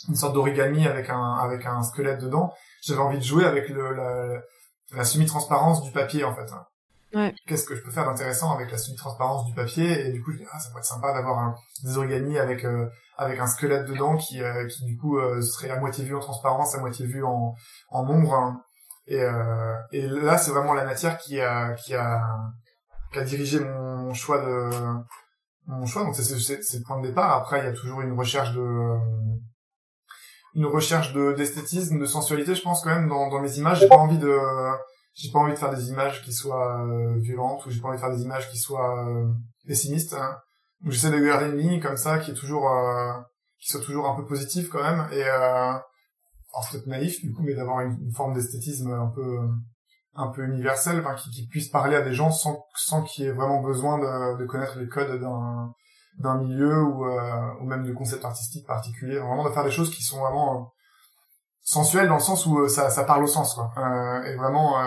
une 0.08 0.16
sorte 0.16 0.34
d'origami 0.34 0.88
avec 0.88 1.10
un 1.10 1.34
avec 1.36 1.66
un 1.66 1.84
squelette 1.84 2.22
dedans. 2.22 2.54
J'avais 2.82 3.02
envie 3.02 3.18
de 3.18 3.24
jouer 3.24 3.46
avec 3.46 3.70
le 3.70 3.94
la, 3.94 4.42
la 4.96 5.04
semi-transparence 5.04 5.82
du 5.82 5.92
papier 5.92 6.24
en 6.24 6.36
fait. 6.36 6.50
Ouais. 7.14 7.34
Qu'est-ce 7.48 7.66
que 7.66 7.76
je 7.76 7.82
peux 7.82 7.92
faire 7.92 8.06
d'intéressant 8.06 8.54
avec 8.54 8.72
la 8.72 8.78
semi-transparence 8.78 9.46
du 9.46 9.54
papier? 9.54 10.08
Et 10.08 10.12
du 10.12 10.24
coup 10.24 10.32
je 10.32 10.38
dis 10.38 10.46
ah 10.52 10.60
ça 10.60 10.70
pourrait 10.70 10.82
être 10.82 10.86
sympa 10.86 11.14
d'avoir 11.14 11.56
des 11.84 11.98
origamis 11.98 12.38
avec 12.38 12.64
euh, 12.66 12.88
avec 13.18 13.40
un 13.40 13.48
squelette 13.48 13.86
dedans 13.88 14.16
qui 14.16 14.42
euh, 14.42 14.68
qui 14.68 14.86
du 14.86 14.98
coup 14.98 15.18
euh, 15.18 15.42
serait 15.42 15.72
à 15.72 15.80
moitié 15.80 16.06
vu 16.06 16.16
en 16.16 16.20
transparence, 16.20 16.76
à 16.76 16.80
moitié 16.80 17.06
vu 17.06 17.24
en 17.24 17.56
en 17.90 18.10
ombre 18.10 18.34
hein. 18.36 18.62
Et 19.10 19.26
et 19.92 20.08
là 20.08 20.38
c'est 20.38 20.52
vraiment 20.52 20.74
la 20.74 20.86
matière 20.86 21.18
qui 21.18 21.40
a 21.40 21.74
qui 21.74 21.96
a 21.96 22.22
qui 23.12 23.20
a 23.20 23.24
dirigé 23.24 23.60
mon 23.60 24.14
choix 24.14 24.40
de 24.40 24.70
mon 25.68 25.86
choix 25.86 26.04
donc 26.04 26.16
c'est 26.16 26.24
c'est 26.24 26.78
le 26.78 26.84
point 26.84 27.02
de 27.02 27.08
départ 27.08 27.32
après 27.36 27.60
il 27.60 27.66
y 27.66 27.68
a 27.70 27.74
toujours 27.74 28.02
une 28.02 28.18
recherche 28.18 28.54
de 28.54 28.98
une 30.56 30.66
recherche 30.66 31.14
de 31.14 31.34
d'esthétisme, 31.34 32.00
de 32.00 32.06
sensualité, 32.06 32.56
je 32.56 32.62
pense 32.62 32.84
quand 32.84 32.90
même 32.90 33.08
dans, 33.08 33.30
dans 33.30 33.40
mes 33.40 33.58
images. 33.58 33.80
J'ai 33.80 33.88
pas 33.88 33.98
envie 33.98 34.18
de 34.18 34.38
j'ai 35.14 35.32
pas 35.32 35.40
envie 35.40 35.54
de 35.54 35.58
faire 35.58 35.74
des 35.74 35.90
images 35.90 36.24
qui 36.24 36.34
soient 36.34 36.82
euh, 36.82 37.20
violentes 37.20 37.66
ou 37.66 37.70
j'ai 37.70 37.82
pas 37.82 37.90
envie 37.90 37.98
de 37.98 38.02
faire 38.02 38.16
des 38.16 38.24
images 38.24 38.50
qui 38.50 38.58
soient 38.58 39.08
euh, 39.08 39.28
pessimistes. 39.68 40.14
Hein. 40.14 40.38
Donc 40.82 40.94
j'essaie 40.94 41.12
de 41.12 41.20
garder 41.20 41.50
une 41.50 41.58
ligne 41.58 41.82
comme 41.82 41.98
ça 41.98 42.20
qui 42.20 42.32
est 42.32 42.36
toujours 42.36 42.70
euh, 42.70 43.14
qui 43.60 43.72
soit 43.72 43.82
toujours 43.82 44.08
un 44.08 44.16
peu 44.16 44.26
positive 44.26 44.70
quand 44.70 44.82
même 44.82 45.08
et 45.12 45.24
euh, 46.56 46.72
peut-être 46.72 46.88
naïf 46.88 47.22
du 47.22 47.34
coup 47.34 47.44
mais 47.44 47.54
d'avoir 47.54 47.82
une, 47.82 48.12
forme 48.12 48.34
d'esthétisme 48.34 48.92
un 48.92 49.08
peu 49.08 49.40
un 50.16 50.28
peu 50.28 50.44
universel, 50.44 51.00
enfin 51.00 51.16
qui, 51.16 51.30
qui 51.30 51.48
puisse 51.48 51.70
parler 51.70 51.96
à 51.96 52.02
des 52.02 52.14
gens 52.14 52.32
sans 52.32 52.66
sans 52.76 53.04
qu'il 53.04 53.26
y 53.26 53.28
ait 53.28 53.32
vraiment 53.32 53.62
besoin 53.62 54.00
de, 54.00 54.38
de 54.38 54.46
connaître 54.46 54.78
les 54.80 54.88
codes 54.88 55.20
d'un 55.20 55.74
d'un 56.20 56.38
milieu 56.38 56.84
ou, 56.84 57.06
euh, 57.06 57.54
ou 57.62 57.66
même 57.66 57.84
de 57.84 57.94
concepts 57.94 58.26
artistiques 58.26 58.68
particuliers. 58.68 59.20
Vraiment 59.20 59.46
de 59.46 59.54
faire 59.54 59.64
des 59.64 59.72
choses 59.72 59.90
qui 59.90 60.04
sont 60.04 60.20
vraiment 60.20 60.56
euh, 60.56 60.64
sensuelles 61.62 62.08
dans 62.08 62.16
le 62.16 62.20
sens 62.20 62.46
où 62.46 62.60
euh, 62.60 62.68
ça, 62.68 62.90
ça 62.90 63.04
parle 63.06 63.24
au 63.24 63.28
sens, 63.28 63.56
quoi. 63.56 63.72
et 64.26 64.36
vraiment, 64.36 64.80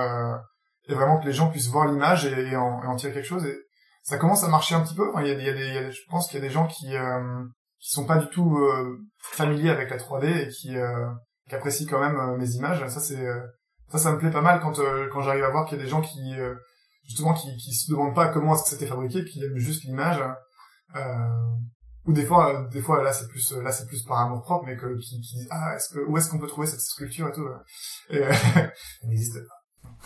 et 0.88 0.94
vraiment 0.94 1.18
que 1.18 1.26
les 1.26 1.32
gens 1.32 1.48
puissent 1.48 1.68
voir 1.68 1.86
l'image 1.86 2.26
et, 2.26 2.56
en, 2.56 2.82
et, 2.82 2.86
en, 2.86 2.96
tirer 2.96 3.12
quelque 3.12 3.26
chose. 3.26 3.46
Et 3.46 3.56
ça 4.02 4.18
commence 4.18 4.44
à 4.44 4.48
marcher 4.48 4.74
un 4.74 4.80
petit 4.80 4.94
peu. 4.94 5.10
Il 5.20 5.26
y, 5.26 5.30
a, 5.30 5.34
il 5.34 5.44
y 5.44 5.48
a 5.48 5.52
des, 5.52 5.92
je 5.92 6.00
pense 6.10 6.28
qu'il 6.28 6.38
y 6.38 6.42
a 6.42 6.46
des 6.46 6.52
gens 6.52 6.66
qui 6.66 6.92
qui 7.78 7.90
sont 7.90 8.06
pas 8.06 8.18
du 8.18 8.28
tout 8.28 8.56
familiers 9.18 9.70
avec 9.70 9.90
la 9.90 9.96
3D 9.96 10.26
et 10.26 10.48
qui, 10.48 10.76
qui 11.52 11.56
apprécient 11.56 11.86
quand 11.86 12.00
même 12.00 12.36
mes 12.38 12.50
images. 12.52 12.86
Ça 12.88 13.00
c'est 13.00 13.26
ça 13.90 13.98
ça 13.98 14.12
me 14.12 14.18
plaît 14.18 14.30
pas 14.30 14.40
mal 14.40 14.60
quand 14.60 14.80
quand 15.12 15.20
j'arrive 15.20 15.44
à 15.44 15.50
voir 15.50 15.66
qu'il 15.66 15.76
y 15.76 15.80
a 15.80 15.84
des 15.84 15.90
gens 15.90 16.00
qui 16.00 16.34
justement 17.04 17.34
qui 17.34 17.54
qui 17.56 17.74
se 17.74 17.90
demandent 17.90 18.14
pas 18.14 18.28
comment 18.28 18.54
est-ce 18.54 18.62
que 18.62 18.70
c'était 18.70 18.86
fabriqué, 18.86 19.24
qui 19.24 19.44
aiment 19.44 19.58
juste 19.58 19.84
l'image 19.84 20.22
euh, 20.96 21.28
ou 22.04 22.12
des 22.12 22.24
fois, 22.24 22.52
euh, 22.52 22.68
des 22.68 22.82
fois 22.82 23.02
là 23.02 23.12
c'est 23.12 23.28
plus 23.28 23.52
là 23.52 23.70
c'est 23.70 23.86
plus 23.86 24.02
par 24.02 24.18
amour 24.20 24.42
propre, 24.42 24.64
mais 24.66 24.76
que 24.76 24.98
qui, 24.98 25.20
qui 25.20 25.36
disent 25.36 25.48
ah 25.50 25.74
est-ce 25.76 25.94
que 25.94 26.00
où 26.00 26.16
est-ce 26.16 26.28
qu'on 26.28 26.38
peut 26.38 26.48
trouver 26.48 26.66
cette 26.66 26.80
sculpture 26.80 27.28
et 27.28 27.32
tout. 27.32 27.46
Euh. 27.46 27.58
Et, 28.10 28.18
euh, 28.18 28.32
elle 29.02 29.08
n'existe 29.08 29.38
pas. 29.46 29.54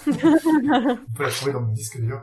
on 0.06 1.14
peut 1.14 1.22
la 1.22 1.30
trouver 1.30 1.52
dans 1.52 1.62
mon 1.62 1.72
disque 1.72 1.98
dur. 1.98 2.22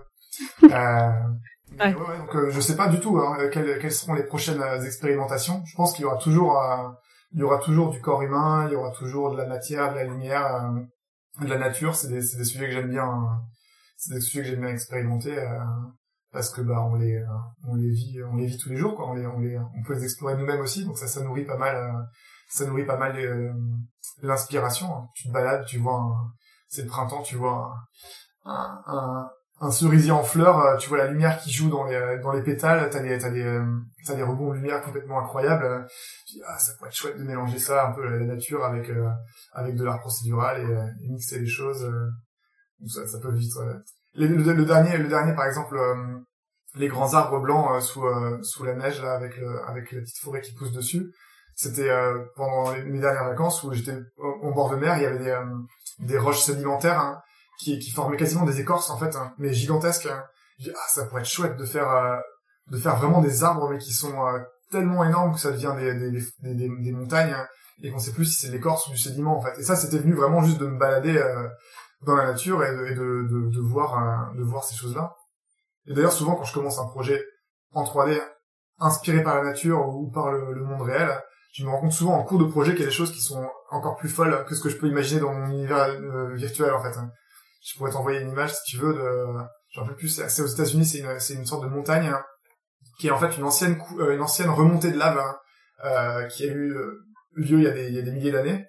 Euh, 0.64 0.68
ouais. 0.70 1.96
Ouais, 1.96 2.18
donc 2.20 2.36
euh, 2.36 2.52
je 2.52 2.60
sais 2.60 2.76
pas 2.76 2.88
du 2.88 3.00
tout 3.00 3.18
hein, 3.18 3.50
quelles, 3.52 3.80
quelles 3.80 3.92
seront 3.92 4.14
les 4.14 4.24
prochaines 4.24 4.62
expérimentations. 4.86 5.64
Je 5.66 5.76
pense 5.76 5.94
qu'il 5.94 6.04
y 6.04 6.06
aura 6.06 6.18
toujours 6.18 6.62
il 7.34 7.40
y 7.40 7.44
aura 7.44 7.60
toujours 7.60 7.90
du 7.90 8.00
corps 8.02 8.22
humain, 8.22 8.68
il 8.68 8.74
y 8.74 8.76
aura 8.76 8.92
toujours 8.92 9.32
de 9.32 9.38
la 9.38 9.46
matière, 9.46 9.92
de 9.92 9.96
la 9.96 10.04
lumière, 10.06 10.72
de 11.42 11.48
la 11.48 11.58
nature. 11.58 11.96
C'est 11.96 12.10
des, 12.10 12.22
des 12.22 12.46
sujets 12.46 12.68
que 12.68 12.72
j'aime 12.72 12.90
bien. 12.90 13.10
c'est 13.98 14.14
des 14.14 14.22
sujets 14.22 14.44
que 14.44 14.50
j'aime 14.50 14.62
bien 14.62 14.70
expérimenter 14.70 15.38
parce 16.34 16.50
que 16.50 16.62
bah 16.62 16.82
on 16.82 16.96
les 16.96 17.16
euh, 17.16 17.28
on 17.68 17.76
les 17.76 17.92
vit 17.92 18.22
on 18.24 18.36
les 18.36 18.48
vit 18.48 18.58
tous 18.58 18.70
les 18.70 18.76
jours 18.76 18.96
quoi 18.96 19.08
on 19.08 19.14
les 19.14 19.26
on 19.26 19.40
les 19.40 19.58
on 19.58 19.84
peut 19.86 19.94
les 19.94 20.04
explorer 20.04 20.36
nous-mêmes 20.36 20.60
aussi 20.60 20.84
donc 20.84 20.98
ça 20.98 21.08
ça 21.08 21.24
nourrit 21.24 21.46
pas 21.46 21.58
mal 21.58 21.76
euh, 21.76 22.02
ça 22.50 22.66
nourrit 22.66 22.86
pas 22.86 22.98
mal 22.98 23.16
euh, 23.18 23.54
l'inspiration 24.22 24.94
hein. 24.94 25.08
tu 25.14 25.28
te 25.28 25.32
balades 25.32 25.66
tu 25.66 25.78
vois 25.78 26.12
c'est 26.68 26.82
le 26.82 26.88
printemps 26.88 27.22
tu 27.22 27.36
vois 27.36 27.76
un, 28.46 28.82
un, 28.88 29.30
un, 29.62 29.72
cerisier 29.72 30.12
en 30.12 30.24
fleurs 30.24 30.78
tu 30.78 30.90
vois 30.90 30.98
la 30.98 31.08
lumière 31.08 31.40
qui 31.40 31.52
joue 31.52 31.70
dans 31.70 31.86
les 31.86 32.20
dans 32.22 32.32
les 32.32 32.42
pétales 32.42 32.90
t'as 32.90 33.00
des 33.00 33.18
t'as 33.18 33.30
des 33.30 33.62
t'as 34.06 34.16
des 34.16 34.24
rebonds 34.24 34.50
de 34.50 34.56
lumière 34.56 34.82
complètement 34.82 35.20
incroyables 35.20 35.86
dis, 36.28 36.42
ah 36.46 36.58
ça 36.60 36.74
pourrait 36.74 36.90
être 36.90 36.96
chouette 36.96 37.18
de 37.18 37.24
mélanger 37.24 37.60
ça 37.60 37.88
un 37.88 37.92
peu 37.92 38.04
la 38.04 38.26
nature 38.26 38.64
avec 38.66 38.92
avec 39.54 39.76
de 39.76 39.84
l'art 39.84 40.00
procédural 40.00 40.62
et, 40.62 41.08
mixer 41.08 41.40
les 41.40 41.48
choses 41.48 41.90
ça, 42.88 43.08
ça 43.08 43.20
peut 43.20 43.32
vite 43.32 43.54
le, 44.16 44.28
le, 44.28 44.66
dernier, 44.66 44.98
le 44.98 45.08
dernier 45.08 45.34
par 45.34 45.46
exemple, 45.46 45.76
euh, 45.76 46.20
les 46.76 46.88
grands 46.88 47.14
arbres 47.14 47.40
blancs 47.40 47.72
euh, 47.72 47.80
sous 47.80 48.06
euh, 48.06 48.40
sous 48.42 48.64
la 48.64 48.76
neige 48.76 49.02
là 49.02 49.14
avec 49.14 49.38
le, 49.38 49.62
avec 49.68 49.92
la 49.92 50.02
petite 50.02 50.20
forêt 50.20 50.42
qui 50.42 50.54
pousse 50.54 50.72
dessus. 50.72 51.12
C'était 51.56 51.92
pendant 52.36 52.72
mes 52.72 53.00
dernières 53.00 53.26
vacances 53.26 53.62
où 53.64 53.72
j'étais 53.72 53.96
au, 54.18 54.52
bord 54.56 54.72
de 54.72 54.76
mer, 54.76 54.98
il 54.98 55.04
y 55.04 55.06
avait 55.06 55.20
des 55.20 55.40
des 56.00 56.18
roches 56.18 56.40
sédimentaires 56.40 57.00
hein, 57.00 57.22
qui 57.60 57.80
qui 57.80 57.92
formaient 57.92 58.18
quasiment 58.18 58.46
des 58.46 58.60
écorces 58.60 58.90
en 58.90 58.98
fait, 58.98 59.16
hein, 59.16 59.34
mais 59.38 59.54
gigantesques. 59.54 60.08
Hein. 60.08 60.24
Je 60.60 60.66
dis 60.66 60.72
ah 60.76 60.88
ça 60.90 61.06
pourrait 61.06 61.22
être 61.22 61.28
chouette 61.28 61.58
de 61.58 61.66
faire 61.66 62.22
de 62.68 62.78
faire 62.78 62.96
vraiment 62.98 63.22
des 63.22 63.44
arbres 63.44 63.70
mais 63.70 63.78
qui 63.78 63.94
sont 63.94 64.14
tellement 64.72 65.04
énormes 65.04 65.34
que 65.34 65.40
ça 65.40 65.52
devient 65.52 65.74
des 65.78 65.94
des 65.94 66.56
des, 66.56 66.70
des, 66.70 66.92
montagnes 66.92 67.36
et 67.82 67.92
qu'on 67.92 68.00
sait 68.00 68.14
plus 68.14 68.26
si 68.26 68.42
c'est 68.42 68.48
de 68.48 68.54
l'écorce 68.54 68.88
ou 68.88 68.92
du 68.92 68.98
sédiment 68.98 69.38
en 69.38 69.42
fait. 69.42 69.60
Et 69.60 69.64
ça 69.64 69.76
c'était 69.76 69.98
venu 69.98 70.14
vraiment 70.14 70.42
juste 70.44 70.60
de 70.60 70.68
me 70.68 70.78
balader 70.78 71.22
dans 72.06 72.16
la 72.16 72.26
nature 72.26 72.64
et 72.64 72.76
de, 72.76 72.86
et 72.86 72.96
de, 72.96 73.28
de, 73.30 73.50
de 73.50 73.62
voir 73.62 73.98
euh, 73.98 74.38
de 74.38 74.44
voir 74.44 74.64
ces 74.64 74.76
choses-là. 74.76 75.16
Et 75.88 75.94
d'ailleurs 75.94 76.14
souvent 76.14 76.36
quand 76.36 76.44
je 76.44 76.54
commence 76.54 76.80
un 76.80 76.88
projet 76.88 77.24
en 77.72 77.84
3D 77.84 78.22
inspiré 78.80 79.24
par 79.24 79.36
la 79.36 79.44
nature 79.44 79.88
ou 79.88 80.10
par 80.12 80.32
le, 80.32 80.54
le, 80.54 80.64
monde 80.64 80.82
réel, 80.82 81.10
je 81.54 81.64
me 81.64 81.70
rends 81.70 81.80
compte 81.80 81.94
souvent 81.94 82.14
en 82.14 82.24
cours 82.24 82.40
de 82.40 82.46
projet 82.46 82.72
qu'il 82.72 82.82
y 82.82 82.84
a 82.84 82.88
des 82.88 82.94
choses 82.94 83.12
qui 83.12 83.22
sont 83.22 83.48
encore 83.70 83.96
plus 83.98 84.10
folles 84.10 84.46
que 84.46 84.56
ce 84.56 84.62
que 84.62 84.70
je 84.70 84.78
peux 84.78 84.88
imaginer 84.88 85.22
dans 85.22 85.34
mon 85.34 85.48
univers 85.48 85.88
euh, 85.90 86.34
virtuel 86.36 86.74
en 86.74 86.82
fait. 86.82 86.98
Je 87.64 87.78
pourrais 87.78 87.92
t'envoyer 87.92 88.20
une 88.20 88.30
image 88.30 88.54
si 88.54 88.64
tu 88.72 88.78
veux 88.78 88.94
de 88.94 89.26
j'en 89.74 89.88
peux 89.88 89.96
plus 89.96 90.10
c'est 90.10 90.42
aux 90.42 90.48
États-Unis 90.48 90.86
c'est 90.86 91.00
une 91.00 91.20
c'est 91.20 91.34
une 91.34 91.46
sorte 91.46 91.64
de 91.64 91.70
montagne 91.70 92.08
hein, 92.08 92.22
qui 93.00 93.08
est 93.08 93.12
en 93.12 93.18
fait 93.18 93.38
une 93.38 93.44
ancienne 93.44 93.82
euh, 94.00 94.14
une 94.14 94.22
ancienne 94.22 94.50
remontée 94.50 94.92
de 94.92 94.98
lave 94.98 95.18
hein, 95.18 95.38
euh, 95.86 96.28
qui 96.28 96.44
a 96.44 96.48
eu 96.48 96.76
lieu 97.36 97.58
il 97.58 97.64
y 97.64 97.68
a 97.68 97.72
des 97.72 97.88
il 97.88 97.96
y 97.96 98.00
a 98.00 98.02
des 98.02 98.12
milliers 98.12 98.32
d'années 98.32 98.66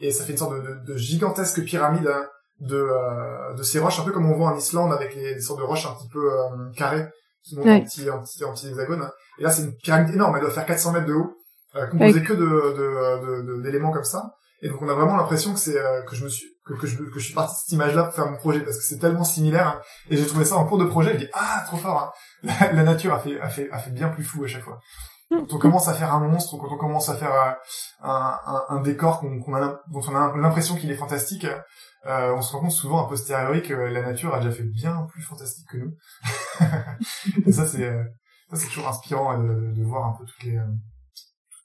et 0.00 0.10
ça 0.10 0.24
fait 0.24 0.32
une 0.32 0.38
sorte 0.38 0.54
de, 0.54 0.60
de, 0.60 0.92
de 0.92 0.96
gigantesque 0.96 1.62
pyramide 1.64 2.08
hein, 2.08 2.26
de, 2.60 2.76
euh, 2.76 3.54
de 3.54 3.62
ces 3.62 3.78
roches, 3.78 3.98
un 4.00 4.04
peu 4.04 4.12
comme 4.12 4.30
on 4.30 4.34
voit 4.34 4.48
en 4.48 4.56
Islande 4.56 4.92
avec 4.92 5.14
les, 5.14 5.34
des 5.34 5.40
sortes 5.40 5.60
de 5.60 5.64
roches 5.64 5.86
un 5.86 5.94
petit 5.94 6.08
peu 6.08 6.32
euh, 6.32 6.70
carrées 6.76 7.08
qui 7.42 7.56
montent 7.56 7.66
en 7.66 7.80
petit, 7.80 8.10
en 8.10 8.22
petit, 8.22 8.44
en 8.44 8.52
petit 8.52 8.68
hexagone. 8.68 9.10
Et 9.38 9.42
là, 9.42 9.50
c'est 9.50 9.62
une 9.62 9.74
pyramide 9.76 10.14
énorme, 10.14 10.36
elle 10.36 10.42
doit 10.42 10.50
faire 10.50 10.66
400 10.66 10.92
mètres 10.92 11.06
de 11.06 11.14
haut, 11.14 11.36
euh, 11.76 11.86
composée 11.86 12.22
que 12.22 12.34
de, 12.34 13.42
de, 13.42 13.62
d'éléments 13.62 13.92
comme 13.92 14.04
ça. 14.04 14.34
Et 14.62 14.68
donc, 14.68 14.82
on 14.82 14.88
a 14.88 14.94
vraiment 14.94 15.16
l'impression 15.16 15.54
que 15.54 15.58
c'est 15.58 15.78
que 16.06 16.14
je 16.14 16.24
me 16.24 16.28
suis 16.28 16.48
que, 16.70 16.80
que 16.80 16.86
je 16.86 16.96
que 16.96 17.18
je 17.18 17.24
suis 17.24 17.34
parti 17.34 17.54
de 17.54 17.58
cette 17.58 17.72
image-là 17.72 18.04
pour 18.04 18.14
faire 18.14 18.30
mon 18.30 18.36
projet 18.36 18.60
parce 18.60 18.76
que 18.76 18.82
c'est 18.82 18.98
tellement 18.98 19.24
similaire. 19.24 19.68
Hein. 19.68 19.80
Et 20.10 20.16
j'ai 20.16 20.26
trouvé 20.26 20.44
ça 20.44 20.56
en 20.56 20.64
cours 20.66 20.78
de 20.78 20.84
projet. 20.84 21.14
Je 21.14 21.24
dis 21.24 21.30
ah 21.32 21.64
trop 21.66 21.76
fort. 21.76 22.14
Hein. 22.42 22.52
La, 22.72 22.82
nature 22.82 23.14
a 23.14 23.18
fait 23.18 23.40
a 23.40 23.48
fait 23.48 23.70
a 23.70 23.78
fait 23.78 23.90
bien 23.90 24.08
plus 24.08 24.24
fou 24.24 24.44
à 24.44 24.46
chaque 24.46 24.62
fois. 24.62 24.78
Quand 25.30 25.52
on 25.52 25.58
commence 25.58 25.88
à 25.88 25.94
faire 25.94 26.12
un 26.12 26.20
monstre, 26.20 26.56
quand 26.56 26.72
on 26.72 26.78
commence 26.78 27.08
à 27.08 27.16
faire 27.16 27.32
un, 28.02 28.38
un, 28.46 28.64
un 28.68 28.80
décor 28.80 29.20
qu'on, 29.20 29.54
a, 29.54 29.80
dont 29.88 30.00
on 30.08 30.16
a 30.16 30.36
l'impression 30.36 30.74
qu'il 30.74 30.90
est 30.90 30.96
fantastique, 30.96 31.46
euh, 32.06 32.34
on 32.34 32.42
se 32.42 32.52
rend 32.52 32.60
compte 32.60 32.72
souvent 32.72 33.04
a 33.04 33.08
posteriori 33.08 33.62
que 33.62 33.74
la 33.74 34.02
nature 34.02 34.34
a 34.34 34.38
déjà 34.38 34.50
fait 34.50 34.64
bien 34.64 35.06
plus 35.10 35.22
fantastique 35.22 35.68
que 35.68 35.76
nous. 35.76 35.96
et 37.46 37.52
ça 37.52 37.66
c'est 37.66 37.84
euh, 37.84 38.02
ça 38.50 38.56
c'est 38.56 38.68
toujours 38.68 38.88
inspirant 38.88 39.38
de, 39.38 39.72
de, 39.72 39.84
voir 39.84 40.06
un 40.06 40.16
peu 40.18 40.24
toutes 40.24 40.42
les 40.44 40.56
euh, 40.56 40.64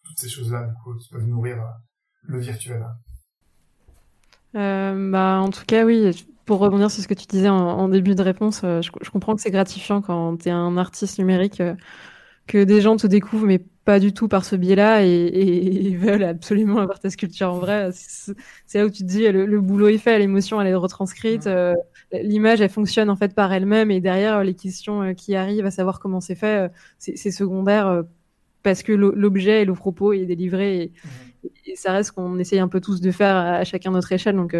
toutes 0.04 0.20
ces 0.20 0.30
choses 0.30 0.52
là 0.52 0.64
du 0.64 0.74
coup 0.84 0.94
qui 0.98 1.10
peuvent 1.10 1.26
nourrir 1.26 1.64
le 2.24 2.40
virtuel. 2.40 2.86
Bah 4.56 5.40
en 5.42 5.50
tout 5.50 5.64
cas 5.68 5.86
oui 5.86 6.26
pour 6.46 6.60
rebondir 6.60 6.92
sur 6.92 7.04
ce 7.04 7.08
que 7.08 7.14
tu 7.14 7.26
disais 7.26 7.50
en, 7.50 7.58
en 7.58 7.90
début 7.90 8.16
de 8.16 8.22
réponse, 8.22 8.62
je, 8.62 8.90
je, 9.02 9.10
comprends 9.10 9.36
que 9.36 9.42
c'est 9.42 9.52
gratifiant 9.52 10.02
quand 10.02 10.38
tu 10.38 10.50
es 10.50 10.52
un 10.52 10.78
artiste 10.78 11.18
numérique 11.18 11.62
que 12.48 12.64
des 12.64 12.82
gens 12.82 12.96
te 12.96 13.08
découvrent, 13.08 13.48
mais 13.48 13.60
pas 13.86 14.00
du 14.00 14.14
tout 14.14 14.28
par 14.28 14.46
ce 14.46 14.56
biais-là, 14.56 15.06
et, 15.06 15.10
et, 15.10 15.96
veulent 15.96 16.24
absolument 16.24 16.80
avoir 16.80 17.00
ta 17.00 17.10
sculpture 17.10 17.54
en 17.54 17.60
vrai. 17.60 17.90
C'est 17.94 18.80
là 18.80 18.86
où 18.86 18.90
tu 18.90 19.04
te 19.04 19.08
dis, 19.08 19.28
le, 19.28 19.62
boulot 19.62 19.88
est 19.88 19.98
fait, 19.98 20.18
l'émotion, 20.20 20.60
elle 20.62 20.68
est 20.68 20.76
retranscrite, 20.76 21.48
euh, 21.48 21.76
l'image, 22.12 22.62
elle 22.62 22.70
fonctionne 22.70 23.10
en 23.10 23.16
fait 23.16 23.34
par 23.36 23.54
elle-même, 23.54 23.92
et 23.92 24.02
derrière, 24.02 24.44
les 24.44 24.56
questions 24.56 25.02
euh, 25.04 25.14
qui 25.14 25.36
arrivent 25.36 25.66
à 25.66 25.72
savoir 25.72 26.00
comment 26.00 26.22
c'est 26.22 26.36
fait, 26.36 26.66
euh, 26.66 26.70
c'est 26.98 27.32
secondaire 27.32 28.04
parce 28.64 28.82
que 28.82 28.92
l'objet 28.92 29.62
et 29.62 29.66
le 29.66 29.74
propos 29.74 30.14
est 30.14 30.26
délivré, 30.26 30.82
et, 30.82 30.94
et 31.66 31.76
ça 31.76 31.92
reste 31.92 32.12
qu'on 32.12 32.38
essaye 32.40 32.60
un 32.60 32.68
peu 32.68 32.82
tous 32.82 33.02
de 33.02 33.12
faire 33.12 33.36
à, 33.36 33.64
chacun 33.64 33.92
notre 33.92 34.12
échelle. 34.12 34.36
Donc, 34.36 34.56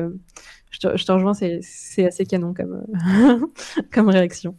je 0.72 0.80
te, 0.80 0.98
je, 0.98 1.06
te, 1.06 1.12
rejoins, 1.12 1.34
c'est 1.34 2.06
assez 2.06 2.26
canon 2.26 2.54
comme, 2.54 2.86
comme 3.94 4.10
réaction. 4.10 4.56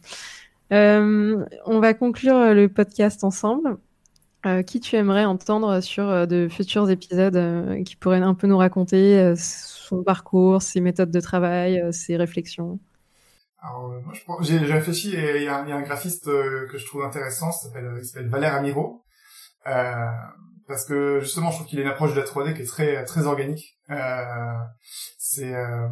Euh, 0.73 1.45
on 1.65 1.79
va 1.79 1.93
conclure 1.93 2.53
le 2.53 2.67
podcast 2.67 3.23
ensemble. 3.23 3.77
qui 4.65 4.79
tu 4.79 4.95
aimerais 4.95 5.25
entendre 5.25 5.81
sur 5.81 6.27
de 6.27 6.47
futurs 6.49 6.89
épisodes 6.89 7.83
qui 7.83 7.95
pourraient 7.95 8.21
un 8.21 8.33
peu 8.33 8.47
nous 8.47 8.57
raconter 8.57 9.33
son 9.35 10.03
parcours, 10.03 10.61
ses 10.61 10.81
méthodes 10.81 11.11
de 11.11 11.19
travail, 11.19 11.83
ses 11.91 12.15
réflexions? 12.15 12.79
Alors, 13.59 13.91
moi, 14.27 14.37
j'ai 14.41 14.57
réfléchi 14.57 15.15
et 15.15 15.37
il 15.37 15.43
y, 15.43 15.47
a 15.47 15.59
un 15.59 15.81
graphiste 15.81 16.25
que 16.25 16.77
je 16.77 16.85
trouve 16.85 17.03
intéressant, 17.03 17.49
il 17.49 18.05
s'appelle 18.05 18.29
Valère 18.29 18.55
Amiro. 18.55 19.03
Euh, 19.67 20.11
parce 20.67 20.85
que 20.85 21.19
justement, 21.21 21.51
je 21.51 21.57
trouve 21.57 21.67
qu'il 21.67 21.79
a 21.79 21.81
une 21.83 21.87
approche 21.87 22.13
de 22.13 22.19
la 22.19 22.25
3D 22.25 22.53
qui 22.55 22.61
est 22.61 22.65
très 22.65 23.03
très 23.05 23.25
organique. 23.25 23.77
Euh, 23.89 24.53
c'est 25.17 25.53
euh, 25.53 25.87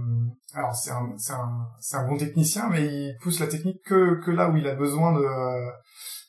alors 0.53 0.76
c'est 0.76 0.91
un 0.91 1.14
c'est 1.18 1.34
un 1.34 1.68
c'est 1.80 1.97
un 1.97 2.07
bon 2.07 2.18
technicien, 2.18 2.69
mais 2.69 2.85
il 2.85 3.18
pousse 3.22 3.39
la 3.39 3.47
technique 3.47 3.81
que 3.85 4.19
que 4.23 4.31
là 4.31 4.49
où 4.49 4.57
il 4.57 4.68
a 4.68 4.76
besoin 4.76 5.14
de 5.14 5.26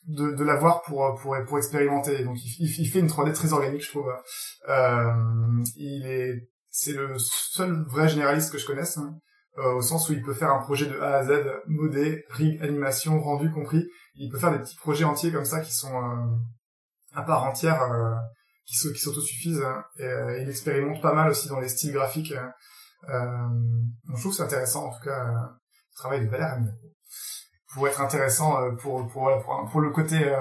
de, 0.08 0.34
de 0.34 0.44
l'avoir 0.44 0.82
pour 0.82 1.18
pour 1.20 1.36
pour 1.46 1.58
expérimenter. 1.58 2.24
Donc 2.24 2.36
il, 2.44 2.66
il, 2.78 2.88
fait 2.88 3.00
une 3.00 3.08
3D 3.08 3.32
très 3.32 3.52
organique, 3.52 3.82
je 3.82 3.90
trouve. 3.90 4.12
Euh, 4.68 5.12
il 5.76 6.06
est 6.06 6.48
c'est 6.70 6.92
le 6.92 7.14
seul 7.18 7.84
vrai 7.88 8.08
généraliste 8.08 8.52
que 8.52 8.58
je 8.58 8.66
connaisse. 8.66 8.98
Hein, 8.98 9.18
euh, 9.58 9.72
au 9.72 9.80
sens 9.80 10.10
où 10.10 10.12
il 10.12 10.22
peut 10.22 10.34
faire 10.34 10.50
un 10.50 10.58
projet 10.58 10.84
de 10.84 11.00
A 11.00 11.16
à 11.16 11.24
Z, 11.24 11.30
modé, 11.66 12.24
rig, 12.28 12.60
animation, 12.62 13.18
rendu 13.20 13.50
compris. 13.50 13.88
Il 14.14 14.30
peut 14.30 14.38
faire 14.38 14.52
des 14.52 14.58
petits 14.58 14.76
projets 14.76 15.04
entiers 15.04 15.32
comme 15.32 15.46
ça 15.46 15.60
qui 15.60 15.72
sont 15.72 15.96
euh, 15.96 16.26
à 17.14 17.22
part 17.22 17.44
entière 17.44 17.80
euh, 17.82 18.14
qui, 18.66 18.76
qui 18.92 19.00
s'autosuffisent 19.00 19.62
hein, 19.62 19.84
et 19.98 20.04
euh, 20.04 20.40
il 20.40 20.48
expérimente 20.48 21.00
pas 21.00 21.14
mal 21.14 21.30
aussi 21.30 21.48
dans 21.48 21.60
les 21.60 21.68
styles 21.68 21.92
graphiques 21.92 22.32
hein. 22.32 22.52
euh, 23.08 23.48
je 24.14 24.20
trouve 24.20 24.34
c'est 24.34 24.42
intéressant 24.42 24.86
en 24.86 24.92
tout 24.92 25.04
cas 25.04 25.24
le 25.24 25.96
travail 25.96 26.24
de 26.24 26.30
Valère 26.30 26.58
pour 27.72 27.86
être 27.88 28.00
intéressant 28.00 28.74
pour 28.76 29.06
pour 29.08 29.30
pour, 29.42 29.68
pour 29.70 29.80
le 29.80 29.90
côté 29.90 30.34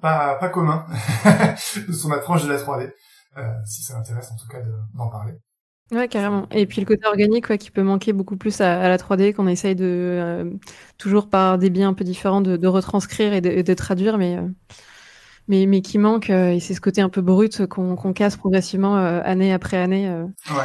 pas 0.00 0.34
pas 0.34 0.48
commun 0.48 0.86
de 1.88 1.92
son 1.92 2.10
approche 2.10 2.44
de 2.44 2.52
la 2.52 2.58
3D 2.58 2.92
si 3.64 3.82
ça 3.82 3.96
intéresse 3.96 4.30
en 4.32 4.36
tout 4.36 4.48
cas 4.48 4.60
d'en 4.94 5.08
parler 5.08 5.38
Ouais, 5.92 6.08
carrément. 6.08 6.48
Et 6.50 6.66
puis 6.66 6.80
le 6.80 6.86
côté 6.86 7.06
organique, 7.06 7.50
ouais, 7.50 7.58
qui 7.58 7.70
peut 7.70 7.82
manquer 7.82 8.14
beaucoup 8.14 8.38
plus 8.38 8.62
à, 8.62 8.88
la 8.88 8.96
3D, 8.96 9.34
qu'on 9.34 9.46
essaye 9.46 9.74
de 9.74 9.84
euh, 9.84 10.50
toujours 10.96 11.28
par 11.28 11.58
des 11.58 11.68
biais 11.68 11.84
un 11.84 11.92
peu 11.92 12.02
différents 12.02 12.40
de, 12.40 12.66
retranscrire 12.66 13.34
et 13.34 13.42
de, 13.42 13.74
traduire, 13.74 14.16
mais, 14.16 14.38
euh, 14.38 14.48
mais 15.48 15.66
mais 15.66 15.80
qui 15.80 15.98
manque. 15.98 16.30
Euh, 16.30 16.50
et 16.50 16.60
c'est 16.60 16.74
ce 16.74 16.80
côté 16.80 17.00
un 17.00 17.08
peu 17.08 17.20
brut 17.20 17.66
qu'on 17.66 18.12
casse 18.12 18.36
progressivement 18.36 18.96
année 18.96 19.52
après 19.52 19.76
année. 19.76 20.08
Ouais. 20.50 20.56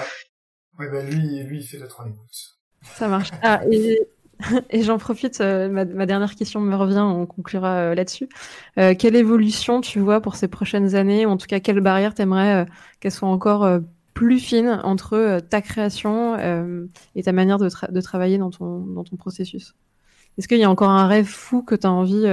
Ouais, 0.80 0.91
bah 0.91 1.02
lui, 1.04 1.44
lui, 1.44 1.60
il 1.60 1.64
fait 1.64 1.80
la 1.80 1.88
3D. 1.88 2.14
Ça 2.84 3.08
marche. 3.08 3.32
Ah, 3.41 3.62
et, 3.72 3.99
et 4.70 4.84
j'en 4.84 4.99
profite, 4.99 5.40
ma, 5.40 5.86
ma, 5.86 6.06
dernière 6.06 6.36
question 6.36 6.60
me 6.60 6.76
revient, 6.76 6.99
on 6.99 7.26
conclura 7.26 7.95
là-dessus. 7.95 8.30
quelle 8.76 9.16
évolution 9.16 9.82
tu 9.82 9.99
vois 9.99 10.22
pour 10.22 10.36
ces 10.36 10.48
prochaines 10.48 10.94
années, 10.94 11.26
ou 11.26 11.30
en 11.30 11.38
tout 11.38 11.48
cas, 11.48 11.60
quelle 11.60 11.82
barrière 11.82 12.14
t'aimerais 12.14 12.68
qu'elle 12.99 13.12
soit 13.12 13.28
encore 13.28 13.82
plus 14.18 14.40
fine 14.40 14.82
entre 14.84 15.14
euh, 15.14 15.40
ta 15.40 15.62
création 15.62 16.36
euh, 16.40 16.88
et 17.14 17.22
ta 17.22 17.34
manière 17.34 17.60
de, 17.60 17.70
de, 17.91 18.02
travailler 18.02 18.40
dans 18.40 18.49
ton, 18.49 18.80
dans 18.80 19.04
ton 19.04 19.16
processus? 19.16 19.76
Est-ce 20.38 20.48
qu'il 20.48 20.58
y 20.58 20.64
a 20.64 20.72
encore 20.72 20.90
un 20.90 21.06
rêve 21.06 21.28
fou 21.28 21.62
que 21.62 21.76
tu 21.76 21.86
as 21.86 21.91
envie 21.91 22.26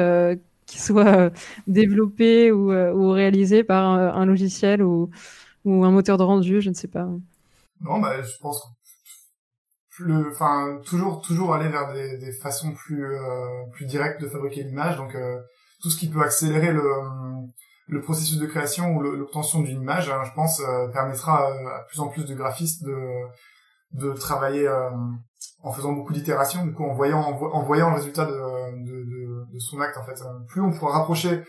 euh, 0.64 0.66
qu'il 0.66 0.80
soit 0.80 1.30
développé 1.66 2.52
ou, 2.52 2.72
ou, 2.72 3.10
réalisé 3.10 3.64
par 3.64 3.84
un, 3.84 4.26
logiciel 4.26 4.82
ou, 4.82 5.10
un 5.64 5.90
moteur 5.90 6.18
de 6.18 6.22
rendu 6.22 6.60
Je 6.60 6.70
ne 6.70 6.74
sais 6.74 6.88
pas. 6.88 7.08
Non, 7.80 8.00
bah, 8.00 8.22
je 8.22 8.36
pense 8.40 8.62
enfin, 10.32 10.80
toujours, 10.84 11.20
toujours 11.20 11.54
aller 11.54 11.68
vers 11.68 11.92
des, 11.92 12.32
façons 12.32 12.72
plus, 12.72 13.06
plus 13.72 13.86
directes 13.86 14.20
de 14.20 14.28
fabriquer 14.28 14.64
l'image. 14.64 14.96
Donc, 14.96 15.16
tout 15.84 15.90
ce 15.90 15.98
qui 15.98 16.08
peut 16.08 16.22
accélérer 16.22 16.72
le, 16.72 18.00
processus 18.00 18.38
de 18.38 18.46
création 18.46 18.96
ou 18.96 19.02
l'obtention 19.02 19.60
d'une 19.60 19.82
image, 19.82 20.08
hein, 20.08 20.22
je 20.24 20.32
pense, 20.32 20.60
euh, 20.60 20.88
permettra 20.88 21.50
euh, 21.50 21.68
à 21.68 21.80
plus 21.86 22.00
en 22.00 22.08
plus 22.08 22.24
de 22.24 22.34
graphistes 22.34 22.82
de, 22.84 22.96
de 23.92 24.12
travailler 24.14 24.66
euh, 24.66 24.90
en 25.62 25.72
faisant 25.72 25.92
beaucoup 25.92 26.14
d'itérations, 26.14 26.64
du 26.64 26.72
coup 26.72 26.84
en 26.84 26.94
voyant 26.94 27.20
en, 27.20 27.62
voyant 27.62 27.90
le 27.90 27.96
résultat 27.96 28.24
de, 28.24 28.32
de, 28.82 29.04
de, 29.04 29.23
son 29.58 29.80
acte 29.80 29.96
en 29.96 30.04
fait. 30.04 30.20
Plus 30.48 30.60
on 30.60 30.72
pourra 30.72 30.98
rapprocher 30.98 31.42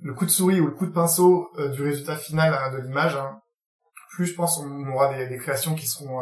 le 0.00 0.14
coup 0.14 0.24
de 0.24 0.30
souris 0.30 0.60
ou 0.60 0.66
le 0.66 0.72
coup 0.72 0.86
de 0.86 0.92
pinceau 0.92 1.48
du 1.72 1.82
résultat 1.82 2.16
final 2.16 2.54
hein, 2.54 2.72
de 2.72 2.78
l'image, 2.78 3.16
hein, 3.16 3.38
plus 4.14 4.26
je 4.26 4.34
pense 4.34 4.58
on 4.58 4.86
aura 4.92 5.14
des, 5.14 5.36
créations 5.36 5.74
qui 5.74 5.86
seront 5.86 6.20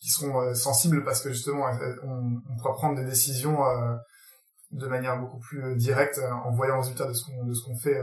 qui 0.00 0.10
seront 0.10 0.54
sensibles 0.54 1.04
parce 1.04 1.20
que 1.20 1.30
justement 1.30 1.66
on, 2.04 2.40
on 2.50 2.56
pourra 2.56 2.74
prendre 2.74 2.96
des 2.96 3.04
décisions 3.04 3.58
de 4.70 4.86
manière 4.86 5.18
beaucoup 5.18 5.38
plus 5.38 5.76
directe 5.76 6.20
en 6.44 6.50
voyant 6.50 6.74
le 6.74 6.80
résultat 6.80 7.06
de 7.06 7.12
ce 7.12 7.24
qu'on 7.24 7.44
de 7.44 7.52
ce 7.52 7.64
qu'on 7.64 7.76
fait 7.76 8.00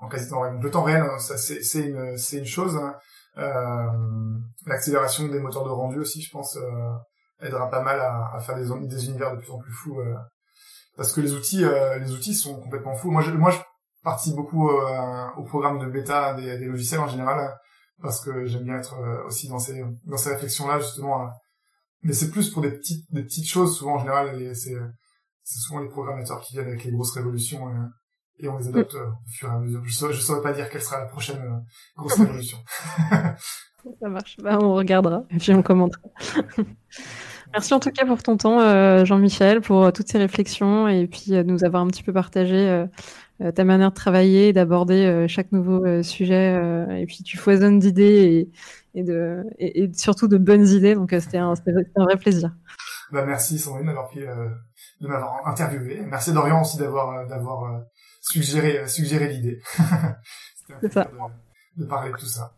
en 0.00 0.08
quasi 0.08 0.28
temps 0.28 0.40
réel. 0.40 0.58
le 0.60 0.70
temps 0.70 0.82
réel, 0.82 1.02
hein, 1.02 1.18
ça 1.18 1.36
c'est 1.36 1.62
c'est 1.62 1.86
une 1.86 2.16
c'est 2.16 2.38
une 2.38 2.46
chose. 2.46 2.76
Hein. 2.76 2.94
Euh, 3.38 4.38
L'accélération 4.66 5.28
des 5.28 5.40
moteurs 5.40 5.64
de 5.64 5.70
rendu 5.70 5.98
aussi, 5.98 6.20
je 6.20 6.30
pense, 6.30 6.56
euh, 6.56 6.92
aidera 7.40 7.70
pas 7.70 7.82
mal 7.82 7.98
à, 8.00 8.34
à 8.34 8.40
faire 8.40 8.56
des, 8.56 8.66
des 8.86 9.06
univers 9.06 9.32
de 9.34 9.40
plus 9.40 9.50
en 9.50 9.58
plus 9.58 9.72
fous. 9.72 10.00
Euh, 10.98 11.02
parce 11.02 11.12
que 11.12 11.20
les 11.20 11.32
outils 11.32 11.64
euh, 11.64 11.98
les 11.98 12.12
outils 12.12 12.34
sont 12.34 12.60
complètement 12.60 12.94
fous. 12.96 13.10
Moi 13.10 13.22
je 13.22 13.30
moi 13.32 13.50
je 13.50 13.58
participe 14.02 14.34
beaucoup 14.34 14.70
euh, 14.70 15.26
au 15.36 15.44
programme 15.44 15.78
de 15.78 15.86
bêta 15.86 16.34
des, 16.34 16.58
des, 16.58 16.66
logiciels 16.66 17.00
en 17.00 17.08
général 17.08 17.56
parce 18.00 18.20
que 18.20 18.44
j'aime 18.46 18.64
bien 18.64 18.78
être 18.78 18.96
aussi 19.26 19.48
dans 19.48 19.58
ces 19.58 19.84
dans 20.04 20.16
ces 20.16 20.30
réflexions 20.30 20.68
là 20.68 20.78
justement. 20.78 21.28
mais 22.02 22.12
c'est 22.12 22.30
plus 22.30 22.50
pour 22.50 22.62
des 22.62 22.70
petites 22.70 23.12
des 23.12 23.22
petites 23.22 23.48
choses 23.48 23.76
souvent 23.76 23.94
en 23.94 23.98
général. 23.98 24.54
C'est 24.54 24.76
c'est 25.42 25.60
souvent 25.60 25.80
les 25.80 25.88
programmateurs 25.88 26.40
qui 26.40 26.54
viennent 26.54 26.68
avec 26.68 26.84
les 26.84 26.92
grosses 26.92 27.12
révolutions 27.12 27.68
et 28.40 28.48
on 28.48 28.58
les 28.58 28.68
adopte 28.68 28.94
euh, 28.94 29.06
au 29.06 29.28
fur 29.28 29.48
et 29.48 29.52
à 29.52 29.58
mesure. 29.58 29.82
Je 29.84 30.06
ne 30.06 30.12
saurais 30.12 30.42
pas 30.42 30.52
dire 30.52 30.68
quelle 30.70 30.82
sera 30.82 31.00
la 31.00 31.06
prochaine 31.06 31.40
euh, 31.40 31.58
grosse 31.96 32.14
révolution. 32.18 32.58
Ça 34.00 34.08
marche. 34.08 34.36
Bah, 34.38 34.58
on 34.60 34.74
regardera 34.74 35.24
et 35.30 35.38
puis 35.38 35.52
on 35.52 35.62
commentera. 35.62 36.02
Merci 37.52 37.74
en 37.74 37.80
tout 37.80 37.90
cas 37.90 38.04
pour 38.04 38.22
ton 38.22 38.36
temps, 38.36 38.60
euh, 38.60 39.04
Jean-Michel, 39.04 39.60
pour 39.60 39.92
toutes 39.92 40.08
ces 40.08 40.18
réflexions 40.18 40.86
et 40.88 41.06
puis 41.06 41.32
nous 41.44 41.64
avoir 41.64 41.82
un 41.82 41.86
petit 41.88 42.02
peu 42.02 42.12
partagé 42.12 42.84
ta 43.54 43.64
manière 43.64 43.90
de 43.90 43.94
travailler, 43.94 44.52
d'aborder 44.52 45.26
chaque 45.28 45.52
nouveau 45.52 46.02
sujet. 46.02 46.54
et 47.00 47.06
puis 47.06 47.22
tu 47.22 47.36
foisonnes 47.36 47.78
d'idées 47.78 48.48
et, 48.94 49.02
de, 49.04 49.44
et, 49.58 49.90
surtout 49.94 50.28
de 50.28 50.38
bonnes 50.38 50.66
idées. 50.66 50.94
Donc 50.94 51.14
c'était 51.18 51.38
un, 51.38 51.54
un, 51.96 52.04
vrai 52.04 52.16
plaisir. 52.16 52.52
Bah, 53.12 53.24
merci 53.24 53.58
Sandrine 53.58 53.86
d'avoir 53.86 54.08
pris, 54.08 54.20
de 54.20 55.06
m'avoir 55.06 55.46
interviewé. 55.46 56.02
Merci 56.04 56.32
Dorian 56.32 56.62
aussi 56.62 56.76
d'avoir 56.76 57.26
d'avoir 57.28 57.82
suggérer, 58.20 58.86
suggérer 58.86 59.28
l'idée. 59.28 59.60
C'est 60.80 60.92
ça. 60.92 61.10
De, 61.76 61.84
parler 61.84 62.12
de 62.12 62.16
tout 62.16 62.26
ça. 62.26 62.52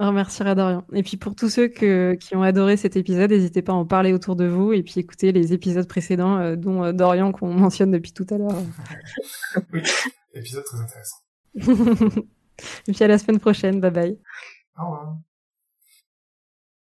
On 0.00 0.08
remerciera 0.08 0.54
Dorian. 0.54 0.84
Et 0.92 1.02
puis 1.02 1.16
pour 1.16 1.36
tous 1.36 1.48
ceux 1.48 1.68
que, 1.68 2.14
qui 2.14 2.34
ont 2.34 2.42
adoré 2.42 2.76
cet 2.76 2.96
épisode, 2.96 3.30
n'hésitez 3.30 3.62
pas 3.62 3.72
à 3.72 3.76
en 3.76 3.86
parler 3.86 4.12
autour 4.12 4.34
de 4.34 4.44
vous 4.44 4.72
et 4.72 4.82
puis 4.82 4.98
écouter 4.98 5.30
les 5.30 5.52
épisodes 5.52 5.86
précédents, 5.86 6.38
euh, 6.38 6.56
dont 6.56 6.82
euh, 6.82 6.92
Dorian 6.92 7.30
qu'on 7.30 7.52
mentionne 7.52 7.92
depuis 7.92 8.12
tout 8.12 8.26
à 8.30 8.38
l'heure. 8.38 8.62
oui, 9.72 9.82
épisode 10.34 10.64
très 10.64 10.80
intéressant. 10.80 11.16
et 12.88 12.92
puis 12.92 13.04
à 13.04 13.08
la 13.08 13.18
semaine 13.18 13.38
prochaine. 13.38 13.80
Bye 13.80 13.90
bye. 13.92 14.18
Au 14.78 14.84
revoir. 14.84 15.16